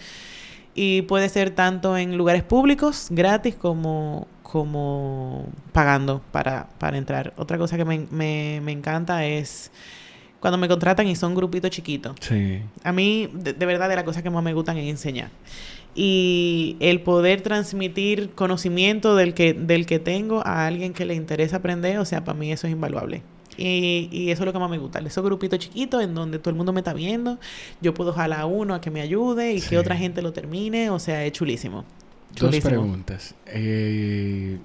Y 0.73 1.03
puede 1.03 1.29
ser 1.29 1.51
tanto 1.51 1.97
en 1.97 2.17
lugares 2.17 2.45
públicos, 2.45 3.09
gratis, 3.11 3.57
como, 3.57 4.29
como 4.45 5.49
pagando 5.73 6.23
para, 6.31 6.69
para 6.79 6.97
entrar. 6.97 7.35
Otra 7.37 7.59
cosa 7.59 7.77
que 7.77 7.85
me, 7.85 8.07
me, 8.11 8.61
me 8.63 8.71
encanta 8.71 9.25
es 9.25 9.73
cuando 10.39 10.59
me 10.59 10.69
contratan 10.69 11.09
y 11.09 11.17
son 11.17 11.35
grupitos 11.35 11.71
chiquitos. 11.71 12.15
Sí. 12.21 12.63
A 12.85 12.93
mí, 12.93 13.29
de, 13.35 13.53
de, 13.53 13.67
verdad, 13.67 13.89
de 13.89 13.97
las 13.97 14.05
cosas 14.05 14.23
que 14.23 14.31
más 14.31 14.45
me 14.45 14.55
gustan 14.55 14.79
es 14.79 14.89
enseñar 14.89 15.31
y 15.95 16.77
el 16.81 17.01
poder 17.01 17.41
transmitir 17.41 18.31
conocimiento 18.31 19.17
del 19.17 19.35
que, 19.35 19.55
del 19.55 19.87
que 19.87 19.99
tengo 19.99 20.47
a 20.47 20.67
alguien 20.67 20.93
que 20.93 21.05
le 21.05 21.15
interesa 21.15 21.57
aprender, 21.57 21.99
o 21.99 22.05
sea, 22.05 22.25
para 22.25 22.39
mí 22.39 22.53
eso 22.53 22.67
es 22.67 22.73
invaluable. 22.73 23.23
Y, 23.57 24.09
y, 24.11 24.31
eso 24.31 24.43
es 24.43 24.47
lo 24.47 24.53
que 24.53 24.59
más 24.59 24.71
me 24.71 24.79
gusta. 24.79 25.01
Esos 25.01 25.25
grupitos 25.25 25.59
chiquitos 25.59 26.03
en 26.03 26.15
donde 26.15 26.39
todo 26.39 26.51
el 26.51 26.57
mundo 26.57 26.73
me 26.73 26.81
está 26.81 26.95
viendo, 26.95 27.39
yo 27.81 27.93
puedo 27.93 28.13
jalar 28.13 28.41
a 28.41 28.47
uno 28.47 28.75
a 28.75 28.81
que 28.81 28.91
me 28.91 29.03
ayude 29.03 29.53
y 29.53 29.61
que 29.61 29.77
otra 29.77 29.97
gente 29.97 30.23
lo 30.23 30.33
termine, 30.33 30.89
o 30.89 30.99
sea, 30.99 31.25
es 31.25 31.33
chulísimo. 31.33 31.85
Dos 32.39 32.57
preguntas. 32.61 33.35
Eh, 33.47 34.59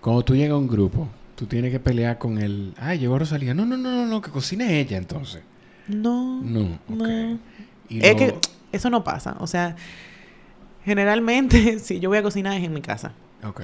cuando 0.00 0.24
tú 0.24 0.34
llegas 0.34 0.54
a 0.54 0.58
un 0.58 0.66
grupo, 0.66 1.08
tú 1.36 1.46
tienes 1.46 1.70
que 1.70 1.80
pelear 1.80 2.18
con 2.18 2.38
el, 2.38 2.74
ay, 2.76 2.98
llegó 2.98 3.18
Rosalía. 3.18 3.54
No, 3.54 3.64
no, 3.64 3.76
no, 3.76 3.90
no, 3.90 4.06
no 4.06 4.20
que 4.20 4.30
cocine 4.30 4.80
ella 4.80 4.96
entonces. 4.96 5.42
No. 5.88 6.42
No, 6.42 6.78
no. 6.88 7.38
es 7.88 8.14
que 8.16 8.34
eso 8.72 8.90
no 8.90 9.04
pasa. 9.04 9.36
O 9.38 9.46
sea, 9.46 9.76
Generalmente, 10.84 11.78
si 11.78 12.00
yo 12.00 12.08
voy 12.08 12.18
a 12.18 12.22
cocinar 12.22 12.56
es 12.56 12.64
en 12.64 12.72
mi 12.72 12.80
casa. 12.80 13.12
Ok. 13.44 13.62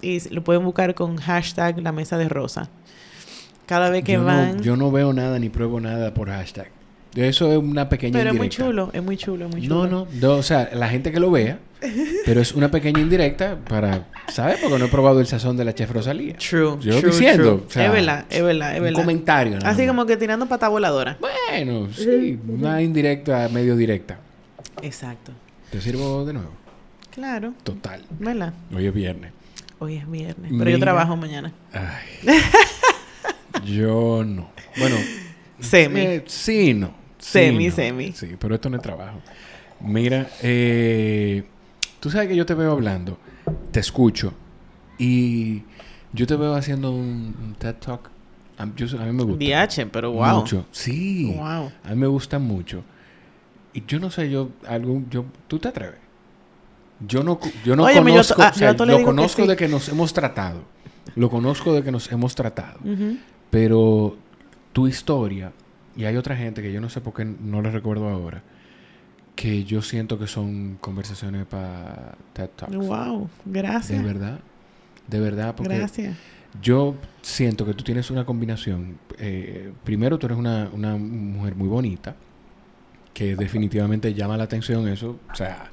Y 0.00 0.28
lo 0.30 0.44
pueden 0.44 0.64
buscar 0.64 0.94
con 0.94 1.16
hashtag 1.16 1.80
la 1.80 1.92
mesa 1.92 2.18
de 2.18 2.28
rosa. 2.28 2.68
Cada 3.66 3.90
vez 3.90 4.04
que 4.04 4.16
van... 4.16 4.62
yo 4.62 4.76
no 4.76 4.90
veo 4.90 5.12
nada 5.12 5.38
ni 5.38 5.50
pruebo 5.50 5.80
nada 5.80 6.14
por 6.14 6.28
hashtag. 6.28 6.68
Eso 7.14 7.50
es 7.50 7.58
una 7.58 7.88
pequeña 7.88 8.18
Pero 8.18 8.30
es 8.30 8.36
muy 8.36 8.48
chulo, 8.48 8.90
es 8.92 9.02
muy 9.02 9.16
chulo, 9.16 9.46
es 9.46 9.50
muy 9.50 9.62
chulo. 9.62 9.86
No, 9.88 10.06
no, 10.20 10.34
o 10.36 10.42
sea, 10.42 10.70
la 10.72 10.88
gente 10.88 11.10
que 11.10 11.18
lo 11.18 11.30
vea, 11.30 11.58
pero 12.24 12.40
es 12.40 12.54
una 12.54 12.70
pequeña 12.70 13.00
indirecta 13.00 13.56
para, 13.56 14.06
¿sabes? 14.28 14.58
Porque 14.60 14.78
no 14.78 14.84
he 14.84 14.88
probado 14.88 15.20
el 15.20 15.26
sazón 15.26 15.56
de 15.56 15.64
la 15.64 15.74
chef 15.74 15.90
Rosalía. 15.90 16.36
True. 16.36 16.78
Yo 16.80 16.98
true, 17.00 17.10
diciendo. 17.10 17.66
es 17.68 17.74
verdad, 17.74 18.26
es 18.30 18.42
verdad, 18.42 18.76
es 18.76 18.82
verdad. 18.82 18.98
Un 18.98 19.02
comentario. 19.02 19.58
Así 19.64 19.86
como 19.86 20.06
que 20.06 20.16
tirando 20.16 20.46
pata 20.46 20.68
voladora. 20.68 21.18
Bueno, 21.20 21.88
sí, 21.92 22.38
una 22.46 22.82
indirecta, 22.82 23.48
medio 23.48 23.74
directa. 23.74 24.18
Exacto. 24.82 25.32
¿Te 25.70 25.80
sirvo 25.82 26.24
de 26.24 26.32
nuevo? 26.32 26.50
Claro. 27.10 27.52
Total. 27.62 28.02
¿Verdad? 28.18 28.54
Hoy 28.74 28.86
es 28.86 28.94
viernes. 28.94 29.32
Hoy 29.78 29.96
es 29.96 30.10
viernes. 30.10 30.50
Pero 30.56 30.70
yo 30.70 30.78
trabajo 30.78 31.14
mañana. 31.16 31.52
Ay. 31.72 32.38
yo 33.76 34.24
no. 34.24 34.48
Bueno. 34.78 34.96
Semi. 35.60 36.00
Eh, 36.00 36.24
sí, 36.26 36.72
no. 36.72 36.94
semi, 37.18 37.70
semi. 37.70 38.12
Sí, 38.12 38.36
pero 38.38 38.54
esto 38.54 38.70
no 38.70 38.76
es 38.76 38.82
trabajo. 38.82 39.20
Mira, 39.80 40.28
eh, 40.42 41.44
tú 42.00 42.10
sabes 42.10 42.28
que 42.28 42.36
yo 42.36 42.46
te 42.46 42.54
veo 42.54 42.72
hablando, 42.72 43.18
te 43.70 43.80
escucho 43.80 44.32
y 44.98 45.62
yo 46.12 46.26
te 46.26 46.34
veo 46.34 46.54
haciendo 46.54 46.92
un, 46.92 47.54
TED 47.58 47.74
Talk. 47.74 48.10
A, 48.56 48.66
mí 48.66 48.72
me 49.12 49.22
gusta. 49.22 49.44
DH, 49.44 49.88
pero 49.92 50.12
wow. 50.12 50.40
Mucho. 50.40 50.66
Sí. 50.72 51.32
Wow. 51.36 51.70
A 51.84 51.90
mí 51.90 51.96
me 51.96 52.06
gusta 52.06 52.38
mucho. 52.38 52.82
Y 53.72 53.84
yo 53.86 54.00
no 54.00 54.10
sé, 54.10 54.30
yo, 54.30 54.50
algún, 54.66 55.08
yo, 55.10 55.24
¿tú 55.46 55.58
te 55.58 55.68
atreves? 55.68 55.98
Yo 57.06 57.22
no, 57.22 57.38
yo 57.64 57.76
no 57.76 57.84
conozco, 57.84 58.42
ah, 58.42 58.52
lo 58.84 59.02
conozco 59.04 59.46
de 59.46 59.56
que 59.56 59.68
nos 59.68 59.88
hemos 59.88 60.12
tratado. 60.12 60.62
Lo 61.14 61.30
conozco 61.30 61.72
de 61.72 61.82
que 61.82 61.92
nos 61.92 62.10
hemos 62.10 62.34
tratado. 62.34 62.78
Pero 63.50 64.16
tu 64.72 64.88
historia, 64.88 65.52
y 65.96 66.04
hay 66.04 66.16
otra 66.16 66.36
gente 66.36 66.60
que 66.60 66.72
yo 66.72 66.80
no 66.80 66.88
sé 66.88 67.00
por 67.00 67.14
qué 67.14 67.24
no 67.24 67.62
le 67.62 67.70
recuerdo 67.70 68.08
ahora, 68.08 68.42
que 69.36 69.62
yo 69.62 69.82
siento 69.82 70.18
que 70.18 70.26
son 70.26 70.78
conversaciones 70.80 71.46
para 71.46 72.16
TED 72.32 72.50
Talks. 72.56 72.76
Wow, 72.76 73.30
gracias. 73.44 73.96
De 73.96 74.04
verdad, 74.04 74.40
de 75.06 75.20
verdad, 75.20 75.54
porque 75.54 75.86
yo 76.60 76.96
siento 77.22 77.64
que 77.64 77.74
tú 77.74 77.84
tienes 77.84 78.10
una 78.10 78.26
combinación. 78.26 78.98
Eh, 79.18 79.72
primero, 79.84 80.18
tú 80.18 80.26
eres 80.26 80.38
una, 80.38 80.68
una 80.72 80.96
mujer 80.96 81.54
muy 81.54 81.68
bonita 81.68 82.16
que 83.12 83.36
definitivamente 83.36 84.14
llama 84.14 84.36
la 84.36 84.44
atención 84.44 84.88
eso. 84.88 85.18
O 85.30 85.34
sea, 85.34 85.70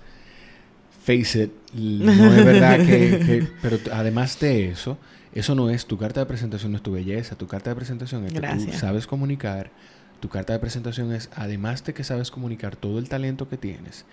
face 1.03 1.43
it, 1.43 1.51
no 1.73 2.33
es 2.33 2.45
verdad 2.45 2.77
que, 2.85 3.47
Pero 3.61 3.77
además 3.93 4.39
de 4.39 4.69
eso, 4.69 4.97
eso 5.33 5.55
no 5.55 5.69
es 5.69 5.85
tu 5.85 5.97
carta 5.97 6.21
de 6.21 6.25
presentación, 6.25 6.71
no 6.71 6.77
es 6.77 6.83
tu 6.83 6.91
belleza. 6.91 7.35
Tu 7.35 7.47
carta 7.47 7.69
de 7.71 7.75
presentación 7.75 8.25
es 8.25 8.33
que 8.33 8.41
tú 8.41 8.71
sabes 8.73 9.07
comunicar. 9.07 9.71
Tu 10.19 10.29
carta 10.29 10.53
de 10.53 10.59
presentación 10.59 11.13
es, 11.13 11.29
además 11.35 11.83
de 11.83 11.93
que 11.93 12.03
sabes 12.03 12.31
comunicar 12.31 12.75
todo 12.75 12.99
el 12.99 13.09
talento 13.09 13.49
que 13.49 13.57
tienes 13.57 14.05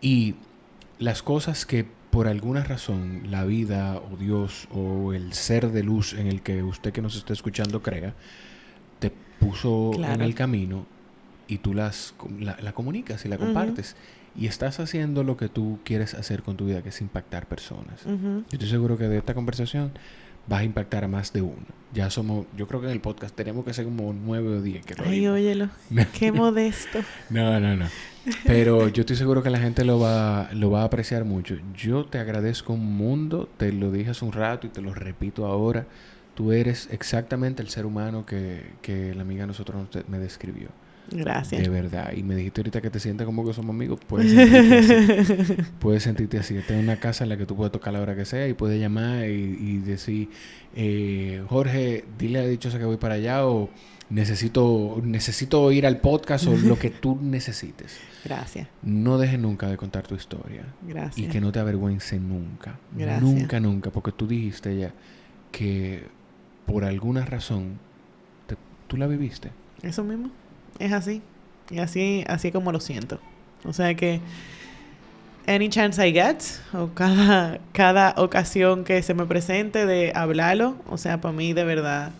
y 0.00 0.34
las 0.98 1.22
cosas 1.22 1.66
que 1.66 1.86
por 2.10 2.28
alguna 2.28 2.64
razón 2.64 3.30
la 3.30 3.44
vida 3.44 3.96
o 3.96 4.16
Dios 4.16 4.68
o 4.72 5.12
el 5.12 5.34
ser 5.34 5.70
de 5.70 5.82
luz 5.82 6.14
en 6.14 6.26
el 6.26 6.42
que 6.42 6.62
usted 6.62 6.92
que 6.92 7.02
nos 7.02 7.16
está 7.16 7.32
escuchando 7.32 7.82
crea, 7.82 8.14
te 8.98 9.12
puso 9.38 9.92
en 9.94 10.22
el 10.22 10.34
camino 10.34 10.86
y 11.48 11.58
tú 11.58 11.74
las, 11.74 12.14
la, 12.38 12.72
comunicas 12.72 13.24
y 13.24 13.28
la 13.28 13.38
compartes. 13.38 13.96
Y 14.38 14.46
estás 14.46 14.80
haciendo 14.80 15.24
lo 15.24 15.36
que 15.36 15.48
tú 15.48 15.78
quieres 15.82 16.14
hacer 16.14 16.42
con 16.42 16.56
tu 16.56 16.66
vida, 16.66 16.82
que 16.82 16.90
es 16.90 17.00
impactar 17.00 17.46
personas. 17.46 18.04
Yo 18.04 18.44
estoy 18.52 18.68
seguro 18.68 18.98
que 18.98 19.08
de 19.08 19.18
esta 19.18 19.34
conversación 19.34 19.92
vas 20.46 20.60
a 20.60 20.64
impactar 20.64 21.04
a 21.04 21.08
más 21.08 21.32
de 21.32 21.42
uno. 21.42 21.66
Ya 21.92 22.10
somos, 22.10 22.46
yo 22.56 22.66
creo 22.66 22.80
que 22.80 22.86
en 22.86 22.92
el 22.92 23.00
podcast 23.00 23.34
tenemos 23.34 23.64
que 23.64 23.72
ser 23.72 23.84
como 23.84 24.12
nueve 24.12 24.48
o 24.48 24.62
diez. 24.62 24.84
Que 24.84 24.94
Ay, 25.02 25.26
óyelo. 25.26 25.70
Qué 26.18 26.32
modesto. 26.32 27.00
No, 27.30 27.58
no, 27.58 27.76
no. 27.76 27.86
Pero 28.44 28.88
yo 28.88 29.02
estoy 29.02 29.16
seguro 29.16 29.42
que 29.42 29.50
la 29.50 29.58
gente 29.58 29.84
lo 29.84 29.98
va, 29.98 30.50
lo 30.52 30.70
va 30.70 30.82
a 30.82 30.84
apreciar 30.84 31.24
mucho. 31.24 31.56
Yo 31.74 32.04
te 32.04 32.18
agradezco 32.18 32.72
un 32.72 32.96
mundo, 32.96 33.48
te 33.56 33.72
lo 33.72 33.90
dije 33.90 34.10
hace 34.10 34.24
un 34.24 34.32
rato 34.32 34.66
y 34.66 34.70
te 34.70 34.82
lo 34.82 34.94
repito 34.94 35.46
ahora. 35.46 35.86
Tú 36.34 36.52
eres 36.52 36.88
exactamente 36.90 37.62
el 37.62 37.70
ser 37.70 37.86
humano 37.86 38.26
que, 38.26 38.72
que 38.82 39.14
la 39.14 39.22
amiga 39.22 39.42
de 39.42 39.46
nosotros 39.46 39.88
me 40.08 40.18
describió. 40.18 40.68
Gracias. 41.10 41.62
De 41.62 41.68
verdad. 41.68 42.12
Y 42.14 42.22
me 42.22 42.34
dijiste 42.34 42.60
ahorita 42.60 42.80
que 42.80 42.90
te 42.90 43.00
sientes 43.00 43.24
como 43.24 43.44
que 43.44 43.52
somos 43.52 43.74
amigos. 43.74 44.00
Puedes 44.06 44.32
sentirte 44.32 45.20
así. 45.20 45.56
puedes 45.78 46.02
sentirte 46.02 46.38
así. 46.38 46.56
Esta 46.56 46.74
una 46.74 46.96
casa 46.96 47.24
en 47.24 47.30
la 47.30 47.36
que 47.36 47.46
tú 47.46 47.56
puedes 47.56 47.72
tocar 47.72 47.92
la 47.92 48.00
hora 48.00 48.16
que 48.16 48.24
sea 48.24 48.48
y 48.48 48.54
puedes 48.54 48.80
llamar 48.80 49.28
y, 49.28 49.78
decir, 49.78 50.30
eh, 50.74 51.42
Jorge, 51.48 52.04
dile 52.18 52.40
a 52.40 52.46
Dichosa 52.46 52.78
que 52.78 52.84
voy 52.84 52.96
para 52.96 53.14
allá 53.14 53.46
o 53.46 53.70
necesito, 54.10 55.00
necesito 55.02 55.70
ir 55.72 55.86
al 55.86 55.98
podcast 56.00 56.46
o 56.46 56.56
lo 56.56 56.78
que 56.78 56.90
tú 56.90 57.18
necesites. 57.20 57.98
Gracias. 58.24 58.68
No 58.82 59.18
dejes 59.18 59.38
nunca 59.38 59.68
de 59.68 59.76
contar 59.76 60.06
tu 60.06 60.14
historia. 60.14 60.64
Gracias. 60.82 61.18
Y 61.18 61.30
que 61.30 61.40
no 61.40 61.52
te 61.52 61.60
avergüence 61.60 62.18
nunca. 62.18 62.78
Gracias. 62.92 63.22
Nunca, 63.22 63.60
nunca. 63.60 63.90
Porque 63.90 64.12
tú 64.12 64.26
dijiste 64.26 64.76
ya 64.76 64.92
que 65.52 66.04
por 66.66 66.84
alguna 66.84 67.24
razón 67.24 67.78
tú 68.88 68.96
la 68.96 69.06
viviste. 69.06 69.50
Eso 69.82 70.04
mismo 70.04 70.30
es 70.78 70.92
así. 70.92 71.22
Y 71.70 71.78
así, 71.78 72.24
así 72.28 72.52
como 72.52 72.72
lo 72.72 72.80
siento. 72.80 73.18
O 73.64 73.72
sea 73.72 73.94
que 73.94 74.20
any 75.46 75.68
chance 75.68 76.06
I 76.06 76.12
get, 76.12 76.42
o 76.72 76.88
cada, 76.94 77.58
cada 77.72 78.14
ocasión 78.16 78.84
que 78.84 79.02
se 79.02 79.14
me 79.14 79.26
presente 79.26 79.86
de 79.86 80.12
hablarlo, 80.14 80.76
o 80.88 80.98
sea, 80.98 81.20
para 81.20 81.32
mí 81.32 81.52
de 81.52 81.64
verdad 81.64 82.10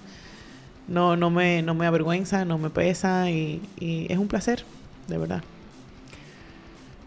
no, 0.88 1.16
no, 1.16 1.30
me, 1.30 1.62
no 1.62 1.74
me 1.74 1.86
avergüenza, 1.86 2.44
no 2.44 2.58
me 2.58 2.70
pesa 2.70 3.30
y, 3.30 3.60
y 3.78 4.06
es 4.10 4.18
un 4.18 4.28
placer, 4.28 4.64
de 5.08 5.18
verdad. 5.18 5.42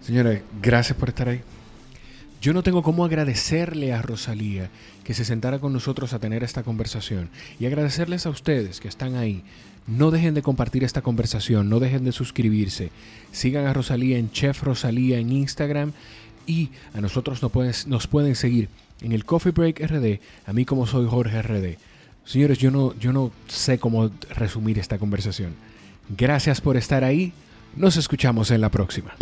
Señora, 0.01 0.41
gracias 0.61 0.97
por 0.97 1.09
estar 1.09 1.29
ahí. 1.29 1.41
Yo 2.41 2.53
no 2.53 2.63
tengo 2.63 2.83
cómo 2.83 3.03
agradecerle 3.03 3.93
a 3.93 4.01
Rosalía 4.01 4.69
que 5.03 5.13
se 5.13 5.25
sentara 5.25 5.59
con 5.59 5.73
nosotros 5.73 6.13
a 6.13 6.19
tener 6.19 6.43
esta 6.43 6.63
conversación 6.63 7.29
y 7.59 7.65
agradecerles 7.65 8.25
a 8.25 8.29
ustedes 8.29 8.79
que 8.79 8.87
están 8.87 9.15
ahí. 9.15 9.43
No 9.89 10.11
dejen 10.11 10.35
de 10.35 10.43
compartir 10.43 10.83
esta 10.83 11.01
conversación, 11.01 11.67
no 11.67 11.79
dejen 11.79 12.03
de 12.03 12.11
suscribirse. 12.11 12.91
Sigan 13.31 13.65
a 13.65 13.73
Rosalía 13.73 14.19
en 14.19 14.31
Chef 14.31 14.61
Rosalía 14.61 15.17
en 15.17 15.31
Instagram 15.31 15.93
y 16.45 16.69
a 16.93 17.01
nosotros 17.01 17.41
nos 17.41 17.51
pueden, 17.51 17.73
nos 17.87 18.05
pueden 18.05 18.35
seguir 18.35 18.69
en 19.01 19.13
el 19.13 19.25
Coffee 19.25 19.51
Break 19.51 19.79
RD, 19.79 20.19
a 20.45 20.53
mí 20.53 20.65
como 20.65 20.85
soy 20.85 21.07
Jorge 21.07 21.41
RD. 21.41 21.77
Señores, 22.23 22.59
yo 22.59 22.69
no, 22.69 22.93
yo 22.99 23.11
no 23.11 23.31
sé 23.47 23.79
cómo 23.79 24.11
resumir 24.35 24.77
esta 24.77 24.99
conversación. 24.99 25.55
Gracias 26.15 26.61
por 26.61 26.77
estar 26.77 27.03
ahí. 27.03 27.33
Nos 27.75 27.97
escuchamos 27.97 28.51
en 28.51 28.61
la 28.61 28.69
próxima. 28.69 29.15